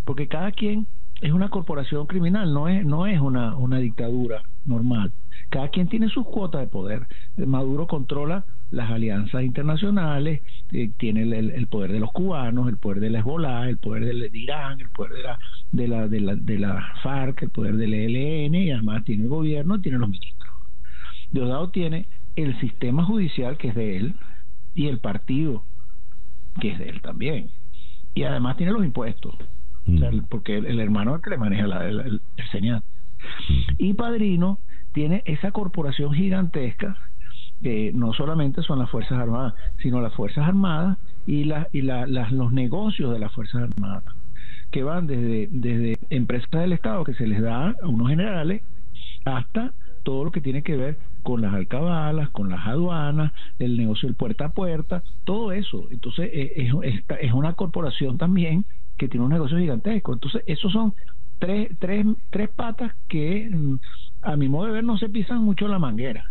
Porque 0.03 0.27
cada 0.27 0.51
quien 0.51 0.85
es 1.21 1.31
una 1.31 1.49
corporación 1.49 2.05
criminal, 2.05 2.53
no 2.53 2.67
es, 2.67 2.85
no 2.85 3.07
es 3.07 3.19
una, 3.21 3.55
una 3.55 3.77
dictadura 3.79 4.43
normal. 4.65 5.13
Cada 5.49 5.69
quien 5.69 5.87
tiene 5.87 6.09
sus 6.09 6.25
cuotas 6.25 6.59
de 6.61 6.67
poder. 6.67 7.07
Maduro 7.37 7.87
controla 7.87 8.45
las 8.71 8.91
alianzas 8.91 9.43
internacionales, 9.43 10.41
eh, 10.73 10.91
tiene 10.97 11.21
el, 11.23 11.33
el- 11.51 11.67
poder 11.67 11.93
de 11.93 12.01
los 12.01 12.11
cubanos, 12.11 12.67
el 12.67 12.77
poder 12.77 12.99
de 12.99 13.09
la 13.09 13.19
Hezbollah, 13.19 13.69
el 13.69 13.77
poder 13.77 14.03
del- 14.05 14.29
de 14.31 14.37
Irán, 14.37 14.81
el 14.81 14.89
poder 14.89 15.13
de 15.13 15.23
la, 15.23 15.39
de 15.71 15.87
la, 15.87 16.07
de 16.09 16.19
la, 16.19 16.35
de 16.35 16.59
la 16.59 16.93
FARC, 17.01 17.43
el 17.43 17.51
poder 17.51 17.77
del 17.77 17.93
ELN, 17.93 18.55
y 18.55 18.71
además 18.71 19.05
tiene 19.05 19.23
el 19.23 19.29
gobierno, 19.29 19.79
tiene 19.81 19.97
los 19.97 20.09
ministros. 20.09 20.53
Diosdado 21.31 21.71
tiene 21.71 22.09
el 22.35 22.59
sistema 22.59 23.05
judicial 23.05 23.57
que 23.57 23.69
es 23.69 23.75
de 23.75 23.97
él 23.97 24.15
y 24.73 24.87
el 24.87 24.99
partido 24.99 25.63
que 26.61 26.71
es 26.71 26.79
de 26.79 26.89
él 26.89 27.01
también. 27.01 27.49
Y 28.13 28.23
además 28.23 28.57
tiene 28.57 28.71
los 28.73 28.83
impuestos, 28.83 29.35
o 29.87 29.97
sea, 29.97 30.09
el- 30.09 30.23
porque 30.23 30.57
el, 30.57 30.65
el 30.65 30.79
hermano 30.79 31.11
es 31.11 31.15
el 31.17 31.21
que 31.23 31.29
le 31.31 31.37
maneja 31.37 31.67
la- 31.67 31.87
el, 31.87 31.99
el, 31.99 32.21
el 32.37 32.49
CENIAT. 32.51 32.83
Y 33.77 33.93
Padrino 33.93 34.59
tiene 34.93 35.21
esa 35.25 35.51
corporación 35.51 36.13
gigantesca 36.13 36.97
que 37.61 37.91
no 37.93 38.13
solamente 38.13 38.61
son 38.63 38.79
las 38.79 38.89
Fuerzas 38.89 39.19
Armadas, 39.19 39.53
sino 39.81 40.01
las 40.01 40.13
Fuerzas 40.13 40.47
Armadas 40.47 40.97
y, 41.27 41.43
la, 41.43 41.67
y 41.73 41.81
la- 41.81 42.07
las, 42.07 42.31
los 42.31 42.51
negocios 42.51 43.11
de 43.13 43.19
las 43.19 43.31
Fuerzas 43.33 43.63
Armadas, 43.63 44.03
que 44.71 44.83
van 44.83 45.07
desde, 45.07 45.47
desde 45.51 45.97
empresas 46.09 46.49
del 46.51 46.73
Estado 46.73 47.03
que 47.03 47.13
se 47.15 47.27
les 47.27 47.41
da 47.41 47.75
a 47.81 47.87
unos 47.87 48.07
generales 48.09 48.61
hasta 49.25 49.73
todo 50.03 50.23
lo 50.23 50.31
que 50.31 50.41
tiene 50.41 50.63
que 50.63 50.77
ver 50.77 50.97
con 51.23 51.41
las 51.41 51.53
alcabalas, 51.53 52.29
con 52.29 52.49
las 52.49 52.65
aduanas, 52.65 53.31
el 53.59 53.77
negocio 53.77 54.07
del 54.07 54.15
puerta 54.15 54.45
a 54.45 54.49
puerta, 54.49 55.03
todo 55.25 55.51
eso. 55.51 55.87
Entonces, 55.91 56.29
eh, 56.33 56.71
es, 57.21 57.33
una 57.33 57.53
corporación 57.53 58.17
también 58.17 58.65
que 58.97 59.07
tiene 59.07 59.25
un 59.25 59.31
negocio 59.31 59.57
gigantesco. 59.57 60.13
Entonces, 60.13 60.43
esos 60.47 60.71
son 60.71 60.93
tres, 61.39 61.69
tres, 61.79 62.05
tres 62.29 62.49
patas 62.49 62.93
que, 63.07 63.49
mm, 63.51 63.79
a 64.21 64.35
mi 64.35 64.49
modo 64.49 64.67
de 64.67 64.73
ver, 64.73 64.83
no 64.83 64.97
se 64.97 65.09
pisan 65.09 65.43
mucho 65.43 65.67
la 65.67 65.79
manguera. 65.79 66.25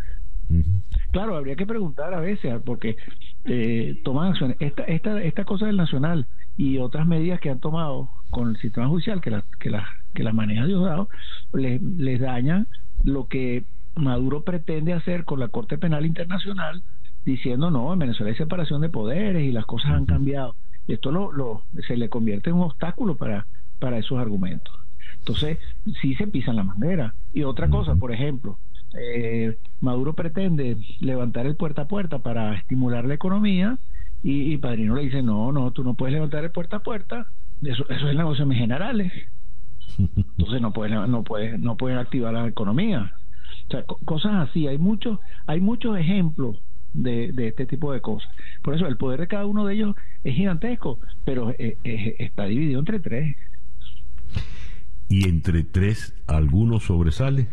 Claro, 1.10 1.36
habría 1.36 1.56
que 1.56 1.66
preguntar 1.66 2.14
a 2.14 2.20
veces, 2.20 2.54
porque 2.64 2.96
eh, 3.44 4.00
toman 4.02 4.30
acciones. 4.30 4.56
Esta, 4.60 4.84
esta, 4.84 5.22
esta 5.22 5.44
cosa 5.44 5.66
del 5.66 5.76
Nacional 5.76 6.26
y 6.56 6.78
otras 6.78 7.06
medidas 7.06 7.40
que 7.40 7.50
han 7.50 7.60
tomado 7.60 8.08
con 8.30 8.50
el 8.50 8.56
sistema 8.56 8.88
judicial, 8.88 9.20
que 9.20 9.30
las 9.30 9.44
que 9.60 9.70
las 9.70 9.86
que 10.14 10.22
las 10.22 10.34
maneja 10.34 10.66
Diosdado, 10.66 11.08
les, 11.52 11.82
les 11.82 12.20
daña 12.20 12.66
lo 13.04 13.28
que 13.28 13.64
Maduro 13.98 14.42
pretende 14.42 14.92
hacer 14.92 15.24
con 15.24 15.40
la 15.40 15.48
Corte 15.48 15.78
Penal 15.78 16.06
Internacional, 16.06 16.82
diciendo, 17.24 17.70
no, 17.70 17.92
en 17.92 17.98
Venezuela 17.98 18.30
hay 18.30 18.36
separación 18.36 18.80
de 18.80 18.88
poderes 18.88 19.42
y 19.42 19.52
las 19.52 19.66
cosas 19.66 19.92
han 19.92 20.06
cambiado. 20.06 20.54
Esto 20.86 21.10
lo, 21.10 21.32
lo, 21.32 21.62
se 21.86 21.96
le 21.96 22.08
convierte 22.08 22.50
en 22.50 22.56
un 22.56 22.62
obstáculo 22.62 23.16
para, 23.16 23.46
para 23.78 23.98
esos 23.98 24.18
argumentos. 24.18 24.74
Entonces, 25.18 25.58
sí 26.00 26.14
se 26.14 26.26
pisan 26.26 26.56
la 26.56 26.64
manera. 26.64 27.14
Y 27.34 27.42
otra 27.42 27.68
cosa, 27.68 27.94
por 27.96 28.12
ejemplo, 28.12 28.58
eh, 28.94 29.58
Maduro 29.80 30.14
pretende 30.14 30.78
levantar 31.00 31.46
el 31.46 31.56
puerta 31.56 31.82
a 31.82 31.88
puerta 31.88 32.20
para 32.20 32.54
estimular 32.54 33.04
la 33.04 33.14
economía 33.14 33.78
y, 34.22 34.52
y 34.52 34.56
Padrino 34.56 34.94
le 34.94 35.02
dice, 35.02 35.22
no, 35.22 35.52
no, 35.52 35.70
tú 35.72 35.84
no 35.84 35.94
puedes 35.94 36.14
levantar 36.14 36.44
el 36.44 36.50
puerta 36.50 36.76
a 36.76 36.82
puerta, 36.82 37.26
eso, 37.62 37.84
eso 37.88 38.06
es 38.06 38.10
el 38.10 38.16
negocio 38.16 38.44
de 38.44 38.48
mis 38.48 38.58
generales. 38.58 39.12
Entonces 39.98 40.60
no 40.60 40.72
puedes, 40.72 41.08
no 41.08 41.22
puedes, 41.24 41.58
no 41.60 41.76
pueden 41.76 41.98
activar 41.98 42.32
la 42.32 42.46
economía. 42.46 43.12
O 43.68 43.70
sea, 43.70 43.84
co- 43.84 43.98
cosas 44.04 44.48
así. 44.48 44.66
Hay 44.66 44.78
muchos, 44.78 45.18
hay 45.46 45.60
muchos 45.60 45.98
ejemplos 45.98 46.58
de, 46.92 47.32
de 47.32 47.48
este 47.48 47.66
tipo 47.66 47.92
de 47.92 48.00
cosas. 48.00 48.30
Por 48.62 48.74
eso 48.74 48.86
el 48.86 48.96
poder 48.96 49.20
de 49.20 49.28
cada 49.28 49.46
uno 49.46 49.66
de 49.66 49.74
ellos 49.74 49.96
es 50.24 50.34
gigantesco, 50.34 51.00
pero 51.24 51.50
eh, 51.50 51.78
eh, 51.84 52.16
está 52.18 52.44
dividido 52.46 52.80
entre 52.80 53.00
tres. 53.00 53.36
Y 55.08 55.28
entre 55.28 55.64
tres, 55.64 56.14
¿alguno 56.26 56.80
sobresale? 56.80 57.48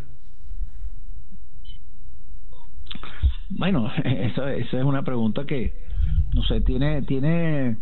Bueno, 3.50 3.90
esa, 4.04 4.54
esa 4.54 4.78
es 4.78 4.84
una 4.84 5.02
pregunta 5.04 5.44
que, 5.46 5.74
no 6.34 6.42
sé, 6.44 6.60
tiene, 6.60 7.02
tiene, 7.02 7.78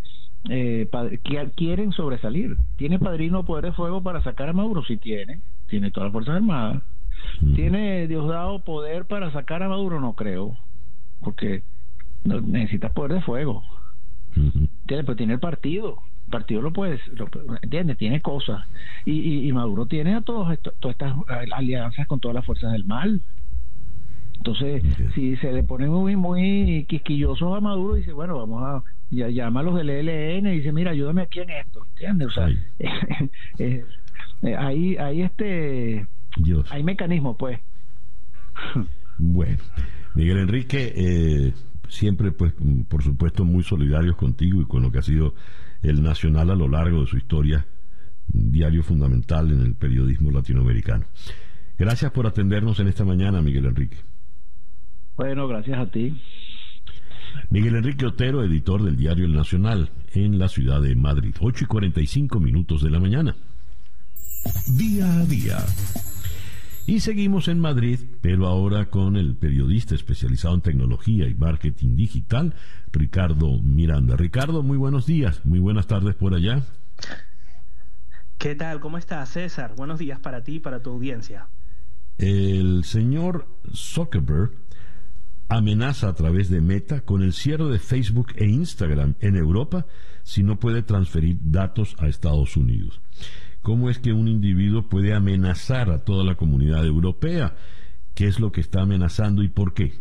eh, 0.51 0.89
que 1.25 1.51
quieren 1.57 1.93
sobresalir. 1.93 2.57
¿Tiene 2.77 2.99
padrino 2.99 3.45
poder 3.45 3.67
de 3.67 3.73
fuego 3.73 4.03
para 4.03 4.23
sacar 4.23 4.49
a 4.49 4.53
Maduro? 4.53 4.85
Sí 4.85 4.97
tiene, 4.99 5.43
tiene 5.69 5.91
todas 5.91 6.09
las 6.09 6.13
Fuerzas 6.13 6.37
Armadas. 6.37 6.83
¿Tiene 7.55 8.07
Diosdado 8.07 8.61
poder 8.65 9.07
para 9.07 9.31
sacar 9.33 9.63
a 9.63 9.69
Maduro? 9.69 10.01
No 10.01 10.15
creo, 10.15 10.57
porque 11.21 11.63
necesita 12.25 12.91
poder 12.91 13.15
de 13.15 13.21
fuego. 13.23 13.63
¿Entiendes? 14.37 15.07
Pero 15.07 15.17
tiene 15.17 15.35
el 15.35 15.41
partido. 15.41 15.99
El 16.27 16.31
partido 16.31 16.63
lo 16.63 16.73
puede, 16.73 16.99
lo, 17.15 17.29
¿entiendes? 17.63 17.99
Tiene 17.99 18.21
cosas. 18.23 18.65
Y, 19.05 19.13
y, 19.13 19.49
y 19.49 19.53
Maduro 19.53 19.87
tiene 19.87 20.15
a 20.15 20.23
todos 20.23 20.51
esto- 20.53 20.73
todas 20.81 20.95
estas 20.95 21.15
alianzas 21.53 22.07
con 22.07 22.19
todas 22.19 22.35
las 22.35 22.45
fuerzas 22.47 22.73
del 22.73 22.85
mal. 22.85 23.21
Entonces, 24.37 24.83
si 25.15 25.37
se 25.37 25.53
le 25.53 25.63
pone 25.63 25.87
muy, 25.89 26.17
muy 26.17 26.85
quisquillosos 26.89 27.57
a 27.57 27.61
Maduro, 27.61 27.95
dice, 27.95 28.13
bueno, 28.13 28.37
vamos 28.39 28.63
a, 28.63 28.83
ya, 29.11 29.29
llama 29.29 29.61
a 29.61 29.63
los 29.63 29.77
del 29.77 29.89
ELN 29.91 30.47
y 30.47 30.57
dice, 30.59 30.73
mira, 30.73 30.91
ayúdame 30.91 31.23
aquí 31.23 31.41
en 31.41 31.51
esto, 31.51 31.87
¿entiendes? 31.91 32.29
O 32.29 32.31
sea, 32.31 32.47
hay, 34.59 34.97
hay 34.99 35.23
este, 35.23 36.07
Dios. 36.37 36.71
hay 36.71 36.83
mecanismos, 36.83 37.37
pues. 37.39 37.61
Bueno, 39.17 39.59
Miguel 40.15 40.39
Enrique, 40.39 40.93
eh, 40.97 41.55
siempre, 41.89 42.33
pues, 42.33 42.53
por 42.89 43.03
supuesto, 43.03 43.45
muy 43.45 43.63
solidarios 43.63 44.17
contigo 44.17 44.61
y 44.61 44.67
con 44.67 44.83
lo 44.83 44.91
que 44.91 44.99
ha 44.99 45.03
sido 45.03 45.35
el 45.83 46.03
Nacional 46.03 46.51
a 46.51 46.55
lo 46.55 46.69
largo 46.69 47.03
de 47.03 47.07
su 47.07 47.17
historia, 47.17 47.67
un 48.33 48.51
diario 48.51 48.83
fundamental 48.83 49.53
en 49.53 49.61
el 49.61 49.75
periodismo 49.75 50.31
latinoamericano. 50.31 51.05
Gracias 51.79 52.11
por 52.13 52.27
atendernos 52.27 52.81
en 52.81 52.89
esta 52.89 53.05
mañana, 53.05 53.43
Miguel 53.43 53.67
Enrique. 53.67 53.99
Bueno, 55.17 55.47
gracias 55.47 55.79
a 55.79 55.87
ti. 55.87 56.21
Miguel 57.51 57.77
Enrique 57.77 58.07
Otero, 58.07 58.43
editor 58.43 58.83
del 58.83 58.97
diario 58.97 59.27
El 59.27 59.35
Nacional, 59.35 59.91
en 60.13 60.39
la 60.39 60.49
ciudad 60.49 60.81
de 60.81 60.95
Madrid. 60.95 61.35
8 61.39 61.65
y 61.65 61.67
45 61.67 62.41
minutos 62.41 62.83
de 62.83 62.91
la 62.91 63.01
mañana. 63.01 63.37
Día 64.77 65.21
a 65.21 65.25
día. 65.27 65.59
Y 66.87 67.01
seguimos 67.01 67.49
en 67.49 67.61
Madrid, 67.61 67.99
pero 68.21 68.47
ahora 68.47 68.91
con 68.91 69.17
el 69.17 69.37
periodista 69.37 69.95
especializado 69.95 70.55
en 70.55 70.61
tecnología 70.61 71.27
y 71.27 71.35
marketing 71.35 71.97
digital, 71.97 72.55
Ricardo 72.93 73.59
Miranda. 73.63 74.17
Ricardo, 74.17 74.63
muy 74.63 74.77
buenos 74.77 75.07
días, 75.07 75.47
muy 75.47 75.61
buenas 75.61 75.87
tardes 75.87 76.15
por 76.15 76.35
allá. 76.35 76.63
¿Qué 78.37 78.55
tal? 78.55 78.81
¿Cómo 78.81 78.99
estás, 78.99 79.31
César? 79.31 79.75
Buenos 79.77 79.99
días 79.99 80.21
para 80.21 80.45
ti 80.45 80.57
y 80.57 80.61
para 80.61 80.83
tu 80.83 80.91
audiencia. 80.91 81.49
El 82.19 82.85
señor 82.85 83.49
Zuckerberg 83.75 84.53
amenaza 85.49 86.09
a 86.09 86.15
través 86.15 86.51
de 86.51 86.61
Meta 86.61 87.01
con 87.01 87.23
el 87.23 87.33
cierre 87.33 87.65
de 87.71 87.79
Facebook 87.79 88.35
e 88.37 88.47
Instagram 88.47 89.15
en 89.21 89.37
Europa 89.37 89.87
si 90.23 90.43
no 90.43 90.59
puede 90.59 90.83
transferir 90.83 91.39
datos 91.41 91.97
a 91.99 92.09
Estados 92.09 92.59
Unidos. 92.59 93.01
¿Cómo 93.65 93.89
es 93.89 93.99
que 93.99 94.13
un 94.13 94.29
individuo 94.29 94.91
puede 94.91 95.15
amenazar 95.15 95.89
a 95.91 96.05
toda 96.05 96.23
la 96.23 96.35
comunidad 96.35 96.85
europea? 96.85 97.57
¿Qué 98.15 98.27
es 98.27 98.39
lo 98.39 98.53
que 98.53 98.61
está 98.61 98.83
amenazando 98.83 99.43
y 99.43 99.49
por 99.49 99.73
qué? 99.73 99.95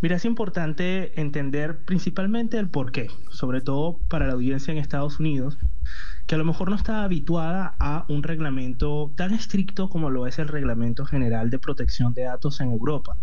Mira, 0.00 0.16
es 0.16 0.24
importante 0.24 1.20
entender 1.20 1.84
principalmente 1.84 2.58
el 2.58 2.68
por 2.68 2.90
qué, 2.90 3.06
sobre 3.30 3.60
todo 3.60 4.00
para 4.08 4.26
la 4.26 4.32
audiencia 4.32 4.72
en 4.72 4.78
Estados 4.78 5.20
Unidos, 5.20 5.58
que 6.26 6.34
a 6.34 6.38
lo 6.38 6.44
mejor 6.44 6.70
no 6.70 6.74
está 6.74 7.04
habituada 7.04 7.76
a 7.78 8.04
un 8.08 8.24
reglamento 8.24 9.12
tan 9.16 9.32
estricto 9.32 9.88
como 9.88 10.10
lo 10.10 10.26
es 10.26 10.40
el 10.40 10.48
Reglamento 10.48 11.04
General 11.04 11.50
de 11.50 11.60
Protección 11.60 12.14
de 12.14 12.24
Datos 12.24 12.60
en 12.60 12.72
Europa. 12.72 13.16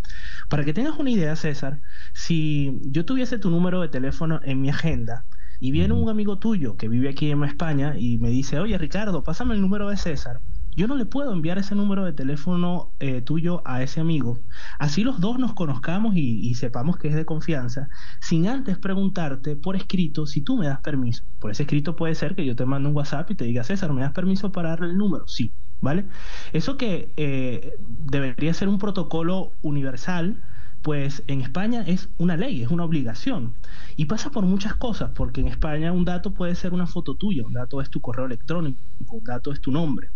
Para 0.48 0.64
que 0.64 0.74
tengas 0.74 0.98
una 0.98 1.12
idea, 1.12 1.36
César, 1.36 1.82
si 2.14 2.80
yo 2.86 3.04
tuviese 3.04 3.40
tu 3.40 3.50
número 3.50 3.82
de 3.82 3.90
teléfono 3.90 4.40
en 4.42 4.62
mi 4.62 4.70
agenda 4.70 5.26
y 5.60 5.72
viene 5.72 5.94
un 5.94 6.10
amigo 6.10 6.38
tuyo 6.38 6.78
que 6.78 6.88
vive 6.88 7.10
aquí 7.10 7.32
en 7.32 7.44
España 7.44 7.96
y 7.98 8.18
me 8.18 8.30
dice, 8.30 8.60
oye 8.60 8.78
Ricardo, 8.78 9.24
pásame 9.24 9.56
el 9.56 9.62
número 9.62 9.90
de 9.90 9.98
César, 9.98 10.40
yo 10.78 10.88
no 10.88 10.96
le 10.96 11.08
puedo 11.08 11.34
enviar 11.34 11.58
ese 11.58 11.74
número 11.74 12.06
de 12.06 12.14
teléfono 12.14 12.92
eh, 13.00 13.22
tuyo 13.22 13.64
a 13.66 13.82
ese 13.82 14.00
amigo. 14.00 14.40
Así 14.78 15.04
los 15.04 15.20
dos 15.20 15.40
nos 15.40 15.56
conozcamos 15.56 16.16
y, 16.16 16.54
sepamos 16.54 16.98
que 16.98 17.08
es 17.08 17.16
de 17.16 17.26
confianza, 17.26 17.90
sin 18.22 18.48
antes 18.48 18.78
preguntarte 18.78 19.56
por 19.56 19.76
escrito 19.76 20.28
si 20.28 20.42
tú 20.42 20.56
me 20.56 20.68
das 20.68 20.80
permiso. 20.82 21.24
Por 21.40 21.50
ese 21.50 21.64
escrito 21.64 21.96
puede 21.96 22.14
ser 22.14 22.36
que 22.36 22.46
yo 22.46 22.56
te 22.56 22.68
mande 22.68 22.90
un 22.90 22.96
WhatsApp 22.96 23.32
y 23.32 23.36
te 23.36 23.46
diga, 23.46 23.64
César, 23.64 23.92
¿me 23.92 24.02
das 24.02 24.12
permiso 24.12 24.52
para 24.52 24.70
darle 24.70 24.92
el 24.92 24.98
número? 24.98 25.28
Sí, 25.28 25.52
¿vale? 25.82 26.06
Eso 26.54 26.78
que 26.78 27.12
eh, 27.18 27.72
debería 28.06 28.54
ser 28.54 28.68
un 28.68 28.78
protocolo 28.78 29.54
universal 29.64 30.44
pues 30.82 31.24
en 31.28 31.42
España 31.42 31.84
es 31.86 32.10
una 32.18 32.38
ley, 32.38 32.64
es 32.64 32.70
una 32.70 32.86
obligación. 32.86 33.54
Y 33.96 34.06
pasa 34.06 34.30
por 34.30 34.46
muchas 34.46 34.76
cosas, 34.76 35.12
porque 35.14 35.42
en 35.42 35.48
España 35.48 35.92
un 35.92 36.06
dato 36.06 36.34
puede 36.34 36.56
ser 36.56 36.74
una 36.74 36.88
foto 36.88 37.16
tuya, 37.16 37.44
un 37.46 37.54
dato 37.54 37.82
es 37.82 37.90
tu 37.90 38.00
correo 38.00 38.26
electrónico, 38.26 38.80
un 39.12 39.24
dato 39.24 39.52
es 39.52 39.62
tu 39.62 39.72
nombre. 39.72 40.10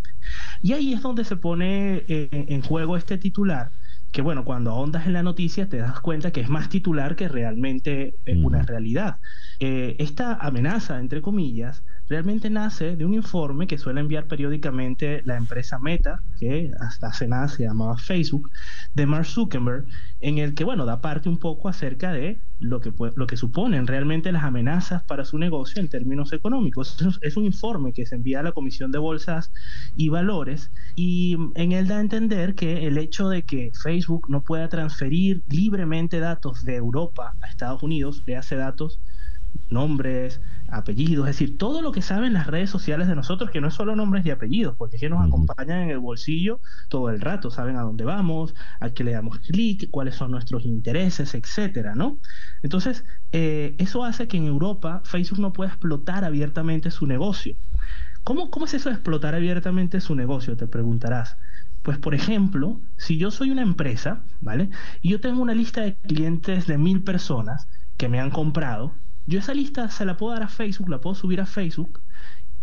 Y 0.62 0.74
ahí 0.74 0.94
es 0.94 1.02
donde 1.02 1.26
se 1.26 1.36
pone 1.36 2.04
eh, 2.08 2.30
en 2.32 2.62
juego 2.62 2.96
este 2.96 3.18
titular, 3.18 3.72
que 4.12 4.22
bueno, 4.22 4.44
cuando 4.46 4.72
ahondas 4.72 5.08
en 5.08 5.14
la 5.14 5.24
noticia 5.24 5.70
te 5.70 5.78
das 5.78 6.00
cuenta 6.02 6.32
que 6.32 6.42
es 6.42 6.50
más 6.50 6.70
titular 6.70 7.16
que 7.16 7.28
realmente 7.28 8.16
una 8.44 8.62
realidad. 8.62 9.18
Eh, 9.60 9.96
esta 10.00 10.36
amenaza, 10.36 11.00
entre 11.00 11.22
comillas, 11.22 11.84
realmente 12.12 12.50
nace 12.50 12.98
de 12.98 13.06
un 13.06 13.14
informe 13.14 13.68
que 13.68 13.78
suele 13.78 14.02
enviar 14.02 14.28
periódicamente 14.28 15.22
la 15.24 15.38
empresa 15.38 15.80
Meta, 15.80 16.22
que 16.38 16.70
hasta 16.82 17.08
hace 17.08 17.26
nada 17.26 17.48
se 17.48 17.64
llamaba 17.64 17.98
Facebook, 17.98 18.52
de 18.94 19.06
Mark 19.06 19.26
Zuckerberg, 19.26 19.86
en 20.20 20.38
el 20.38 20.54
que, 20.54 20.66
bueno, 20.66 20.86
da 20.86 21.00
parte 21.00 21.30
un 21.30 21.38
poco 21.38 21.70
acerca 21.70 22.12
de 22.12 22.42
lo 22.60 22.82
que, 22.82 22.92
lo 23.16 23.28
que 23.28 23.38
suponen 23.38 23.88
realmente 23.88 24.34
las 24.34 24.44
amenazas 24.44 25.04
para 25.04 25.24
su 25.24 25.38
negocio 25.38 25.82
en 25.82 25.88
términos 25.88 26.34
económicos. 26.34 26.98
Es 27.22 27.38
un 27.38 27.46
informe 27.46 27.94
que 27.94 28.06
se 28.06 28.16
envía 28.16 28.42
a 28.42 28.44
la 28.44 28.52
Comisión 28.52 28.92
de 28.92 29.00
Bolsas 29.00 29.54
y 29.96 30.10
Valores 30.10 30.70
y 30.98 31.38
en 31.56 31.72
él 31.72 31.88
da 31.88 32.00
a 32.00 32.02
entender 32.02 32.56
que 32.56 32.88
el 32.88 32.98
hecho 32.98 33.30
de 33.30 33.44
que 33.44 33.72
Facebook 33.82 34.30
no 34.30 34.44
pueda 34.44 34.68
transferir 34.68 35.44
libremente 35.48 36.20
datos 36.20 36.66
de 36.66 36.76
Europa 36.76 37.36
a 37.42 37.48
Estados 37.48 37.82
Unidos, 37.84 38.22
le 38.26 38.36
hace 38.36 38.58
datos 38.58 39.00
nombres, 39.70 40.42
apellidos, 40.72 41.28
es 41.30 41.38
decir, 41.38 41.58
todo 41.58 41.82
lo 41.82 41.92
que 41.92 42.02
saben 42.02 42.34
las 42.34 42.48
redes 42.48 42.70
sociales 42.70 43.08
de 43.08 43.16
nosotros, 43.16 43.52
que 43.52 43.62
no 43.62 43.68
es 43.68 43.74
solo 43.74 43.96
nombres 43.96 44.26
y 44.26 44.32
apellidos, 44.32 44.76
porque 44.78 44.96
es 44.96 45.02
que 45.02 45.10
nos 45.10 45.26
acompañan 45.26 45.84
en 45.84 45.90
el 45.90 46.00
bolsillo 46.00 46.60
todo 46.90 47.10
el 47.10 47.22
rato, 47.22 47.52
saben 47.52 47.76
a 47.76 47.82
dónde 47.82 48.06
vamos, 48.06 48.56
a 48.80 48.90
qué 48.90 49.04
le 49.04 49.12
damos 49.12 49.40
clic, 49.40 49.90
cuáles 49.92 50.16
son 50.16 50.32
nuestros 50.32 50.66
intereses, 50.66 51.36
etcétera, 51.36 51.96
¿no? 51.96 52.20
Entonces, 52.64 53.06
eh, 53.32 53.76
eso 53.78 54.04
hace 54.04 54.28
que 54.28 54.38
en 54.38 54.48
Europa 54.48 55.02
Facebook 55.04 55.40
no 55.40 55.54
pueda 55.54 55.70
explotar 55.70 56.24
abiertamente 56.24 56.92
su 56.92 57.08
negocio. 57.08 57.56
¿Cómo, 58.24 58.52
¿Cómo 58.52 58.66
es 58.66 58.74
eso 58.74 58.90
de 58.90 58.96
explotar 58.96 59.36
abiertamente 59.36 60.00
su 60.00 60.16
negocio? 60.16 60.56
Te 60.56 60.68
preguntarás. 60.68 61.38
Pues, 61.82 61.98
por 61.98 62.14
ejemplo, 62.14 62.80
si 62.98 63.18
yo 63.18 63.32
soy 63.32 63.50
una 63.50 63.64
empresa, 63.64 64.24
¿vale? 64.42 64.70
Y 65.02 65.10
yo 65.10 65.20
tengo 65.20 65.42
una 65.42 65.56
lista 65.56 65.82
de 65.82 65.96
clientes 65.96 66.68
de 66.68 66.78
mil 66.78 67.04
personas 67.04 67.68
que 67.98 68.08
me 68.08 68.20
han 68.20 68.30
comprado, 68.30 68.94
yo 69.28 69.40
esa 69.40 69.54
lista 69.54 69.90
se 69.90 70.06
la 70.06 70.18
puedo 70.18 70.34
dar 70.34 70.44
a 70.44 70.48
Facebook, 70.48 70.90
la 70.90 71.02
puedo 71.02 71.16
subir 71.16 71.42
a 71.42 71.46
Facebook 71.46 72.02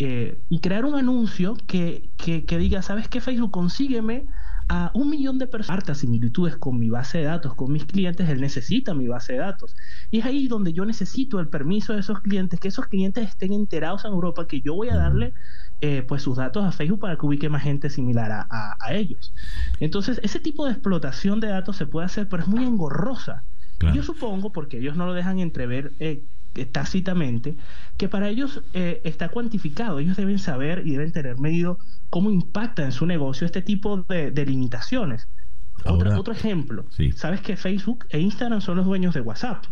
eh, 0.01 0.41
y 0.49 0.61
crear 0.61 0.85
un 0.85 0.95
anuncio 0.95 1.57
que, 1.67 2.11
que, 2.17 2.59
diga, 2.59 2.83
¿sabes 2.83 3.09
qué 3.09 3.21
Facebook? 3.21 3.51
Consígueme 3.51 4.27
a 4.69 4.91
un 4.95 5.11
millón 5.11 5.39
de 5.39 5.47
personas, 5.47 5.79
hartas 5.79 5.99
similitudes 5.99 6.57
con 6.57 6.79
mi 6.79 6.91
base 6.91 7.19
de 7.19 7.25
datos, 7.25 7.55
con 7.55 7.73
mis 7.73 7.85
clientes, 7.87 8.29
él 8.29 8.41
necesita 8.41 8.95
mi 8.95 9.09
base 9.09 9.33
de 9.33 9.39
datos. 9.41 9.75
Y 10.11 10.19
es 10.19 10.27
ahí 10.27 10.47
donde 10.47 10.73
yo 10.73 10.85
necesito 10.85 11.41
el 11.41 11.49
permiso 11.49 11.95
de 11.95 12.01
esos 12.01 12.21
clientes, 12.21 12.61
que 12.61 12.69
esos 12.69 12.87
clientes 12.87 13.27
estén 13.27 13.53
enterados 13.53 14.05
en 14.05 14.13
Europa, 14.13 14.47
que 14.47 14.61
yo 14.61 14.75
voy 14.75 14.91
a 14.91 14.97
darle 14.97 15.33
eh, 15.81 16.05
pues 16.07 16.23
sus 16.23 16.37
datos 16.37 16.65
a 16.65 16.71
Facebook 16.71 17.01
para 17.01 17.17
que 17.17 17.27
ubique 17.27 17.49
más 17.49 17.63
gente 17.63 17.89
similar 17.89 18.31
a, 18.31 18.77
a, 18.79 18.95
ellos. 18.95 19.33
Entonces, 19.81 20.21
ese 20.23 20.39
tipo 20.39 20.67
de 20.67 20.73
explotación 20.73 21.41
de 21.41 21.49
datos 21.49 21.77
se 21.77 21.87
puede 21.87 22.07
hacer, 22.07 22.29
pero 22.29 22.43
es 22.43 22.49
muy 22.49 22.65
engorrosa. 22.65 23.45
Yo 23.95 24.03
supongo, 24.03 24.51
porque 24.51 24.79
ellos 24.79 24.97
no 24.97 25.07
lo 25.07 25.15
dejan 25.15 25.39
entrever 25.39 25.93
eh, 26.01 26.25
tácitamente, 26.67 27.57
que 27.97 28.09
para 28.09 28.29
ellos 28.29 28.63
eh, 28.73 29.01
está 29.05 29.29
cuantificado. 29.29 29.99
Ellos 29.99 30.17
deben 30.17 30.39
saber 30.39 30.87
y 30.87 30.93
deben 30.93 31.13
tener 31.13 31.39
medido 31.39 31.79
cómo 32.11 32.31
impacta 32.31 32.85
en 32.85 32.93
su 32.93 33.07
negocio 33.07 33.47
este 33.47 33.63
tipo 33.63 34.03
de, 34.03 34.31
limitaciones. 34.47 35.29
otro 35.85 36.33
ejemplo, 36.33 36.87
sabes 37.15 37.41
que 37.41 37.57
Facebook 37.57 38.07
e 38.11 38.21
Instagram 38.21 38.61
son 38.61 38.77
los 38.77 38.87
dueños 38.87 39.15
de 39.15 39.21
WhatsApp. 39.21 39.65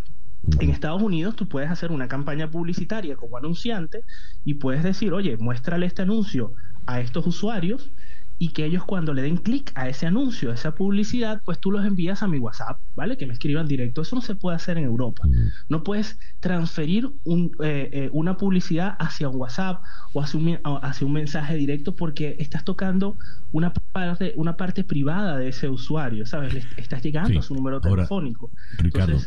En 0.60 0.70
Estados 0.70 1.02
Unidos 1.02 1.34
tú 1.34 1.48
puedes 1.48 1.70
hacer 1.70 1.90
una 1.90 2.06
campaña 2.06 2.50
publicitaria 2.50 3.16
como 3.16 3.36
anunciante 3.36 4.02
y 4.44 4.54
puedes 4.54 4.84
decir, 4.84 5.12
oye, 5.12 5.36
muéstrale 5.38 5.86
este 5.86 6.02
anuncio 6.02 6.52
a 6.86 7.00
estos 7.00 7.26
usuarios 7.26 7.90
y 8.38 8.48
que 8.48 8.66
ellos 8.66 8.84
cuando 8.84 9.14
le 9.14 9.22
den 9.22 9.38
clic 9.38 9.72
a 9.74 9.88
ese 9.88 10.06
anuncio, 10.06 10.50
a 10.50 10.54
esa 10.54 10.74
publicidad, 10.74 11.40
pues 11.44 11.58
tú 11.58 11.70
los 11.70 11.84
envías 11.86 12.22
a 12.22 12.28
mi 12.28 12.38
WhatsApp, 12.38 12.78
¿vale? 12.94 13.16
Que 13.16 13.26
me 13.26 13.32
escriban 13.32 13.66
directo. 13.66 14.02
Eso 14.02 14.16
no 14.16 14.22
se 14.22 14.34
puede 14.34 14.56
hacer 14.56 14.76
en 14.76 14.84
Europa. 14.84 15.26
No 15.68 15.82
puedes 15.82 16.18
transferir 16.40 17.10
un, 17.24 17.52
eh, 17.62 17.88
eh, 17.92 18.10
una 18.12 18.36
publicidad 18.36 18.94
hacia 18.98 19.30
un 19.30 19.36
WhatsApp 19.36 19.82
o 20.12 20.20
hacia 20.20 20.38
un, 20.38 20.58
hacia 20.82 21.06
un 21.06 21.12
mensaje 21.14 21.56
directo 21.56 21.96
porque 21.96 22.36
estás 22.38 22.64
tocando 22.64 23.16
una 23.52 23.72
parte, 23.72 24.34
una 24.36 24.56
parte 24.56 24.84
privada 24.84 25.38
de 25.38 25.48
ese 25.48 25.70
usuario, 25.70 26.26
¿sabes? 26.26 26.66
estás 26.76 27.02
llegando 27.02 27.40
a 27.40 27.42
su 27.42 27.54
número 27.54 27.80
telefónico. 27.80 28.50
Ricardo, 28.78 29.18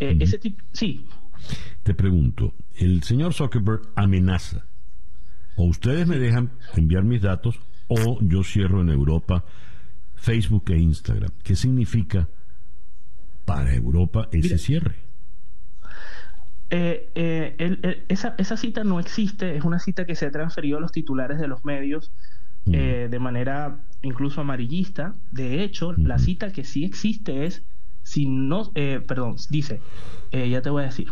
eh, 0.00 0.16
ese 0.18 0.38
tipo, 0.38 0.62
sí. 0.72 1.06
Te 1.84 1.94
pregunto, 1.94 2.54
el 2.74 3.04
señor 3.04 3.32
Zuckerberg 3.32 3.82
amenaza, 3.94 4.66
o 5.54 5.64
ustedes 5.64 6.08
me 6.08 6.18
dejan 6.18 6.50
enviar 6.74 7.04
mis 7.04 7.22
datos 7.22 7.60
o 7.88 8.18
yo 8.20 8.42
cierro 8.42 8.80
en 8.80 8.90
Europa 8.90 9.44
Facebook 10.14 10.70
e 10.70 10.78
Instagram. 10.78 11.30
¿Qué 11.42 11.54
significa 11.56 12.28
para 13.44 13.74
Europa 13.74 14.28
ese 14.32 14.58
cierre? 14.58 14.96
Eh, 16.68 17.10
eh, 17.14 18.04
esa, 18.08 18.34
esa, 18.38 18.56
cita 18.56 18.82
no 18.82 18.98
existe, 18.98 19.56
es 19.56 19.64
una 19.64 19.78
cita 19.78 20.04
que 20.04 20.16
se 20.16 20.26
ha 20.26 20.30
transferido 20.32 20.78
a 20.78 20.80
los 20.80 20.90
titulares 20.90 21.38
de 21.38 21.46
los 21.46 21.64
medios 21.64 22.10
eh, 22.72 23.06
de 23.08 23.18
manera 23.20 23.78
incluso 24.02 24.40
amarillista. 24.40 25.14
De 25.30 25.62
hecho, 25.62 25.92
la 25.92 26.18
cita 26.18 26.50
que 26.50 26.64
sí 26.64 26.84
existe 26.84 27.46
es, 27.46 27.62
si 28.02 28.26
no, 28.26 28.72
perdón, 28.72 29.36
dice, 29.48 29.80
ya 30.32 30.60
te 30.62 30.70
voy 30.70 30.82
a 30.82 30.86
decir, 30.86 31.08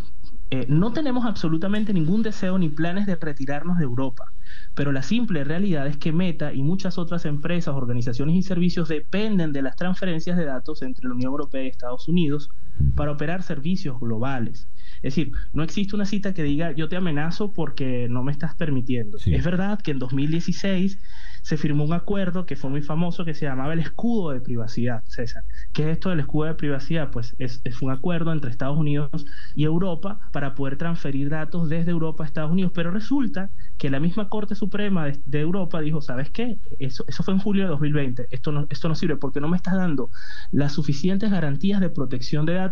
no 0.68 0.92
tenemos 0.92 1.24
absolutamente 1.26 1.92
ningún 1.92 2.22
deseo 2.22 2.58
ni 2.58 2.68
planes 2.68 3.06
de 3.06 3.16
retirarnos 3.16 3.78
de 3.78 3.84
Europa 3.84 4.32
pero 4.74 4.92
la 4.92 5.02
simple 5.02 5.44
realidad 5.44 5.86
es 5.86 5.96
que 5.96 6.12
Meta 6.12 6.52
y 6.52 6.62
muchas 6.62 6.98
otras 6.98 7.24
empresas, 7.24 7.74
organizaciones 7.74 8.36
y 8.36 8.42
servicios 8.42 8.88
dependen 8.88 9.52
de 9.52 9.62
las 9.62 9.76
transferencias 9.76 10.36
de 10.36 10.44
datos 10.44 10.82
entre 10.82 11.08
la 11.08 11.14
Unión 11.14 11.30
Europea 11.30 11.64
y 11.64 11.68
Estados 11.68 12.08
Unidos 12.08 12.50
para 12.94 13.12
operar 13.12 13.42
servicios 13.42 13.98
globales. 14.00 14.68
Es 14.96 15.14
decir, 15.14 15.32
no 15.52 15.62
existe 15.62 15.94
una 15.94 16.06
cita 16.06 16.32
que 16.32 16.42
diga 16.42 16.72
yo 16.72 16.88
te 16.88 16.96
amenazo 16.96 17.52
porque 17.52 18.06
no 18.08 18.22
me 18.22 18.32
estás 18.32 18.54
permitiendo. 18.54 19.18
Es 19.26 19.44
verdad 19.44 19.80
que 19.80 19.90
en 19.90 19.98
2016 19.98 20.98
se 21.44 21.58
firmó 21.58 21.84
un 21.84 21.92
acuerdo 21.92 22.46
que 22.46 22.56
fue 22.56 22.70
muy 22.70 22.80
famoso 22.80 23.26
que 23.26 23.34
se 23.34 23.44
llamaba 23.44 23.74
el 23.74 23.80
escudo 23.80 24.30
de 24.30 24.40
privacidad, 24.40 25.04
César. 25.06 25.44
¿Qué 25.74 25.82
es 25.82 25.88
esto 25.88 26.08
del 26.08 26.20
escudo 26.20 26.46
de 26.46 26.54
privacidad? 26.54 27.10
Pues 27.10 27.36
es, 27.38 27.60
un 27.82 27.90
acuerdo 27.90 28.32
entre 28.32 28.50
Estados 28.50 28.78
Unidos 28.78 29.26
y 29.54 29.64
Europa 29.64 30.20
para 30.32 30.54
poder 30.54 30.78
transferir 30.78 31.28
datos 31.28 31.68
desde 31.68 31.90
Europa 31.90 32.24
a 32.24 32.26
Estados 32.26 32.50
Unidos. 32.50 32.72
Pero 32.74 32.90
resulta 32.90 33.50
que 33.76 33.90
la 33.90 34.00
misma 34.00 34.30
Corte 34.30 34.54
Suprema 34.54 35.12
de, 35.26 35.40
Europa 35.40 35.82
dijo, 35.82 36.00
¿sabes 36.00 36.30
qué? 36.30 36.58
Eso, 36.78 37.04
eso 37.08 37.22
fue 37.22 37.34
en 37.34 37.40
julio 37.40 37.64
de 37.64 37.68
2020. 37.68 38.26
Esto 38.30 38.50
no, 38.50 38.66
esto 38.70 38.88
no 38.88 38.94
sirve 38.94 39.16
porque 39.16 39.42
no 39.42 39.48
me 39.48 39.58
estás 39.58 39.74
dando 39.74 40.08
las 40.50 40.72
suficientes 40.72 41.30
garantías 41.30 41.78
de 41.82 41.90
protección 41.90 42.46
de 42.46 42.54
datos 42.54 42.63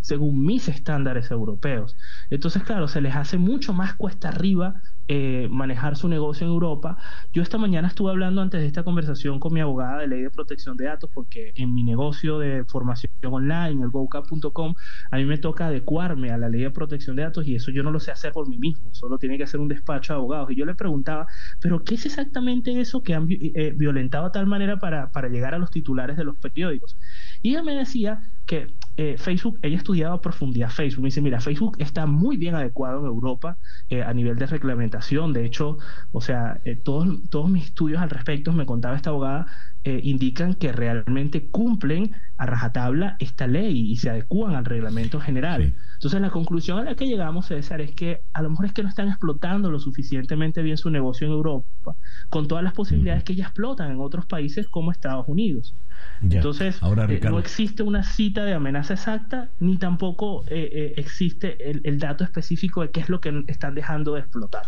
según 0.00 0.44
mis 0.44 0.68
estándares 0.68 1.30
europeos. 1.30 1.96
Entonces, 2.30 2.62
claro, 2.62 2.88
se 2.88 3.00
les 3.00 3.14
hace 3.14 3.38
mucho 3.38 3.72
más 3.72 3.94
cuesta 3.94 4.28
arriba 4.28 4.82
eh, 5.06 5.48
manejar 5.50 5.96
su 5.96 6.08
negocio 6.08 6.46
en 6.46 6.52
Europa. 6.54 6.96
Yo 7.32 7.42
esta 7.42 7.58
mañana 7.58 7.88
estuve 7.88 8.10
hablando 8.10 8.40
antes 8.40 8.62
de 8.62 8.66
esta 8.66 8.84
conversación 8.84 9.38
con 9.38 9.52
mi 9.52 9.60
abogada 9.60 9.98
de 9.98 10.08
ley 10.08 10.22
de 10.22 10.30
protección 10.30 10.78
de 10.78 10.86
datos 10.86 11.10
porque 11.12 11.52
en 11.56 11.74
mi 11.74 11.82
negocio 11.82 12.38
de 12.38 12.64
formación 12.64 13.12
online, 13.22 13.82
el 13.82 13.90
vocab.com, 13.90 14.74
a 15.10 15.16
mí 15.16 15.26
me 15.26 15.36
toca 15.36 15.66
adecuarme 15.66 16.30
a 16.30 16.38
la 16.38 16.48
ley 16.48 16.62
de 16.62 16.70
protección 16.70 17.16
de 17.16 17.22
datos 17.22 17.46
y 17.46 17.54
eso 17.54 17.70
yo 17.70 17.82
no 17.82 17.90
lo 17.90 18.00
sé 18.00 18.12
hacer 18.12 18.32
por 18.32 18.48
mí 18.48 18.56
mismo, 18.56 18.94
solo 18.94 19.18
tiene 19.18 19.36
que 19.36 19.44
hacer 19.44 19.60
un 19.60 19.68
despacho 19.68 20.14
de 20.14 20.20
abogados. 20.20 20.50
Y 20.50 20.56
yo 20.56 20.64
le 20.64 20.74
preguntaba, 20.74 21.26
pero 21.60 21.84
¿qué 21.84 21.96
es 21.96 22.06
exactamente 22.06 22.80
eso 22.80 23.02
que 23.02 23.14
han 23.14 23.26
eh, 23.28 23.74
violentado 23.76 24.24
de 24.24 24.30
tal 24.30 24.46
manera 24.46 24.78
para, 24.78 25.10
para 25.10 25.28
llegar 25.28 25.54
a 25.54 25.58
los 25.58 25.70
titulares 25.70 26.16
de 26.16 26.24
los 26.24 26.36
periódicos? 26.36 26.96
Y 27.42 27.50
ella 27.50 27.62
me 27.62 27.74
decía 27.74 28.20
que 28.46 28.74
eh, 28.96 29.16
Facebook, 29.18 29.58
ella 29.62 29.74
ha 29.74 29.78
estudiado 29.78 30.14
a 30.14 30.20
profundidad 30.20 30.70
Facebook. 30.70 31.02
Me 31.02 31.08
dice, 31.08 31.20
mira, 31.20 31.40
Facebook 31.40 31.76
está 31.80 32.06
muy 32.06 32.36
bien 32.36 32.54
adecuado 32.54 33.00
en 33.00 33.06
Europa 33.06 33.58
eh, 33.88 34.02
a 34.02 34.12
nivel 34.14 34.36
de 34.36 34.46
reglamentación. 34.46 35.32
De 35.32 35.44
hecho, 35.44 35.78
o 36.12 36.20
sea, 36.20 36.60
eh, 36.64 36.76
todos, 36.76 37.28
todos 37.28 37.50
mis 37.50 37.64
estudios 37.64 38.00
al 38.00 38.10
respecto, 38.10 38.52
me 38.52 38.66
contaba 38.66 38.96
esta 38.96 39.10
abogada, 39.10 39.46
indican 39.86 40.54
que 40.54 40.72
realmente 40.72 41.50
cumplen 41.50 42.12
a 42.38 42.46
rajatabla 42.46 43.16
esta 43.18 43.46
ley 43.46 43.92
y 43.92 43.96
se 43.96 44.08
adecúan 44.08 44.54
al 44.54 44.64
reglamento 44.64 45.20
general. 45.20 45.74
Entonces, 45.94 46.22
la 46.22 46.30
conclusión 46.30 46.78
a 46.78 46.84
la 46.84 46.94
que 46.94 47.06
llegamos, 47.06 47.46
César, 47.46 47.82
es 47.82 47.90
que 47.94 48.22
a 48.32 48.40
lo 48.40 48.48
mejor 48.48 48.64
es 48.64 48.72
que 48.72 48.82
no 48.82 48.88
están 48.88 49.08
explotando 49.08 49.70
lo 49.70 49.78
suficientemente 49.78 50.62
bien 50.62 50.78
su 50.78 50.88
negocio 50.88 51.26
en 51.26 51.34
Europa, 51.34 51.96
con 52.30 52.48
todas 52.48 52.64
las 52.64 52.72
posibilidades 52.72 53.24
que 53.24 53.34
ya 53.34 53.44
explotan 53.44 53.90
en 53.90 54.00
otros 54.00 54.24
países 54.24 54.68
como 54.68 54.90
Estados 54.90 55.28
Unidos. 55.28 55.74
Entonces, 56.22 56.80
eh, 56.82 57.20
no 57.24 57.38
existe 57.38 57.82
una 57.82 58.02
cita 58.02 58.44
de 58.44 58.54
amenaza 58.54 58.94
exacta, 58.94 59.50
ni 59.60 59.76
tampoco 59.76 60.44
eh, 60.48 60.70
eh, 60.72 60.94
existe 60.96 61.56
el, 61.70 61.98
dato 61.98 62.24
específico 62.24 62.82
de 62.82 62.90
qué 62.90 63.00
es 63.00 63.08
lo 63.08 63.20
que 63.20 63.44
están 63.46 63.74
dejando 63.74 64.14
de 64.14 64.20
explotar. 64.20 64.66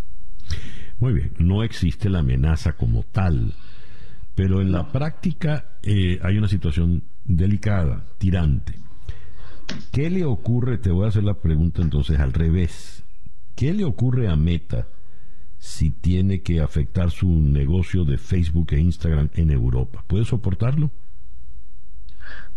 Muy 0.99 1.13
bien, 1.13 1.33
no 1.39 1.63
existe 1.63 2.09
la 2.11 2.21
amenaza 2.21 2.73
como 2.73 3.05
tal, 3.05 3.55
pero 4.35 4.61
en 4.61 4.73
la 4.73 4.91
práctica 4.93 5.65
hay 5.85 6.39
una 6.39 6.49
situación 6.49 7.05
delicada, 7.25 8.05
tirante. 8.19 8.75
¿Qué 9.93 10.11
le 10.11 10.25
ocurre? 10.25 10.79
Te 10.79 10.91
voy 10.91 11.07
a 11.07 11.09
hacer 11.09 11.25
la 11.25 11.35
pregunta 11.35 11.83
entonces 11.83 12.21
al 12.21 12.33
revés. 12.33 13.05
¿Qué 13.55 13.73
le 13.73 13.85
ocurre 13.85 14.29
a 14.29 14.37
Meta 14.37 14.87
si 15.59 15.91
tiene 15.91 16.43
que 16.43 16.61
afectar 16.61 17.11
su 17.11 17.29
negocio 17.29 18.05
de 18.05 18.19
Facebook 18.19 18.69
e 18.73 18.81
Instagram 18.81 19.31
en 19.35 19.51
Europa? 19.51 20.05
¿Puede 20.07 20.25
soportarlo? 20.25 20.91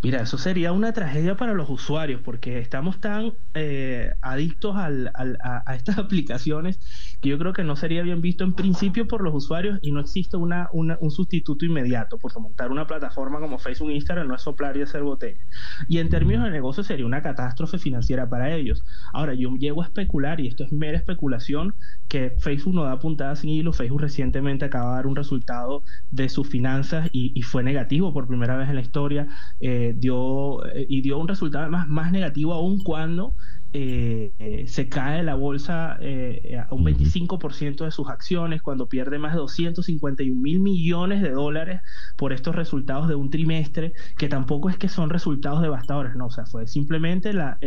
Mira, 0.01 0.21
eso 0.21 0.37
sería 0.37 0.71
una 0.71 0.93
tragedia 0.93 1.35
para 1.35 1.53
los 1.53 1.69
usuarios 1.69 2.21
porque 2.23 2.59
estamos 2.59 2.99
tan 3.01 3.33
eh, 3.53 4.13
adictos 4.21 4.75
al, 4.77 5.11
a, 5.15 5.75
estas 5.75 5.97
aplicaciones 5.99 6.79
que 7.21 7.29
yo 7.29 7.37
creo 7.37 7.51
que 7.53 7.63
no 7.63 7.75
sería 7.75 8.01
bien 8.01 8.21
visto 8.21 8.43
en 8.43 8.53
principio 8.53 9.07
por 9.07 9.21
los 9.21 9.33
usuarios 9.33 9.79
y 9.81 9.91
no 9.91 9.99
existe 9.99 10.37
una, 10.37 10.69
un 10.71 11.11
sustituto 11.11 11.65
inmediato 11.65 12.17
porque 12.17 12.39
montar 12.39 12.71
una 12.71 12.87
plataforma 12.87 13.39
como 13.39 13.59
Facebook 13.59 13.91
Instagram 13.91 14.27
no 14.27 14.35
es 14.35 14.41
soplar 14.41 14.77
y 14.77 14.81
hacer 14.81 15.03
botella. 15.03 15.39
Y 15.87 15.99
en 15.99 16.09
términos 16.09 16.45
de 16.45 16.51
negocio 16.51 16.83
sería 16.83 17.05
una 17.05 17.21
catástrofe 17.21 17.77
financiera 17.77 18.29
para 18.29 18.53
ellos. 18.55 18.83
Ahora, 19.13 19.33
yo 19.33 19.55
llego 19.55 19.81
a 19.81 19.85
especular, 19.85 20.39
y 20.39 20.47
esto 20.47 20.63
es 20.63 20.71
mera 20.71 20.97
especulación, 20.97 21.75
que 22.07 22.31
Facebook 22.39 22.75
no 22.75 22.83
da 22.83 22.99
puntadas 22.99 23.39
sin 23.39 23.49
hilo. 23.49 23.73
Facebook 23.73 24.01
recientemente 24.01 24.65
acaba 24.65 24.91
de 24.91 24.95
dar 24.95 25.07
un 25.07 25.15
resultado 25.15 25.83
de 26.11 26.29
sus 26.29 26.47
finanzas 26.47 27.09
y, 27.11 27.31
y 27.35 27.41
fue 27.41 27.63
negativo 27.63 28.13
por 28.13 28.27
primera 28.27 28.55
vez 28.57 28.69
en 28.69 28.75
la 28.75 28.81
historia. 28.81 29.27
Eh, 29.59 29.88
dio, 29.93 30.65
eh, 30.65 30.85
y 30.89 31.01
dio 31.01 31.17
un 31.17 31.27
resultado 31.27 31.69
más, 31.69 31.87
más 31.87 32.11
negativo 32.11 32.53
aún 32.53 32.83
cuando 32.83 33.35
eh, 33.71 34.65
se 34.67 34.89
cae 34.89 35.21
la 35.23 35.35
bolsa 35.35 35.97
eh, 36.01 36.57
a 36.57 36.73
un 36.73 36.83
25% 36.83 37.85
de 37.85 37.91
sus 37.91 38.09
acciones, 38.09 38.61
cuando 38.61 38.87
pierde 38.89 39.19
más 39.19 39.33
de 39.33 39.39
251 39.39 40.41
mil 40.41 40.59
millones 40.59 41.21
de 41.21 41.31
dólares 41.31 41.81
por 42.17 42.33
estos 42.33 42.55
resultados 42.55 43.07
de 43.07 43.15
un 43.15 43.29
trimestre, 43.29 43.93
que 44.17 44.27
tampoco 44.27 44.69
es 44.69 44.77
que 44.77 44.89
son 44.89 45.09
resultados 45.09 45.61
devastadores, 45.61 46.15
no, 46.15 46.27
o 46.27 46.31
sea, 46.31 46.45
fue 46.45 46.67
simplemente 46.67 47.33
la, 47.33 47.59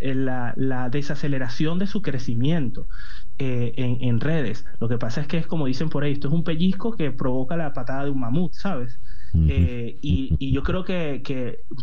la, 0.00 0.54
la 0.56 0.90
desaceleración 0.90 1.78
de 1.78 1.86
su 1.86 2.02
crecimiento. 2.02 2.88
en, 3.38 3.98
en, 4.00 4.20
redes. 4.20 4.64
Lo 4.80 4.88
que 4.88 4.96
pasa 4.96 5.20
es 5.20 5.26
que 5.26 5.38
es 5.38 5.46
como 5.46 5.66
dicen 5.66 5.88
por 5.88 6.04
ahí, 6.04 6.12
esto 6.12 6.28
es 6.28 6.34
un 6.34 6.44
pellizco 6.44 6.96
que 6.96 7.10
provoca 7.10 7.56
la 7.56 7.72
patada 7.72 8.04
de 8.04 8.10
un 8.10 8.20
mamut, 8.20 8.52
¿sabes? 8.52 9.00
Eh, 9.34 9.98
y, 10.00 10.52
yo 10.52 10.62
creo 10.62 10.84
que, 10.84 11.22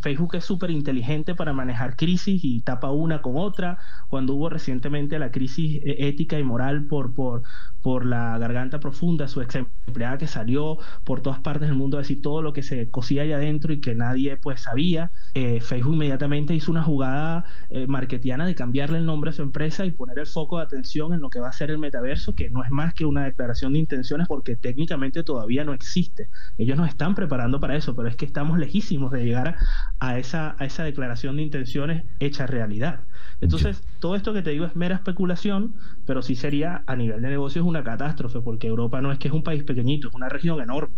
Facebook 0.02 0.36
es 0.36 0.46
súper 0.46 0.72
inteligente 0.72 1.36
para 1.36 1.52
manejar 1.54 1.96
crisis 1.96 2.44
y 2.44 2.62
tapa 2.62 2.92
una 2.92 3.22
con 3.22 3.34
otra. 3.36 3.78
Cuando 4.10 4.36
hubo 4.36 4.50
recientemente 4.50 5.20
la 5.20 5.32
crisis 5.32 5.82
eh, 5.84 6.08
ética 6.08 6.40
y 6.40 6.44
moral 6.44 6.86
por, 6.86 7.14
por, 7.14 7.44
por 7.82 8.06
la 8.06 8.38
garganta 8.38 8.80
profunda, 8.80 9.28
su 9.28 9.42
ex 9.42 9.56
empleada 9.56 10.18
que 10.18 10.28
salió 10.28 10.78
por 11.04 11.22
todas 11.22 11.40
partes 11.40 11.68
del 11.68 11.78
mundo 11.78 11.98
a 11.98 12.02
decir 12.02 12.22
todo 12.22 12.42
lo 12.42 12.54
que 12.54 12.64
se 12.64 12.90
cosía 12.90 13.24
allá 13.24 13.36
adentro 13.36 13.74
y 13.74 13.82
que 13.82 13.96
nadie 13.96 14.38
pues 14.38 14.62
sabía, 14.62 15.12
eh, 15.34 15.60
Facebook 15.60 15.96
inmediatamente 15.96 16.56
hizo 16.56 16.72
una 16.72 16.84
jugada 16.84 17.46
marketiana 17.88 18.46
de 18.46 18.56
cambiarle 18.56 18.98
el 18.98 19.06
nombre 19.06 19.30
a 19.30 19.34
su 19.34 19.42
empresa 19.42 19.86
y 19.86 19.92
poner 19.92 20.20
el 20.20 20.26
foco 20.26 20.58
de 20.58 20.64
atención 20.64 21.14
en 21.14 21.22
lo 21.22 21.30
que 21.30 21.40
va 21.40 21.50
a 21.50 21.54
ser 21.54 21.72
el 21.72 21.78
metaverso, 21.78 22.36
que 22.36 22.50
no 22.50 22.64
es 22.64 22.72
más 22.72 22.94
que 22.94 23.06
una 23.06 23.26
declaración 23.26 23.74
de 23.74 23.80
intenciones 23.80 24.28
porque 24.28 24.56
técnicamente 24.56 25.24
todavía 25.24 25.64
no 25.64 25.74
existe. 25.74 26.30
Ellos 26.58 26.78
no 26.78 26.86
están 26.86 27.16
preparados 27.16 27.41
para 27.60 27.76
eso, 27.76 27.96
pero 27.96 28.08
es 28.08 28.16
que 28.16 28.26
estamos 28.26 28.60
lejísimos 28.60 29.12
de 29.12 29.26
llegar 29.26 29.56
a 30.00 30.18
esa, 30.18 30.56
a 30.60 30.66
esa 30.66 30.84
declaración 30.84 31.38
de 31.38 31.44
intenciones 31.44 32.04
hecha 32.20 32.46
realidad. 32.48 33.02
Entonces, 33.40 33.84
todo 34.00 34.16
esto 34.16 34.34
que 34.34 34.42
te 34.42 34.52
digo 34.52 34.66
es 34.66 34.76
mera 34.76 34.96
especulación, 34.96 35.76
pero 36.06 36.22
sí 36.22 36.36
sería 36.36 36.84
a 36.86 36.96
nivel 36.96 37.22
de 37.22 37.30
negocios 37.30 37.66
una 37.66 37.84
catástrofe, 37.84 38.42
porque 38.42 38.68
Europa 38.68 39.02
no 39.02 39.12
es 39.12 39.20
que 39.20 39.28
es 39.28 39.34
un 39.34 39.44
país 39.44 39.64
pequeñito, 39.64 40.10
es 40.10 40.14
una 40.14 40.30
región 40.30 40.62
enorme. 40.62 40.96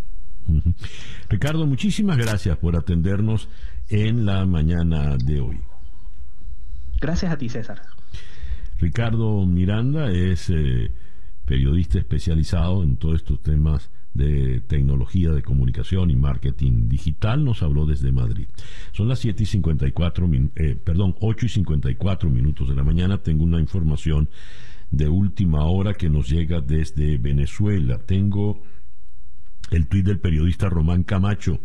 Ricardo, 1.29 1.65
muchísimas 1.65 2.17
gracias 2.17 2.57
por 2.57 2.75
atendernos 2.75 3.47
en 3.89 4.25
la 4.25 4.45
mañana 4.45 5.17
de 5.17 5.39
hoy. 5.39 5.61
Gracias 6.99 7.31
a 7.31 7.37
ti, 7.37 7.49
César. 7.49 7.81
Ricardo 8.79 9.45
Miranda 9.45 10.09
es 10.11 10.49
eh, 10.49 10.91
periodista 11.45 11.99
especializado 11.99 12.83
en 12.83 12.97
todos 12.97 13.15
estos 13.15 13.41
temas 13.41 13.89
de 14.13 14.61
tecnología 14.61 15.31
de 15.31 15.41
comunicación 15.41 16.11
y 16.11 16.15
marketing 16.15 16.87
digital 16.87 17.43
nos 17.43 17.63
habló 17.63 17.85
desde 17.85 18.11
Madrid. 18.11 18.47
Son 18.91 19.07
las 19.07 19.19
7 19.19 19.43
y 19.43 19.45
54, 19.45 20.29
eh, 20.55 20.75
perdón, 20.83 21.15
8 21.19 21.45
y 21.45 21.49
54 21.49 22.29
minutos 22.29 22.69
de 22.69 22.75
la 22.75 22.83
mañana. 22.83 23.17
Tengo 23.17 23.43
una 23.43 23.59
información 23.59 24.29
de 24.91 25.07
última 25.07 25.65
hora 25.65 25.95
que 25.95 26.09
nos 26.09 26.29
llega 26.29 26.61
desde 26.61 27.17
Venezuela. 27.17 27.99
Tengo 27.99 28.61
el 29.71 29.87
tuit 29.87 30.05
del 30.05 30.19
periodista 30.19 30.69
Román 30.69 31.03
Camacho 31.03 31.59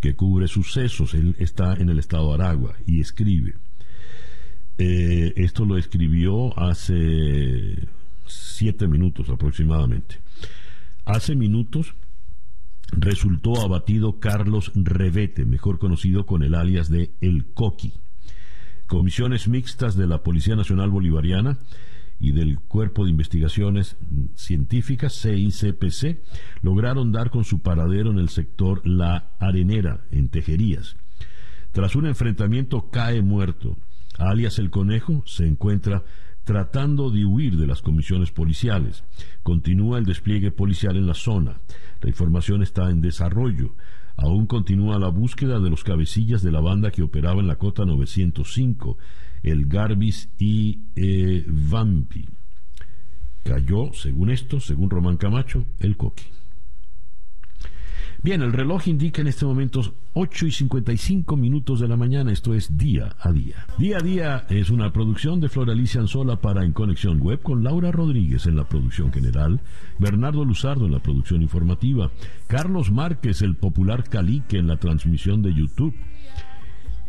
que 0.00 0.14
cubre 0.14 0.48
sucesos. 0.48 1.14
Él 1.14 1.36
está 1.38 1.74
en 1.74 1.90
el 1.90 1.98
estado 1.98 2.28
de 2.28 2.42
Aragua 2.42 2.76
y 2.86 3.00
escribe. 3.00 3.54
Eh, 4.78 5.32
esto 5.36 5.64
lo 5.64 5.76
escribió 5.78 6.58
hace 6.58 7.88
siete 8.26 8.88
minutos 8.88 9.28
aproximadamente. 9.28 10.16
Hace 11.04 11.36
minutos 11.36 11.94
resultó 12.90 13.60
abatido 13.60 14.20
Carlos 14.20 14.72
Revete, 14.74 15.44
mejor 15.44 15.78
conocido 15.78 16.24
con 16.24 16.42
el 16.42 16.54
alias 16.54 16.88
de 16.88 17.12
El 17.20 17.52
Coqui. 17.52 17.92
Comisiones 18.86 19.46
mixtas 19.46 19.96
de 19.96 20.06
la 20.06 20.22
Policía 20.22 20.56
Nacional 20.56 20.90
Bolivariana 20.90 21.58
y 22.18 22.32
del 22.32 22.58
Cuerpo 22.58 23.04
de 23.04 23.10
Investigaciones 23.10 23.96
Científicas, 24.34 25.20
CICPC, 25.20 26.22
lograron 26.62 27.12
dar 27.12 27.30
con 27.30 27.44
su 27.44 27.60
paradero 27.60 28.10
en 28.10 28.18
el 28.18 28.30
sector 28.30 28.86
La 28.86 29.32
Arenera, 29.38 30.06
en 30.10 30.28
Tejerías. 30.28 30.96
Tras 31.72 31.96
un 31.96 32.06
enfrentamiento 32.06 32.88
cae 32.90 33.20
muerto 33.20 33.76
alias 34.16 34.58
el 34.58 34.70
conejo, 34.70 35.22
se 35.26 35.46
encuentra 35.46 36.02
tratando 36.44 37.10
de 37.10 37.24
huir 37.24 37.56
de 37.56 37.66
las 37.66 37.82
comisiones 37.82 38.30
policiales. 38.30 39.04
Continúa 39.42 39.98
el 39.98 40.04
despliegue 40.04 40.50
policial 40.50 40.96
en 40.96 41.06
la 41.06 41.14
zona. 41.14 41.60
La 42.00 42.08
información 42.08 42.62
está 42.62 42.90
en 42.90 43.00
desarrollo. 43.00 43.74
Aún 44.16 44.46
continúa 44.46 44.98
la 44.98 45.08
búsqueda 45.08 45.58
de 45.58 45.70
los 45.70 45.82
cabecillas 45.82 46.42
de 46.42 46.52
la 46.52 46.60
banda 46.60 46.90
que 46.90 47.02
operaba 47.02 47.40
en 47.40 47.48
la 47.48 47.56
cota 47.56 47.84
905, 47.84 48.96
el 49.42 49.66
Garbis 49.66 50.30
y 50.38 50.82
eh, 50.94 51.44
Vampi. 51.48 52.28
Cayó, 53.42 53.92
según 53.92 54.30
esto, 54.30 54.60
según 54.60 54.90
Román 54.90 55.16
Camacho, 55.16 55.64
el 55.80 55.96
Coqui. 55.96 56.24
Bien, 58.24 58.40
el 58.40 58.54
reloj 58.54 58.88
indica 58.88 59.20
en 59.20 59.28
este 59.28 59.44
momento 59.44 59.82
8 60.14 60.46
y 60.46 60.50
55 60.50 61.36
minutos 61.36 61.78
de 61.78 61.88
la 61.88 61.98
mañana, 61.98 62.32
esto 62.32 62.54
es 62.54 62.78
día 62.78 63.14
a 63.20 63.30
día. 63.30 63.66
Día 63.76 63.98
a 63.98 64.00
día 64.00 64.46
es 64.48 64.70
una 64.70 64.94
producción 64.94 65.40
de 65.40 65.50
Floralicia 65.50 66.00
Anzola 66.00 66.36
para 66.36 66.64
En 66.64 66.72
Conexión 66.72 67.20
Web 67.20 67.42
con 67.42 67.62
Laura 67.62 67.92
Rodríguez 67.92 68.46
en 68.46 68.56
la 68.56 68.66
producción 68.66 69.12
general, 69.12 69.60
Bernardo 69.98 70.42
Luzardo 70.42 70.86
en 70.86 70.92
la 70.92 71.00
producción 71.00 71.42
informativa, 71.42 72.10
Carlos 72.46 72.90
Márquez, 72.90 73.42
el 73.42 73.56
popular 73.56 74.04
Calique 74.04 74.56
en 74.56 74.68
la 74.68 74.78
transmisión 74.78 75.42
de 75.42 75.52
YouTube. 75.52 75.94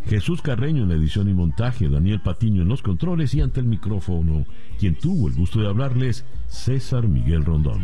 Jesús 0.10 0.42
Carreño 0.42 0.84
en 0.84 0.90
la 0.90 0.96
edición 0.96 1.30
y 1.30 1.34
montaje, 1.34 1.88
Daniel 1.88 2.20
Patiño 2.20 2.64
en 2.64 2.68
los 2.68 2.82
controles 2.82 3.34
y 3.34 3.40
ante 3.40 3.62
el 3.62 3.68
micrófono, 3.68 4.46
quien 4.78 4.96
tuvo 4.96 5.30
el 5.30 5.34
gusto 5.34 5.62
de 5.62 5.68
hablarles, 5.68 6.26
César 6.50 7.08
Miguel 7.08 7.46
Rondón. 7.46 7.74